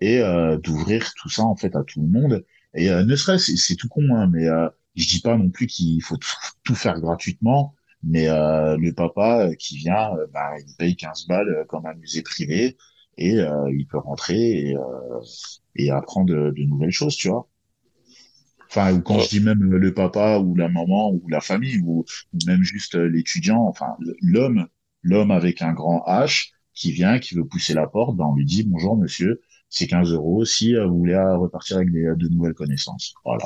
et 0.00 0.18
euh, 0.20 0.58
d'ouvrir 0.58 1.12
tout 1.14 1.28
ça 1.28 1.44
en 1.44 1.56
fait 1.56 1.76
à 1.76 1.84
tout 1.84 2.00
le 2.02 2.08
monde. 2.08 2.44
Et 2.74 2.90
euh, 2.90 3.04
ne 3.04 3.14
serait-ce, 3.16 3.54
c'est 3.56 3.76
tout 3.76 3.88
con, 3.88 4.02
hein, 4.16 4.28
mais 4.32 4.48
euh, 4.48 4.68
je 4.96 5.06
dis 5.06 5.20
pas 5.20 5.36
non 5.36 5.48
plus 5.50 5.68
qu'il 5.68 6.02
faut 6.02 6.16
tout, 6.64 6.74
faire 6.74 7.00
gratuitement, 7.00 7.74
mais 8.02 8.28
euh, 8.28 8.76
le 8.76 8.92
papa 8.92 9.54
qui 9.56 9.76
vient, 9.78 10.10
ben, 10.32 10.50
il 10.66 10.74
paye 10.76 10.96
15 10.96 11.26
balles 11.28 11.66
comme 11.68 11.86
un 11.86 11.94
musée 11.94 12.22
privé 12.22 12.76
et 13.18 13.36
il 13.70 13.86
peut 13.88 13.98
rentrer 13.98 14.70
et 14.70 14.76
et 15.76 15.90
apprendre 15.90 16.26
de, 16.26 16.50
de, 16.56 16.62
nouvelles 16.64 16.90
choses, 16.90 17.16
tu 17.16 17.28
vois. 17.28 17.48
Enfin, 18.68 18.92
ou 18.94 19.00
quand 19.00 19.20
je 19.20 19.28
dis 19.28 19.40
même 19.40 19.62
le 19.62 19.94
papa 19.94 20.38
ou 20.38 20.54
la 20.54 20.68
maman 20.68 21.10
ou 21.10 21.22
la 21.28 21.40
famille 21.40 21.78
ou, 21.84 22.04
même 22.46 22.62
juste 22.62 22.94
l'étudiant, 22.96 23.62
enfin 23.62 23.96
l'homme, 24.20 24.66
l'homme 25.02 25.30
avec 25.30 25.62
un 25.62 25.72
grand 25.72 26.04
H 26.06 26.50
qui 26.74 26.92
vient, 26.92 27.18
qui 27.18 27.34
veut 27.34 27.44
pousser 27.46 27.74
la 27.74 27.86
porte, 27.86 28.16
ben 28.16 28.24
on 28.26 28.34
lui 28.34 28.44
dit 28.44 28.64
bonjour 28.64 28.96
monsieur, 28.96 29.40
c'est 29.68 29.86
15 29.86 30.12
euros 30.12 30.44
si 30.44 30.74
euh, 30.74 30.86
vous 30.86 30.98
voulez 30.98 31.16
repartir 31.16 31.76
avec 31.78 31.90
des, 31.92 32.12
de 32.16 32.28
nouvelles 32.28 32.54
connaissances. 32.54 33.14
Voilà. 33.24 33.44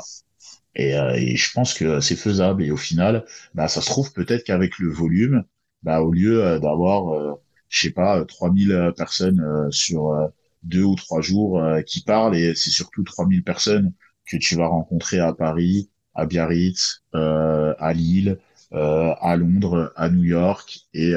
Et, 0.75 0.95
euh, 0.95 1.13
et 1.15 1.35
je 1.35 1.51
pense 1.53 1.73
que 1.73 1.99
c'est 1.99 2.15
faisable. 2.15 2.63
Et 2.63 2.71
au 2.71 2.77
final, 2.77 3.25
bah, 3.53 3.67
ça 3.67 3.81
se 3.81 3.87
trouve 3.87 4.13
peut-être 4.13 4.43
qu'avec 4.43 4.79
le 4.79 4.89
volume, 4.91 5.43
bah, 5.83 6.01
au 6.01 6.11
lieu 6.11 6.43
euh, 6.43 6.59
d'avoir, 6.59 7.13
euh, 7.13 7.33
je 7.69 7.87
sais 7.87 7.91
pas, 7.93 8.23
3000 8.25 8.93
personnes 8.97 9.71
sur 9.71 10.13
deux 10.63 10.83
ou 10.83 10.95
trois 10.95 11.21
jours 11.21 11.61
qui 11.85 12.01
parlent, 12.03 12.35
et 12.35 12.53
c'est 12.53 12.69
surtout 12.69 13.03
3000 13.03 13.43
personnes 13.43 13.93
que 14.25 14.37
tu 14.37 14.55
vas 14.55 14.67
rencontrer 14.67 15.19
à 15.19 15.33
Paris, 15.33 15.89
à 16.15 16.25
Biarritz, 16.25 17.03
à 17.13 17.93
Lille, 17.93 18.39
à 18.71 19.35
Londres, 19.35 19.91
à 19.95 20.09
New 20.09 20.23
York 20.23 20.81
et 20.93 21.15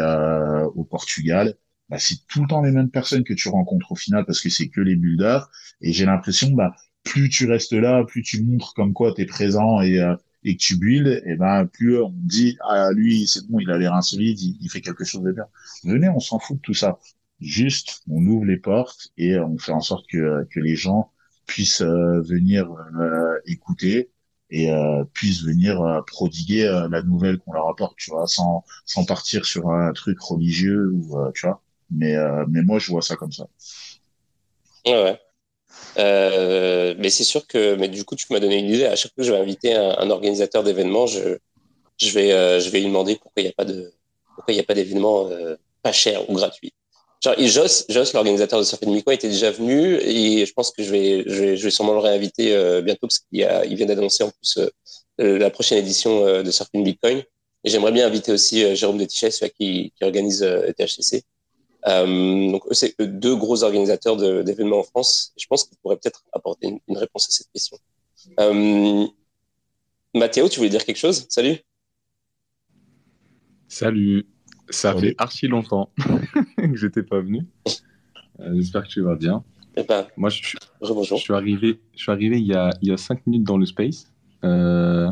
au 0.75 0.85
Portugal. 0.85 1.55
Bah, 1.89 1.99
c'est 1.99 2.27
tout 2.29 2.43
le 2.43 2.49
temps 2.49 2.63
les 2.63 2.73
mêmes 2.73 2.91
personnes 2.91 3.25
que 3.25 3.35
tu 3.35 3.49
rencontres 3.49 3.93
au 3.93 3.97
final 3.97 4.25
parce 4.25 4.41
que 4.41 4.49
c'est 4.49 4.69
que 4.69 4.81
les 4.81 4.97
builders. 4.97 5.51
Et 5.81 5.93
j'ai 5.93 6.07
l'impression, 6.07 6.51
bah, 6.51 6.75
plus 7.05 7.29
tu 7.29 7.47
restes 7.47 7.73
là, 7.73 8.05
plus 8.05 8.23
tu 8.23 8.43
montres 8.43 8.75
comme 8.75 8.93
quoi 8.95 9.15
tu 9.15 9.23
es 9.23 9.27
présent 9.27 9.81
et, 9.81 10.01
euh, 10.01 10.17
et 10.43 10.57
que 10.57 10.63
tu 10.63 10.77
builds, 10.77 11.23
et 11.27 11.37
ben 11.37 11.67
plus 11.67 12.01
on 12.03 12.13
dit 12.15 12.59
ah 12.69 12.91
lui 12.93 13.27
c'est 13.27 13.47
bon, 13.49 13.61
il 13.61 13.71
a 13.71 13.79
l'air 13.79 13.95
insolite, 13.95 14.41
il, 14.43 14.69
fait 14.71 14.81
quelque 14.81 15.05
chose 15.05 15.23
de 15.23 15.33
bien. 15.33 15.47
Venez, 15.85 16.09
on 16.09 16.21
s'en 16.21 16.39
fout 16.39 16.57
de 16.57 16.63
tout 16.63 16.75
ça. 16.75 16.99
Juste, 17.41 18.03
on 18.09 18.25
ouvre 18.27 18.45
les 18.45 18.57
portes 18.57 19.09
et 19.19 19.39
on 19.39 19.59
fait 19.59 19.73
en 19.73 19.81
sorte 19.81 20.07
que, 20.09 20.47
que 20.51 20.61
les 20.61 20.77
gens 20.77 21.11
puissent 21.47 21.83
euh, 21.83 22.21
venir 22.23 22.71
euh, 23.01 23.39
écouter 23.47 24.11
et 24.51 24.71
puissent 25.15 25.43
venir 25.43 26.05
prodiguer 26.07 26.65
la 26.89 27.03
nouvelle 27.03 27.39
qu'on 27.39 27.55
leur 27.55 27.69
apporte, 27.69 27.97
tu 27.97 28.11
vois, 28.11 28.29
sans 28.29 28.63
sans 28.85 29.05
partir 29.05 29.47
sur 29.47 29.71
un 29.71 29.93
truc 29.93 30.21
religieux 30.21 30.93
ou 30.93 31.17
tu 31.35 31.47
vois. 31.47 31.61
Mais 31.91 32.15
mais 32.49 32.63
moi 32.63 32.79
je 32.79 32.93
vois 32.93 33.03
ça 33.03 33.17
comme 33.17 33.33
ça. 33.33 33.49
Ouais. 34.87 35.19
Euh, 35.99 36.95
mais 36.99 37.11
c'est 37.11 37.25
sûr 37.25 37.47
que, 37.47 37.75
mais 37.77 37.89
du 37.89 38.05
coup, 38.05 38.17
tu 38.17 38.27
m'as 38.31 38.41
donné 38.41 38.59
une 38.59 38.67
idée. 38.67 38.87
À 38.87 38.97
chaque 38.97 39.13
fois 39.15 39.23
que 39.23 39.27
je 39.29 39.33
vais 39.33 39.39
inviter 39.39 39.75
un, 39.75 40.11
organisateur 40.11 40.63
d'événements, 40.65 41.07
je, 41.07 41.39
je 41.99 42.11
vais, 42.11 42.33
euh, 42.33 42.61
je 42.61 42.71
vais 42.71 42.81
lui 42.81 42.87
demander 42.89 43.17
pourquoi 43.17 43.43
il 43.43 43.45
n'y 43.45 43.51
a 43.51 43.55
pas 43.55 43.65
de, 43.65 43.93
pas 44.67 44.75
d'événements 44.75 45.29
euh, 45.31 45.57
pas 45.83 45.93
cher 45.93 46.29
ou 46.29 46.35
gratuits. 46.35 46.75
Genre, 47.25 47.35
et 47.39 47.49
Joss, 47.49 47.87
Joss 47.89 48.13
l'organisateur 48.13 48.59
de 48.59 48.65
Surfing 48.65 48.93
Miko, 48.93 49.11
était 49.11 49.29
déjà 49.29 49.51
venu 49.51 49.97
et 49.97 50.45
je 50.45 50.53
pense 50.53 50.71
que 50.71 50.83
je 50.83 50.91
vais, 50.91 51.25
je 51.27 51.41
vais, 51.41 51.57
je 51.57 51.65
vais 51.65 51.71
sûrement 51.71 51.95
le 51.95 52.01
réinviter 52.01 52.83
bientôt 52.83 53.07
parce 53.07 53.19
qu'il 53.19 53.43
a, 53.45 53.65
il 53.65 53.77
vient 53.77 53.87
d'annoncer 53.87 54.25
en 54.25 54.31
plus 54.31 54.59
la 55.19 55.49
prochaine 55.51 55.79
édition 55.79 56.43
de 56.43 56.51
Surfing 56.51 56.85
Bitcoin. 56.85 57.23
Et 57.65 57.71
j'aimerais 57.71 57.93
bien 57.93 58.07
inviter 58.07 58.31
aussi 58.31 58.77
Jérôme 58.77 58.99
Detichès, 58.99 59.31
celui 59.31 59.53
qui, 59.53 59.93
qui 59.97 60.05
organise 60.05 60.47
THCC. 60.77 61.25
Euh, 61.87 62.51
donc, 62.51 62.63
c'est 62.71 62.99
deux 63.01 63.37
gros 63.37 63.63
organisateurs 63.63 64.17
d'événements 64.17 64.81
en 64.81 64.85
France. 64.85 65.33
Je 65.37 65.47
pense 65.47 65.65
qu'ils 65.65 65.79
pourraient 65.79 65.97
peut-être 65.97 66.25
apporter 66.33 66.69
une, 66.89 66.97
réponse 66.97 67.29
à 67.29 67.31
cette 67.31 67.51
question. 67.53 67.79
Euh, 68.41 69.07
Mathéo, 70.15 70.49
tu 70.49 70.59
voulais 70.59 70.71
dire 70.71 70.85
quelque 70.85 70.97
chose? 70.99 71.27
Salut. 71.29 71.59
Salut. 73.69 74.27
Ça 74.71 74.97
fait 74.97 75.15
archi 75.19 75.47
longtemps 75.47 75.91
que 76.73 76.77
j'étais 76.77 77.03
pas 77.03 77.21
venu. 77.21 77.47
Euh, 78.41 78.53
j'espère 78.57 78.83
que 78.85 78.89
tu 78.89 79.01
vas 79.03 79.15
bien. 79.15 79.43
Eh 79.77 79.83
ben, 79.83 80.07
Moi, 80.17 80.31
je, 80.31 80.43
suis, 80.43 80.59
je 80.83 81.15
suis 81.17 81.35
arrivé, 81.35 81.81
je 81.95 82.03
suis 82.03 82.13
arrivé 82.13 82.39
il 82.39 82.47
y 82.47 82.55
a, 82.55 82.71
il 82.81 82.89
y 82.89 82.93
a 82.93 82.97
cinq 82.97 83.27
minutes 83.27 83.45
dans 83.45 83.59
le 83.59 83.67
space 83.67 84.13
euh, 84.45 85.11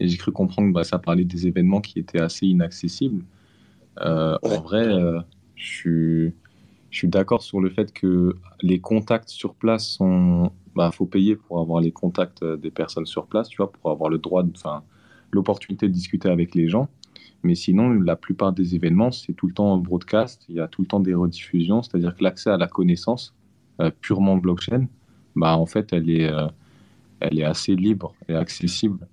et 0.00 0.08
j'ai 0.08 0.16
cru 0.16 0.32
comprendre 0.32 0.68
que 0.68 0.74
bah, 0.74 0.84
ça 0.84 0.98
parlait 0.98 1.24
des 1.24 1.46
événements 1.46 1.80
qui 1.80 1.98
étaient 1.98 2.20
assez 2.20 2.46
inaccessibles. 2.46 3.24
Euh, 4.00 4.36
En 4.42 4.60
vrai, 4.60 4.84
je 5.54 5.66
suis, 5.66 6.32
je 6.90 6.98
suis 6.98 7.08
d'accord 7.08 7.42
sur 7.42 7.60
le 7.60 7.70
fait 7.70 7.92
que 7.92 8.34
les 8.62 8.80
contacts 8.80 9.28
sur 9.28 9.54
place 9.54 9.86
sont. 9.86 10.50
Bah, 10.74 10.90
faut 10.92 11.06
payer 11.06 11.34
pour 11.34 11.60
avoir 11.60 11.80
les 11.80 11.90
contacts 11.90 12.44
des 12.44 12.70
personnes 12.70 13.04
sur 13.04 13.26
place, 13.26 13.48
tu 13.48 13.56
vois, 13.56 13.72
pour 13.72 13.90
avoir 13.90 14.08
le 14.08 14.18
droit, 14.18 14.44
enfin, 14.54 14.84
l'opportunité 15.32 15.88
de 15.88 15.92
discuter 15.92 16.28
avec 16.28 16.54
les 16.54 16.68
gens. 16.68 16.88
Mais 17.42 17.54
sinon, 17.54 17.90
la 17.90 18.16
plupart 18.16 18.52
des 18.52 18.74
événements, 18.74 19.10
c'est 19.10 19.32
tout 19.32 19.46
le 19.46 19.54
temps 19.54 19.76
broadcast, 19.78 20.44
il 20.48 20.56
y 20.56 20.60
a 20.60 20.68
tout 20.68 20.82
le 20.82 20.86
temps 20.86 21.00
des 21.00 21.14
rediffusions, 21.14 21.82
c'est-à-dire 21.82 22.14
que 22.14 22.22
l'accès 22.22 22.50
à 22.50 22.58
la 22.58 22.66
connaissance 22.66 23.34
euh, 23.80 23.90
purement 24.00 24.36
blockchain, 24.36 24.86
bah, 25.36 25.56
en 25.56 25.66
fait, 25.66 25.92
elle 25.92 26.10
est, 26.10 26.30
euh, 26.30 26.48
elle 27.20 27.38
est 27.38 27.44
assez 27.44 27.74
libre 27.74 28.14
et 28.28 28.34
accessible. 28.34 29.06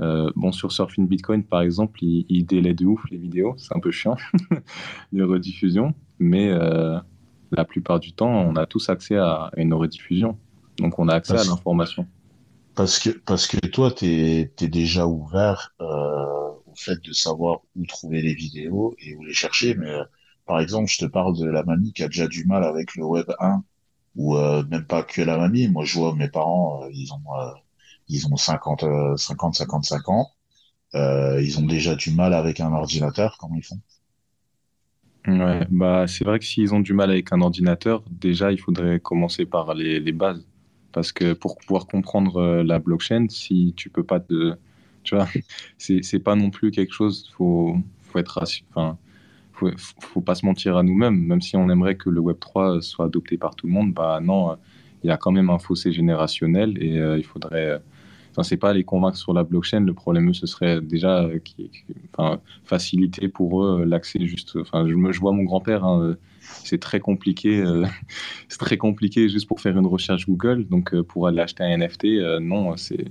Euh, 0.00 0.30
bon, 0.36 0.52
sur 0.52 0.72
Surfing 0.72 1.08
Bitcoin, 1.08 1.42
par 1.42 1.62
exemple, 1.62 2.02
il, 2.04 2.26
il 2.28 2.44
délaie 2.44 2.74
de 2.74 2.84
ouf 2.84 3.02
les 3.10 3.16
vidéos, 3.16 3.54
c'est 3.56 3.74
un 3.74 3.80
peu 3.80 3.90
chiant, 3.90 4.16
les 5.12 5.22
rediffusions, 5.22 5.94
mais 6.18 6.50
la 7.52 7.64
plupart 7.64 7.98
du 7.98 8.12
temps, 8.12 8.30
on 8.30 8.56
a 8.56 8.66
tous 8.66 8.90
accès 8.90 9.16
à 9.16 9.50
une 9.56 9.74
rediffusion. 9.74 10.38
Donc, 10.78 10.98
on 10.98 11.08
a 11.08 11.14
accès 11.14 11.38
à 11.38 11.44
l'information. 11.44 12.06
Parce 12.74 12.98
que, 12.98 13.10
parce 13.10 13.46
que 13.46 13.56
toi, 13.66 13.90
tu 13.90 14.06
es, 14.06 14.68
déjà 14.68 15.06
ouvert 15.06 15.74
fait 16.80 17.02
de 17.02 17.12
savoir 17.12 17.60
où 17.76 17.86
trouver 17.86 18.22
les 18.22 18.34
vidéos 18.34 18.94
et 18.98 19.14
où 19.14 19.24
les 19.24 19.34
chercher. 19.34 19.74
Mais 19.74 19.92
par 20.46 20.60
exemple, 20.60 20.90
je 20.90 20.98
te 20.98 21.04
parle 21.06 21.38
de 21.38 21.46
la 21.46 21.62
mamie 21.62 21.92
qui 21.92 22.02
a 22.02 22.08
déjà 22.08 22.28
du 22.28 22.44
mal 22.44 22.64
avec 22.64 22.94
le 22.96 23.04
Web 23.04 23.26
1, 23.38 23.62
ou 24.16 24.36
même 24.36 24.86
pas 24.86 25.02
que 25.02 25.22
la 25.22 25.38
mamie. 25.38 25.68
Moi, 25.68 25.84
je 25.84 25.98
vois 25.98 26.14
mes 26.14 26.28
parents, 26.28 26.86
ils 26.92 27.12
ont 27.12 27.20
ils 28.08 28.26
ont 28.26 28.36
50, 28.36 28.84
50, 29.16 29.54
55 29.54 30.08
ans. 30.08 30.30
Euh, 30.94 31.40
ils 31.40 31.58
ont 31.58 31.66
déjà 31.66 31.94
du 31.94 32.10
mal 32.10 32.34
avec 32.34 32.60
un 32.60 32.72
ordinateur. 32.72 33.36
Comment 33.38 33.54
ils 33.54 33.64
font? 33.64 33.80
Ouais, 35.26 35.66
bah 35.70 36.06
c'est 36.08 36.24
vrai 36.24 36.38
que 36.38 36.44
s'ils 36.44 36.74
ont 36.74 36.80
du 36.80 36.94
mal 36.94 37.10
avec 37.10 37.32
un 37.32 37.40
ordinateur, 37.42 38.02
déjà 38.10 38.52
il 38.52 38.58
faudrait 38.58 39.00
commencer 39.00 39.44
par 39.44 39.74
les, 39.74 40.12
bases, 40.12 40.46
parce 40.92 41.12
que 41.12 41.34
pour 41.34 41.58
pouvoir 41.58 41.86
comprendre 41.86 42.38
euh, 42.38 42.62
la 42.62 42.78
blockchain, 42.78 43.26
si 43.28 43.74
tu 43.76 43.90
peux 43.90 44.02
pas 44.02 44.18
te, 44.18 44.56
tu 45.02 45.14
vois, 45.16 45.28
c'est 45.78 46.18
pas 46.20 46.36
non 46.36 46.50
plus 46.50 46.70
quelque 46.70 46.92
chose. 46.92 47.30
Faut 47.36 47.76
faut 48.02 48.18
être 48.18 48.42
enfin 48.70 48.98
faut, 49.52 49.70
faut 50.00 50.20
pas 50.20 50.34
se 50.34 50.44
mentir 50.46 50.76
à 50.76 50.82
nous-mêmes, 50.82 51.18
même 51.18 51.40
si 51.40 51.56
on 51.56 51.68
aimerait 51.70 51.96
que 51.96 52.10
le 52.10 52.20
Web 52.20 52.38
3 52.40 52.82
soit 52.82 53.06
adopté 53.06 53.36
par 53.38 53.54
tout 53.54 53.66
le 53.66 53.72
monde, 53.72 53.92
bah 53.92 54.20
non, 54.22 54.56
il 55.04 55.08
y 55.08 55.10
a 55.10 55.16
quand 55.16 55.32
même 55.32 55.50
un 55.50 55.58
fossé 55.58 55.92
générationnel 55.92 56.82
et 56.82 56.98
euh, 56.98 57.18
il 57.18 57.24
faudrait 57.24 57.80
Enfin, 58.30 58.44
c'est 58.44 58.56
pas 58.56 58.72
les 58.72 58.84
convaincre 58.84 59.16
sur 59.16 59.32
la 59.32 59.42
blockchain. 59.42 59.80
Le 59.80 59.94
problème, 59.94 60.32
ce 60.34 60.46
serait 60.46 60.80
déjà 60.80 61.24
euh, 61.24 62.36
faciliter 62.64 63.28
pour 63.28 63.64
eux 63.64 63.80
euh, 63.80 63.84
l'accès 63.84 64.24
juste. 64.26 64.56
Enfin, 64.56 64.86
je, 64.86 64.94
je 65.12 65.20
vois 65.20 65.32
mon 65.32 65.42
grand-père. 65.42 65.84
Hein, 65.84 66.16
c'est 66.64 66.80
très 66.80 67.00
compliqué. 67.00 67.60
Euh, 67.60 67.86
c'est 68.48 68.58
très 68.58 68.76
compliqué 68.76 69.28
juste 69.28 69.46
pour 69.46 69.60
faire 69.60 69.76
une 69.76 69.86
recherche 69.86 70.26
Google. 70.26 70.66
Donc, 70.68 70.98
pour 71.02 71.26
aller 71.26 71.40
acheter 71.40 71.64
un 71.64 71.78
NFT, 71.78 72.04
non, 72.40 72.76
c'est 72.76 73.04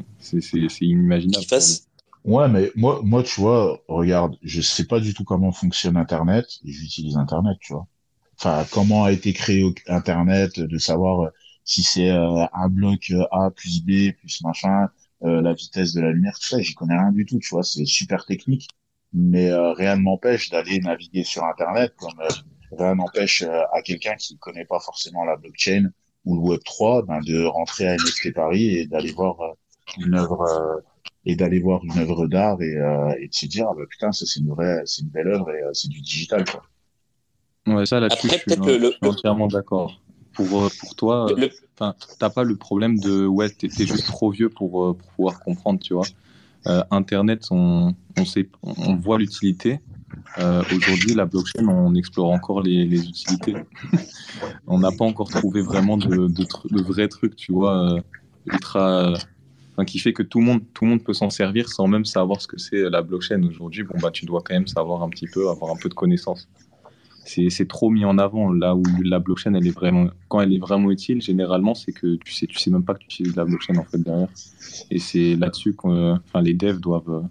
inimaginable. 0.82 1.45
Ouais, 2.26 2.49
mais 2.49 2.72
moi, 2.76 2.99
moi, 3.03 3.24
tu 3.24 3.40
vois, 3.40 3.82
regarde, 3.88 4.38
je 4.44 4.61
sais 4.61 4.86
pas 4.86 4.99
du 4.99 5.14
tout 5.14 5.24
comment 5.24 5.52
fonctionne 5.52 5.98
Internet. 5.98 6.45
J'utilise 6.66 7.18
Internet, 7.18 7.57
tu 7.61 7.74
vois. 7.74 7.88
Enfin, 8.38 8.66
comment 8.72 9.06
a 9.06 9.11
été 9.11 9.34
créé 9.34 9.64
Internet, 9.88 10.60
de 10.60 10.78
savoir 10.78 11.32
si 11.64 11.84
c'est 11.84 12.10
un 12.10 12.70
bloc 12.70 13.11
A 13.32 13.52
plus 13.52 13.84
B 13.84 14.14
plus 14.18 14.41
machin, 14.44 14.90
euh, 15.24 15.41
la 15.41 15.53
vitesse 15.53 15.94
de 15.94 16.02
la 16.02 16.11
lumière, 16.11 16.34
tout 16.40 16.48
ça, 16.48 16.61
j'y 16.61 16.74
connais 16.74 16.98
rien 16.98 17.11
du 17.11 17.26
tout, 17.26 17.40
tu 17.40 17.49
vois, 17.49 17.64
c'est 17.64 17.86
super 17.86 18.26
technique, 18.26 18.70
mais 19.11 19.49
euh, 19.49 19.74
rien 19.74 19.98
ne 19.98 20.02
m'empêche 20.02 20.49
d'aller 20.49 20.80
naviguer 20.80 21.26
sur 21.26 21.44
Internet, 21.44 21.94
comme 21.98 22.18
euh, 22.22 22.30
rien 22.80 22.95
n'empêche 22.95 23.43
à 23.43 23.81
quelqu'un 23.84 24.15
qui 24.15 24.34
ne 24.34 24.39
connaît 24.39 24.65
pas 24.65 24.80
forcément 24.80 25.26
la 25.26 25.35
blockchain 25.35 25.89
ou 26.26 26.35
le 26.35 26.41
Web 26.41 26.61
3, 26.64 27.03
ben, 27.03 27.19
de 27.22 27.43
rentrer 27.45 27.88
à 27.88 27.95
NFT 27.95 28.34
Paris 28.34 28.77
et 28.77 28.88
d'aller 28.88 29.11
voir 29.11 29.38
une 29.97 30.15
œuvre 30.15 30.84
et 31.26 31.35
d'aller 31.35 31.60
voir 31.60 31.84
une 31.84 31.99
œuvre 31.99 32.27
d'art 32.27 32.61
et, 32.61 32.76
et 33.19 33.27
de 33.27 33.34
se 33.34 33.45
dire 33.45 33.68
ah, 33.69 33.73
bah, 33.76 33.84
putain 33.89 34.11
ça 34.11 34.26
c'est 34.26 34.39
une 34.39 34.49
vraie 34.49 34.81
c'est 34.85 35.01
une 35.01 35.10
belle 35.10 35.27
œuvre 35.27 35.49
et 35.51 35.61
c'est 35.73 35.89
du 35.89 36.01
digital 36.01 36.43
quoi. 36.45 36.64
Ouais 37.68 37.85
ça 37.85 37.99
là-dessus 37.99 38.30
je 38.30 38.91
suis 38.91 38.97
entièrement 39.01 39.47
d'accord 39.47 39.99
pour, 40.34 40.64
euh, 40.64 40.69
pour 40.80 40.95
toi, 40.95 41.31
euh, 41.31 41.49
enfin, 41.76 41.95
t'as 42.18 42.30
pas 42.30 42.43
le 42.43 42.56
problème 42.56 42.99
de 42.99 43.26
ouais, 43.26 43.49
t'es 43.49 43.69
juste 43.69 44.06
trop 44.06 44.31
vieux 44.31 44.49
pour, 44.49 44.84
euh, 44.84 44.93
pour, 44.93 45.11
pouvoir 45.11 45.39
comprendre, 45.39 45.80
tu 45.80 45.93
vois. 45.93 46.06
Internet, 46.91 47.47
on, 47.51 47.95
on, 48.18 48.26
sait, 48.26 48.47
on 48.61 48.95
voit 48.95 49.18
l'utilité. 49.18 49.80
Aujourd'hui, 50.38 51.14
la 51.14 51.26
blockchain, 51.26 51.68
on 51.68 51.94
explore 51.95 52.31
encore 52.31 52.61
les, 52.61 52.86
les 52.86 53.07
utilités. 53.07 53.56
on 54.68 54.80
n'a 54.80 54.91
pas 54.91 55.06
encore 55.06 55.30
trouvé 55.30 55.61
vraiment 55.61 55.98
de, 55.98 56.27
de, 56.27 57.07
trucs, 57.07 57.36
tu 57.36 57.52
vois, 57.52 57.99
ultra, 58.45 59.14
enfin, 59.73 59.86
qui 59.86 59.99
fait 59.99 60.14
que 60.14 60.23
tout 60.23 60.40
le 60.40 60.45
monde, 60.45 61.03
peut 61.03 61.14
s'en 61.14 61.30
servir 61.30 61.69
sans 61.69 61.88
même 61.88 62.06
savoir 62.06 62.41
ce 62.41 62.48
que 62.48 62.57
c'est 62.57 62.90
la 62.90 63.02
blockchain 63.02 63.44
aujourd'hui. 63.44 63.84
Bon, 63.84 63.95
bah, 64.02 64.11
tu 64.11 64.26
dois 64.26 64.41
quand 64.45 64.53
même 64.53 64.68
savoir 64.68 65.03
un 65.03 65.10
petit 65.10 65.27
peu, 65.27 65.49
avoir 65.49 65.72
un 65.72 65.77
peu 65.77 65.90
de 65.90 65.94
connaissances 65.94 66.48
c'est 67.49 67.68
trop 67.68 67.90
mis 67.90 68.06
en 68.06 68.18
avant 68.18 68.52
là 68.52 68.76
où 68.76 68.84
la 69.03 69.19
blockchain 69.19 69.53
elle 69.53 69.68
est 69.68 69.72
vraiment 69.72 70.10
quand 70.27 70.41
elle 70.41 70.53
est 70.53 70.60
vraiment 70.60 70.90
utile 70.90 71.22
généralement 71.22 71.76
c'est 71.76 71.91
que 71.91 72.15
tu 72.15 72.34
sais 72.34 72.48
tu 72.48 72.57
sais 72.57 72.72
même 72.72 72.84
pas 72.84 72.94
que 72.94 72.99
tu 72.99 73.06
utilises 73.06 73.36
la 73.36 73.45
blockchain 73.45 73.77
en 73.77 73.84
fait 73.84 73.99
derrière 73.99 74.30
et 74.90 74.99
c'est 74.99 75.36
là-dessus 75.36 75.76
que 75.76 76.14
enfin 76.14 76.41
les 76.41 76.53
devs 76.53 76.80
doivent 76.80 77.27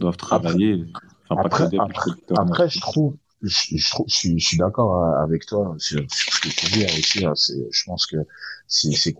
doivent 0.00 0.16
travailler 0.16 0.84
après, 1.30 2.68
je 2.68 2.80
trouve 2.80 3.16
je, 3.40 3.76
je, 3.76 4.36
suis, 4.38 4.56
d'accord 4.56 5.04
avec 5.18 5.46
toi 5.46 5.76
sur, 5.78 6.04
ce 6.10 6.40
que 6.40 6.48
tu 6.48 6.66
dis 6.72 6.84
aussi 6.86 7.24
hein, 7.24 7.34
je 7.36 7.84
pense 7.84 8.06
que 8.06 8.16
c'est 8.66 9.12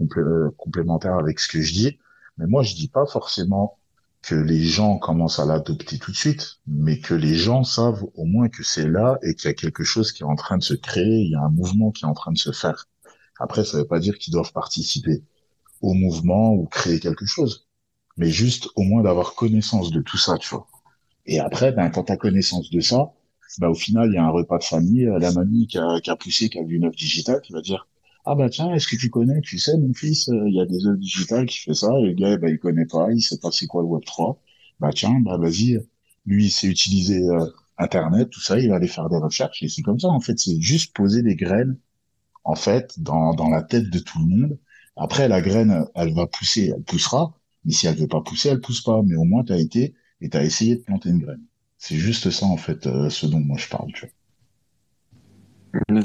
complémentaire 0.56 1.14
avec 1.14 1.38
ce 1.38 1.46
que 1.46 1.60
je 1.62 1.72
dis 1.72 1.98
mais 2.36 2.46
moi 2.46 2.64
je 2.64 2.74
dis 2.74 2.88
pas 2.88 3.06
forcément 3.06 3.78
que 4.22 4.34
les 4.34 4.64
gens 4.64 4.98
commencent 4.98 5.38
à 5.38 5.46
l'adopter 5.46 5.98
tout 5.98 6.10
de 6.10 6.16
suite, 6.16 6.58
mais 6.66 6.98
que 6.98 7.14
les 7.14 7.34
gens 7.34 7.64
savent 7.64 8.04
au 8.14 8.24
moins 8.24 8.48
que 8.48 8.62
c'est 8.62 8.88
là 8.88 9.18
et 9.22 9.34
qu'il 9.34 9.48
y 9.48 9.50
a 9.50 9.54
quelque 9.54 9.84
chose 9.84 10.12
qui 10.12 10.22
est 10.22 10.26
en 10.26 10.34
train 10.34 10.58
de 10.58 10.62
se 10.62 10.74
créer, 10.74 11.22
il 11.22 11.30
y 11.30 11.34
a 11.34 11.40
un 11.40 11.50
mouvement 11.50 11.90
qui 11.92 12.04
est 12.04 12.08
en 12.08 12.14
train 12.14 12.32
de 12.32 12.38
se 12.38 12.52
faire. 12.52 12.86
Après, 13.38 13.64
ça 13.64 13.76
ne 13.76 13.82
veut 13.82 13.88
pas 13.88 14.00
dire 14.00 14.18
qu'ils 14.18 14.32
doivent 14.32 14.52
participer 14.52 15.22
au 15.80 15.94
mouvement 15.94 16.52
ou 16.52 16.66
créer 16.66 16.98
quelque 16.98 17.26
chose, 17.26 17.68
mais 18.16 18.30
juste 18.30 18.68
au 18.74 18.82
moins 18.82 19.02
d'avoir 19.02 19.34
connaissance 19.34 19.90
de 19.90 20.00
tout 20.00 20.18
ça, 20.18 20.36
tu 20.36 20.48
vois. 20.50 20.66
Et 21.28 21.38
après, 21.38 21.72
ben, 21.72 21.90
quand 21.90 22.04
tu 22.04 22.12
as 22.12 22.16
connaissance 22.16 22.70
de 22.70 22.80
ça, 22.80 23.12
ben, 23.58 23.68
au 23.68 23.74
final, 23.74 24.08
il 24.10 24.14
y 24.14 24.18
a 24.18 24.24
un 24.24 24.30
repas 24.30 24.58
de 24.58 24.64
famille, 24.64 25.06
euh, 25.06 25.18
la 25.20 25.30
mamie 25.32 25.68
qui 25.68 25.78
a, 25.78 26.00
qui 26.00 26.10
a 26.10 26.16
poussé, 26.16 26.48
qui 26.48 26.58
a 26.58 26.64
vu 26.64 26.76
une 26.76 26.86
œuvre 26.86 26.96
digitale, 26.96 27.40
qui 27.42 27.52
va 27.52 27.60
dire 27.60 27.86
ah 28.24 28.34
bah 28.34 28.50
tiens, 28.50 28.74
est-ce 28.74 28.86
que 28.88 28.96
tu 28.96 29.10
connais, 29.10 29.40
tu 29.40 29.58
sais, 29.58 29.76
mon 29.78 29.94
fils, 29.94 30.28
euh, 30.28 30.48
il 30.48 30.54
y 30.54 30.60
a 30.60 30.66
des 30.66 30.86
œuvres 30.86 30.98
digitales 30.98 31.46
qui 31.46 31.58
fait 31.60 31.74
ça, 31.74 31.88
et 32.00 32.06
le 32.08 32.12
gars, 32.14 32.36
bah, 32.38 32.50
il 32.50 32.58
connaît 32.58 32.86
pas, 32.86 33.08
il 33.12 33.22
sait 33.22 33.38
pas 33.38 33.50
c'est 33.50 33.66
quoi 33.66 33.82
le 33.82 33.88
Web 33.88 34.04
3. 34.04 34.40
Bah 34.80 34.90
tiens, 34.94 35.20
bah 35.20 35.38
vas-y, 35.38 35.78
lui, 36.26 36.46
il 36.46 36.50
sait 36.50 36.66
utiliser 36.68 37.22
euh, 37.28 37.46
Internet, 37.78 38.30
tout 38.30 38.40
ça, 38.40 38.58
il 38.58 38.68
va 38.70 38.76
aller 38.76 38.88
faire 38.88 39.08
des 39.08 39.16
recherches, 39.18 39.62
et 39.62 39.68
c'est 39.68 39.82
comme 39.82 39.98
ça, 40.00 40.08
en 40.08 40.20
fait, 40.20 40.38
c'est 40.38 40.60
juste 40.60 40.94
poser 40.94 41.22
des 41.22 41.36
graines, 41.36 41.78
en 42.44 42.54
fait, 42.54 43.00
dans, 43.00 43.34
dans 43.34 43.48
la 43.50 43.62
tête 43.62 43.90
de 43.90 43.98
tout 43.98 44.18
le 44.20 44.26
monde. 44.26 44.58
Après, 44.96 45.28
la 45.28 45.40
graine, 45.42 45.86
elle 45.94 46.14
va 46.14 46.26
pousser, 46.26 46.72
elle 46.76 46.82
poussera, 46.82 47.34
mais 47.64 47.72
si 47.72 47.86
elle 47.86 47.96
veut 47.96 48.08
pas 48.08 48.20
pousser, 48.22 48.50
elle 48.50 48.60
pousse 48.60 48.82
pas, 48.82 49.02
mais 49.04 49.16
au 49.16 49.24
moins, 49.24 49.44
tu 49.44 49.52
as 49.52 49.58
été 49.58 49.94
et 50.20 50.28
tu 50.28 50.36
as 50.36 50.44
essayé 50.44 50.76
de 50.76 50.82
planter 50.82 51.10
une 51.10 51.20
graine. 51.20 51.42
C'est 51.78 51.96
juste 51.96 52.30
ça, 52.30 52.46
en 52.46 52.56
fait, 52.56 52.86
euh, 52.86 53.08
ce 53.08 53.26
dont 53.26 53.38
moi 53.38 53.56
je 53.56 53.68
parle, 53.68 53.92
tu 53.92 54.06
vois. 54.06 54.14
On 55.88 55.96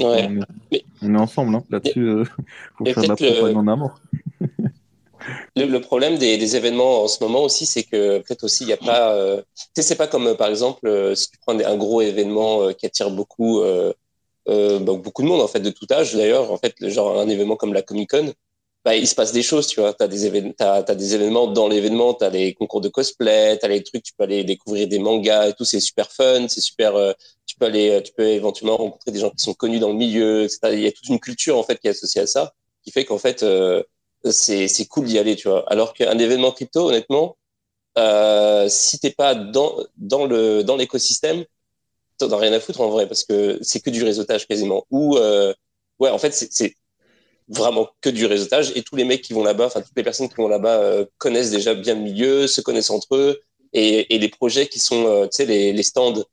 est, 1.12 1.16
ensemble, 1.16 1.54
hein. 1.56 1.64
là-dessus. 1.70 2.00
Euh, 2.00 2.24
faut 2.78 2.84
faire 2.84 3.02
la 3.02 3.58
en 3.58 3.66
amour. 3.66 3.94
Le, 5.56 5.78
problème 5.78 6.18
des, 6.18 6.56
événements 6.56 7.04
en 7.04 7.08
ce 7.08 7.22
moment 7.24 7.42
aussi, 7.42 7.64
c'est 7.64 7.84
que 7.84 8.18
peut-être 8.18 8.44
aussi 8.44 8.64
il 8.64 8.66
n'y 8.66 8.72
a 8.74 8.76
pas. 8.76 9.14
Euh, 9.14 9.40
tu 9.56 9.64
sais, 9.76 9.82
c'est 9.82 9.94
pas 9.94 10.06
comme 10.06 10.26
euh, 10.26 10.34
par 10.34 10.48
exemple 10.48 11.12
si 11.16 11.30
tu 11.30 11.38
prends 11.38 11.58
un 11.58 11.76
gros 11.76 12.02
événement 12.02 12.70
qui 12.74 12.84
attire 12.84 13.10
beaucoup, 13.10 13.62
bah, 14.46 14.82
beaucoup 14.82 15.22
de 15.22 15.28
monde 15.28 15.40
en 15.40 15.48
fait 15.48 15.60
de 15.60 15.70
tout 15.70 15.86
âge 15.90 16.14
d'ailleurs. 16.14 16.52
En 16.52 16.58
fait, 16.58 16.74
genre 16.90 17.18
un 17.18 17.28
événement 17.28 17.56
comme 17.56 17.72
la 17.72 17.80
Comic 17.80 18.10
Con, 18.10 18.34
bah, 18.84 18.94
il 18.96 19.08
se 19.08 19.14
passe 19.14 19.32
des 19.32 19.42
choses, 19.42 19.66
tu 19.66 19.80
vois. 19.80 19.94
Tu 19.94 20.02
as, 20.02 20.04
as, 20.04 20.94
des 20.94 21.14
événements 21.14 21.46
dans 21.46 21.68
l'événement, 21.68 22.14
tu 22.14 22.24
as 22.24 22.30
les 22.30 22.52
concours 22.54 22.80
de 22.82 22.88
cosplay, 22.88 23.58
tu 23.58 23.64
as 23.64 23.68
les 23.68 23.82
trucs, 23.82 24.02
tu 24.02 24.12
peux 24.16 24.24
aller 24.24 24.44
découvrir 24.44 24.88
des 24.88 24.98
mangas 24.98 25.48
et 25.48 25.52
tout, 25.54 25.64
c'est 25.64 25.80
super 25.80 26.10
fun, 26.12 26.48
c'est 26.48 26.60
super. 26.60 26.94
Euh, 26.96 27.12
tu 27.46 27.56
peux 27.56 27.66
aller, 27.66 28.02
tu 28.04 28.12
peux 28.12 28.26
éventuellement 28.26 28.76
rencontrer 28.76 29.10
des 29.10 29.20
gens 29.20 29.30
qui 29.30 29.42
sont 29.42 29.54
connus 29.54 29.78
dans 29.78 29.88
le 29.88 29.94
milieu, 29.94 30.44
etc. 30.44 30.58
Il 30.72 30.80
y 30.80 30.86
a 30.86 30.92
toute 30.92 31.08
une 31.08 31.20
culture 31.20 31.56
en 31.58 31.62
fait 31.62 31.78
qui 31.78 31.86
est 31.86 31.90
associée 31.90 32.20
à 32.22 32.26
ça, 32.26 32.52
qui 32.82 32.90
fait 32.90 33.04
qu'en 33.04 33.18
fait 33.18 33.42
euh, 33.42 33.82
c'est 34.30 34.86
cool 34.88 35.06
d'y 35.06 35.18
aller, 35.18 35.36
tu 35.36 35.48
vois. 35.48 35.64
Alors 35.70 35.94
qu'un 35.94 36.18
événement 36.18 36.52
crypto, 36.52 36.88
honnêtement, 36.88 37.36
euh, 37.98 38.68
si 38.68 38.98
t'es 38.98 39.10
pas 39.12 39.34
dans 39.34 39.76
dans 39.96 40.26
le 40.26 40.64
dans 40.64 40.76
l'écosystème, 40.76 41.44
t'en 42.18 42.30
as 42.32 42.38
rien 42.38 42.52
à 42.52 42.60
foutre 42.60 42.80
en 42.80 42.90
vrai 42.90 43.06
parce 43.08 43.24
que 43.24 43.58
c'est 43.62 43.80
que 43.80 43.90
du 43.90 44.04
réseautage 44.04 44.46
quasiment. 44.46 44.86
Ou 44.90 45.16
euh, 45.18 45.54
ouais, 46.00 46.10
en 46.10 46.18
fait 46.18 46.32
c'est 46.32 46.74
vraiment 47.48 47.88
que 48.00 48.10
du 48.10 48.26
réseautage 48.26 48.72
et 48.74 48.82
tous 48.82 48.96
les 48.96 49.04
mecs 49.04 49.22
qui 49.22 49.32
vont 49.32 49.44
là-bas, 49.44 49.66
enfin 49.66 49.80
toutes 49.80 49.96
les 49.96 50.02
personnes 50.02 50.28
qui 50.28 50.36
vont 50.36 50.48
là-bas 50.48 50.80
euh, 50.80 51.06
connaissent 51.18 51.50
déjà 51.50 51.74
bien 51.74 51.94
le 51.94 52.00
milieu, 52.00 52.46
se 52.46 52.60
connaissent 52.60 52.90
entre 52.90 53.16
eux 53.16 53.40
et, 53.72 54.18
les 54.18 54.28
projets 54.28 54.68
qui 54.68 54.78
sont, 54.78 55.06
euh, 55.06 55.24
tu 55.24 55.30
sais, 55.32 55.46
les, 55.46 55.72
les 55.72 55.82
stands 55.82 56.24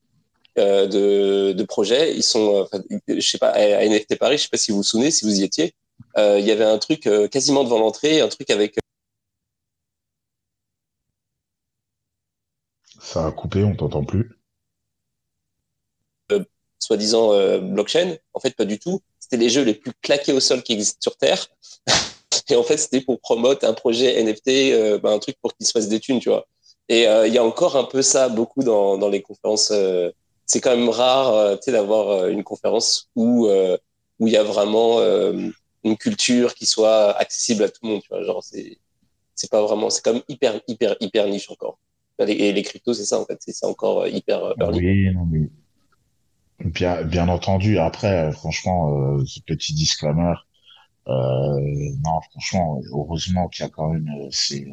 euh, 0.57 0.87
de, 0.87 1.53
de 1.53 1.63
projets, 1.63 2.15
ils 2.15 2.23
sont, 2.23 2.67
je 3.07 3.19
sais 3.19 3.39
pas, 3.39 3.49
à 3.49 3.85
NFT 3.85 4.17
Paris, 4.17 4.37
je 4.37 4.43
sais 4.43 4.49
pas 4.49 4.57
si 4.57 4.71
vous 4.71 4.77
vous 4.77 4.83
souvenez, 4.83 5.11
si 5.11 5.25
vous 5.25 5.39
y 5.39 5.43
étiez, 5.43 5.73
il 6.17 6.45
y 6.45 6.51
avait 6.51 6.65
un 6.65 6.77
truc 6.77 7.09
quasiment 7.31 7.63
devant 7.63 7.79
l'entrée, 7.79 8.21
un 8.21 8.27
truc 8.27 8.49
avec 8.49 8.75
Ça 12.99 13.25
a 13.25 13.31
coupé, 13.31 13.63
on 13.63 13.75
t'entend 13.75 14.03
plus. 14.03 14.40
Soi-disant 16.81 17.59
blockchain, 17.59 18.15
en 18.33 18.39
fait 18.39 18.55
pas 18.55 18.65
du 18.65 18.79
tout 18.79 19.01
c'était 19.31 19.43
les 19.43 19.49
jeux 19.49 19.63
les 19.63 19.75
plus 19.75 19.93
claqués 20.01 20.33
au 20.33 20.41
sol 20.41 20.61
qui 20.61 20.73
existent 20.73 20.99
sur 20.99 21.15
Terre. 21.15 21.47
et 22.49 22.55
en 22.55 22.63
fait, 22.63 22.77
c'était 22.77 22.99
pour 22.99 23.19
promouvoir 23.21 23.55
un 23.61 23.73
projet 23.73 24.21
NFT, 24.21 24.47
euh, 24.49 24.99
ben, 24.99 25.11
un 25.11 25.19
truc 25.19 25.37
pour 25.41 25.55
qu'il 25.55 25.65
se 25.65 25.71
fasse 25.71 25.87
des 25.87 26.01
thunes, 26.01 26.19
tu 26.19 26.29
vois. 26.29 26.45
Et 26.89 27.07
euh, 27.07 27.27
il 27.27 27.33
y 27.33 27.37
a 27.37 27.43
encore 27.43 27.77
un 27.77 27.85
peu 27.85 28.01
ça 28.01 28.27
beaucoup 28.27 28.63
dans, 28.63 28.97
dans 28.97 29.07
les 29.07 29.21
conférences. 29.21 29.71
Euh, 29.71 30.11
c'est 30.45 30.59
quand 30.59 30.75
même 30.75 30.89
rare, 30.89 31.57
tu 31.59 31.65
sais, 31.65 31.71
d'avoir 31.71 32.27
une 32.27 32.43
conférence 32.43 33.09
où 33.15 33.47
où 34.19 34.27
il 34.27 34.33
y 34.33 34.37
a 34.37 34.43
vraiment 34.43 34.99
une 34.99 35.97
culture 35.97 36.53
qui 36.53 36.65
soit 36.65 37.11
accessible 37.11 37.63
à 37.63 37.69
tout 37.69 37.79
le 37.83 37.89
monde, 37.89 38.01
tu 38.01 38.09
vois. 38.09 38.21
Genre, 38.21 38.43
c'est 38.43 38.77
c'est 39.33 39.49
pas 39.49 39.61
vraiment, 39.61 39.89
c'est 39.89 40.03
quand 40.03 40.11
même 40.11 40.23
hyper 40.27 40.59
hyper 40.67 40.97
hyper 40.99 41.27
niche 41.27 41.49
encore. 41.49 41.77
Et 42.19 42.51
les 42.51 42.63
cryptos, 42.63 42.95
c'est 42.95 43.05
ça 43.05 43.17
en 43.17 43.25
fait, 43.25 43.39
c'est 43.39 43.65
encore 43.65 44.05
hyper 44.09 44.53
early. 44.59 45.49
Bien, 46.63 47.03
bien 47.03 47.27
entendu. 47.29 47.77
Après, 47.79 48.29
euh, 48.29 48.31
franchement, 48.31 49.17
euh, 49.19 49.23
petit 49.47 49.73
disclaimer, 49.73 50.33
euh, 51.07 51.59
non, 52.05 52.21
franchement, 52.31 52.81
heureusement 52.91 53.47
qu'il 53.49 53.65
y 53.65 53.67
a 53.67 53.71
quand 53.71 53.89
même 53.91 54.07
euh, 54.09 54.29
ces, 54.31 54.65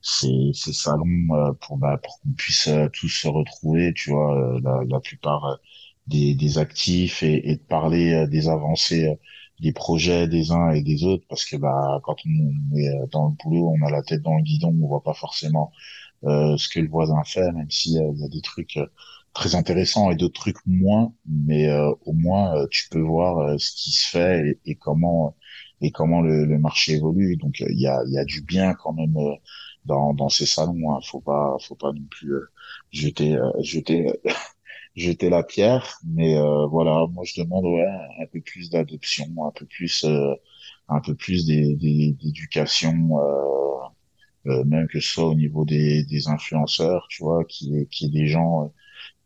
ces, 0.00 0.50
ces 0.54 0.72
salons 0.72 1.54
pour, 1.60 1.78
bah, 1.78 1.98
pour 2.02 2.20
qu'on 2.20 2.32
puisse 2.32 2.68
tous 2.92 3.08
se 3.08 3.28
retrouver, 3.28 3.92
tu 3.94 4.10
vois, 4.10 4.58
la, 4.62 4.80
la 4.88 5.00
plupart 5.00 5.58
des, 6.06 6.34
des 6.34 6.58
actifs 6.58 7.22
et, 7.22 7.50
et 7.50 7.56
de 7.56 7.62
parler 7.62 8.26
des 8.28 8.48
avancées 8.48 9.18
des 9.60 9.72
projets 9.72 10.26
des 10.26 10.50
uns 10.50 10.70
et 10.72 10.82
des 10.82 11.04
autres, 11.04 11.24
parce 11.28 11.44
que 11.44 11.56
bah, 11.56 12.00
quand 12.02 12.16
on 12.26 12.76
est 12.76 12.90
dans 13.12 13.28
le 13.28 13.34
boulot, 13.42 13.72
on 13.80 13.86
a 13.86 13.90
la 13.90 14.02
tête 14.02 14.20
dans 14.22 14.36
le 14.36 14.42
guidon, 14.42 14.76
on 14.82 14.88
voit 14.88 15.02
pas 15.02 15.14
forcément 15.14 15.72
ce 16.24 16.68
que 16.70 16.80
le 16.80 16.88
voisin 16.88 17.22
fait, 17.24 17.52
même 17.52 17.70
s'il 17.70 17.92
y 17.94 17.98
a 18.24 18.28
des 18.28 18.40
trucs 18.42 18.78
très 19.34 19.54
intéressant 19.56 20.10
et 20.10 20.16
d'autres 20.16 20.40
trucs 20.40 20.64
moins, 20.66 21.12
mais 21.26 21.68
euh, 21.68 21.92
au 22.06 22.12
moins 22.12 22.56
euh, 22.56 22.66
tu 22.70 22.88
peux 22.88 23.00
voir 23.00 23.38
euh, 23.40 23.58
ce 23.58 23.72
qui 23.72 23.90
se 23.92 24.08
fait 24.08 24.60
et, 24.64 24.76
comment 24.76 25.36
et 25.80 25.90
comment 25.90 26.22
le, 26.22 26.44
le 26.46 26.58
marché 26.58 26.92
évolue. 26.94 27.36
Donc 27.36 27.60
il 27.60 27.78
y 27.78 27.86
a 27.88 28.02
il 28.06 28.12
y 28.12 28.18
a 28.18 28.24
du 28.24 28.42
bien 28.42 28.74
quand 28.74 28.92
même 28.94 29.16
dans 29.84 30.14
dans 30.14 30.28
ces 30.28 30.46
salons. 30.46 30.92
Hein. 30.94 31.00
Faut 31.04 31.20
pas 31.20 31.56
faut 31.60 31.74
pas 31.76 31.92
non 31.92 32.06
plus 32.10 32.34
jeter 32.92 33.36
jeter 33.60 34.12
jeter 34.96 35.30
la 35.30 35.42
pierre, 35.42 35.98
mais 36.06 36.36
voilà, 36.70 37.06
moi 37.12 37.24
je 37.26 37.42
demande 37.42 37.64
ouais 37.66 37.84
un 38.22 38.26
peu 38.32 38.40
plus 38.40 38.70
d'adoption, 38.70 39.26
un 39.46 39.50
peu 39.52 39.66
plus 39.66 40.04
un 40.88 41.00
peu 41.00 41.14
plus 41.16 41.46
d'éducation. 41.46 42.94
même 44.44 44.88
que 44.88 45.00
ce 45.00 45.10
soit 45.10 45.26
au 45.28 45.34
niveau 45.34 45.64
des, 45.64 46.04
des 46.04 46.28
influenceurs, 46.28 47.06
tu 47.08 47.22
vois, 47.22 47.44
qui 47.44 47.86
qui 47.90 48.06
est 48.06 48.10
des 48.10 48.26
gens 48.26 48.72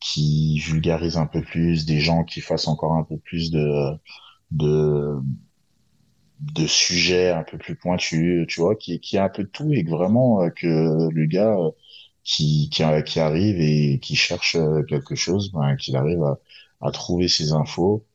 qui 0.01 0.61
vulgarisent 0.61 1.17
un 1.19 1.27
peu 1.27 1.43
plus, 1.43 1.87
des 1.87 2.01
gens 2.01 2.25
qui 2.25 2.41
fassent 2.41 2.69
encore 2.69 2.95
un 2.95 3.05
peu 3.05 3.19
plus 3.19 3.51
de 3.51 3.95
de 4.53 5.21
de 6.41 6.67
sujets 6.67 7.31
un 7.31 7.43
peu 7.43 7.59
plus 7.59 7.75
pointus, 7.77 8.47
tu 8.49 8.61
vois, 8.61 8.77
qui 8.77 9.01
qui 9.01 9.19
a 9.19 9.25
un 9.25 9.29
peu 9.29 9.43
de 9.45 9.49
tout 9.49 9.73
et 9.73 9.85
que 9.85 9.91
vraiment 9.91 10.43
euh, 10.43 10.51
que 10.51 11.09
le 11.11 11.27
gars 11.27 11.57
euh, 11.59 11.71
qui 12.25 12.71
qui, 12.71 12.85
qui 13.05 13.21
arrive 13.21 13.61
et 13.61 13.99
qui 14.01 14.15
cherche 14.17 14.55
euh, 14.57 14.83
quelque 14.85 15.15
chose, 15.17 15.51
ben, 15.53 15.77
qu'il 15.77 15.97
arrive 15.97 16.23
à, 16.23 16.39
à 16.81 16.91
trouver 16.93 17.29
ses 17.29 17.53
infos. 17.53 18.07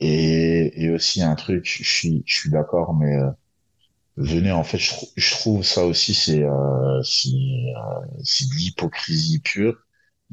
Et 0.00 0.84
et 0.84 0.90
aussi 0.90 1.22
un 1.22 1.34
truc, 1.36 1.66
je 1.66 1.84
suis 1.84 2.22
je 2.26 2.38
suis 2.40 2.50
d'accord, 2.50 2.94
mais 2.94 3.16
venez 4.16 4.52
en 4.52 4.64
fait 4.64 4.78
je, 4.78 4.92
je 5.16 5.30
trouve 5.32 5.62
ça 5.64 5.84
aussi 5.86 6.14
c'est 6.14 6.42
euh, 6.44 7.02
c'est 7.02 7.30
c'est 8.22 8.48
de 8.48 8.54
l'hypocrisie 8.54 9.40
pure 9.40 9.76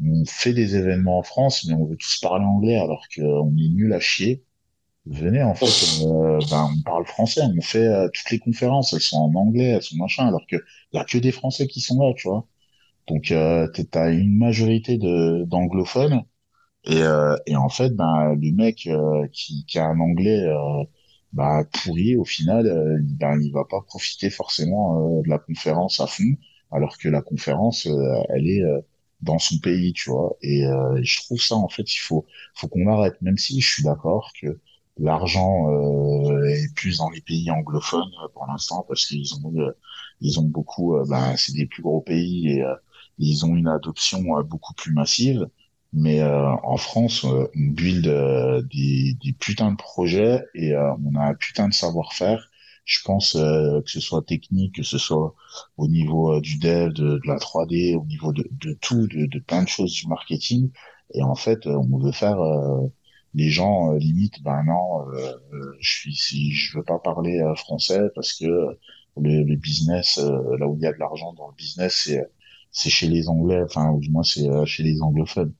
on 0.04 0.26
fait 0.26 0.54
des 0.54 0.76
événements 0.76 1.20
en 1.20 1.24
France, 1.24 1.66
mais 1.66 1.74
on 1.74 1.86
veut 1.86 1.98
tous 1.98 2.20
parler 2.22 2.46
anglais 2.46 2.78
alors 2.78 3.06
qu'on 3.16 3.50
est 3.58 3.70
nul 3.70 3.94
à 3.94 4.00
chier. 4.00 4.44
Venez, 5.06 5.44
en 5.44 5.54
fait, 5.56 5.66
euh, 6.04 6.40
ben, 6.50 6.70
on 6.78 6.82
parle 6.84 7.06
français, 7.06 7.42
on 7.44 7.62
fait 7.62 7.86
euh, 7.88 8.10
toutes 8.14 8.32
les 8.32 8.40
conférences, 8.40 8.94
elles 8.94 9.02
sont 9.02 9.18
en 9.18 9.36
anglais, 9.36 9.66
elles 9.66 9.84
sont 9.84 9.98
machin, 9.98 10.28
alors 10.28 10.46
que 10.48 10.58
y 10.94 10.98
a 10.98 11.06
que 11.06 11.20
des 11.20 11.32
Français 11.32 11.68
qui 11.68 11.82
sont 11.82 12.00
là, 12.02 12.14
tu 12.16 12.28
vois. 12.28 12.48
Donc, 13.08 13.32
euh, 13.32 13.68
t'as 13.92 14.12
une 14.14 14.38
majorité 14.38 14.98
d'anglophones, 15.00 16.24
et, 16.86 17.02
euh, 17.04 17.36
et 17.48 17.56
en 17.56 17.70
fait, 17.70 17.92
ben, 17.96 18.36
le 18.36 18.52
mec 18.54 18.90
qui, 19.34 19.66
qui 19.68 19.80
a 19.80 19.86
un 19.88 20.00
anglais 20.00 20.46
bah, 21.34 21.64
pourri, 21.84 22.16
au 22.18 22.26
final, 22.26 22.66
ben, 23.02 23.40
il 23.42 23.52
va 23.52 23.66
pas 23.66 23.82
profiter 23.82 24.30
forcément 24.30 25.22
de 25.22 25.30
la 25.30 25.40
conférence 25.40 26.00
à 26.00 26.08
fond, 26.08 26.36
alors 26.72 26.98
que 26.98 27.10
la 27.10 27.22
conférence, 27.22 27.88
elle 28.30 28.48
est 28.48 28.64
dans 29.26 29.40
son 29.40 29.58
pays, 29.60 29.94
tu 29.94 30.10
vois. 30.12 30.38
Et 30.42 30.66
euh, 30.66 31.00
je 31.04 31.18
trouve 31.24 31.42
ça, 31.42 31.56
en 31.56 31.70
fait, 31.70 31.94
il 31.94 32.00
faut, 32.00 32.26
faut 32.56 32.68
qu'on 32.68 32.88
arrête, 32.88 33.22
même 33.22 33.38
si 33.38 33.60
je 33.62 33.74
suis 33.74 33.84
d'accord 33.84 34.32
que 34.42 34.60
l'argent 35.00 35.70
euh, 35.72 36.44
est 36.46 36.74
plus 36.76 36.98
dans 37.00 37.10
les 37.10 37.22
pays 37.22 37.52
anglophones 37.52 38.12
euh, 38.24 38.28
pour 38.34 38.46
l'instant 38.48 38.86
parce 38.88 39.06
qu'ils 39.08 39.36
ont, 39.36 39.54
ils 40.22 40.40
ont 40.40 40.44
beaucoup, 40.46 40.98
ben, 41.08 41.36
c'est 41.38 41.54
des 41.54 41.66
plus 41.68 41.84
gros 41.84 42.02
pays 42.02 42.50
et 42.60 42.64
ils 43.20 43.46
ont 43.46 43.56
une 43.56 43.68
adoption 43.68 44.24
beaucoup 44.44 44.74
plus 44.74 44.94
massive. 44.94 45.48
Mais 45.94 46.22
en 46.24 46.78
France, 46.78 47.24
on 47.24 47.48
build 47.56 48.04
des, 48.70 49.14
des 49.24 49.34
putains 49.34 49.72
de 49.72 49.78
projets 49.78 50.44
et 50.54 50.76
on 50.76 51.16
a 51.16 51.22
un 51.30 51.36
putain 51.36 51.70
de 51.70 51.74
savoir-faire 51.74 52.50
je 52.86 53.00
pense 53.04 53.34
que 53.34 53.90
ce 53.90 54.00
soit 54.00 54.22
technique, 54.24 54.76
que 54.76 54.84
ce 54.84 54.98
soit 54.98 55.36
au 55.78 55.88
niveau 55.88 56.40
du 56.42 56.58
dev, 56.60 56.94
de, 56.94 57.20
la 57.26 57.38
3D, 57.38 57.96
au 57.96 58.06
niveau 58.06 58.32
de, 58.32 58.48
de 58.52 58.74
tout, 58.82 59.08
de, 59.08 59.26
de, 59.26 59.40
plein 59.40 59.64
de 59.64 59.68
choses 59.68 59.94
du 59.94 60.08
marketing. 60.08 60.72
Et 61.14 61.24
en 61.24 61.36
fait, 61.36 61.68
on 61.68 61.98
veut 61.98 62.12
faire 62.12 62.38
les 63.34 63.50
gens 63.50 63.92
limite, 63.94 64.42
ben 64.44 64.64
non, 64.66 65.06
je 65.80 65.90
suis 65.90 66.16
si 66.16 66.52
je 66.52 66.78
veux 66.78 66.84
pas 66.84 67.00
parler 67.00 67.42
français 67.58 68.04
parce 68.16 68.34
que 68.34 68.46
le, 68.46 69.44
le 69.44 69.56
business, 69.56 70.18
là 70.18 70.68
où 70.68 70.76
il 70.78 70.84
y 70.84 70.88
a 70.88 70.94
de 70.94 71.00
l'argent 71.00 71.34
dans 71.34 71.48
le 71.48 71.56
business, 71.56 72.04
c'est 72.06 72.24
c'est 72.76 72.90
chez 72.90 73.08
les 73.08 73.30
Anglais, 73.30 73.62
enfin, 73.64 73.92
ou 73.92 74.00
du 74.02 74.12
moins 74.12 74.24
c'est 74.24 74.48
euh, 74.50 74.66
chez 74.66 74.84
les 74.84 75.02
anglophones. 75.02 75.54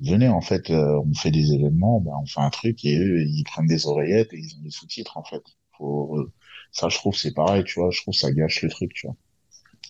Venez, 0.00 0.28
en 0.28 0.40
fait, 0.40 0.70
euh, 0.70 1.00
on 1.04 1.14
fait 1.14 1.30
des 1.32 1.52
événements, 1.54 2.00
ben, 2.00 2.12
on 2.22 2.26
fait 2.26 2.40
un 2.40 2.50
truc 2.50 2.84
et 2.84 2.98
eux, 2.98 3.22
ils 3.22 3.44
prennent 3.44 3.66
des 3.66 3.86
oreillettes 3.86 4.32
et 4.32 4.38
ils 4.38 4.56
ont 4.58 4.62
des 4.62 4.70
sous-titres, 4.70 5.16
en 5.18 5.24
fait. 5.24 5.42
Faut, 5.78 6.18
euh, 6.18 6.32
ça, 6.72 6.88
je 6.88 6.96
trouve, 6.96 7.16
c'est 7.16 7.34
pareil, 7.34 7.64
tu 7.64 7.80
vois, 7.80 7.90
je 7.90 8.00
trouve 8.02 8.14
ça 8.14 8.32
gâche 8.32 8.62
le 8.62 8.70
truc, 8.70 8.92
tu 8.94 9.06
vois. 9.06 9.16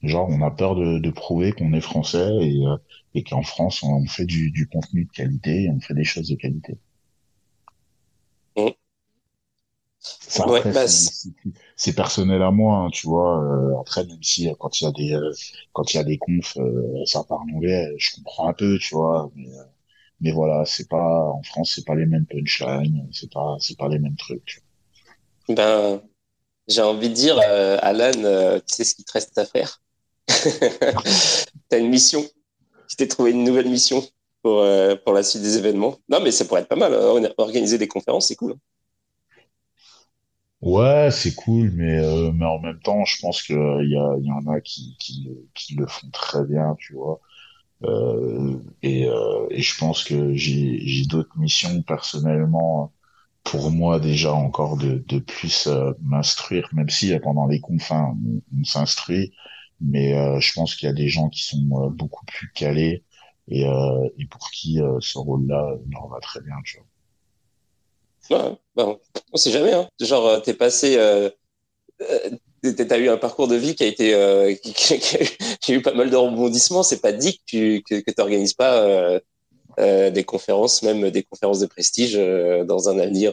Genre, 0.02 0.28
on 0.30 0.42
a 0.42 0.50
peur 0.50 0.74
de, 0.76 0.98
de 0.98 1.10
prouver 1.10 1.52
qu'on 1.52 1.72
est 1.74 1.80
français 1.80 2.28
et, 2.42 2.64
et 3.14 3.24
qu'en 3.24 3.42
France, 3.42 3.82
on, 3.82 4.06
fait 4.06 4.26
du, 4.26 4.50
du 4.50 4.68
contenu 4.68 5.04
de 5.04 5.10
qualité 5.10 5.64
et 5.64 5.70
on 5.70 5.80
fait 5.80 5.94
des 5.94 6.04
choses 6.04 6.28
de 6.28 6.36
qualité. 6.36 6.78
Mmh. 8.56 8.72
Ça, 10.00 10.46
bah, 10.46 10.86
c'est 11.76 11.94
personnel 11.94 12.42
à 12.42 12.50
moi, 12.50 12.78
hein, 12.78 12.90
tu 12.90 13.06
vois. 13.06 13.40
Euh, 13.44 13.80
après, 13.80 14.04
même 14.04 14.22
si 14.22 14.48
euh, 14.48 14.54
quand 14.58 14.80
il 14.80 14.84
y 14.84 14.86
a 14.88 14.92
des 14.92 15.12
euh, 15.14 15.32
quand 15.72 15.94
il 15.94 15.96
y 15.96 16.00
a 16.00 16.04
des 16.04 16.18
confs, 16.18 16.58
ça 17.06 17.22
parle 17.24 17.48
anglais, 17.54 17.94
je 17.98 18.16
comprends 18.16 18.48
un 18.48 18.52
peu, 18.52 18.78
tu 18.78 18.94
vois. 18.94 19.30
Mais, 19.36 19.48
mais 20.20 20.32
voilà, 20.32 20.64
c'est 20.64 20.88
pas 20.88 21.30
en 21.30 21.42
France, 21.44 21.72
c'est 21.76 21.86
pas 21.86 21.94
les 21.94 22.06
mêmes 22.06 22.26
punchlines, 22.26 23.08
c'est 23.12 23.32
pas 23.32 23.56
c'est 23.60 23.78
pas 23.78 23.88
les 23.88 23.98
mêmes 24.00 24.16
trucs. 24.16 24.62
Ben, 25.48 26.00
j'ai 26.68 26.82
envie 26.82 27.08
de 27.08 27.14
dire, 27.14 27.38
Alan, 27.82 28.60
tu 28.66 28.74
sais 28.74 28.84
ce 28.84 28.94
qu'il 28.94 29.04
te 29.04 29.12
reste 29.12 29.36
à 29.38 29.44
faire? 29.44 29.80
T'as 31.68 31.78
une 31.78 31.88
mission. 31.90 32.24
Tu 32.88 32.96
t'es 32.96 33.08
trouvé 33.08 33.32
une 33.32 33.44
nouvelle 33.44 33.68
mission 33.68 34.02
pour 34.42 34.64
pour 35.04 35.12
la 35.14 35.22
suite 35.22 35.42
des 35.42 35.58
événements. 35.58 35.96
Non, 36.08 36.20
mais 36.20 36.30
ça 36.32 36.44
pourrait 36.44 36.62
être 36.62 36.68
pas 36.68 36.76
mal. 36.76 36.94
Hein. 36.94 37.28
Organiser 37.38 37.78
des 37.78 37.88
conférences, 37.88 38.28
c'est 38.28 38.36
cool. 38.36 38.56
Ouais, 40.62 41.10
c'est 41.10 41.34
cool, 41.34 41.72
mais 41.72 41.98
euh, 41.98 42.30
mais 42.32 42.44
en 42.46 42.60
même 42.60 42.78
temps, 42.80 43.04
je 43.04 43.18
pense 43.20 43.42
que 43.42 43.82
il 43.82 43.90
y 43.90 44.26
y 44.26 44.30
en 44.32 44.46
a 44.46 44.60
qui 44.60 44.96
qui 45.54 45.74
le 45.74 45.86
font 45.86 46.08
très 46.10 46.44
bien, 46.44 46.76
tu 46.78 46.94
vois. 46.94 47.20
Euh, 47.84 48.58
et 48.82 49.06
euh, 49.08 49.46
et 49.50 49.62
je 49.62 49.78
pense 49.78 50.04
que 50.04 50.34
j'ai 50.34 51.04
d'autres 51.06 51.36
missions 51.38 51.82
personnellement 51.82 52.92
pour 53.44 53.70
moi 53.70 54.00
déjà 54.00 54.32
encore 54.32 54.76
de 54.76 55.02
de 55.08 55.18
plus 55.18 55.66
euh, 55.66 55.92
m'instruire, 56.00 56.68
même 56.72 56.88
si 56.88 57.16
pendant 57.20 57.46
les 57.46 57.60
confins 57.60 58.16
on, 58.58 58.64
s'instruit, 58.64 59.32
mais 59.80 60.14
je 60.40 60.52
pense 60.52 60.76
qu'il 60.76 60.86
y 60.86 60.90
a 60.90 60.94
des 60.94 61.08
gens 61.08 61.28
qui 61.28 61.42
sont 61.42 61.90
beaucoup 61.90 62.24
plus 62.26 62.50
calés 62.52 63.04
et 63.48 63.62
et 64.18 64.26
pour 64.26 64.50
qui 64.50 64.80
ce 65.00 65.18
rôle-là 65.18 65.76
leur 65.90 66.08
va 66.08 66.20
très 66.20 66.40
bien, 66.40 66.54
tu 66.64 66.78
vois. 66.78 66.86
Ouais, 68.30 68.56
ben, 68.76 68.98
on 69.32 69.36
sait 69.36 69.50
jamais. 69.50 69.72
Hein. 69.72 69.88
Genre, 70.00 70.26
euh, 70.26 70.40
t'es 70.40 70.54
passé. 70.54 70.96
Euh, 70.98 71.30
euh 72.02 72.30
T'as 72.62 72.98
eu 72.98 73.08
un 73.08 73.16
parcours 73.16 73.48
de 73.48 73.56
vie 73.56 73.74
qui 73.74 73.82
a 73.82 73.88
été. 73.88 74.14
Euh, 74.14 74.54
qui, 74.62 74.94
a 74.94 75.74
eu, 75.74 75.82
pas 75.82 75.94
mal 75.94 76.10
de 76.10 76.16
rebondissements. 76.16 76.84
C'est 76.84 77.00
pas 77.00 77.12
dit 77.12 77.38
que 77.38 77.42
tu 77.44 77.82
que, 77.82 78.00
que 78.00 78.20
organises 78.20 78.54
pas 78.54 78.78
euh, 78.82 79.18
euh, 79.18 79.20
des 79.78 80.24
conférences, 80.24 80.82
même 80.82 81.10
des 81.10 81.22
conférences 81.22 81.60
de 81.60 81.66
prestige 81.66 82.14
dans 82.14 82.88
un 82.88 82.98
avenir. 82.98 83.32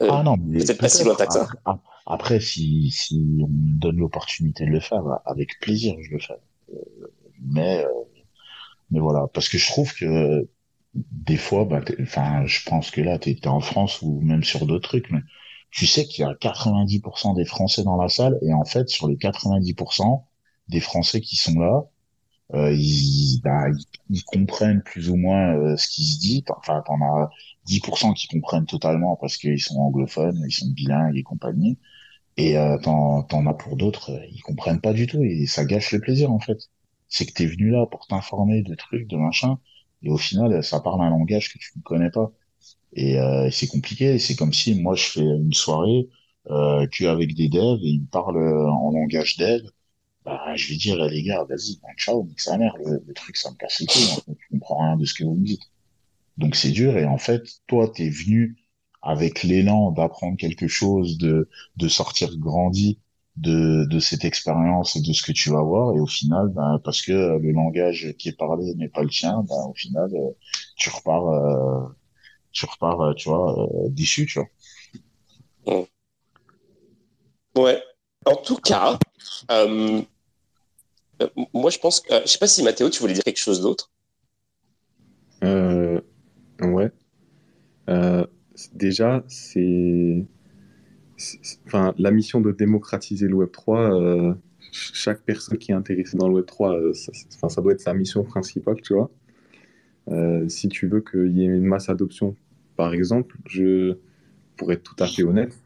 ah 0.00 0.22
non, 0.22 0.36
peut-être 0.36 0.78
pas 0.78 0.88
si 0.88 1.04
lointain 1.04 1.26
que 1.26 1.32
ça. 1.32 1.48
Après, 2.06 2.40
si, 2.40 2.90
si 2.90 3.38
on 3.42 3.48
me 3.48 3.78
donne 3.78 3.96
l'opportunité 3.96 4.64
de 4.64 4.70
le 4.70 4.80
faire, 4.80 5.02
avec 5.26 5.60
plaisir, 5.60 5.94
je 6.00 6.10
le 6.10 6.18
fais. 6.18 6.40
mais, 7.40 7.84
mais 8.90 9.00
voilà, 9.00 9.26
parce 9.32 9.48
que 9.48 9.58
je 9.58 9.66
trouve 9.66 9.94
que 9.94 10.48
des 10.94 11.36
fois, 11.36 11.64
bah, 11.64 11.80
enfin, 12.00 12.44
je 12.46 12.64
pense 12.64 12.90
que 12.90 13.00
là, 13.00 13.18
tu 13.18 13.30
es, 13.30 13.46
en 13.46 13.60
France 13.60 14.02
ou 14.02 14.20
même 14.20 14.42
sur 14.42 14.66
d'autres 14.66 14.88
trucs, 14.88 15.10
mais 15.10 15.20
tu 15.70 15.86
sais 15.86 16.04
qu'il 16.04 16.24
y 16.24 16.28
a 16.28 16.34
90% 16.34 17.36
des 17.36 17.44
Français 17.44 17.84
dans 17.84 17.96
la 17.96 18.08
salle, 18.08 18.38
et 18.42 18.52
en 18.52 18.64
fait, 18.64 18.88
sur 18.88 19.08
les 19.08 19.16
90% 19.16 20.24
des 20.68 20.80
Français 20.80 21.20
qui 21.20 21.36
sont 21.36 21.58
là, 21.58 21.84
euh, 22.54 22.72
ils, 22.72 23.40
bah, 23.42 23.66
ils, 24.10 24.24
comprennent 24.24 24.82
plus 24.82 25.10
ou 25.10 25.16
moins 25.16 25.54
euh, 25.56 25.76
ce 25.76 25.88
qui 25.88 26.04
se 26.04 26.18
dit. 26.20 26.44
Enfin, 26.56 26.82
t'en 26.86 27.00
as 27.02 27.30
10% 27.66 28.12
qui 28.14 28.28
comprennent 28.28 28.66
totalement 28.66 29.16
parce 29.16 29.36
qu'ils 29.36 29.60
sont 29.60 29.76
anglophones, 29.78 30.42
ils 30.48 30.52
sont 30.52 30.70
bilingues 30.70 31.16
et 31.16 31.22
compagnie. 31.22 31.78
Et 32.36 32.56
euh, 32.58 32.78
t'en, 32.78 33.22
t'en 33.24 33.46
as 33.46 33.54
pour 33.54 33.76
d'autres, 33.76 34.12
euh, 34.12 34.26
ils 34.32 34.42
comprennent 34.42 34.80
pas 34.80 34.92
du 34.92 35.06
tout 35.06 35.22
et 35.24 35.46
ça 35.46 35.64
gâche 35.64 35.92
le 35.92 36.00
plaisir 36.00 36.32
en 36.32 36.40
fait. 36.40 36.70
C'est 37.08 37.26
que 37.26 37.32
t'es 37.32 37.46
venu 37.46 37.70
là 37.70 37.86
pour 37.86 38.06
t'informer 38.06 38.62
de 38.62 38.74
trucs, 38.74 39.08
de 39.08 39.16
machin, 39.16 39.58
et 40.02 40.10
au 40.10 40.16
final, 40.16 40.62
ça 40.64 40.80
parle 40.80 41.02
un 41.02 41.10
langage 41.10 41.52
que 41.52 41.58
tu 41.58 41.72
ne 41.76 41.82
connais 41.82 42.10
pas. 42.10 42.32
Et 42.94 43.18
euh, 43.20 43.50
c'est 43.50 43.66
compliqué. 43.68 44.18
C'est 44.18 44.36
comme 44.36 44.52
si 44.52 44.74
moi, 44.80 44.94
je 44.96 45.04
fais 45.04 45.20
une 45.20 45.52
soirée 45.52 46.08
euh, 46.50 46.86
qu'avec 46.88 47.34
des 47.34 47.48
devs 47.48 47.80
et 47.82 47.88
ils 47.90 48.02
me 48.02 48.06
parlent 48.06 48.38
en 48.38 48.90
langage 48.92 49.36
dev. 49.36 49.62
Bah, 50.24 50.54
je 50.54 50.68
vais 50.68 50.76
dire, 50.76 51.02
les 51.06 51.22
gars, 51.22 51.44
vas-y, 51.44 51.78
ben, 51.82 51.88
ciao, 51.96 52.24
nique 52.24 52.40
sa 52.40 52.58
mère. 52.58 52.74
Le, 52.78 53.12
truc, 53.14 53.36
ça 53.36 53.50
me 53.50 53.56
casse 53.56 53.80
les 53.80 53.86
couilles. 53.86 54.22
Fait, 54.26 54.36
je 54.38 54.48
comprends 54.50 54.78
rien 54.84 54.96
de 54.96 55.04
ce 55.04 55.14
que 55.14 55.24
vous 55.24 55.34
me 55.34 55.44
dites. 55.44 55.62
Donc, 56.36 56.56
c'est 56.56 56.70
dur. 56.70 56.96
Et 56.98 57.06
en 57.06 57.18
fait, 57.18 57.42
toi, 57.66 57.90
t'es 57.94 58.10
venu 58.10 58.56
avec 59.02 59.42
l'élan 59.42 59.92
d'apprendre 59.92 60.36
quelque 60.36 60.68
chose, 60.68 61.18
de, 61.18 61.48
de 61.76 61.88
sortir 61.88 62.36
grandi 62.36 62.98
de, 63.36 63.86
de 63.86 63.98
cette 64.00 64.24
expérience 64.24 64.96
et 64.96 65.00
de 65.00 65.12
ce 65.12 65.22
que 65.22 65.32
tu 65.32 65.50
vas 65.50 65.62
voir. 65.62 65.96
Et 65.96 66.00
au 66.00 66.06
final, 66.06 66.48
ben, 66.48 66.80
parce 66.84 67.02
que 67.02 67.12
le 67.12 67.52
langage 67.52 68.14
qui 68.18 68.28
est 68.28 68.36
parlé 68.36 68.74
n'est 68.74 68.88
pas 68.88 69.02
le 69.02 69.08
tien, 69.08 69.42
ben, 69.48 69.66
au 69.68 69.74
final, 69.74 70.10
euh, 70.14 70.30
tu 70.76 70.90
repars, 70.90 71.28
euh, 71.28 71.88
tu 72.52 72.66
repars, 72.66 73.00
euh, 73.00 73.14
tu 73.14 73.28
vois, 73.28 73.68
déçu, 73.88 74.26
tu 74.26 74.40
vois. 75.64 75.88
Ouais. 77.56 77.82
En 78.26 78.36
tout 78.36 78.56
cas, 78.56 78.98
moi, 81.52 81.70
je 81.70 81.78
pense 81.78 82.00
que, 82.00 82.14
je 82.22 82.26
sais 82.26 82.38
pas 82.38 82.46
si 82.46 82.62
Mathéo, 82.62 82.88
tu 82.90 83.00
voulais 83.00 83.14
dire 83.14 83.24
quelque 83.24 83.38
chose 83.38 83.60
d'autre. 83.60 83.90
ouais. 85.42 86.90
déjà, 88.74 89.24
c'est 89.28 90.24
enfin, 91.66 91.94
la 91.98 92.10
mission 92.10 92.40
de 92.40 92.52
démocratiser 92.52 93.28
le 93.28 93.34
Web 93.34 93.50
3, 93.50 94.00
euh, 94.00 94.34
chaque 94.72 95.22
personne 95.22 95.58
qui 95.58 95.72
est 95.72 95.74
intéressée 95.74 96.16
dans 96.16 96.28
le 96.28 96.34
Web 96.34 96.46
3, 96.46 96.74
euh, 96.74 96.94
ça, 96.94 97.48
ça, 97.48 97.60
doit 97.60 97.72
être 97.72 97.80
sa 97.80 97.94
mission 97.94 98.24
principale, 98.24 98.80
tu 98.82 98.94
vois. 98.94 99.10
Euh, 100.08 100.48
si 100.48 100.68
tu 100.68 100.88
veux 100.88 101.00
qu'il 101.00 101.36
y 101.36 101.42
ait 101.42 101.46
une 101.46 101.64
masse 101.64 101.88
adoption, 101.88 102.36
par 102.76 102.94
exemple, 102.94 103.36
je, 103.46 103.96
pour 104.56 104.72
être 104.72 104.82
tout 104.82 105.02
à 105.02 105.06
fait 105.06 105.22
honnête, 105.22 105.58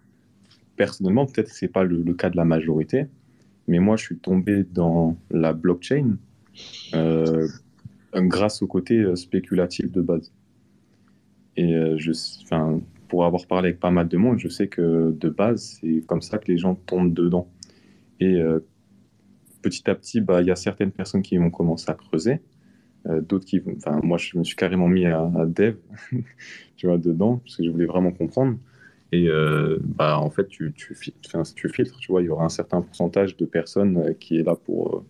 personnellement, 0.76 1.26
peut-être 1.26 1.48
que 1.48 1.54
ce 1.54 1.64
n'est 1.64 1.70
pas 1.70 1.84
le, 1.84 2.14
cas 2.14 2.30
de 2.30 2.36
la 2.36 2.44
majorité, 2.44 3.06
mais 3.68 3.78
moi, 3.78 3.96
je 3.96 4.04
suis 4.04 4.18
tombé 4.18 4.64
dans 4.64 5.16
la 5.30 5.52
blockchain 5.52 6.16
grâce 8.14 8.62
au 8.62 8.66
côté 8.66 9.04
spéculatif 9.16 9.90
de 9.90 10.00
base. 10.00 10.32
Et 11.56 11.74
enfin, 12.42 12.80
pour 13.08 13.24
avoir 13.24 13.46
parlé 13.46 13.68
avec 13.68 13.80
pas 13.80 13.90
mal 13.90 14.08
de 14.08 14.16
monde, 14.16 14.38
je 14.38 14.48
sais 14.48 14.68
que 14.68 15.14
de 15.18 15.28
base, 15.28 15.78
c'est 15.80 16.04
comme 16.06 16.20
ça 16.20 16.38
que 16.38 16.50
les 16.50 16.58
gens 16.58 16.74
tombent 16.74 17.14
dedans. 17.14 17.48
Et 18.20 18.40
euh, 18.40 18.60
petit 19.62 19.88
à 19.88 19.94
petit, 19.94 20.20
bah, 20.20 20.40
il 20.42 20.48
y 20.48 20.50
a 20.50 20.56
certaines 20.56 20.90
personnes 20.90 21.22
qui 21.22 21.36
vont 21.36 21.50
commencer 21.50 21.90
à 21.90 21.94
creuser, 21.94 22.40
euh, 23.06 23.20
d'autres 23.20 23.44
qui. 23.44 23.62
Enfin, 23.76 24.00
moi, 24.02 24.18
je 24.18 24.36
me 24.38 24.44
suis 24.44 24.56
carrément 24.56 24.88
mis 24.88 25.06
à, 25.06 25.30
dev, 25.46 25.76
tu 26.76 26.86
vois, 26.86 26.98
dedans, 26.98 27.36
parce 27.36 27.56
que 27.56 27.64
je 27.64 27.70
voulais 27.70 27.86
vraiment 27.86 28.12
comprendre. 28.12 28.58
Et 29.14 29.28
euh, 29.28 29.78
bah, 29.80 30.18
en 30.18 30.28
fait, 30.28 30.48
tu, 30.48 30.74
filtres, 30.74 31.98
tu 31.98 32.10
vois, 32.10 32.20
il 32.20 32.24
y 32.24 32.28
aura 32.28 32.44
un 32.44 32.48
certain 32.48 32.82
pourcentage 32.82 33.36
de 33.36 33.44
personnes 33.44 34.16
qui 34.18 34.38
est 34.38 34.42
là 34.42 34.56
pour, 34.56 35.04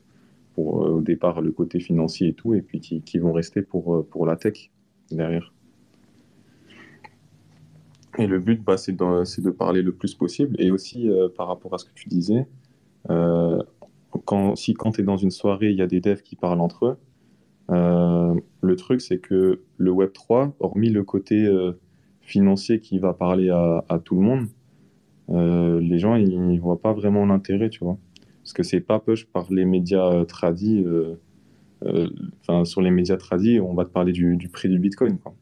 pour 0.54 0.74
au 0.74 1.00
départ 1.00 1.40
le 1.40 1.52
côté 1.52 1.80
financier 1.80 2.28
et 2.28 2.32
tout, 2.34 2.52
et 2.52 2.60
puis 2.60 2.80
qui, 2.80 3.18
vont 3.18 3.32
rester 3.32 3.62
pour, 3.62 4.26
la 4.26 4.36
tech 4.36 4.70
derrière. 5.10 5.54
Et 8.18 8.26
le 8.26 8.38
but, 8.40 8.62
bah, 8.62 8.76
c'est 8.76 8.92
de, 8.92 9.50
parler 9.50 9.80
le 9.80 9.92
plus 9.92 10.14
possible. 10.14 10.54
Et 10.58 10.70
aussi, 10.70 11.08
euh, 11.08 11.30
par 11.34 11.48
rapport 11.48 11.72
à 11.72 11.78
ce 11.78 11.86
que 11.86 11.94
tu 11.94 12.10
disais, 12.10 12.46
euh, 13.08 13.62
si 14.54 14.74
quand 14.74 14.92
tu 14.92 15.00
es 15.00 15.04
dans 15.04 15.16
une 15.16 15.30
soirée, 15.30 15.70
il 15.70 15.78
y 15.78 15.82
a 15.82 15.86
des 15.86 16.02
devs 16.02 16.20
qui 16.20 16.36
parlent 16.36 16.60
entre 16.60 16.84
eux, 16.84 16.96
euh, 17.70 18.34
le 18.60 18.76
truc, 18.76 19.00
c'est 19.00 19.18
que 19.18 19.62
le 19.78 19.90
Web3, 19.90 20.52
hormis 20.60 20.90
le 20.90 21.04
côté 21.04 21.48
financier 22.24 22.80
qui 22.80 22.98
va 22.98 23.12
parler 23.12 23.50
à, 23.50 24.00
tout 24.04 24.16
le 24.16 24.22
monde, 24.22 24.46
les 25.80 25.98
gens, 25.98 26.16
ils 26.16 26.40
ne 26.40 26.58
voient 26.58 26.80
pas 26.80 26.92
vraiment 26.92 27.26
l'intérêt, 27.26 27.70
tu 27.70 27.84
vois. 27.84 27.98
Parce 28.42 28.52
que 28.52 28.62
c'est 28.62 28.80
pas 28.80 28.98
push 28.98 29.26
par 29.26 29.50
les 29.52 29.64
médias 29.64 30.24
tradis. 30.24 30.84
Enfin, 32.40 32.64
sur 32.64 32.82
les 32.82 32.90
médias 32.90 33.16
tradis, 33.16 33.60
on 33.60 33.74
va 33.74 33.84
te 33.84 33.90
parler 33.90 34.12
du, 34.12 34.48
prix 34.52 34.68
du 34.68 34.78
Bitcoin, 34.78 35.18
quoi 35.18 35.34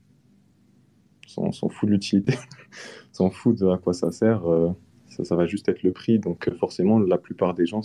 on 1.37 1.53
s'en 1.53 1.69
fout 1.69 1.89
de 1.89 1.95
l'utilité, 1.95 2.35
on 3.11 3.15
s'en 3.15 3.31
fout 3.31 3.59
de 3.59 3.67
à 3.67 3.79
quoi 3.79 3.93
ça 3.93 4.11
sert. 4.11 4.47
Euh, 4.47 4.71
Ça, 5.09 5.37
va 5.37 5.47
juste 5.47 5.69
être 5.69 5.83
le 5.83 5.93
prix. 5.93 6.19
Donc 6.19 6.51
forcément, 6.59 6.99
la 6.99 7.19
plupart 7.19 7.55
des 7.55 7.67
gens 7.67 7.83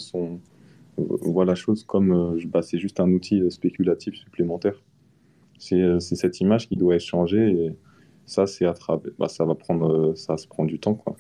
voient 0.98 1.46
la 1.46 1.56
chose 1.56 1.84
comme 1.84 2.40
bah, 2.48 2.62
c'est 2.62 2.80
juste 2.80 3.00
un 3.00 3.12
outil 3.12 3.42
spéculatif 3.52 4.16
supplémentaire. 4.16 4.82
C'est 5.60 6.00
cette 6.00 6.40
image 6.40 6.68
qui 6.68 6.76
doit 6.76 6.96
être 6.96 7.02
changée 7.06 7.72
ça, 8.28 8.46
c'est 8.46 8.66
à 8.66 8.76
bah, 9.18 9.28
ça 9.28 9.46
va 9.46 9.56
prendre, 9.56 10.14
ça 10.16 10.38
se 10.38 10.48
prend 10.48 10.66
du 10.66 10.80
temps. 10.80 10.94
Quoi. 10.94 11.16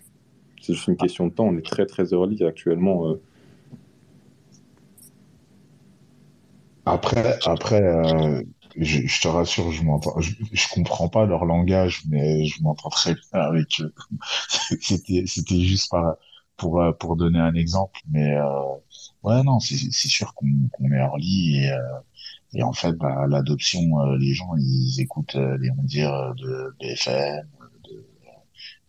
C'est 0.61 0.73
juste 0.73 0.87
une 0.87 0.97
question 0.97 1.25
de 1.25 1.33
temps. 1.33 1.45
On 1.45 1.57
est 1.57 1.65
très 1.65 1.87
très 1.87 2.13
early 2.13 2.43
actuellement. 2.43 3.15
Après, 6.85 7.39
après 7.45 7.81
je, 8.77 9.21
te 9.21 9.27
rassure, 9.27 9.71
je 9.71 9.83
m'entends, 9.83 10.19
je, 10.19 10.67
comprends 10.73 11.09
pas 11.09 11.25
leur 11.25 11.45
langage, 11.45 12.03
mais 12.09 12.45
je 12.45 12.61
m'entends 12.61 12.89
très 12.89 13.13
bien 13.13 13.41
avec 13.41 13.67
eux. 13.81 13.93
c'était, 14.81 15.23
c'était 15.25 15.59
juste 15.61 15.91
pour, 16.57 16.81
euh, 16.81 16.91
pour 16.91 17.15
donner 17.15 17.39
un 17.39 17.55
exemple, 17.55 17.99
mais 18.09 18.35
euh, 18.35 18.75
ouais, 19.23 19.43
non, 19.43 19.59
c'est, 19.59 19.77
c'est 19.91 20.07
sûr 20.07 20.33
qu'on, 20.33 20.47
qu'on 20.71 20.91
est 20.91 20.97
early 20.97 21.57
et, 21.57 21.71
euh, 21.71 21.81
et 22.53 22.63
en 22.63 22.73
fait, 22.73 22.93
bah, 22.93 23.27
l'adoption, 23.27 23.99
euh, 23.99 24.17
les 24.17 24.33
gens, 24.33 24.55
ils 24.57 25.01
écoutent 25.01 25.35
les 25.35 25.69
on 25.71 25.83
dire 25.83 26.33
de 26.37 26.73
BFM, 26.79 27.45
de, 27.89 28.05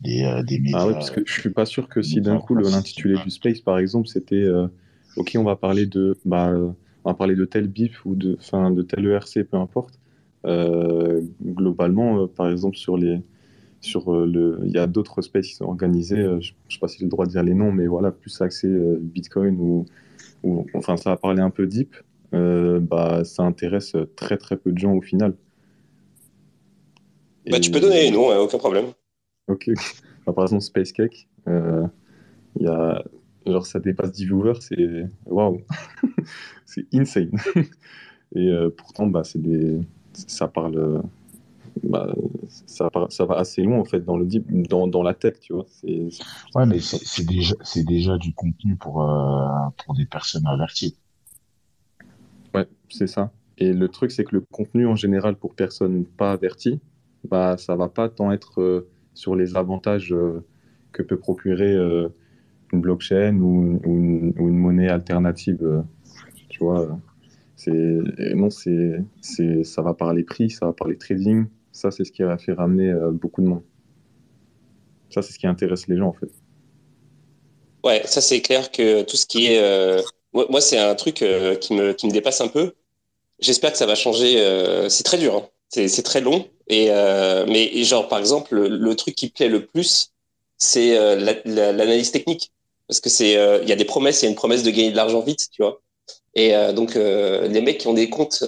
des, 0.01 0.43
des 0.47 0.59
médias. 0.60 0.78
Ah 0.80 0.86
ouais, 0.86 0.93
parce 0.94 1.10
que 1.10 1.22
je 1.26 1.40
suis 1.40 1.51
pas 1.51 1.66
sûr 1.66 1.89
que 1.89 2.02
si 2.02 2.20
d'un 2.20 2.39
coup 2.39 2.55
l'intitulé 2.55 3.16
du 3.22 3.30
Space, 3.30 3.60
par 3.60 3.78
exemple, 3.78 4.09
c'était 4.09 4.47
OK, 5.16 5.36
on 5.36 5.44
va 5.44 5.56
parler 5.56 5.86
de 5.86 6.16
bah 6.24 6.52
on 7.05 7.10
va 7.10 7.14
parler 7.14 7.36
de 7.36 7.44
tel 7.44 7.68
BIP 7.68 7.93
ou 8.05 8.14
de, 8.14 8.36
fin, 8.40 8.70
de 8.70 8.82
tel 8.82 9.06
ERC, 9.06 9.44
peu 9.51 9.56
importe. 9.56 9.98
Euh, 10.44 11.22
globalement, 11.43 12.22
euh, 12.22 12.26
par 12.26 12.51
exemple, 12.51 12.76
sur 12.76 12.97
les, 12.97 13.22
sur 13.80 14.12
euh, 14.12 14.26
le, 14.26 14.60
il 14.64 14.72
y 14.72 14.78
a 14.78 14.86
d'autres 14.86 15.22
spaces 15.22 15.48
qui 15.48 15.55
sont 15.55 15.64
organisés. 15.64 16.22
je 16.22 16.30
ne 16.30 16.40
sais 16.40 16.78
pas 16.80 16.89
si 16.89 16.98
j'ai 16.98 17.05
le 17.05 17.10
droit 17.10 17.26
de 17.26 17.30
dire 17.30 17.43
les 17.43 17.55
noms, 17.55 17.72
mais 17.72 17.86
voilà, 17.86 18.10
plus 18.10 18.40
accès 18.40 18.68
Bitcoin 19.01 19.56
ou, 19.59 19.86
ou, 20.43 20.66
enfin, 20.74 20.97
ça 20.97 21.10
va 21.10 21.16
parler 21.16 21.40
un 21.40 21.51
peu 21.51 21.66
deep. 21.66 21.97
Bah, 22.32 23.24
ça 23.24 23.42
intéresse 23.42 23.96
très 24.16 24.36
très 24.36 24.56
peu 24.56 24.72
de 24.72 24.78
gens 24.78 24.94
au 24.94 25.00
final. 25.00 25.34
Bah, 27.50 27.60
tu 27.60 27.70
peux 27.70 27.80
donner 27.80 28.02
les 28.02 28.10
noms, 28.10 28.30
hein, 28.30 28.38
aucun 28.38 28.59
problème. 28.59 28.86
Ok. 29.48 29.70
Bah, 30.26 30.32
par 30.32 30.44
exemple, 30.44 30.62
Space 30.62 30.92
Cake, 30.92 31.28
il 31.46 32.62
y 32.62 32.66
a 32.66 33.02
Genre, 33.52 33.66
ça 33.66 33.80
dépasse 33.80 34.12
10 34.12 34.24
viewers, 34.26 34.60
c'est 34.60 35.06
waouh, 35.26 35.62
c'est 36.66 36.86
insane. 36.92 37.30
Et 38.34 38.48
euh, 38.48 38.68
pourtant, 38.68 39.06
bah, 39.06 39.24
c'est 39.24 39.40
des... 39.40 39.80
ça 40.12 40.48
parle, 40.48 41.02
bah, 41.82 42.14
ça, 42.66 42.90
ça, 43.09 43.24
va 43.24 43.36
assez 43.36 43.62
loin 43.62 43.78
en 43.78 43.84
fait 43.84 44.00
dans 44.00 44.18
le 44.18 44.26
dans, 44.66 44.86
dans 44.86 45.02
la 45.02 45.14
tech, 45.14 45.40
tu 45.40 45.55
vois. 45.55 45.64
C'est... 45.68 46.09
Ouais, 46.55 46.66
mais 46.66 46.80
c'est, 46.80 47.24
déjà, 47.24 47.55
c'est 47.62 47.84
déjà 47.84 48.18
du 48.18 48.34
contenu 48.34 48.76
pour, 48.76 49.02
euh, 49.02 49.46
pour 49.82 49.94
des 49.94 50.05
personnes 50.05 50.46
averties. 50.46 50.96
Ouais, 52.54 52.66
c'est 52.88 53.06
ça. 53.06 53.32
Et 53.58 53.72
le 53.72 53.88
truc, 53.88 54.10
c'est 54.10 54.24
que 54.24 54.36
le 54.36 54.40
contenu 54.40 54.86
en 54.86 54.96
général 54.96 55.36
pour 55.36 55.54
personnes 55.54 56.04
pas 56.04 56.32
averties, 56.32 56.80
bah, 57.24 57.56
ça 57.58 57.76
va 57.76 57.88
pas 57.88 58.08
tant 58.08 58.30
être 58.32 58.60
euh, 58.60 58.88
sur 59.14 59.34
les 59.34 59.56
avantages 59.56 60.14
que 60.92 61.02
peut 61.02 61.18
procurer 61.18 61.76
une 62.72 62.80
blockchain 62.80 63.38
ou, 63.40 63.80
une, 63.84 64.34
monnaie 64.58 64.88
alternative. 64.88 65.58
Euh, 65.62 65.82
tu 66.48 66.60
vois, 66.60 66.98
c'est 67.56 67.72
non, 68.34 68.50
c'est 68.50 69.04
ça 69.64 69.82
va 69.82 69.94
par 69.94 70.12
les 70.14 70.24
prix, 70.24 70.50
ça 70.50 70.66
va 70.66 70.72
par 70.72 70.88
les 70.88 70.96
trading. 70.96 71.46
Ça, 71.72 71.90
c'est 71.90 72.04
ce 72.04 72.12
qui 72.12 72.22
a 72.22 72.36
fait 72.38 72.52
ramener 72.52 72.90
euh, 72.90 73.10
beaucoup 73.12 73.42
de 73.42 73.46
monde. 73.46 73.62
Ça, 75.10 75.22
c'est 75.22 75.32
ce 75.32 75.38
qui 75.38 75.46
intéresse 75.46 75.86
les 75.88 75.96
gens 75.96 76.08
en 76.08 76.12
fait. 76.12 76.30
Ouais, 77.84 78.02
ça 78.04 78.20
c'est 78.20 78.40
clair 78.40 78.72
que 78.72 79.02
tout 79.04 79.16
ce 79.16 79.24
qui 79.24 79.46
est, 79.46 79.62
euh, 79.62 80.02
moi, 80.32 80.60
c'est 80.60 80.78
un 80.78 80.94
truc 80.94 81.24
qui 81.60 81.74
me 81.74 81.92
qui 81.92 82.06
me 82.06 82.12
dépasse 82.12 82.40
un 82.40 82.48
peu. 82.48 82.74
J'espère 83.40 83.72
que 83.72 83.78
ça 83.78 83.86
va 83.86 83.94
changer. 83.94 84.36
c'est 84.88 85.05
très 85.05 85.18
dur, 85.18 85.36
hein. 85.36 85.48
c'est 85.70 86.02
très 86.02 86.20
long. 86.20 86.48
Et 86.68 86.90
mais 87.48 87.84
genre 87.84 88.09
par 88.09 88.18
exemple, 88.18 88.56
le, 88.56 88.94
truc 88.96 89.14
qui 89.14 89.30
plaît 89.30 89.48
le 89.48 89.66
plus, 89.66 90.12
c'est 90.59 90.96
l'analyse 91.44 92.10
technique 92.10 92.52
parce 92.88 93.00
que 93.00 93.10
c'est 93.10 93.36
euh, 93.36 93.60
il 93.62 93.68
y 93.68 93.72
a 93.72 93.76
des 93.76 93.84
promesses, 93.84 94.22
il 94.22 94.24
y 94.24 94.28
a 94.28 94.30
une 94.30 94.36
promesse 94.36 94.62
de 94.62 94.70
gagner 94.70 94.90
de 94.90 94.96
l'argent 94.96 95.20
vite, 95.20 95.48
tu 95.52 95.62
vois. 95.62 95.80
Et 96.34 96.56
euh, 96.56 96.72
donc 96.72 96.96
euh, 96.96 97.46
les 97.48 97.60
mecs 97.60 97.78
qui 97.78 97.86
ont 97.86 97.94
des 97.94 98.09
comptes 98.10 98.42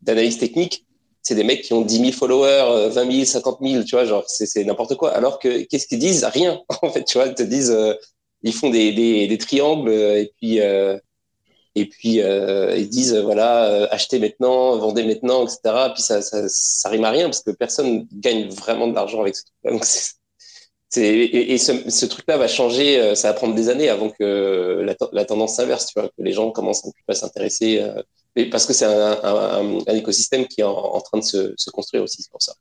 d'analyse 0.00 0.38
technique, 0.38 0.86
c'est 1.22 1.34
des 1.34 1.44
mecs 1.44 1.62
qui 1.62 1.72
ont 1.72 1.82
10 1.82 1.98
000 1.98 2.12
followers, 2.12 2.90
20 2.90 3.12
000, 3.12 3.24
50 3.24 3.58
000, 3.62 3.84
tu 3.84 3.94
vois, 3.96 4.04
genre 4.04 4.24
c'est 4.26 4.64
n'importe 4.64 4.96
quoi. 4.96 5.10
Alors 5.10 5.38
que 5.38 5.62
qu'est-ce 5.62 5.86
qu'ils 5.86 5.98
disent? 5.98 6.24
Rien, 6.24 6.60
en 6.82 6.90
fait, 6.90 7.04
tu 7.04 7.18
vois. 7.18 7.26
Ils 7.26 7.34
te 7.34 7.42
disent, 7.42 7.76
ils 8.42 8.54
font 8.54 8.70
des, 8.70 9.36
triangles 9.38 9.90
et 9.90 10.32
puis 10.36 10.58
et 11.74 11.86
puis 11.86 12.18
ils 12.18 12.88
disent 12.88 13.16
voilà 13.16 13.88
achetez 13.90 14.18
maintenant, 14.18 14.76
vendez 14.78 15.04
maintenant, 15.04 15.44
etc. 15.44 15.90
Puis 15.94 16.02
ça, 16.02 16.22
ça, 16.22 16.44
ça 16.48 16.88
rime 16.88 17.04
à 17.04 17.10
rien 17.10 17.24
parce 17.24 17.40
que 17.40 17.50
personne 17.50 18.06
gagne 18.12 18.48
vraiment 18.48 18.88
de 18.88 18.94
l'argent 18.94 19.20
avec 19.20 19.36
ce 19.36 19.42
truc. 19.42 19.72
Donc 19.72 19.84
et, 20.96 21.58
ce, 21.58 22.06
truc-là 22.06 22.36
va 22.36 22.48
changer, 22.48 23.00
euh, 23.00 23.14
ça 23.14 23.28
va 23.28 23.34
prendre 23.34 23.54
des 23.54 23.68
années 23.68 23.88
avant 23.88 24.10
que 24.10 24.84
la, 25.12 25.24
tendance 25.24 25.56
s'inverse, 25.56 25.86
tu 25.86 25.98
vois, 25.98 26.08
que 26.08 26.22
les 26.22 26.32
gens 26.32 26.50
commencent 26.50 26.86
à 27.08 27.14
s'intéresser, 27.14 27.80
euh, 27.80 28.02
parce 28.50 28.66
que 28.66 28.72
c'est 28.72 28.84
un, 28.84 29.78
écosystème 29.88 30.46
qui 30.46 30.60
est 30.60 30.64
en, 30.64 31.00
train 31.00 31.18
de 31.18 31.24
se, 31.24 31.70
construire 31.70 32.02
aussi, 32.02 32.22
c'est 32.22 32.30
pour 32.30 32.42
ça. 32.42 32.54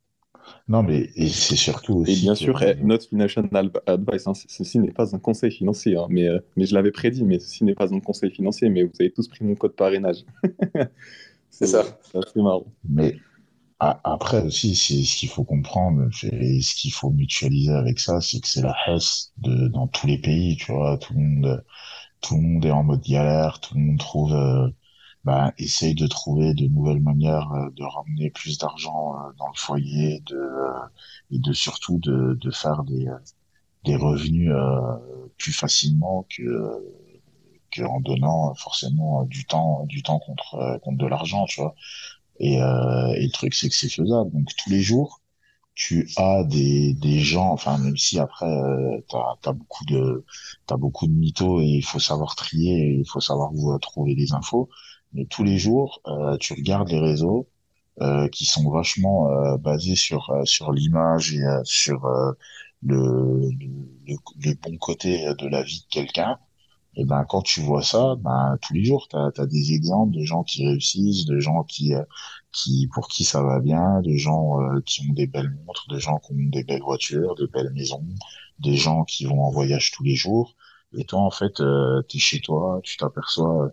Non, 0.72 0.84
mais 0.84 1.10
c'est 1.18 1.58
surtout 1.58 1.96
aussi. 1.96 2.14
Et 2.14 2.16
bien 2.22 2.34
sûr, 2.34 2.62
eh, 2.64 2.76
notre 2.82 3.06
financial 3.10 3.50
advice, 3.86 4.26
hein, 4.26 4.32
ceci 4.34 4.80
n'est 4.80 4.94
pas 4.94 5.14
un 5.14 5.20
conseil 5.20 5.52
financier, 5.52 5.98
hein, 5.98 6.08
mais, 6.10 6.30
euh, 6.30 6.40
mais 6.56 6.66
je 6.66 6.74
l'avais 6.74 6.92
prédit, 6.92 7.26
mais 7.26 7.40
ceci 7.40 7.66
n'est 7.66 7.76
pas 7.76 7.94
un 7.94 8.00
conseil 8.00 8.32
financier, 8.32 8.70
mais 8.70 8.84
vous 8.84 8.94
avez 9.02 9.12
tous 9.12 9.28
pris 9.28 9.44
mon 9.44 9.56
code 9.56 9.76
parrainage. 9.76 10.24
c'est 11.50 11.68
ça. 11.68 11.84
C'est 12.14 12.42
marrant. 12.42 12.66
Mais 12.88 13.18
après 13.80 14.44
aussi, 14.46 14.76
c'est 14.76 15.04
ce 15.04 15.18
qu'il 15.18 15.28
faut 15.28 15.44
comprendre, 15.44 16.08
et 16.32 16.62
ce 16.62 16.76
qu'il 16.76 16.94
faut 16.94 17.10
mutualiser 17.10 17.74
avec 17.74 18.00
ça, 18.00 18.22
c'est 18.22 18.40
que 18.40 18.48
c'est 18.48 18.62
la 18.62 18.76
hesse 18.88 19.34
de 19.40 19.68
dans 19.68 19.88
tous 19.88 20.08
les 20.08 20.20
pays, 20.20 20.56
tu 20.56 20.72
vois, 20.72 20.98
tout 21.00 21.14
le 21.14 21.20
monde, 21.20 21.66
tout 22.22 22.36
le 22.36 22.42
monde 22.42 22.66
est 22.66 22.72
en 22.72 22.84
mode 22.84 23.02
galère, 23.02 23.60
tout 23.60 23.74
le 23.76 23.82
monde 23.82 24.00
trouve, 24.00 24.34
euh, 24.34 24.70
bah, 25.24 25.54
essaye 25.58 25.96
de 25.96 26.08
trouver 26.08 26.54
de 26.54 26.68
nouvelles 26.68 27.02
manières 27.02 27.52
euh, 27.54 27.70
de 27.72 27.84
ramener 27.84 28.30
plus 28.32 28.58
d'argent 28.58 29.16
euh, 29.16 29.34
dans 29.38 29.48
le 29.48 29.58
foyer, 29.58 30.22
de 30.28 30.40
et 31.32 31.40
de 31.40 31.54
surtout 31.54 32.00
de, 32.00 32.36
de 32.40 32.52
faire 32.52 32.84
des 32.84 33.08
des 33.86 33.96
revenus 33.98 34.52
plus 35.38 35.54
facilement 35.54 36.28
que 36.30 36.44
que 37.72 37.84
en 37.84 38.00
donnant 38.02 38.54
forcément 38.56 39.24
du 39.26 39.46
temps 39.46 39.86
du 39.86 40.04
temps 40.04 40.20
contre 40.20 40.80
contre 40.84 40.98
de 40.98 41.08
l'argent, 41.08 41.46
tu 41.46 41.62
vois. 41.62 41.76
Et, 42.40 42.62
euh, 42.62 43.14
et 43.16 43.26
le 43.26 43.32
truc, 43.32 43.54
c'est 43.54 43.70
que 43.70 43.76
c'est 43.76 43.90
faisable. 43.90 44.32
Donc 44.32 44.48
tous 44.58 44.70
les 44.70 44.82
jours, 44.82 45.22
tu 45.76 46.10
as 46.18 46.44
des, 46.46 46.94
des 46.96 47.20
gens, 47.20 47.52
enfin 47.52 47.78
même 47.80 47.98
si 47.98 48.20
après 48.20 48.48
euh, 48.48 49.00
tu 49.10 49.16
as, 49.18 49.54
beaucoup 49.54 49.86
de 49.86 50.26
t'as 50.68 50.78
beaucoup 50.78 51.08
de 51.08 51.14
mythos 51.14 51.62
et 51.62 51.66
il 51.68 51.84
faut 51.86 52.00
savoir 52.00 52.36
trier 52.36 52.74
et 52.80 52.96
il 53.02 53.08
faut 53.10 53.22
savoir 53.22 53.52
où 53.54 53.78
trouver 53.80 54.16
les 54.16 54.34
infos, 54.34 54.70
mais 55.14 55.26
tous 55.26 55.44
les 55.44 55.58
jours 55.58 56.02
euh, 56.08 56.38
tu 56.38 56.54
regardes 56.54 56.90
les 56.90 57.00
réseaux 57.00 57.48
euh, 58.02 58.28
qui 58.30 58.46
sont 58.46 58.70
vachement 58.72 59.30
euh, 59.32 59.58
basés 59.58 59.96
sur 59.96 60.30
euh, 60.32 60.46
sur 60.46 60.72
l'image 60.72 61.34
et 61.34 61.44
sur 61.64 62.08
le, 62.84 63.50
le, 63.52 64.16
le, 64.40 64.54
bon 64.56 64.78
côté 64.78 65.34
de 65.38 65.48
la 65.48 65.64
vie 65.64 65.82
de 65.82 65.94
quelqu'un 65.94 66.40
et 66.96 67.06
ben 67.06 67.24
quand 67.26 67.42
tu 67.42 67.62
vois 67.62 67.82
ça, 67.84 68.16
ben 68.18 68.58
tous 68.62 68.74
les 68.74 68.84
jours, 68.84 69.08
tu 69.08 69.16
as, 69.16 69.46
des 69.46 69.74
exemples 69.74 70.14
de 70.14 70.24
gens 70.24 70.44
qui 70.44 70.68
réussissent, 70.68 71.26
de 71.26 71.40
gens 71.40 71.64
qui 71.64 71.94
euh, 71.94 72.04
qui 72.52 72.88
pour 72.94 73.08
qui 73.08 73.24
ça 73.24 73.42
va 73.42 73.60
bien, 73.60 74.02
de 74.02 74.16
gens 74.18 74.62
euh, 74.62 74.82
qui 74.86 75.02
ont 75.10 75.14
des 75.14 75.28
belles 75.28 75.52
montres, 75.66 75.88
de 75.90 75.98
gens 76.00 76.20
qui 76.20 76.34
ont 76.34 76.36
des 76.38 76.64
belles 76.64 76.82
voitures, 76.82 77.36
des 77.36 77.48
belles 77.48 77.72
maisons, 77.74 78.06
des 78.60 78.76
gens 78.76 79.06
qui 79.06 79.26
vont 79.26 79.42
en 79.44 79.52
voyage 79.52 79.92
tous 79.92 80.04
les 80.04 80.16
jours. 80.16 80.56
Et 80.98 81.06
toi, 81.06 81.22
en 81.22 81.32
fait, 81.32 81.62
euh, 81.62 82.02
tu 82.10 82.20
chez 82.20 82.42
toi, 82.42 82.82
tu 82.84 82.98
t'aperçois 82.98 83.72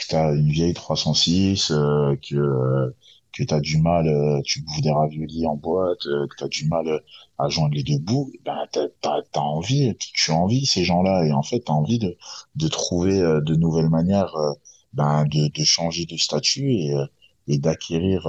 que 0.00 0.06
tu 0.08 0.16
as 0.16 0.32
une 0.32 0.50
vieille 0.50 0.74
306, 0.74 1.70
euh, 1.70 2.16
que 2.16 2.94
que 3.32 3.44
tu 3.44 3.54
as 3.54 3.60
du 3.60 3.78
mal, 3.80 4.08
euh, 4.08 4.40
tu 4.44 4.62
bouffes 4.62 4.80
des 4.80 4.90
raviolis 4.90 5.46
en 5.46 5.56
boîte, 5.56 6.06
euh, 6.06 6.26
que 6.28 6.36
tu 6.36 6.44
as 6.44 6.48
du 6.48 6.68
mal 6.68 6.86
euh, 6.88 6.98
à 7.38 7.48
joindre 7.48 7.74
les 7.74 7.82
deux 7.82 7.98
bouts, 7.98 8.32
ben 8.44 8.66
tu 8.72 8.80
as, 9.04 9.40
envie, 9.40 9.96
tu 9.98 10.30
as 10.30 10.34
envie 10.34 10.66
ces 10.66 10.84
gens-là. 10.84 11.24
Et 11.26 11.32
en 11.32 11.42
fait 11.42 11.60
tu 11.60 11.72
as 11.72 11.74
envie 11.74 11.98
de, 11.98 12.16
de 12.56 12.68
trouver 12.68 13.18
de 13.18 13.54
nouvelles 13.54 13.88
manières 13.88 14.34
ben, 14.92 15.24
de, 15.26 15.48
de 15.48 15.64
changer 15.64 16.06
de 16.06 16.16
statut 16.16 16.72
et, 16.72 16.94
et 17.46 17.58
d'acquérir 17.58 18.22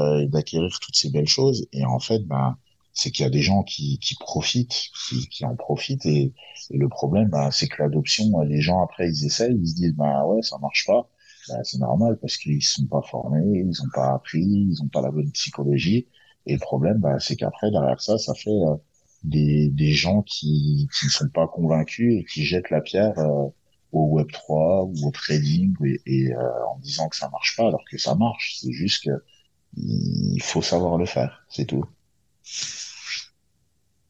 toutes 0.81 0.95
ces 0.95 1.10
belles 1.10 1.27
choses. 1.27 1.68
Et 1.73 1.85
en 1.85 1.99
fait 1.99 2.19
ben 2.26 2.57
c'est 2.93 3.11
qu'il 3.11 3.23
y 3.23 3.27
a 3.27 3.30
des 3.30 3.41
gens 3.41 3.64
qui, 3.64 3.99
qui 3.99 4.15
profitent, 4.15 4.91
qui, 5.10 5.27
qui 5.30 5.45
en 5.45 5.56
profitent. 5.56 6.06
Et, 6.06 6.34
et 6.69 6.77
le 6.77 6.88
problème 6.89 7.30
ben, 7.30 7.52
c'est 7.52 7.68
que 7.68 7.81
l'adoption, 7.81 8.39
les 8.41 8.61
gens 8.61 8.81
après 8.84 9.10
ils 9.10 9.26
essayent, 9.26 9.57
ils 9.60 9.68
se 9.68 9.76
disent 9.76 9.95
ben 9.95 10.23
ouais 10.26 10.41
ça 10.41 10.57
marche 10.60 10.85
pas 10.85 11.10
bah, 11.47 11.63
c'est 11.63 11.80
normal 11.80 12.18
parce 12.19 12.38
qu'ils 12.38 12.63
sont 12.63 12.85
pas 12.88 13.01
formés, 13.01 13.63
ils 13.65 13.81
ont 13.81 13.89
pas 13.93 14.13
appris, 14.13 14.41
ils 14.43 14.81
ont 14.81 14.88
pas 14.88 15.01
la 15.01 15.11
bonne 15.11 15.31
psychologie. 15.31 16.07
Et 16.45 16.53
le 16.53 16.59
problème, 16.59 16.97
bah, 16.99 17.19
c'est 17.19 17.35
qu'après, 17.35 17.72
derrière 17.72 18.01
ça, 18.01 18.18
ça 18.18 18.34
fait, 18.34 18.49
euh, 18.49 18.76
des, 19.23 19.69
des 19.69 19.93
gens 19.93 20.23
qui, 20.23 20.88
qui 20.99 21.05
ne 21.05 21.11
sont 21.11 21.30
pas 21.30 21.47
convaincus 21.47 22.22
et 22.22 22.26
qui 22.26 22.43
jettent 22.43 22.72
la 22.72 22.81
pierre 22.81 23.13
au 23.91 24.05
Web 24.07 24.31
3 24.31 24.85
ou 24.85 25.07
au 25.07 25.11
trading 25.11 25.76
et, 26.05 26.34
en 26.35 26.80
disant 26.80 27.09
que 27.09 27.15
ça 27.15 27.30
marche 27.30 27.55
pas 27.55 27.68
alors 27.68 27.84
que 27.89 27.97
ça 27.97 28.15
marche. 28.15 28.57
C'est 28.59 28.72
juste 28.72 29.03
que 29.03 29.23
il 29.77 30.41
faut 30.41 30.61
savoir 30.61 30.97
le 30.97 31.05
faire, 31.05 31.45
c'est 31.49 31.65
tout. 31.65 31.85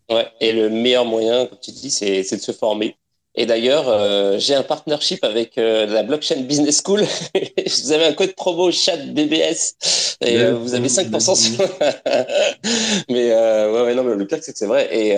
Ouais, 0.09 0.27
et 0.41 0.51
le 0.53 0.69
meilleur 0.69 1.05
moyen, 1.05 1.45
comme 1.45 1.59
tu 1.59 1.71
dis, 1.71 1.91
c'est 1.91 2.21
de 2.21 2.41
se 2.41 2.51
former. 2.51 2.97
Et 3.35 3.45
d'ailleurs, 3.45 3.87
euh, 3.87 4.37
j'ai 4.39 4.55
un 4.55 4.63
partnership 4.63 5.23
avec 5.23 5.57
euh, 5.57 5.85
la 5.85 6.03
Blockchain 6.03 6.41
Business 6.41 6.81
School. 6.85 7.01
vous 7.83 7.91
avez 7.93 8.05
un 8.05 8.13
code 8.13 8.35
promo 8.35 8.71
chat 8.71 8.97
BBS 8.97 9.75
et 10.19 10.37
euh, 10.37 10.55
vous 10.55 10.73
avez 10.73 10.89
5% 10.89 11.35
sur. 11.35 11.59
mais 13.09 13.33
ouais, 13.33 13.81
ouais, 13.83 13.95
non, 13.95 14.03
mais 14.03 14.15
le 14.15 14.27
pire 14.27 14.39
c'est 14.41 14.51
que 14.51 14.57
c'est 14.57 14.67
vrai. 14.67 14.89
Et 14.91 15.11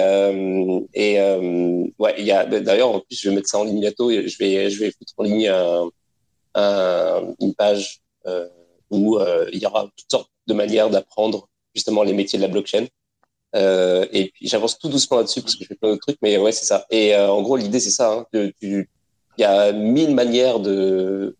et 0.94 1.19
ouais, 1.98 2.15
il 2.19 2.26
y 2.26 2.31
a 2.31 2.45
d'ailleurs 2.45 2.91
en 2.91 2.99
plus 2.99 3.19
je 3.19 3.30
vais 3.30 3.35
mettre 3.35 3.49
ça 3.49 3.57
en 3.57 3.64
ligne 3.64 3.80
bientôt. 3.80 4.11
Et 4.11 4.27
je 4.27 4.38
vais 4.38 4.69
je 4.69 4.80
vais 4.80 4.91
foutre 4.91 5.14
en 5.18 5.23
ligne 5.23 5.52
un, 6.53 7.35
une 7.40 7.56
page 7.56 7.99
où 8.91 9.19
il 9.52 9.60
y 9.60 9.65
aura 9.65 9.90
toutes 9.98 10.11
sortes 10.11 10.30
de 10.45 10.53
manières 10.53 10.91
d'apprendre 10.91 11.48
justement 11.73 12.03
les 12.03 12.14
métiers 12.14 12.38
de 12.38 12.44
la 12.44 12.49
blockchain. 12.49 12.85
Euh, 13.56 14.08
et 14.12 14.32
puis 14.32 14.48
j'avance 14.48 14.80
tout 14.80 14.90
doucement 14.90 15.18
là-dessus 15.18 15.42
parce 15.42 15.56
que 15.56 15.64
je 15.64 15.68
fais 15.68 15.76
plein 15.76 15.94
de 15.94 16.00
trucs, 16.00 16.18
mais 16.22 16.38
ouais, 16.38 16.52
c'est 16.52 16.66
ça. 16.66 16.86
Et 16.90 17.16
euh, 17.16 17.30
en 17.30 17.42
gros, 17.44 17.56
l'idée, 17.56 17.80
c'est 17.80 17.92
ça. 17.92 18.12
Hein, 18.12 18.26
il 18.62 18.88
y 19.38 19.44
a 19.44 19.72
mille 19.72 20.16
manières 20.16 20.60
de, 20.60 21.36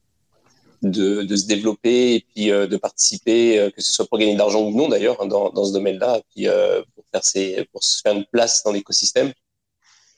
de, 0.84 1.24
de 1.24 1.36
se 1.36 1.48
développer 1.48 2.16
et 2.16 2.20
puis 2.22 2.52
euh, 2.52 2.68
de 2.68 2.78
participer, 2.78 3.60
euh, 3.60 3.72
que 3.72 3.82
ce 3.82 3.92
soit 3.92 4.06
pour 4.06 4.20
gagner 4.20 4.34
de 4.34 4.38
l'argent 4.38 4.62
ou 4.62 4.76
non 4.76 4.90
d'ailleurs, 4.90 5.22
hein, 5.22 5.26
dans, 5.26 5.50
dans 5.50 5.66
ce 5.66 5.74
domaine-là, 5.74 6.22
puis 6.36 6.48
pour, 6.96 7.04
faire 7.12 7.24
ses, 7.26 7.68
pour 7.72 7.84
se 7.84 8.02
faire 8.02 8.14
une 8.14 8.26
place 8.26 8.64
dans 8.64 8.72
l'écosystème. 8.72 9.34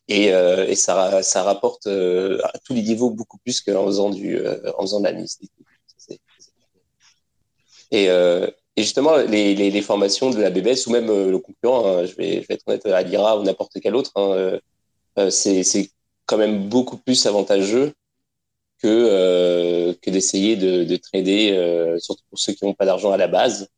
Et, 0.08 0.26
et 0.26 0.76
ça, 0.76 1.24
ça 1.24 1.42
rapporte 1.44 1.88
à 1.88 2.52
tous 2.64 2.74
les 2.74 2.84
niveaux 2.84 3.10
beaucoup 3.10 3.40
plus 3.40 3.60
qu'en 3.62 3.86
faisant, 3.88 4.12
du, 4.12 4.40
en 4.78 4.82
faisant 4.82 5.00
de 5.00 5.06
la 5.06 5.12
liste. 5.14 5.42
Et, 7.92 8.06
et 8.06 8.10
justement, 8.84 9.18
les, 9.18 9.56
les, 9.56 9.72
les, 9.72 9.82
formations 9.82 10.30
de 10.30 10.42
la 10.42 10.50
BBS 10.50 10.88
ou 10.88 10.92
même 10.92 11.10
euh, 11.10 11.32
le 11.32 11.40
concurrent, 11.40 11.86
hein, 11.88 12.06
je, 12.06 12.16
vais, 12.16 12.42
je 12.42 12.48
vais 12.48 12.56
être 12.56 12.68
honnête, 12.68 12.86
à 12.86 13.38
ou 13.38 13.44
n'importe 13.44 13.80
quel 13.82 13.96
autre, 13.96 14.12
hein, 14.16 14.32
euh, 14.32 14.60
euh 15.18 15.30
c'est 15.30 15.90
quand 16.26 16.38
même 16.38 16.68
beaucoup 16.70 16.98
plus 16.98 17.26
avantageux 17.26 17.94
que, 18.82 18.88
euh, 18.88 19.94
que 20.02 20.10
d'essayer 20.10 20.56
de, 20.58 20.84
de, 20.84 20.96
trader, 20.98 21.96
surtout 22.00 22.24
pour 22.30 22.40
ceux 22.40 22.54
qui 22.54 22.66
n'ont 22.66 22.74
pas 22.74 22.86
d'argent 22.86 23.12
à 23.12 23.18
la 23.18 23.28
base, 23.28 23.70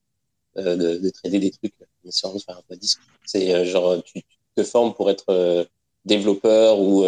de, 0.55 0.97
de, 0.97 1.09
trader 1.09 1.39
des 1.39 1.51
trucs. 1.51 1.73
C'est 2.09 3.65
genre, 3.65 4.01
tu, 4.03 4.13
tu, 4.23 4.37
te 4.55 4.63
formes 4.63 4.93
pour 4.93 5.09
être 5.11 5.67
développeur 6.05 6.79
ou 6.79 7.03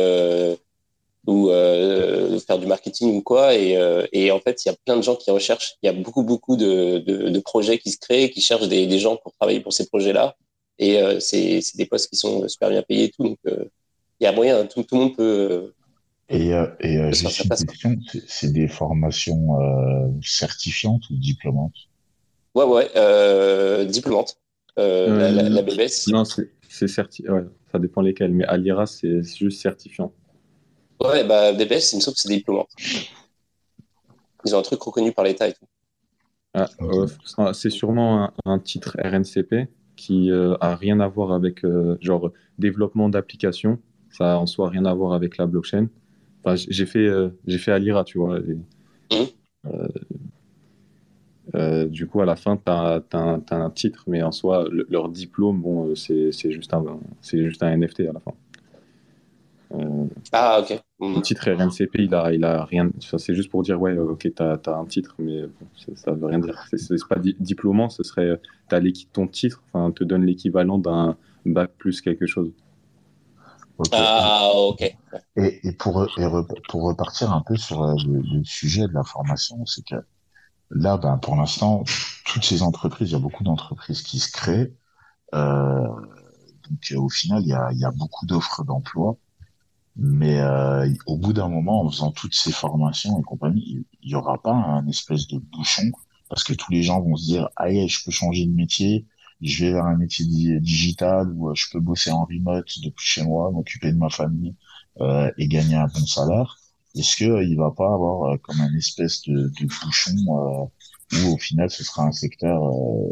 ou 1.27 1.49
euh, 1.49 2.39
faire 2.39 2.57
du 2.59 2.65
marketing 2.65 3.15
ou 3.15 3.21
quoi. 3.21 3.55
Et, 3.55 3.77
euh, 3.77 4.05
et 4.11 4.31
en 4.31 4.39
fait, 4.39 4.63
il 4.65 4.69
y 4.69 4.71
a 4.71 4.75
plein 4.85 4.97
de 4.97 5.01
gens 5.01 5.15
qui 5.15 5.31
recherchent. 5.31 5.75
Il 5.83 5.87
y 5.87 5.89
a 5.89 5.93
beaucoup, 5.93 6.23
beaucoup 6.23 6.55
de, 6.57 6.99
de, 6.99 7.29
de 7.29 7.39
projets 7.39 7.77
qui 7.77 7.91
se 7.91 7.97
créent, 7.97 8.29
qui 8.29 8.41
cherchent 8.41 8.67
des, 8.67 8.87
des 8.87 8.99
gens 8.99 9.17
pour 9.17 9.33
travailler 9.33 9.59
pour 9.59 9.73
ces 9.73 9.87
projets-là. 9.87 10.35
Et 10.79 11.01
euh, 11.01 11.19
c'est 11.19 11.61
des 11.75 11.85
postes 11.85 12.09
qui 12.09 12.15
sont 12.15 12.47
super 12.47 12.69
bien 12.69 12.81
payés 12.81 13.05
et 13.05 13.11
tout. 13.11 13.23
Donc, 13.23 13.37
euh, 13.47 13.65
il 14.19 14.23
y 14.23 14.27
a 14.27 14.31
moyen. 14.31 14.65
Tout, 14.65 14.83
tout 14.83 14.95
le 14.95 15.01
monde 15.01 15.15
peut. 15.15 15.73
Et, 16.29 16.53
euh, 16.53 16.67
et 16.79 16.97
euh, 16.97 17.11
j'ai 17.11 17.25
une 17.25 17.49
question. 17.49 17.95
C'est 18.27 18.53
des 18.53 18.67
formations 18.67 19.57
certifiantes 20.23 21.09
ou 21.09 21.15
diplômantes? 21.15 21.75
Ouais, 22.55 22.65
ouais, 22.65 22.89
euh, 22.95 23.85
diplômantes. 23.85 24.37
La, 24.77 25.31
la, 25.31 25.49
la, 25.49 25.61
BBS. 25.61 26.07
Non, 26.07 26.23
c'est 26.23 26.87
certifié. 26.87 27.29
Ouais, 27.29 27.43
ça 27.71 27.79
dépend 27.79 28.01
lesquels. 28.01 28.31
Mais 28.31 28.45
à 28.45 28.55
l'IRA, 28.57 28.85
c'est 28.85 29.23
juste 29.23 29.61
certifiant. 29.61 30.13
Ouais, 31.01 31.23
bah, 31.23 31.53
BBS, 31.53 31.93
il 31.93 31.97
me 31.97 32.01
semble 32.01 32.15
que 32.15 32.21
c'est 32.21 32.29
des 32.29 32.37
diplômants. 32.37 32.67
Ils 34.45 34.55
ont 34.55 34.59
un 34.59 34.63
truc 34.63 34.81
reconnu 34.81 35.11
par 35.11 35.25
l'État 35.25 35.47
et 35.47 35.53
tout. 35.53 35.65
Ah, 36.53 36.67
euh, 36.81 37.07
c'est 37.53 37.69
sûrement 37.69 38.31
un, 38.45 38.59
titre 38.59 38.97
RNCP 39.01 39.69
qui 39.95 40.31
euh, 40.31 40.55
a 40.61 40.75
rien 40.75 40.99
à 40.99 41.07
voir 41.07 41.31
avec 41.31 41.63
euh, 41.63 41.97
genre 42.01 42.31
développement 42.57 43.07
d'applications. 43.09 43.79
Ça 44.09 44.37
en 44.39 44.47
soi 44.47 44.69
rien 44.69 44.85
à 44.85 44.93
voir 44.93 45.13
avec 45.13 45.37
la 45.37 45.45
blockchain. 45.45 45.87
Enfin, 46.43 46.55
j'ai 46.55 46.85
fait 46.85 47.07
j'ai 47.45 47.57
fait 47.57 47.71
Alira, 47.71 48.03
tu 48.03 48.17
vois. 48.17 48.39
Mmh. 49.11 49.25
du 51.87 52.07
coup, 52.07 52.21
à 52.21 52.25
la 52.25 52.35
fin, 52.35 52.57
tu 52.57 52.71
as, 52.71 53.03
un 53.51 53.69
titre, 53.69 54.03
mais 54.07 54.23
en 54.23 54.31
soi, 54.31 54.67
leur 54.89 55.09
diplôme, 55.09 55.61
bon, 55.61 55.93
c'est 55.95 56.31
juste, 56.31 56.73
un, 56.73 56.99
juste 57.21 57.61
un 57.61 57.77
NFT 57.77 58.01
à 58.01 58.13
la 58.13 58.19
fin. 58.19 58.33
Euh, 59.73 60.07
ah, 60.31 60.61
ok. 60.61 60.81
Le 60.99 61.19
mm. 61.19 61.21
titre 61.21 61.51
RNCP, 61.51 61.95
il 61.99 62.15
a, 62.15 62.33
il 62.33 62.43
a 62.43 62.65
rien. 62.65 62.89
c'est 62.99 63.35
juste 63.35 63.49
pour 63.49 63.63
dire, 63.63 63.79
ouais, 63.79 63.97
ok, 63.97 64.27
t'as 64.35 64.57
as 64.65 64.75
un 64.75 64.85
titre, 64.85 65.15
mais 65.19 65.43
ça 65.95 66.11
veut 66.11 66.25
rien 66.25 66.39
dire. 66.39 66.59
C'est 66.73 67.07
pas 67.07 67.19
diplômant, 67.19 67.89
ce 67.89 68.03
serait. 68.03 68.39
As 68.71 68.81
ton 69.13 69.27
titre, 69.27 69.63
enfin, 69.71 69.91
te 69.91 70.03
donne 70.03 70.25
l'équivalent 70.25 70.77
d'un 70.77 71.17
bac 71.45 71.71
plus 71.77 72.01
quelque 72.01 72.25
chose. 72.25 72.51
Ah, 73.91 74.49
ok. 74.53 74.81
Et, 75.37 75.67
et 75.67 75.71
pour, 75.71 76.05
pour 76.67 76.83
repartir 76.83 77.31
un 77.31 77.41
peu 77.41 77.55
sur 77.55 77.83
euh, 77.83 77.95
le, 78.05 78.43
sujet 78.43 78.87
de 78.87 78.93
la 78.93 79.03
formation, 79.03 79.65
c'est 79.65 79.85
que 79.85 79.95
là, 80.69 80.97
ben, 80.97 81.17
pour 81.17 81.35
l'instant, 81.35 81.83
toutes 82.25 82.43
ces 82.43 82.61
entreprises, 82.61 83.09
il 83.09 83.13
y 83.13 83.15
a 83.15 83.19
beaucoup 83.19 83.43
d'entreprises 83.43 84.01
qui 84.01 84.19
se 84.19 84.31
créent. 84.31 84.73
Euh, 85.33 85.87
donc, 86.69 86.93
au 86.97 87.09
final, 87.09 87.41
il 87.41 87.47
y 87.47 87.53
a, 87.53 87.71
il 87.71 87.79
y 87.79 87.85
a 87.85 87.91
beaucoup 87.91 88.25
d'offres 88.25 88.63
d'emploi. 88.63 89.17
Mais 90.01 90.39
euh, 90.39 90.89
au 91.07 91.17
bout 91.17 91.33
d'un 91.33 91.49
moment, 91.49 91.81
en 91.81 91.91
faisant 91.91 92.11
toutes 92.11 92.33
ces 92.33 92.53
formations 92.53 93.19
et 93.19 93.23
compagnie, 93.23 93.85
il 94.01 94.09
y 94.11 94.15
aura 94.15 94.41
pas 94.41 94.53
un 94.53 94.87
espèce 94.87 95.27
de 95.27 95.39
bouchon 95.39 95.91
parce 96.29 96.43
que 96.43 96.53
tous 96.53 96.71
les 96.71 96.83
gens 96.83 97.01
vont 97.01 97.17
se 97.17 97.25
dire 97.25 97.49
ah 97.57 97.69
je 97.69 98.03
peux 98.05 98.11
changer 98.11 98.45
de 98.45 98.53
métier, 98.53 99.07
je 99.41 99.65
vais 99.65 99.71
vers 99.73 99.85
un 99.85 99.97
métier 99.97 100.25
digital 100.61 101.29
ou 101.33 101.49
euh, 101.49 101.55
je 101.55 101.65
peux 101.71 101.81
bosser 101.81 102.11
en 102.11 102.23
remote 102.25 102.71
depuis 102.83 103.05
chez 103.05 103.23
moi, 103.23 103.51
m'occuper 103.51 103.91
de 103.91 103.97
ma 103.97 104.09
famille 104.09 104.55
euh, 105.01 105.31
et 105.37 105.47
gagner 105.49 105.75
un 105.75 105.87
bon 105.87 106.05
salaire. 106.05 106.57
Est-ce 106.95 107.17
que 107.17 107.25
euh, 107.25 107.43
il 107.43 107.57
va 107.57 107.71
pas 107.71 107.93
avoir 107.93 108.31
euh, 108.33 108.37
comme 108.37 108.61
un 108.61 108.73
espèce 108.77 109.23
de, 109.23 109.51
de 109.59 109.65
bouchon 109.65 110.15
où 111.13 111.33
au 111.33 111.37
final 111.37 111.69
ce 111.69 111.83
sera 111.83 112.03
un 112.03 112.11
secteur 112.13 112.61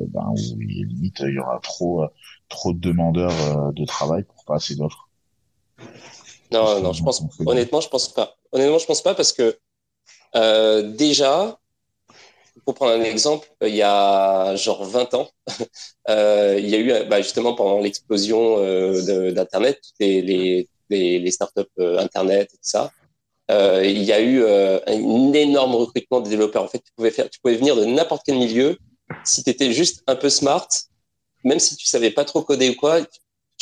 ben, 0.10 0.30
où 0.30 0.60
limite 0.60 1.20
il 1.20 1.34
y 1.34 1.40
aura 1.40 1.60
trop 1.62 2.06
trop 2.48 2.72
de 2.72 2.80
demandeurs 2.80 3.74
de 3.74 3.86
travail 3.86 4.24
pour 4.24 4.46
pas 4.46 4.56
assez 4.56 4.76
d'offres? 4.76 5.10
Non, 6.52 6.82
non, 6.82 6.94
je 6.94 7.04
pense, 7.04 7.22
honnêtement, 7.46 7.82
je 7.82 7.90
pense 7.90 8.14
pas. 8.14 8.36
Honnêtement, 8.52 8.78
je 8.78 8.86
pense 8.86 9.02
pas 9.02 9.14
parce 9.14 9.34
que 9.34 9.58
euh, 10.36 10.82
déjà, 10.84 11.60
pour 12.66 12.76
prendre 12.76 12.94
un 12.94 13.04
exemple, 13.04 13.48
il 13.62 13.76
y 13.76 13.82
a 13.82 14.56
genre 14.56 14.86
20 14.86 15.14
ans, 15.14 15.30
euh, 16.10 16.56
il 16.60 16.70
y 16.70 16.76
a 16.76 16.80
eu, 16.80 17.08
bah, 17.08 17.22
justement, 17.22 17.54
pendant 17.54 17.80
l'explosion 17.80 18.58
euh, 18.60 19.32
d'Internet, 19.32 19.80
les, 20.00 20.22
les, 20.22 20.70
les, 20.90 21.20
les, 21.20 21.32
startups 21.32 21.64
Internet 21.78 22.50
et 22.54 22.58
tout 22.58 22.62
ça, 22.62 22.92
il 23.50 24.04
y 24.04 24.12
a 24.12 24.22
eu 24.22 24.44
un 24.46 25.34
énorme 25.34 25.76
recrutement 25.76 26.22
de 26.22 26.30
développeurs. 26.30 26.64
En 26.64 26.68
fait, 26.68 26.80
tu 26.80 26.92
pouvais, 26.96 27.12
faire, 27.12 27.30
tu 27.30 27.40
pouvais 27.40 27.56
venir 27.56 27.76
de 27.76 27.86
n'importe 27.86 28.24
quel 28.26 28.38
milieu. 28.38 28.78
Si 29.24 29.44
tu 29.44 29.50
étais 29.50 29.72
juste 29.72 30.04
un 30.08 30.16
peu 30.16 30.30
smart, 30.30 30.68
même 31.44 31.60
si 31.60 31.78
tu 31.78 31.88
savais 31.88 32.12
pas 32.12 32.26
trop 32.26 32.42
coder 32.42 32.70
ou 32.70 32.76
quoi, 32.76 33.02
tu 33.02 33.20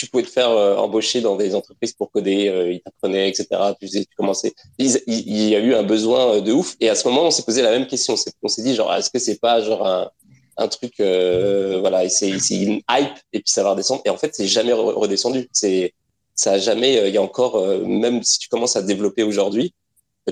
pouvais 0.09 0.23
te 0.23 0.29
faire 0.29 0.49
euh, 0.49 0.75
embaucher 0.75 1.21
dans 1.21 1.35
des 1.35 1.55
entreprises 1.55 1.93
pour 1.93 2.11
coder, 2.11 2.49
euh, 2.49 2.71
ils 2.71 2.81
t'apprenaient, 2.81 3.29
etc. 3.29 3.47
Tu, 3.79 3.89
tu 3.89 4.05
commençais. 4.17 4.53
Il, 4.77 5.49
y 5.49 5.55
a 5.55 5.59
eu 5.59 5.73
un 5.73 5.83
besoin 5.83 6.35
euh, 6.35 6.41
de 6.41 6.51
ouf. 6.51 6.75
Et 6.81 6.89
à 6.89 6.95
ce 6.95 7.07
moment, 7.07 7.23
on 7.23 7.31
s'est 7.31 7.43
posé 7.43 7.61
la 7.61 7.71
même 7.71 7.87
question. 7.87 8.15
On 8.43 8.47
s'est 8.47 8.61
dit, 8.61 8.75
genre, 8.75 8.93
est-ce 8.93 9.09
que 9.09 9.19
c'est 9.19 9.39
pas 9.39 9.61
genre 9.61 9.87
un, 9.87 10.11
un 10.57 10.67
truc, 10.67 10.99
euh, 10.99 11.79
voilà, 11.79 12.07
c'est 12.09 12.29
une 12.29 12.81
hype 12.89 13.17
et 13.33 13.39
puis 13.39 13.49
ça 13.49 13.63
va 13.63 13.71
redescendre. 13.71 14.01
Et 14.05 14.09
en 14.09 14.17
fait, 14.17 14.35
c'est 14.35 14.47
jamais 14.47 14.73
redescendu. 14.73 15.47
C'est 15.53 15.93
ça 16.35 16.53
a 16.53 16.57
jamais. 16.57 17.07
Il 17.07 17.13
y 17.13 17.17
a 17.17 17.21
encore, 17.21 17.65
même 17.87 18.21
si 18.23 18.39
tu 18.39 18.49
commences 18.49 18.75
à 18.75 18.81
développer 18.81 19.23
aujourd'hui, 19.23 19.73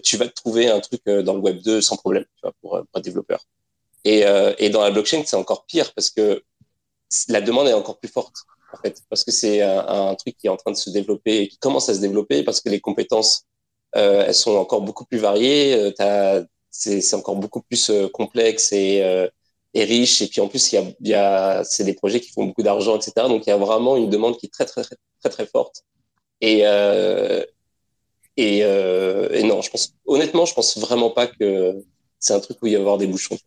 tu 0.03 0.17
vas 0.17 0.27
te 0.27 0.33
trouver 0.33 0.69
un 0.69 0.81
truc 0.81 1.01
dans 1.05 1.33
le 1.33 1.39
Web 1.39 1.61
2 1.61 1.79
sans 1.79 1.95
problème, 1.95 2.25
tu 2.35 2.41
vois, 2.41 2.53
pour, 2.61 2.71
pour 2.71 2.87
un 2.93 2.99
développeur. 2.99 3.45
Et, 4.03 4.23
et 4.57 4.69
dans 4.69 4.81
la 4.81 4.91
blockchain, 4.91 5.23
c'est 5.25 5.37
encore 5.37 5.65
pire 5.65 5.93
parce 5.93 6.09
que 6.09 6.43
la 7.29 7.39
demande 7.39 7.67
est 7.67 7.73
encore 7.73 7.99
plus 7.99 8.09
forte 8.09 8.35
en 8.73 8.77
fait, 8.81 9.01
parce 9.09 9.23
que 9.23 9.31
c'est 9.31 9.61
un, 9.61 10.15
truc 10.15 10.35
qui 10.37 10.47
est 10.47 10.49
en 10.49 10.57
train 10.57 10.71
de 10.71 10.77
se 10.77 10.89
développer 10.89 11.41
et 11.41 11.47
qui 11.47 11.57
commence 11.57 11.89
à 11.89 11.93
se 11.93 11.99
développer 11.99 12.43
parce 12.43 12.61
que 12.61 12.69
les 12.69 12.79
compétences, 12.79 13.45
euh, 13.95 14.25
elles 14.27 14.33
sont 14.33 14.55
encore 14.55 14.81
beaucoup 14.81 15.05
plus 15.05 15.19
variées. 15.19 15.93
Euh, 16.01 16.43
c'est 16.69 17.13
encore 17.13 17.35
beaucoup 17.35 17.61
plus 17.61 17.89
euh, 17.89 18.07
complexe 18.09 18.71
et, 18.71 19.03
euh, 19.03 19.27
et 19.73 19.83
riche. 19.83 20.21
Et 20.21 20.27
puis 20.27 20.41
en 20.41 20.47
plus, 20.47 20.71
il 20.71 20.75
y 20.75 20.79
a, 20.79 20.83
y 21.01 21.13
a 21.13 21.63
c'est 21.63 21.83
des 21.83 21.93
projets 21.93 22.19
qui 22.19 22.31
font 22.31 22.45
beaucoup 22.45 22.63
d'argent, 22.63 22.95
etc. 22.97 23.27
Donc 23.27 23.45
il 23.45 23.49
y 23.49 23.53
a 23.53 23.57
vraiment 23.57 23.95
une 23.95 24.09
demande 24.09 24.37
qui 24.37 24.47
est 24.47 24.53
très 24.53 24.65
très 24.65 24.83
très 24.83 24.97
très, 25.29 25.45
forte. 25.45 25.83
Et 26.41 26.63
non, 29.43 29.61
honnêtement, 30.05 30.45
je 30.45 30.53
pense 30.53 30.77
vraiment 30.77 31.11
pas 31.11 31.27
que 31.27 31.75
c'est 32.19 32.33
un 32.33 32.39
truc 32.39 32.57
où 32.61 32.67
il 32.67 32.73
y 32.73 32.75
avoir 32.75 32.97
des 32.97 33.07
bouchons. 33.07 33.37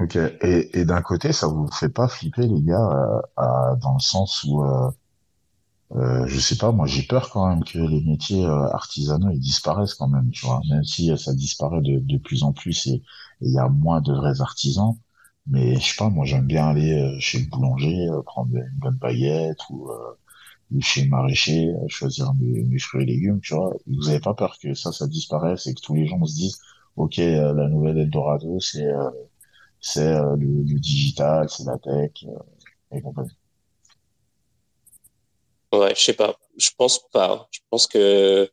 Ok. 0.00 0.16
Et, 0.16 0.80
et 0.80 0.84
d'un 0.84 1.00
côté, 1.02 1.32
ça 1.32 1.46
vous 1.46 1.68
fait 1.70 1.88
pas 1.90 2.08
flipper, 2.08 2.46
les 2.48 2.62
gars, 2.62 3.22
euh, 3.38 3.76
dans 3.76 3.94
le 3.94 4.00
sens 4.00 4.42
où, 4.44 4.64
euh, 4.64 4.90
euh, 5.96 6.24
je 6.26 6.38
sais 6.38 6.56
pas, 6.56 6.70
moi 6.72 6.86
j'ai 6.86 7.02
peur 7.02 7.30
quand 7.30 7.48
même 7.48 7.64
que 7.64 7.78
les 7.78 8.00
métiers 8.02 8.44
euh, 8.46 8.68
artisanaux 8.72 9.30
ils 9.30 9.40
disparaissent 9.40 9.94
quand 9.94 10.08
même, 10.08 10.30
tu 10.30 10.46
vois, 10.46 10.60
même 10.70 10.84
si 10.84 11.10
euh, 11.10 11.16
ça 11.16 11.34
disparaît 11.34 11.80
de, 11.80 11.98
de 11.98 12.16
plus 12.18 12.44
en 12.44 12.52
plus 12.52 12.86
et 12.86 13.02
il 13.40 13.52
y 13.52 13.58
a 13.58 13.68
moins 13.68 14.00
de 14.00 14.12
vrais 14.12 14.40
artisans. 14.40 14.96
Mais 15.48 15.74
je 15.80 15.86
sais 15.88 15.96
pas, 15.98 16.08
moi 16.10 16.24
j'aime 16.26 16.46
bien 16.46 16.68
aller 16.68 16.92
euh, 17.00 17.18
chez 17.18 17.40
le 17.40 17.46
boulanger, 17.46 18.08
prendre 18.26 18.54
une 18.54 18.70
bonne 18.78 18.96
baguette 18.98 19.58
ou, 19.70 19.90
ou 20.72 20.80
chez 20.80 21.04
le 21.04 21.10
maraîcher, 21.10 21.72
choisir 21.88 22.34
mes, 22.34 22.62
mes 22.64 22.78
fruits 22.78 23.02
et 23.04 23.06
légumes, 23.06 23.40
tu 23.40 23.54
vois. 23.54 23.74
Vous 23.86 24.08
avez 24.08 24.20
pas 24.20 24.34
peur 24.34 24.56
que 24.62 24.74
ça, 24.74 24.92
ça 24.92 25.06
disparaisse 25.08 25.66
et 25.66 25.74
que 25.74 25.80
tous 25.82 25.94
les 25.94 26.06
gens 26.06 26.24
se 26.24 26.34
disent, 26.34 26.58
ok, 26.96 27.16
la 27.18 27.68
nouvelle 27.68 27.98
Eldorado, 27.98 28.60
c'est 28.60 28.86
c'est 29.80 30.12
le, 30.12 30.36
le, 30.36 30.78
digital, 30.78 31.48
c'est 31.48 31.64
la 31.64 31.78
tech 31.78 32.24
et 32.92 33.00
compagnie. 33.00 33.30
Ouais, 35.72 35.94
je 35.94 36.02
sais 36.02 36.12
pas. 36.14 36.36
Je 36.56 36.70
pense 36.76 36.98
pas. 37.10 37.48
Je 37.52 37.60
pense 37.70 37.86
que, 37.86 38.44
tu 38.44 38.50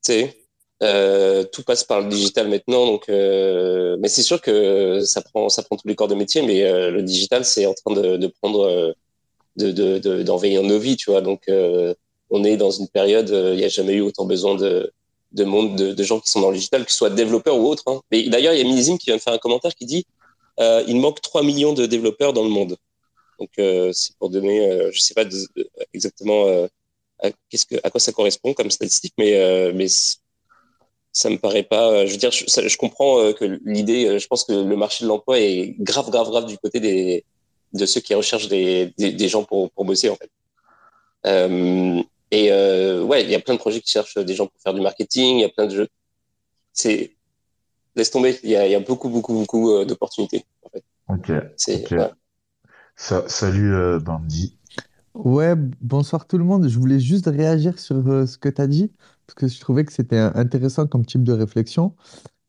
sais, 0.00 0.46
euh, 0.82 1.44
tout 1.44 1.62
passe 1.62 1.84
par 1.84 2.00
le 2.00 2.08
digital 2.08 2.48
maintenant. 2.48 2.86
Donc, 2.86 3.08
euh, 3.08 3.96
mais 4.00 4.08
c'est 4.08 4.22
sûr 4.22 4.40
que 4.40 5.00
ça 5.00 5.20
prend, 5.22 5.48
ça 5.48 5.62
prend 5.62 5.76
tous 5.76 5.88
les 5.88 5.94
corps 5.94 6.08
de 6.08 6.14
métier. 6.14 6.42
Mais 6.42 6.62
euh, 6.64 6.90
le 6.90 7.02
digital, 7.02 7.44
c'est 7.44 7.66
en 7.66 7.74
train 7.74 7.94
de, 7.94 8.26
prendre, 8.40 8.66
euh, 8.66 8.92
de, 9.56 10.22
d'envahir 10.22 10.62
nos 10.62 10.78
vies, 10.78 10.96
tu 10.96 11.10
vois. 11.10 11.20
Donc, 11.20 11.42
euh, 11.48 11.94
on 12.30 12.44
est 12.44 12.56
dans 12.56 12.70
une 12.70 12.88
période. 12.88 13.28
Il 13.28 13.58
n'y 13.58 13.64
a 13.64 13.68
jamais 13.68 13.94
eu 13.94 14.00
autant 14.00 14.24
besoin 14.24 14.54
de, 14.54 14.92
de 15.32 15.44
monde, 15.44 15.76
de, 15.76 15.92
de, 15.92 16.02
gens 16.02 16.20
qui 16.20 16.30
sont 16.30 16.40
dans 16.40 16.50
le 16.50 16.56
digital, 16.56 16.84
que 16.84 16.90
ce 16.92 16.98
soit 16.98 17.10
développeurs 17.10 17.58
ou 17.58 17.66
autres. 17.68 17.84
Hein. 17.86 18.00
Mais 18.10 18.28
d'ailleurs, 18.28 18.54
il 18.54 18.58
y 18.58 18.62
a 18.62 18.64
Minizim 18.64 18.96
qui 18.96 19.06
vient 19.06 19.16
de 19.16 19.22
faire 19.22 19.34
un 19.34 19.38
commentaire 19.38 19.74
qui 19.74 19.84
dit 19.84 20.06
il 20.58 20.96
manque 21.00 21.20
3 21.20 21.42
millions 21.42 21.72
de 21.72 21.86
développeurs 21.86 22.32
dans 22.32 22.44
le 22.44 22.50
monde. 22.50 22.76
Donc 23.38 23.50
euh, 23.58 23.92
c'est 23.92 24.16
pour 24.16 24.30
donner, 24.30 24.70
euh, 24.70 24.90
je 24.92 25.00
sais 25.00 25.14
pas 25.14 25.24
de, 25.24 25.36
de, 25.56 25.68
exactement 25.92 26.46
euh, 26.46 26.66
à, 27.22 27.30
que, 27.30 27.76
à 27.82 27.90
quoi 27.90 28.00
ça 28.00 28.12
correspond 28.12 28.54
comme 28.54 28.70
statistique, 28.70 29.14
mais 29.18 29.72
mais 29.72 29.86
ça 31.12 31.30
me 31.30 31.38
paraît 31.38 31.62
pas. 31.62 32.06
Je 32.06 32.12
veux 32.12 32.18
dire, 32.18 32.30
je, 32.30 32.76
comprends 32.76 33.32
que 33.32 33.58
l'idée. 33.64 34.18
Je 34.18 34.26
pense 34.26 34.44
que 34.44 34.52
le 34.52 34.76
marché 34.76 35.04
de 35.04 35.08
l'emploi 35.08 35.40
est 35.40 35.74
grave, 35.78 36.10
grave, 36.10 36.28
grave 36.28 36.46
du 36.46 36.58
côté 36.58 36.80
des 36.80 37.24
de 37.72 37.86
ceux 37.86 38.00
qui 38.00 38.14
recherchent 38.14 38.48
des, 38.48 38.92
des, 38.98 39.12
des 39.12 39.28
gens 39.28 39.44
pour, 39.44 39.70
pour 39.70 39.84
bosser 39.84 40.08
en 40.08 40.16
fait. 40.16 40.30
Euh, 41.26 42.02
et 42.30 42.52
euh, 42.52 43.02
ouais, 43.02 43.22
il 43.24 43.30
y 43.30 43.34
a 43.34 43.40
plein 43.40 43.54
de 43.54 43.58
projets 43.58 43.80
qui 43.80 43.90
cherchent 43.90 44.18
des 44.18 44.34
gens 44.34 44.46
pour 44.46 44.60
faire 44.60 44.74
du 44.74 44.80
marketing. 44.80 45.38
Il 45.38 45.40
y 45.42 45.44
a 45.44 45.48
plein 45.48 45.66
de 45.66 45.74
jeux. 45.74 45.88
C'est 46.72 47.15
laisse 47.96 48.10
tomber. 48.10 48.38
Il 48.42 48.50
y 48.50 48.56
a, 48.56 48.66
il 48.66 48.72
y 48.72 48.74
a 48.74 48.80
beaucoup, 48.80 49.08
beaucoup, 49.08 49.34
beaucoup 49.34 49.84
d'opportunités 49.84 50.44
en 50.62 50.68
fait. 50.70 50.84
Ok. 51.08 51.32
C'est 51.56 51.84
okay. 51.84 51.96
ouais 51.96 52.10
salut 52.96 53.74
euh, 53.74 54.00
Bandy. 54.00 54.58
Ouais, 55.14 55.54
bonsoir 55.80 56.26
tout 56.26 56.38
le 56.38 56.44
monde. 56.44 56.68
Je 56.68 56.78
voulais 56.78 57.00
juste 57.00 57.26
réagir 57.26 57.78
sur 57.78 58.06
euh, 58.08 58.26
ce 58.26 58.38
que 58.38 58.48
tu 58.48 58.60
as 58.60 58.66
dit, 58.66 58.92
parce 59.26 59.34
que 59.34 59.48
je 59.48 59.60
trouvais 59.60 59.84
que 59.84 59.92
c'était 59.92 60.18
intéressant 60.18 60.86
comme 60.86 61.06
type 61.06 61.24
de 61.24 61.32
réflexion. 61.32 61.94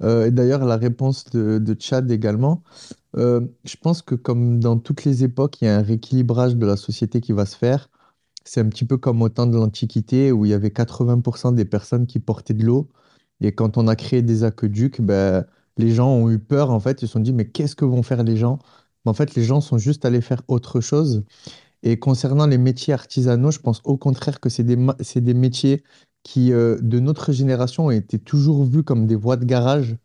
Euh, 0.04 0.28
et 0.28 0.32
d'ailleurs, 0.32 0.66
la 0.66 0.78
réponse 0.78 1.26
de, 1.26 1.60
de 1.60 1.76
Chad 1.80 2.12
également. 2.12 2.64
Euh, 3.18 3.42
je 3.66 3.76
pense 3.78 4.02
que 4.02 4.16
comme 4.16 4.60
dans 4.60 4.78
toutes 4.78 5.06
les 5.06 5.24
époques, 5.24 5.62
il 5.62 5.66
y 5.66 5.68
a 5.70 5.78
un 5.78 5.82
rééquilibrage 5.82 6.56
de 6.56 6.66
la 6.66 6.78
société 6.78 7.22
qui 7.22 7.32
va 7.32 7.46
se 7.46 7.56
faire. 7.58 7.90
C'est 8.44 8.62
un 8.62 8.70
petit 8.70 8.86
peu 8.86 8.98
comme 8.98 9.22
au 9.22 9.30
temps 9.30 9.48
de 9.48 9.58
l'Antiquité 9.58 10.32
où 10.32 10.46
il 10.46 10.52
y 10.52 10.54
avait 10.54 10.70
80% 10.70 11.56
des 11.56 11.66
personnes 11.66 12.06
qui 12.08 12.20
portaient 12.20 12.54
de 12.54 12.66
l'eau. 12.66 12.90
Et 13.42 13.54
quand 13.54 13.78
on 13.78 13.88
a 13.88 13.96
créé 13.96 14.22
des 14.22 14.44
aqueducs, 14.44 15.02
ben, 15.02 15.46
les 15.78 15.92
gens 15.92 16.10
ont 16.10 16.30
eu 16.30 16.40
peur, 16.40 16.72
en 16.72 16.80
fait. 16.80 17.02
Ils 17.02 17.08
se 17.08 17.14
sont 17.14 17.20
dit, 17.20 17.34
mais 17.34 17.46
qu'est-ce 17.50 17.76
que 17.76 17.86
vont 17.86 18.04
faire 18.04 18.24
les 18.24 18.38
gens? 18.38 18.60
en 19.06 19.14
fait, 19.14 19.36
les 19.36 19.44
gens 19.44 19.62
sont 19.62 19.78
juste 19.78 20.06
allés 20.06 20.22
faire 20.22 20.42
autre 20.48 20.82
chose. 20.82 21.24
Et 21.84 22.00
concernant 22.00 22.48
les 22.48 22.58
métiers 22.58 22.94
artisanaux, 22.94 23.52
je 23.52 23.60
pense 23.60 23.82
au 23.86 23.98
contraire 23.98 24.40
que 24.40 24.50
c'est 24.50 24.64
des, 24.64 24.78
c'est 25.02 25.22
des 25.22 25.34
métiers 25.34 25.84
qui, 26.24 26.52
euh, 26.54 26.78
de 26.82 27.00
notre 27.00 27.32
génération, 27.32 27.88
ont 27.88 27.92
été 27.92 28.20
toujours 28.20 28.66
vus 28.66 28.84
comme 28.84 29.08
des 29.08 29.16
voies 29.16 29.38
de 29.38 29.46
garage 29.46 29.96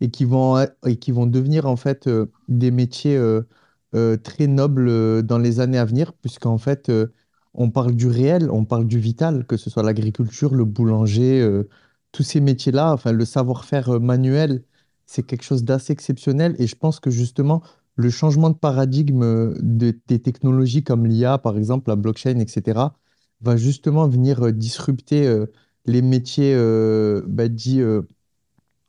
et 0.00 0.10
qui 0.10 0.24
vont, 0.24 0.58
et 0.86 0.96
qui 0.96 1.12
vont 1.12 1.26
devenir 1.26 1.66
en 1.66 1.76
fait 1.76 2.06
euh, 2.06 2.26
des 2.48 2.70
métiers 2.70 3.16
euh, 3.16 4.16
très 4.18 4.46
nobles 4.46 5.22
dans 5.22 5.38
les 5.38 5.60
années 5.60 5.78
à 5.78 5.84
venir, 5.84 6.12
puisqu'en 6.14 6.58
fait, 6.58 6.92
on 7.54 7.70
parle 7.70 7.94
du 7.94 8.08
réel, 8.08 8.50
on 8.50 8.64
parle 8.64 8.86
du 8.86 8.98
vital, 8.98 9.46
que 9.46 9.56
ce 9.56 9.70
soit 9.70 9.82
l'agriculture, 9.82 10.54
le 10.54 10.64
boulanger, 10.64 11.64
tous 12.12 12.22
ces 12.22 12.40
métiers-là, 12.40 12.92
enfin, 12.92 13.12
le 13.12 13.24
savoir-faire 13.24 14.00
manuel, 14.00 14.64
c'est 15.06 15.24
quelque 15.24 15.42
chose 15.44 15.64
d'assez 15.64 15.92
exceptionnel. 15.92 16.54
Et 16.58 16.66
je 16.66 16.76
pense 16.76 17.00
que 17.00 17.10
justement, 17.10 17.62
le 17.96 18.10
changement 18.10 18.50
de 18.50 18.56
paradigme 18.56 19.54
de, 19.60 19.98
des 20.06 20.18
technologies 20.20 20.84
comme 20.84 21.06
l'IA, 21.06 21.38
par 21.38 21.58
exemple, 21.58 21.90
la 21.90 21.96
blockchain, 21.96 22.38
etc., 22.38 22.80
va 23.40 23.56
justement 23.56 24.08
venir 24.08 24.42
euh, 24.42 24.52
disrupter 24.52 25.26
euh, 25.26 25.46
les 25.86 26.02
métiers 26.02 26.54
euh, 26.54 27.22
bah, 27.26 27.48
dits, 27.48 27.82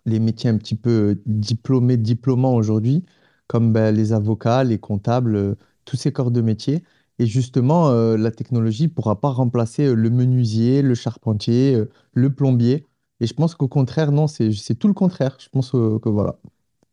les 0.06 0.19
métiers 0.19 0.49
un 0.49 0.57
petit 0.57 0.76
peu 0.76 1.22
diplômés, 1.26 1.98
diplômants 1.98 2.56
aujourd'hui, 2.56 3.06
comme 3.48 3.72
bah, 3.73 3.91
les 3.91 4.14
avocats, 4.14 4.64
les 4.64 4.80
comptables, 4.80 5.56
tous 5.85 5.95
ces 5.95 6.11
corps 6.11 6.31
de 6.31 6.41
métier. 6.41 6.84
Et 7.19 7.26
justement, 7.27 7.91
la 7.91 8.31
technologie 8.31 8.84
ne 8.84 8.89
pourra 8.89 9.22
pas 9.22 9.30
remplacer 9.30 9.93
le 9.93 10.10
menuisier, 10.10 10.81
le 10.81 10.95
charpentier, 10.95 11.80
le 12.14 12.34
plombier. 12.34 12.88
Et 13.22 13.27
je 13.27 13.34
pense 13.35 13.56
qu'au 13.56 13.69
contraire, 13.69 14.11
non, 14.11 14.27
c'est 14.27 14.52
tout 14.80 14.89
le 14.89 14.95
contraire. 14.95 15.38
Je 15.41 15.49
pense 15.49 15.72
que 15.72 16.10
voilà. 16.10 16.38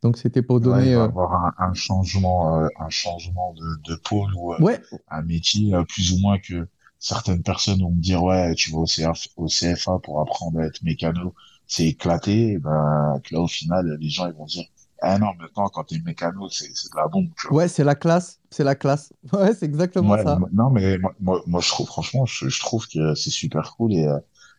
Donc 0.03 0.19
c'était 0.19 0.43
pour 0.43 0.61
Ouais, 0.63 0.87
il 0.89 0.91
donner. 0.91 0.95
va 0.95 1.01
y 1.01 1.03
euh, 1.03 1.09
avoir 1.09 1.35
un, 1.35 1.53
un 1.71 1.75
changement, 1.75 2.63
euh, 2.65 2.69
un 2.79 2.89
changement 2.91 3.55
de, 3.55 3.77
de 3.91 3.97
pôle 3.97 4.35
ou 4.37 4.55
euh, 4.55 4.59
Ouais, 4.59 4.83
un 5.09 5.23
métier 5.23 5.75
euh, 5.75 5.85
plus 5.85 6.13
ou 6.13 6.19
moins 6.19 6.39
que 6.39 6.69
certaines 6.99 7.43
personnes 7.43 7.81
vont 7.81 7.91
me 7.91 8.01
dire 8.01 8.23
ouais, 8.23 8.55
tu 8.55 8.71
vas 8.73 8.79
au 8.79 8.87
CF, 8.87 9.29
au 9.37 9.49
CFA 9.49 9.99
pour 10.01 10.21
apprendre 10.21 10.59
à 10.61 10.65
être 10.67 10.83
mécano, 10.83 11.35
c'est 11.67 11.87
éclaté. 11.87 12.53
Et 12.53 12.59
ben, 12.59 13.21
que 13.25 13.35
là 13.35 13.41
au 13.43 13.49
final, 13.49 13.97
les 14.01 14.09
gens 14.11 14.27
ils 14.27 14.35
vont 14.35 14.47
dire 14.47 14.65
ah 15.01 15.19
non, 15.19 15.33
maintenant 15.39 15.69
quand 15.69 15.85
t'es 15.85 15.99
mécano, 16.01 16.49
c'est 16.51 16.69
de 16.69 16.97
la 16.97 17.07
bombe, 17.09 17.31
tu 17.41 17.47
vois. 17.49 17.57
ouais, 17.57 17.69
c'est 17.69 17.85
la 17.85 17.95
classe, 17.95 18.41
c'est 18.51 18.65
la 18.65 18.75
classe. 18.75 19.13
Ouais, 19.33 19.55
c'est 19.55 19.67
exactement 19.67 20.17
Ouais, 20.17 20.19
ça. 20.19 20.47
non 20.53 20.71
mais 20.71 20.97
moi, 20.99 21.13
moi, 21.21 21.43
moi, 21.47 21.61
je 21.61 21.69
trouve 21.71 21.87
franchement, 21.89 22.25
je, 22.25 22.49
je 22.49 22.61
trouve 22.61 22.87
que 22.89 23.15
c'est 23.17 23.31
super 23.31 23.75
cool 23.77 23.93
et 23.95 24.07
euh, 24.07 24.19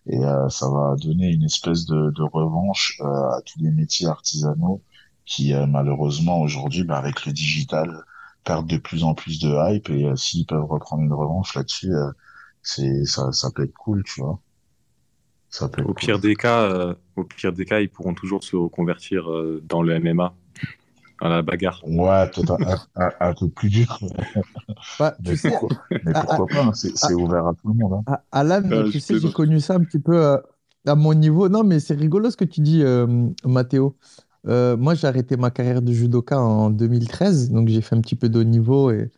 et 0.09 0.17
euh, 0.25 0.49
ça 0.49 0.69
va 0.69 0.95
donner 0.97 1.29
une 1.31 1.43
espèce 1.45 1.85
de, 1.85 2.11
de 2.11 2.23
revanche 2.23 2.99
euh, 3.01 3.05
à 3.05 3.41
tous 3.45 3.59
les 3.59 3.71
métiers 3.71 4.07
artisanaux 4.07 4.83
qui 5.25 5.53
euh, 5.53 5.67
malheureusement 5.67 6.41
aujourd'hui, 6.41 6.83
bah, 6.83 6.97
avec 6.97 7.25
le 7.25 7.33
digital, 7.33 8.03
perdent 8.43 8.67
de 8.67 8.77
plus 8.77 9.03
en 9.03 9.13
plus 9.15 9.39
de 9.39 9.49
hype 9.73 9.89
et 9.91 10.05
euh, 10.05 10.15
s'ils 10.15 10.45
peuvent 10.47 10.65
reprendre 10.65 11.03
une 11.03 11.13
revanche 11.13 11.55
là-dessus, 11.55 11.93
euh, 11.93 12.11
c'est 12.63 13.05
ça, 13.05 13.31
ça 13.31 13.51
peut 13.51 13.63
être 13.63 13.73
cool, 13.75 14.03
tu 14.03 14.21
vois. 14.21 14.41
Ça 15.49 15.69
peut 15.69 15.81
être 15.83 15.89
Au 15.89 15.93
cool. 15.93 16.05
pire 16.05 16.19
des 16.19 16.35
cas, 16.35 16.63
euh, 16.63 16.95
au 17.15 17.23
pire 17.23 17.53
des 17.53 17.65
cas, 17.65 17.79
ils 17.81 17.89
pourront 17.89 18.13
toujours 18.13 18.43
se 18.43 18.55
reconvertir 18.55 19.29
euh, 19.31 19.61
dans 19.65 19.81
le 19.81 19.99
MMA, 19.99 20.35
à 21.21 21.29
la 21.29 21.41
bagarre. 21.41 21.81
Ouais, 21.87 22.27
peut-être 22.31 22.51
un, 22.65 22.77
un, 22.95 23.11
un 23.19 23.33
peu 23.33 23.49
plus 23.49 23.69
dur, 23.69 23.99
Bah, 24.97 25.17
tu 25.23 25.35
mais 25.35 25.37
sais, 25.37 25.51
pourquoi, 25.51 25.69
mais 26.01 26.13
à, 26.13 26.19
pourquoi 26.19 26.49
pas, 26.49 26.63
hein, 26.63 26.73
c'est 26.73 26.95
à- 27.01 27.09
c'est 27.09 27.13
ouvert 27.13 27.47
à 27.47 27.53
tout 27.55 27.67
le 27.69 27.73
monde, 27.75 27.93
hein. 27.93 28.05
à- 28.05 28.13
à- 28.31 28.39
Alan, 28.39 28.71
Euh, 28.71 28.91
tu 28.91 28.99
je 28.99 28.99
sais, 28.99 29.17
j'ai 29.17 29.31
connu 29.31 29.59
ça 29.59 29.75
un 29.75 29.83
petit 29.83 29.99
peu 29.99 30.15
euh, 30.25 30.37
à 30.87 30.95
mon 30.95 31.13
niveau. 31.13 31.49
Non, 31.49 31.63
mais 31.63 31.79
c'est 31.79 31.95
rigolo 31.95 32.31
ce 32.31 32.37
que 32.37 32.45
tu 32.45 32.61
dis, 32.61 32.83
euh, 32.83 33.07
Mathéo. 33.45 33.97
Euh, 34.47 34.77
moi, 34.77 34.95
j'ai 34.95 35.07
arrêté 35.07 35.37
ma 35.37 35.51
carrière 35.51 35.81
de 35.81 35.91
judoka 35.93 36.39
en 36.39 36.69
2013, 36.71 37.51
donc 37.51 37.67
j'ai 37.69 37.81
fait 37.81 37.95
un 37.95 38.01
petit 38.01 38.15
peu 38.15 38.29
de 38.29 38.39
haut 38.39 38.43
niveau 38.43 38.91
et, 38.91 39.11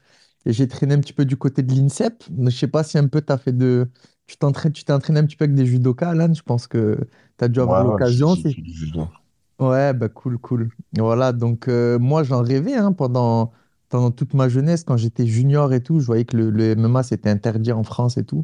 et 0.46 0.54
j'ai 0.54 0.68
traîné 0.68 0.96
un 0.96 1.00
petit 1.02 1.14
peu 1.14 1.26
du 1.26 1.38
côté 1.38 1.64
de 1.64 1.74
l'INSEP. 1.74 2.24
Je 2.48 2.52
sais 2.52 2.68
pas 2.70 2.84
si 2.84 2.98
un 3.00 3.08
peu 3.08 3.22
tu 3.22 3.34
as 3.34 3.38
fait 3.40 3.54
de... 3.54 3.90
Tu 4.28 4.38
t'entraînes, 4.38 4.74
tu 4.74 4.86
t'es 4.86 4.94
entraîné 4.94 5.20
un 5.22 5.26
petit 5.26 5.36
peu 5.38 5.46
avec 5.46 5.56
des 5.56 5.66
judokas, 5.68 6.12
Alan. 6.12 6.34
Je 6.34 6.44
pense 6.44 6.68
que 6.68 6.98
tu 7.38 7.46
as 7.46 7.50
dû 7.50 7.62
avoir 7.62 7.80
Ouais, 7.80 7.84
ouais, 7.84 8.00
j'ai 8.06 8.26
l'occasion. 8.26 8.36
judo. 8.74 9.08
Ouais, 9.62 9.94
bah 9.94 10.10
cool, 10.10 10.40
cool. 10.40 10.72
Voilà, 10.98 11.34
donc 11.34 11.68
euh, 11.68 12.00
moi 12.00 12.24
j'en 12.24 12.42
rêvais 12.42 12.74
hein, 12.76 12.94
pendant, 12.94 13.52
pendant 13.90 14.10
toute 14.10 14.34
ma 14.34 14.50
jeunesse, 14.50 14.84
quand 14.84 14.98
j'étais 14.98 15.28
junior 15.28 15.72
et 15.74 15.84
tout, 15.84 16.00
je 16.00 16.06
voyais 16.08 16.26
que 16.26 16.36
le, 16.36 16.50
le 16.50 16.72
MMA 16.72 17.04
c'était 17.04 17.30
interdit 17.30 17.72
en 17.72 17.84
France 17.84 18.18
et 18.18 18.26
tout. 18.26 18.44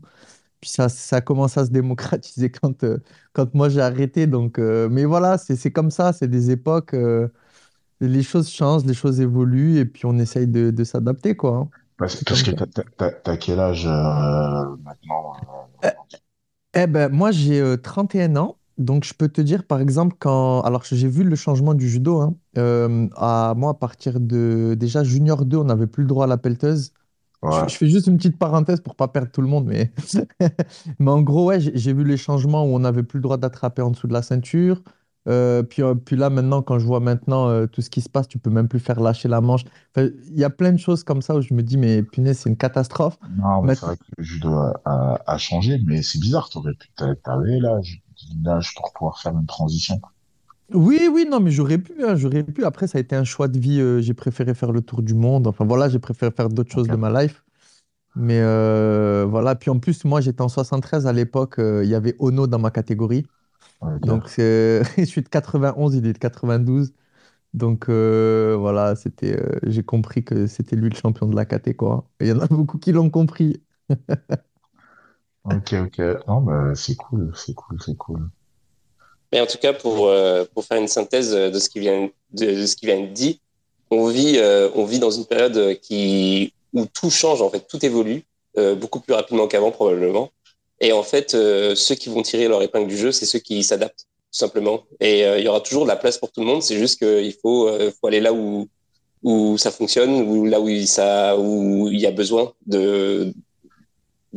Puis 0.62 0.70
ça, 0.72 0.90
ça 0.90 1.22
commence 1.22 1.58
à 1.58 1.66
se 1.66 1.72
démocratiser 1.72 2.52
quand, 2.52 2.84
euh, 2.84 3.00
quand 3.34 3.54
moi 3.56 3.70
j'ai 3.70 3.82
arrêté. 3.82 4.28
Donc, 4.28 4.60
euh, 4.60 4.90
mais 4.90 5.06
voilà, 5.06 5.38
c'est 5.40 5.56
c'est 5.58 5.72
comme 5.72 5.92
ça, 5.92 6.14
c'est 6.14 6.28
des 6.30 6.52
époques, 6.52 6.94
euh, 6.96 7.30
les 8.02 8.24
choses 8.24 8.50
changent, 8.50 8.86
les 8.86 8.94
choses 8.96 9.22
évoluent 9.22 9.78
et 9.80 9.86
puis 9.86 10.06
on 10.06 10.18
essaye 10.20 10.48
de, 10.48 10.72
de 10.72 10.84
s'adapter, 10.86 11.36
quoi. 11.38 11.58
hein. 11.58 11.72
Parce, 11.98 12.16
C'est 12.16 12.28
parce 12.28 12.42
comme 12.42 12.44
que 12.44 12.52
ça. 12.52 12.58
t'as, 12.58 12.66
t'as, 12.68 12.84
t'as 12.98 13.12
t'as 13.12 13.38
quel 13.38 13.60
âge 13.60 13.86
euh, 13.88 14.76
maintenant? 14.84 15.34
Eh, 15.84 15.90
eh 16.76 16.88
ben, 16.88 17.10
moi 17.12 17.32
j'ai 17.32 17.62
euh, 17.62 17.78
31 17.78 18.36
ans, 18.38 18.60
donc 18.78 19.04
je 19.06 19.14
peux 19.14 19.28
te 19.30 19.42
dire 19.42 19.66
par 19.66 19.80
exemple 19.82 20.16
quand... 20.20 20.62
Alors 20.62 20.84
j'ai 20.86 21.08
vu 21.08 21.24
le 21.24 21.36
changement 21.36 21.74
du 21.74 21.90
judo, 21.90 22.22
hein, 22.22 22.36
euh, 22.58 23.08
à 23.16 23.54
moi 23.58 23.72
à 23.72 23.74
partir 23.74 24.20
de 24.20 24.76
déjà 24.80 25.04
junior 25.04 25.46
2, 25.46 25.58
on 25.58 25.66
n'avait 25.66 25.88
plus 25.88 26.04
le 26.04 26.08
droit 26.10 26.26
à 26.26 26.28
la 26.28 26.38
pelleteuse. 26.38 26.94
Je, 27.50 27.60
Ouais, 27.60 27.68
je 27.68 27.76
fais 27.78 27.88
juste 27.88 28.08
une 28.08 28.18
petite 28.18 28.38
parenthèse 28.40 28.82
pour 28.82 28.96
pas 28.96 29.08
perdre 29.10 29.32
tout 29.32 29.42
le 29.42 29.48
monde, 29.48 29.66
mais, 29.68 29.92
mais 31.00 31.12
en 31.12 31.22
gros, 31.22 31.48
ouais, 31.48 31.60
j'ai 31.62 31.72
j'ai 31.78 31.94
vu 31.94 32.04
les 32.04 32.18
changements 32.18 32.64
où 32.66 32.70
on 32.76 32.80
n'avait 32.80 33.04
plus 33.04 33.18
le 33.20 33.24
droit 33.24 33.38
d'attraper 33.38 33.82
en 33.82 33.92
dessous 33.92 34.08
de 34.08 34.14
la 34.14 34.22
ceinture. 34.22 34.82
Euh, 35.30 35.64
puis, 35.64 35.84
euh, 35.84 35.96
puis 35.96 36.16
là, 36.16 36.30
maintenant, 36.30 36.62
quand 36.62 36.80
je 36.80 36.86
vois 36.86 37.00
maintenant 37.02 37.50
euh, 37.50 37.68
tout 37.68 37.82
ce 37.82 37.90
qui 37.90 38.02
se 38.02 38.10
passe, 38.10 38.28
tu 38.28 38.40
peux 38.40 38.50
même 38.50 38.68
plus 38.70 38.80
faire 38.80 39.00
lâcher 39.02 39.28
la 39.28 39.42
manche. 39.42 39.64
Enfin, 39.96 40.10
Il 40.32 40.40
y 40.40 40.44
a 40.46 40.50
plein 40.50 40.72
de 40.72 40.78
choses 40.78 41.04
comme 41.04 41.22
ça 41.22 41.36
où 41.36 41.42
je 41.42 41.54
me 41.54 41.64
dis, 41.64 41.78
mais 41.78 42.04
punaise, 42.04 42.40
c'est 42.40 42.50
une 42.50 42.58
catastrophe. 42.58 43.18
Non, 43.30 43.62
mais 43.64 43.76
c'est 43.76 43.86
vrai 43.86 43.98
que 43.98 44.04
le 44.18 44.24
judo 44.24 44.54
a, 44.56 44.82
a, 44.86 45.22
a 45.34 45.38
changé, 45.38 45.78
mais 45.86 46.02
c'est 46.02 46.20
bizarre, 46.20 46.50
t'aurais 46.50 46.74
pu, 46.74 46.88
t'a- 46.96 47.16
t'avais 47.16 47.60
l'âge, 47.60 48.02
pour 48.76 48.94
pouvoir 48.94 49.20
faire 49.20 49.34
une 49.38 49.46
transition. 49.46 50.02
Oui, 50.74 51.08
oui, 51.12 51.26
non, 51.30 51.40
mais 51.40 51.52
j'aurais 51.52 51.78
pu, 51.78 52.04
hein, 52.04 52.16
j'aurais 52.16 52.44
pu. 52.44 52.66
Après, 52.66 52.88
ça 52.88 52.98
a 52.98 53.02
été 53.02 53.16
un 53.16 53.24
choix 53.24 53.48
de 53.48 53.58
vie. 53.58 53.80
euh, 53.80 54.02
j'ai 54.02 54.14
préféré 54.14 54.54
faire 54.54 54.72
le 54.74 54.82
tour 54.82 55.02
du 55.02 55.14
monde. 55.14 55.48
Enfin, 55.48 55.66
voilà, 55.66 55.88
j'ai 55.88 56.00
préféré 56.00 56.32
faire 56.32 56.50
d'autres 56.50 56.72
choses 56.72 56.90
de 56.90 56.98
ma 56.98 57.10
life. 57.24 57.44
Mais 58.16 58.40
euh, 58.42 59.26
voilà. 59.30 59.56
Puis 59.56 59.72
en 59.72 59.80
plus, 59.80 60.06
moi, 60.06 60.22
j'étais 60.22 60.42
en 60.42 60.50
73 60.50 61.08
à 61.08 61.14
l'époque. 61.14 61.60
euh, 61.60 61.84
Il 61.86 61.90
y 61.90 61.96
avait 61.96 62.16
Ono 62.20 62.48
dans 62.48 62.60
ma 62.60 62.72
catégorie. 62.72 63.26
Donc, 64.02 64.30
je 64.38 65.06
suis 65.06 65.22
de 65.24 65.30
91, 65.30 65.96
il 65.96 66.08
est 66.08 66.14
de 66.14 66.18
92. 66.20 66.94
Donc, 67.54 67.90
voilà, 67.90 68.96
c'était, 68.96 69.42
j'ai 69.68 69.84
compris 69.84 70.24
que 70.26 70.48
c'était 70.48 70.76
lui 70.78 70.90
le 70.90 70.96
champion 70.96 71.28
de 71.28 71.36
la 71.36 71.46
caté, 71.46 71.76
quoi. 71.76 72.10
Et 72.22 72.26
il 72.28 72.30
y 72.30 72.34
en 72.34 72.40
a 72.42 72.48
beaucoup 72.48 72.80
qui 72.80 72.92
l'ont 72.94 73.10
compris. 73.12 73.64
Ok, 75.50 75.74
ok. 75.74 76.00
Non, 76.28 76.42
bah, 76.42 76.74
c'est 76.76 76.96
cool, 76.96 77.32
c'est 77.36 77.54
cool, 77.54 77.78
c'est 77.84 77.96
cool. 77.96 78.30
Mais 79.32 79.42
en 79.42 79.46
tout 79.46 79.58
cas, 79.58 79.74
pour, 79.74 80.08
euh, 80.08 80.46
pour 80.54 80.64
faire 80.64 80.78
une 80.78 80.88
synthèse 80.88 81.32
de 81.32 81.60
ce 81.60 81.70
qui 81.70 81.80
vient 81.80 82.10
de, 82.32 82.66
ce 82.66 82.76
qui 82.76 82.86
vient 82.86 83.00
de 83.00 83.08
dit, 83.08 83.40
on 83.90 84.08
vit, 84.08 84.38
euh, 84.38 84.70
on 84.76 84.86
vit 84.86 85.00
dans 85.00 85.12
une 85.12 85.26
période 85.26 85.80
qui, 85.82 86.54
où 86.74 86.86
tout 86.86 87.10
change, 87.10 87.42
en 87.42 87.50
fait, 87.50 87.66
tout 87.68 87.86
évolue, 87.86 88.24
euh, 88.58 88.76
beaucoup 88.76 89.00
plus 89.00 89.14
rapidement 89.14 89.48
qu'avant, 89.48 89.72
probablement. 89.72 90.32
Et 90.80 90.92
en 90.92 91.04
fait, 91.04 91.32
ceux 91.32 91.96
qui 91.96 92.10
vont 92.10 92.22
tirer 92.22 92.48
leur 92.48 92.62
épingle 92.62 92.88
du 92.88 92.98
jeu, 92.98 93.12
c'est 93.12 93.26
ceux 93.26 93.40
qui 93.40 93.64
s'adaptent, 93.64 94.02
tout 94.32 94.38
simplement. 94.38 94.84
Et 95.00 95.22
il 95.22 95.44
y 95.44 95.48
aura 95.48 95.62
toujours 95.62 95.84
de 95.84 95.88
la 95.88 95.96
place 95.96 96.20
pour 96.20 96.32
tout 96.32 96.42
le 96.42 96.46
monde, 96.46 96.62
c'est 96.62 96.78
juste 96.78 97.00
qu'il 97.00 97.34
faut, 97.42 97.68
faut 98.00 98.08
aller 98.08 98.20
là 98.20 98.32
où, 98.32 98.68
où 99.24 99.58
ça 99.58 99.72
fonctionne, 99.72 100.48
là 100.48 100.60
où 100.62 100.70
ça, 100.86 101.36
où 101.36 101.88
il 101.88 102.00
y 102.00 102.06
a 102.06 102.12
besoin 102.12 102.54
de, 102.68 103.34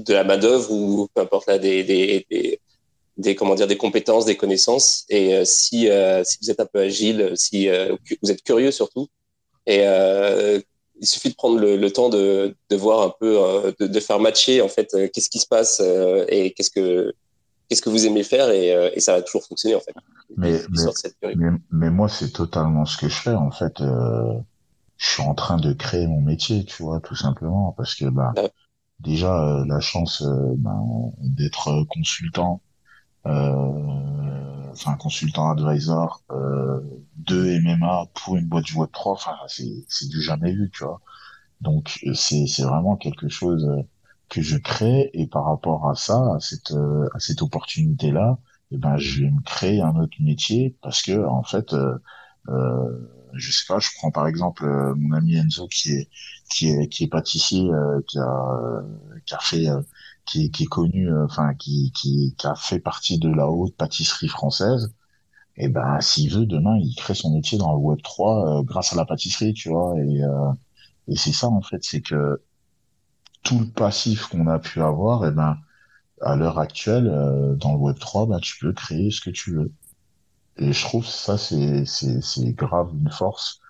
de 0.04 0.14
la 0.14 0.24
main-d'œuvre, 0.24 0.70
ou 0.72 1.08
peu 1.14 1.22
importe 1.22 1.46
là, 1.48 1.58
des, 1.58 1.84
des, 1.84 2.26
des 2.30 2.60
des 3.16 3.34
comment 3.34 3.54
dire 3.54 3.66
des 3.66 3.76
compétences, 3.76 4.24
des 4.24 4.36
connaissances. 4.36 5.04
Et 5.08 5.34
euh, 5.34 5.44
si 5.44 5.90
euh, 5.90 6.24
si 6.24 6.38
vous 6.40 6.50
êtes 6.50 6.60
un 6.60 6.66
peu 6.66 6.80
agile, 6.80 7.32
si 7.34 7.68
euh, 7.68 7.94
vous 8.22 8.30
êtes 8.30 8.42
curieux 8.42 8.70
surtout, 8.70 9.08
et 9.66 9.84
il 11.02 11.06
suffit 11.06 11.30
de 11.30 11.34
prendre 11.34 11.58
le, 11.58 11.76
le 11.76 11.90
temps 11.90 12.10
de, 12.10 12.54
de 12.68 12.76
voir 12.76 13.00
un 13.02 13.12
peu, 13.18 13.74
de, 13.78 13.86
de 13.86 14.00
faire 14.00 14.20
matcher 14.20 14.60
en 14.60 14.68
fait 14.68 14.94
qu'est-ce 15.12 15.30
qui 15.30 15.38
se 15.38 15.46
passe 15.46 15.80
et 16.28 16.52
qu'est-ce 16.52 16.70
que 16.70 17.12
qu'est-ce 17.68 17.80
que 17.82 17.88
vous 17.88 18.06
aimez 18.06 18.22
faire 18.22 18.50
et, 18.50 18.68
et 18.94 19.00
ça 19.00 19.14
va 19.14 19.22
toujours 19.22 19.44
fonctionner 19.44 19.74
en 19.76 19.80
fait. 19.80 19.94
Mais, 20.36 20.60
mais, 20.70 21.34
mais, 21.36 21.50
mais 21.70 21.90
moi, 21.90 22.08
c'est 22.08 22.30
totalement 22.30 22.84
ce 22.84 22.96
que 22.98 23.08
je 23.08 23.14
fais, 23.14 23.34
en 23.34 23.50
fait. 23.50 23.74
Je 23.78 25.08
suis 25.08 25.22
en 25.22 25.34
train 25.34 25.56
de 25.56 25.72
créer 25.72 26.06
mon 26.06 26.20
métier, 26.20 26.64
tu 26.64 26.82
vois, 26.82 27.00
tout 27.00 27.16
simplement, 27.16 27.74
parce 27.76 27.94
que, 27.94 28.04
bah, 28.04 28.32
Ouais. 28.36 28.50
Déjà, 29.00 29.60
euh, 29.60 29.64
la 29.66 29.80
chance 29.80 30.22
euh, 30.22 30.54
ben, 30.58 31.12
d'être 31.20 31.84
consultant, 31.90 32.62
euh, 33.26 34.70
enfin, 34.72 34.96
consultant 34.96 35.50
advisor 35.50 36.22
de 37.16 37.60
MMA 37.60 38.06
pour 38.14 38.36
une 38.36 38.46
boîte 38.48 38.64
du 38.64 38.74
Web 38.76 38.90
3, 38.92 39.12
enfin, 39.14 39.36
c'est, 39.48 40.08
du 40.08 40.22
jamais 40.22 40.52
vu, 40.52 40.70
tu 40.72 40.84
vois. 40.84 41.00
Donc, 41.60 42.00
c'est, 42.14 42.46
c'est 42.46 42.62
vraiment 42.64 42.96
quelque 42.96 43.28
chose 43.28 43.68
que 44.28 44.42
je 44.42 44.56
crée, 44.58 45.10
et 45.14 45.26
par 45.26 45.44
rapport 45.46 45.88
à 45.90 45.94
ça, 45.96 46.34
à 46.36 46.40
cette, 46.40 46.72
à 47.14 47.18
cette 47.20 47.42
opportunité-là, 47.42 48.38
eh 48.72 48.78
ben, 48.78 48.96
je 48.98 49.24
vais 49.24 49.30
me 49.30 49.42
créer 49.42 49.80
un 49.80 49.96
autre 49.96 50.16
métier 50.20 50.76
parce 50.82 51.02
que, 51.02 51.24
en 51.26 51.42
fait, 51.42 51.72
euh, 51.72 51.98
euh, 52.48 53.10
je 53.34 53.52
sais 53.52 53.64
pas, 53.68 53.78
je 53.78 53.88
prends 53.96 54.10
par 54.10 54.26
exemple 54.26 54.64
mon 54.96 55.12
ami 55.16 55.36
Enzo 55.36 55.68
qui 55.68 55.92
est 55.92 56.08
qui 56.50 57.04
est 57.04 57.10
pâtissier, 57.10 57.70
euh, 57.70 58.00
qui 58.06 58.18
a 58.18 58.22
euh, 58.62 58.82
qui 59.26 59.34
a 59.34 59.38
fait 59.38 59.68
euh, 59.68 59.80
qui 60.26 60.46
est, 60.46 60.66
connu, 60.66 61.12
enfin 61.24 61.54
qui, 61.54 61.92
a 62.44 62.54
fait 62.54 62.78
partie 62.80 63.18
de 63.18 63.28
la 63.30 63.48
haute 63.48 63.76
pâtisserie 63.76 64.28
française. 64.28 64.94
Et 65.56 65.68
ben 65.68 66.00
s'il 66.00 66.32
veut 66.34 66.46
demain, 66.46 66.76
il 66.78 66.94
crée 66.96 67.14
son 67.14 67.32
métier 67.34 67.58
dans 67.58 67.72
le 67.72 67.78
Web 67.78 68.00
3 68.02 68.60
euh, 68.60 68.62
grâce 68.62 68.92
à 68.92 68.96
la 68.96 69.04
pâtisserie, 69.04 69.54
tu 69.54 69.70
vois. 69.70 69.94
Et 71.08 71.16
c'est 71.16 71.32
ça 71.32 71.48
en 71.48 71.62
fait, 71.62 71.82
c'est 71.84 72.00
que 72.02 72.42
tout 73.42 73.58
le 73.60 73.66
passif 73.66 74.26
qu'on 74.26 74.46
a 74.46 74.58
pu 74.58 74.80
avoir, 74.82 75.26
et 75.26 75.32
ben 75.32 75.58
à 76.22 76.36
l'heure 76.36 76.58
actuelle 76.58 77.06
dans 77.58 77.72
le 77.74 77.78
Web 77.78 77.98
3, 77.98 78.26
ben 78.26 78.40
tu 78.40 78.58
peux 78.60 78.72
créer 78.72 79.10
ce 79.10 79.20
que 79.20 79.30
tu 79.30 79.54
veux. 79.54 79.72
Et 80.58 80.72
je 80.72 80.84
trouve 80.84 81.06
ça 81.06 81.38
c'est 81.38 81.84
grave 82.54 82.90
une 82.94 83.10
force 83.10 83.60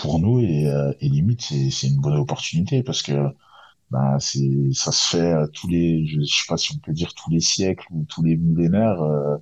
pour 0.00 0.18
nous 0.20 0.40
et, 0.40 0.66
euh, 0.68 0.92
et 1.00 1.08
limite 1.08 1.42
c'est 1.42 1.88
une 1.88 2.00
bonne 2.00 2.16
opportunité 2.18 2.82
parce 2.82 3.02
que 3.02 3.12
ben 3.90 4.18
c'est 4.20 4.72
ça 4.74 4.92
se 4.92 5.16
fait 5.16 5.32
euh, 5.32 5.46
tous 5.54 5.68
les 5.68 6.06
je, 6.06 6.20
je 6.20 6.26
sais 6.26 6.44
pas 6.48 6.56
si 6.58 6.74
on 6.76 6.78
peut 6.80 6.92
dire 6.94 7.14
tous 7.14 7.30
les 7.30 7.40
siècles 7.40 7.86
ou 7.92 8.04
tous 8.08 8.22
les 8.24 8.36
millénaires 8.36 9.00
euh, 9.02 9.36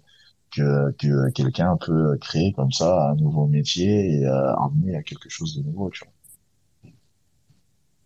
que 0.53 0.93
que 0.99 1.31
quelqu'un 1.33 1.77
peut 1.79 2.19
créer 2.21 2.53
comme 2.55 2.73
ça 2.73 3.11
un 3.13 3.17
nouveau 3.17 3.47
métier 3.49 4.19
et 4.21 4.27
euh, 4.27 4.57
amener 4.57 4.97
à 4.97 5.03
quelque 5.05 5.31
chose 5.31 5.57
de 5.57 5.63
nouveau 5.65 5.91
tu 5.91 6.05
vois. 6.05 6.13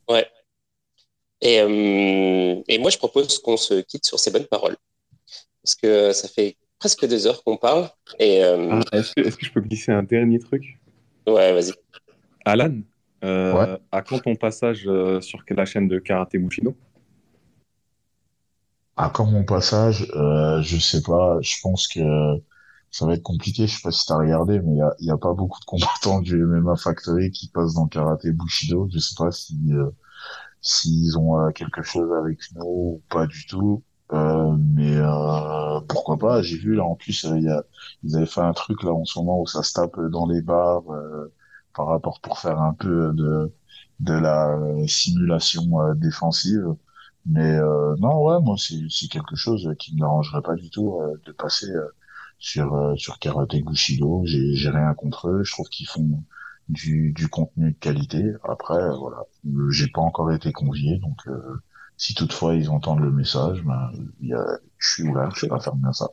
Ouais. 0.08 0.30
Et, 1.40 1.60
euh, 1.60 2.62
et 2.68 2.78
moi, 2.78 2.90
je 2.90 2.98
propose 2.98 3.38
qu'on 3.38 3.56
se 3.56 3.80
quitte 3.80 4.04
sur 4.04 4.18
ces 4.18 4.30
bonnes 4.30 4.46
paroles. 4.46 4.76
Parce 5.62 5.76
que 5.76 6.12
ça 6.12 6.28
fait 6.28 6.58
presque 6.78 7.06
deux 7.08 7.26
heures 7.26 7.44
qu'on 7.44 7.58
parle. 7.58 7.90
Et 8.18 8.44
euh, 8.44 8.80
Ah, 8.80 8.80
est-ce 8.92 9.12
que, 9.14 9.20
est-ce 9.20 9.36
que 9.36 9.44
je 9.44 9.52
peux 9.52 9.60
glisser 9.60 9.92
un 9.92 10.02
dernier 10.02 10.38
truc? 10.38 10.80
ouais, 11.26 11.52
vas-y. 11.52 11.72
Alan, 12.44 12.80
euh, 13.24 13.54
Ouais. 13.58 13.80
à 13.92 14.02
quand 14.02 14.20
ton 14.20 14.36
passage 14.36 14.86
euh, 14.88 15.20
sur 15.20 15.40
la 15.50 15.64
chaîne 15.64 15.88
de 15.88 15.98
Karaté 15.98 16.38
Bushido? 16.38 16.76
Ah, 18.96 19.10
comme 19.10 19.30
mon 19.32 19.44
passage, 19.44 20.06
euh, 20.14 20.60
je 20.62 20.76
sais 20.78 21.02
pas, 21.02 21.38
je 21.40 21.54
pense 21.62 21.88
que 21.88 22.00
ça 22.90 23.06
va 23.06 23.14
être 23.14 23.22
compliqué, 23.22 23.66
je 23.66 23.76
sais 23.76 23.82
pas 23.82 23.90
si 23.92 24.06
t'as 24.06 24.16
regardé, 24.16 24.60
mais 24.60 24.72
il 24.74 24.78
y 24.78 24.82
a, 24.82 24.94
il 25.00 25.06
y 25.06 25.10
a 25.10 25.16
pas 25.16 25.32
beaucoup 25.34 25.58
de 25.60 25.64
combattants 25.64 26.20
du 26.20 26.42
MMA 26.42 26.76
Factory 26.76 27.30
qui 27.30 27.48
passent 27.48 27.74
dans 27.74 27.86
Karaté 27.88 28.32
Bushido, 28.32 28.88
je 28.92 28.98
sais 28.98 29.14
pas 29.16 29.30
si 29.32 29.56
euh, 29.72 29.90
s'ils 30.62 31.18
ont 31.18 31.40
euh, 31.40 31.50
quelque 31.52 31.82
chose 31.82 32.12
avec 32.14 32.40
nous 32.56 32.64
ou 32.66 33.02
pas 33.10 33.26
du 33.26 33.46
tout, 33.46 33.84
euh, 34.12 34.56
mais 34.76 34.96
euh, 34.98 35.80
pourquoi 35.88 36.18
pas, 36.18 36.42
j'ai 36.42 36.58
vu 36.58 36.74
là 36.76 36.84
en 36.84 36.96
plus, 36.96 37.24
euh, 37.26 37.38
y 37.40 37.48
a, 37.48 37.64
ils 38.04 38.16
avaient 38.16 38.26
fait 38.26 38.40
un 38.42 38.52
truc 38.54 38.82
là 38.84 38.92
en 38.92 39.04
ce 39.06 39.18
moment 39.20 39.40
où 39.40 39.46
ça 39.46 39.62
se 39.62 39.72
tape 39.74 39.98
dans 40.10 40.26
les 40.28 40.42
bars 40.42 40.84
euh, 40.90 41.32
par 41.74 41.86
rapport 41.86 42.20
pour 42.20 42.38
faire 42.38 42.60
un 42.60 42.74
peu 42.74 43.12
de, 43.14 43.52
de 44.00 44.14
la 44.14 44.50
euh, 44.56 44.86
simulation 44.86 45.80
euh, 45.80 45.94
défensive. 45.94 46.66
Mais 47.26 47.56
euh, 47.56 47.94
non, 47.98 48.22
ouais, 48.24 48.40
moi 48.42 48.56
c'est 48.58 49.08
quelque 49.08 49.36
chose 49.36 49.68
qui 49.78 49.94
me 49.94 49.98
dérangerait 50.00 50.42
pas 50.42 50.54
du 50.54 50.70
tout 50.70 51.00
euh, 51.00 51.20
de 51.26 51.32
passer 51.32 51.70
euh, 51.70 51.86
sur 52.38 52.74
euh, 52.74 52.96
sur 52.96 53.18
Karate 53.18 53.56
Bushido. 53.64 54.22
J'ai 54.24 54.54
j'ai 54.54 54.70
rien 54.70 54.94
contre 54.94 55.28
eux. 55.28 55.44
Je 55.44 55.52
trouve 55.52 55.68
qu'ils 55.68 55.88
font 55.88 56.24
du 56.68 57.12
du 57.12 57.28
contenu 57.28 57.72
de 57.72 57.78
qualité. 57.78 58.32
Après, 58.44 58.88
voilà, 58.96 59.22
j'ai 59.70 59.88
pas 59.88 60.00
encore 60.00 60.32
été 60.32 60.52
convié, 60.52 60.98
donc 60.98 61.18
si 61.96 62.14
toutefois 62.14 62.54
ils 62.54 62.70
entendent 62.70 63.00
le 63.00 63.10
message, 63.12 63.62
ben 63.64 63.90
y 64.20 64.32
a, 64.32 64.58
je 64.78 64.88
suis 64.92 65.02
ouvert. 65.08 65.30
Je 65.32 65.38
suis 65.40 65.48
pas 65.48 65.60
fermé 65.60 65.88
à 65.88 65.92
ça. 65.92 66.08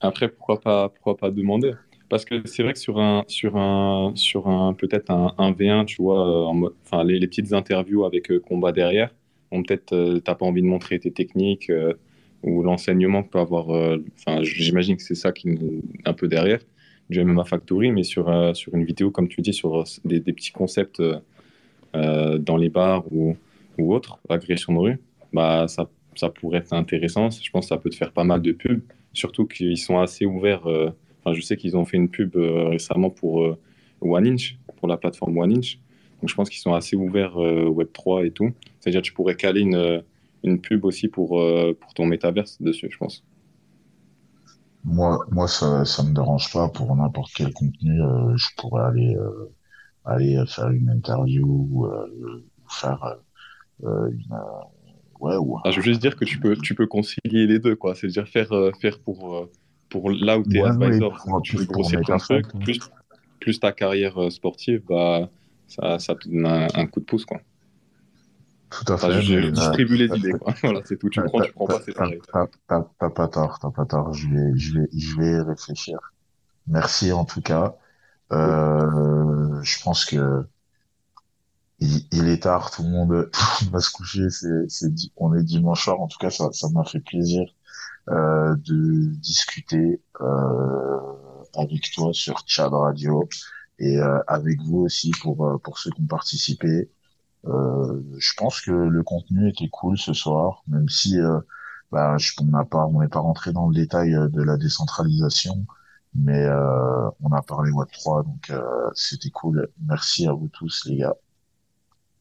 Après, 0.00 0.28
pourquoi 0.28 0.60
pas, 0.60 0.88
pourquoi 0.88 1.16
pas 1.16 1.30
demander? 1.30 1.74
Parce 2.08 2.24
que 2.24 2.46
c'est 2.46 2.62
vrai 2.62 2.72
que 2.72 2.78
sur 2.78 2.98
un, 2.98 3.24
sur 3.28 3.56
un, 3.56 4.12
sur 4.14 4.48
un, 4.48 4.72
peut-être 4.72 5.10
un, 5.10 5.34
un 5.36 5.52
V1, 5.52 5.84
tu 5.84 6.02
vois, 6.02 6.50
euh, 6.50 6.70
enfin, 6.84 7.04
les, 7.04 7.20
petites 7.26 7.52
interviews 7.52 8.04
avec 8.04 8.30
euh, 8.30 8.40
combat 8.40 8.72
derrière, 8.72 9.14
bon, 9.50 9.62
peut-être 9.62 9.92
euh, 9.92 10.20
t'as 10.20 10.34
pas 10.34 10.46
envie 10.46 10.62
de 10.62 10.66
montrer 10.66 10.98
tes 10.98 11.10
techniques 11.10 11.68
euh, 11.68 11.94
ou 12.42 12.62
l'enseignement 12.62 13.22
que 13.22 13.30
peut 13.30 13.40
avoir, 13.40 13.68
enfin, 14.14 14.42
j'imagine 14.42 14.96
que 14.96 15.02
c'est 15.02 15.16
ça 15.16 15.32
qui 15.32 15.58
un 16.04 16.12
peu 16.12 16.28
derrière 16.28 16.60
du 17.10 17.22
MMA 17.24 17.44
Factory, 17.44 17.90
mais 17.90 18.04
sur, 18.04 18.30
sur 18.54 18.74
une 18.74 18.84
vidéo, 18.84 19.10
comme 19.10 19.28
tu 19.28 19.40
dis, 19.40 19.52
sur 19.52 19.82
des, 20.04 20.20
petits 20.20 20.52
concepts 20.52 21.02
dans 21.94 22.56
les 22.56 22.68
bars 22.68 23.04
ou, 23.12 23.36
ou 23.76 23.92
autres, 23.92 24.20
agression 24.28 24.72
de 24.74 24.78
rue, 24.78 24.98
bah, 25.32 25.66
ça, 25.66 25.90
ça 26.14 26.28
pourrait 26.28 26.58
être 26.58 26.72
intéressant. 26.74 27.28
Je 27.30 27.50
pense 27.50 27.64
que 27.64 27.68
ça 27.70 27.76
peut 27.76 27.90
te 27.90 27.96
faire 27.96 28.12
pas 28.12 28.24
mal 28.24 28.40
de 28.40 28.52
pubs, 28.52 28.82
surtout 29.12 29.46
qu'ils 29.46 29.78
sont 29.78 29.98
assez 29.98 30.24
ouverts. 30.24 30.68
Enfin, 31.24 31.34
je 31.34 31.40
sais 31.42 31.56
qu'ils 31.56 31.76
ont 31.76 31.84
fait 31.84 31.96
une 31.96 32.08
pub 32.10 32.36
euh, 32.36 32.68
récemment 32.68 33.10
pour 33.10 33.42
euh, 33.44 33.58
One 34.00 34.26
Inch, 34.26 34.58
pour 34.76 34.88
la 34.88 34.96
plateforme 34.96 35.36
One 35.38 35.52
Inch. 35.56 35.78
Donc, 36.20 36.30
je 36.30 36.34
pense 36.34 36.48
qu'ils 36.50 36.60
sont 36.60 36.74
assez 36.74 36.96
ouverts 36.96 37.38
euh, 37.42 37.66
Web 37.68 37.88
3 37.92 38.24
et 38.26 38.30
tout. 38.32 38.52
C'est-à-dire, 38.80 39.02
tu 39.02 39.12
pourrais 39.12 39.36
caler 39.36 39.60
une, 39.62 40.02
une 40.44 40.60
pub 40.60 40.84
aussi 40.84 41.08
pour, 41.08 41.40
pour 41.80 41.94
ton 41.94 42.06
métaverse 42.06 42.60
dessus, 42.62 42.88
je 42.90 42.98
pense. 42.98 43.24
Moi, 44.84 45.18
moi 45.30 45.48
ça 45.48 45.84
ça 45.84 46.02
me 46.02 46.14
dérange 46.14 46.52
pas 46.52 46.68
pour 46.68 46.94
n'importe 46.96 47.32
quel 47.34 47.52
contenu. 47.52 48.00
euh, 48.02 48.36
je 48.36 48.48
pourrais 48.56 48.84
aller 48.84 49.16
euh, 49.16 49.52
aller 50.04 50.42
faire 50.46 50.70
une 50.70 50.88
interview 50.90 51.46
ou 51.46 51.86
euh, 51.86 52.42
ou 52.64 52.68
faire 52.70 53.18
une 53.82 54.34
ouais 55.20 55.36
ou 55.36 55.58
Ah, 55.64 55.70
je 55.70 55.76
veux 55.76 55.82
juste 55.82 56.00
dire 56.00 56.16
que 56.16 56.24
tu 56.24 56.38
peux, 56.40 56.56
tu 56.56 56.74
peux 56.74 56.86
concilier 56.86 57.46
les 57.46 57.58
deux, 57.58 57.76
quoi. 57.76 57.94
C'est-à-dire 57.94 58.28
faire, 58.28 58.50
faire 58.80 58.98
pour, 59.00 59.48
pour 59.88 60.10
là 60.10 60.38
où 60.38 60.42
tu 60.44 60.58
es 60.58 60.62
advisor, 60.62 61.40
tu 61.42 61.56
veux 61.56 61.64
grossir 61.64 62.00
ton 62.02 62.16
truc, 62.18 62.46
plus, 62.60 62.78
plus 63.40 63.60
ta 63.60 63.72
carrière 63.72 64.20
euh, 64.20 64.30
sportive, 64.30 64.82
bah, 64.88 65.28
ça, 65.66 65.98
ça 65.98 66.14
te 66.14 66.28
donne 66.28 66.46
un, 66.46 66.86
coup 66.86 67.00
de 67.00 67.04
pouce. 67.04 67.24
Quoi. 67.24 67.40
Tout 68.70 68.92
à 68.92 68.98
fait. 68.98 69.22
je 69.22 69.50
distribue 69.50 69.96
les 69.96 70.16
idées. 70.16 70.32
Quoi. 70.32 70.54
voilà, 70.62 70.80
c'est 70.84 70.98
tout. 70.98 71.08
Tu 71.08 71.22
prends, 71.22 71.40
tu 71.40 71.52
prends 71.52 71.66
pas, 71.66 71.80
c'est 71.84 71.94
pareil. 71.94 72.20
T'as 72.68 73.10
pas 73.10 73.28
tort, 73.28 73.58
t'as 73.60 73.70
pas 73.70 73.86
tort. 73.86 74.12
Je 74.12 74.28
vais, 74.28 74.58
je, 74.58 74.78
vais, 74.78 74.88
je 74.96 75.16
vais 75.16 75.40
réfléchir. 75.40 75.98
Merci 76.66 77.12
en 77.12 77.24
tout 77.24 77.40
cas. 77.40 77.76
Euh, 78.30 79.62
je 79.62 79.82
pense 79.82 80.04
que 80.04 80.44
il, 81.80 82.28
est 82.28 82.42
tard, 82.42 82.70
tout 82.74 82.82
le 82.82 82.90
monde, 82.90 83.30
va 83.70 83.80
se 83.80 83.90
coucher. 83.90 84.28
C'est, 84.30 84.68
c'est, 84.68 84.90
on 85.16 85.34
est 85.34 85.42
dimanche 85.42 85.84
soir. 85.84 86.00
En 86.00 86.08
tout 86.08 86.18
cas, 86.18 86.30
ça, 86.30 86.50
ça 86.52 86.68
m'a 86.70 86.84
fait 86.84 87.00
plaisir 87.00 87.42
euh, 87.42 87.57
de 88.10 89.14
discuter 89.16 90.00
euh, 90.20 90.98
avec 91.54 91.90
toi 91.92 92.12
sur 92.12 92.42
Chad 92.46 92.72
Radio 92.72 93.28
et 93.78 93.98
euh, 93.98 94.20
avec 94.26 94.60
vous 94.62 94.78
aussi 94.78 95.12
pour 95.22 95.46
euh, 95.46 95.58
pour 95.58 95.78
ceux 95.78 95.90
qui 95.90 96.02
ont 96.02 96.06
participé. 96.06 96.90
Euh, 97.46 98.02
je 98.18 98.32
pense 98.36 98.60
que 98.60 98.72
le 98.72 99.02
contenu 99.02 99.48
était 99.48 99.68
cool 99.68 99.96
ce 99.98 100.12
soir, 100.12 100.62
même 100.68 100.88
si 100.88 101.16
bah, 101.92 102.16
je, 102.18 102.32
on 102.40 102.44
n'a 102.46 102.64
pas 102.64 102.86
on 102.86 103.00
n'est 103.00 103.08
pas 103.08 103.20
rentré 103.20 103.52
dans 103.52 103.68
le 103.68 103.74
détail 103.74 104.12
de 104.12 104.42
la 104.42 104.56
décentralisation, 104.56 105.66
mais 106.14 106.46
on 107.20 107.32
a 107.32 107.42
parlé 107.42 107.70
Web 107.70 107.88
3, 107.92 108.24
donc 108.24 108.52
c'était 108.94 109.30
cool. 109.30 109.68
Merci 109.86 110.26
à 110.26 110.32
vous 110.32 110.48
tous 110.48 110.84
les 110.86 110.96
gars. 110.98 111.14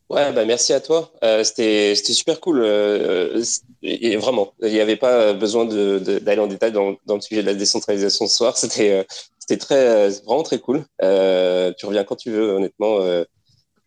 Ouais, 0.09 0.31
bah 0.31 0.45
merci 0.45 0.71
à 0.71 0.79
toi. 0.79 1.11
Euh, 1.23 1.43
c'était 1.43 1.93
super 1.95 2.39
cool. 2.39 2.61
Euh, 2.63 3.43
et 3.83 4.15
vraiment, 4.15 4.53
il 4.61 4.71
n'y 4.71 4.79
avait 4.79 4.95
pas 4.95 5.33
besoin 5.33 5.65
de, 5.65 5.99
d'aller 6.19 6.39
en 6.39 6.47
détail 6.47 6.71
dans, 6.71 6.95
dans 7.05 7.15
le 7.15 7.21
sujet 7.21 7.41
de 7.41 7.47
la 7.47 7.53
décentralisation 7.55 8.25
ce 8.25 8.35
soir. 8.37 8.57
C'était 8.57 8.91
euh, 8.91 9.03
c'était 9.39 9.57
très 9.57 10.09
vraiment 10.25 10.43
très 10.43 10.59
cool. 10.59 10.85
Euh, 11.01 11.73
tu 11.77 11.85
reviens 11.85 12.05
quand 12.05 12.15
tu 12.15 12.31
veux, 12.31 12.51
honnêtement. 12.51 13.01
Euh, 13.01 13.25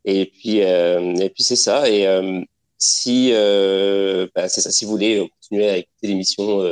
et 0.04 0.26
puis 0.26 0.62
euh, 0.62 1.14
et 1.16 1.30
puis 1.30 1.42
c'est 1.42 1.56
ça. 1.56 1.88
Et 1.88 2.06
si 2.78 3.32
bah, 4.34 4.48
c'est 4.48 4.60
ça, 4.60 4.70
si 4.70 4.84
vous 4.84 4.90
voulez 4.90 5.30
continuer 5.40 5.70
à 5.70 5.76
écouter 5.78 6.06
l'émission 6.06 6.62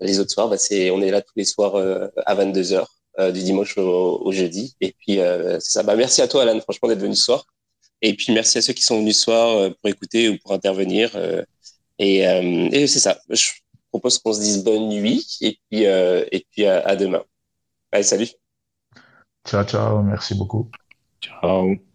les 0.00 0.18
autres 0.18 0.30
soirs, 0.30 0.48
bah, 0.48 0.58
c'est 0.58 0.90
on 0.90 1.02
est 1.02 1.10
là 1.10 1.20
tous 1.22 1.34
les 1.36 1.44
soirs 1.44 1.76
à 2.26 2.34
22 2.34 2.62
h 2.62 3.32
du 3.32 3.42
dimanche 3.42 3.76
au, 3.78 4.20
au 4.24 4.32
jeudi. 4.32 4.74
Et 4.80 4.92
puis 4.98 5.16
c'est 5.60 5.60
ça. 5.60 5.82
Bah 5.82 5.96
merci 5.96 6.22
à 6.22 6.28
toi, 6.28 6.42
Alan, 6.42 6.58
franchement 6.60 6.88
d'être 6.88 7.00
venu 7.00 7.14
ce 7.16 7.24
soir. 7.24 7.46
Et 8.02 8.14
puis 8.14 8.32
merci 8.32 8.58
à 8.58 8.62
ceux 8.62 8.72
qui 8.72 8.82
sont 8.82 8.98
venus 8.98 9.16
ce 9.16 9.24
soir 9.24 9.56
euh, 9.56 9.70
pour 9.70 9.88
écouter 9.88 10.28
ou 10.28 10.38
pour 10.38 10.52
intervenir. 10.52 11.10
Euh, 11.14 11.42
et, 11.98 12.26
euh, 12.26 12.68
et 12.72 12.86
c'est 12.86 12.98
ça. 12.98 13.18
Je 13.30 13.48
propose 13.90 14.18
qu'on 14.18 14.32
se 14.32 14.40
dise 14.40 14.64
bonne 14.64 14.88
nuit 14.88 15.38
et 15.40 15.58
puis, 15.70 15.82
et 15.84 16.46
puis 16.50 16.66
à, 16.66 16.80
à 16.80 16.96
demain. 16.96 17.22
Allez, 17.92 18.04
salut. 18.04 18.28
Ciao, 19.46 19.64
ciao. 19.64 20.02
Merci 20.02 20.34
beaucoup. 20.34 20.68
Ciao. 21.20 21.91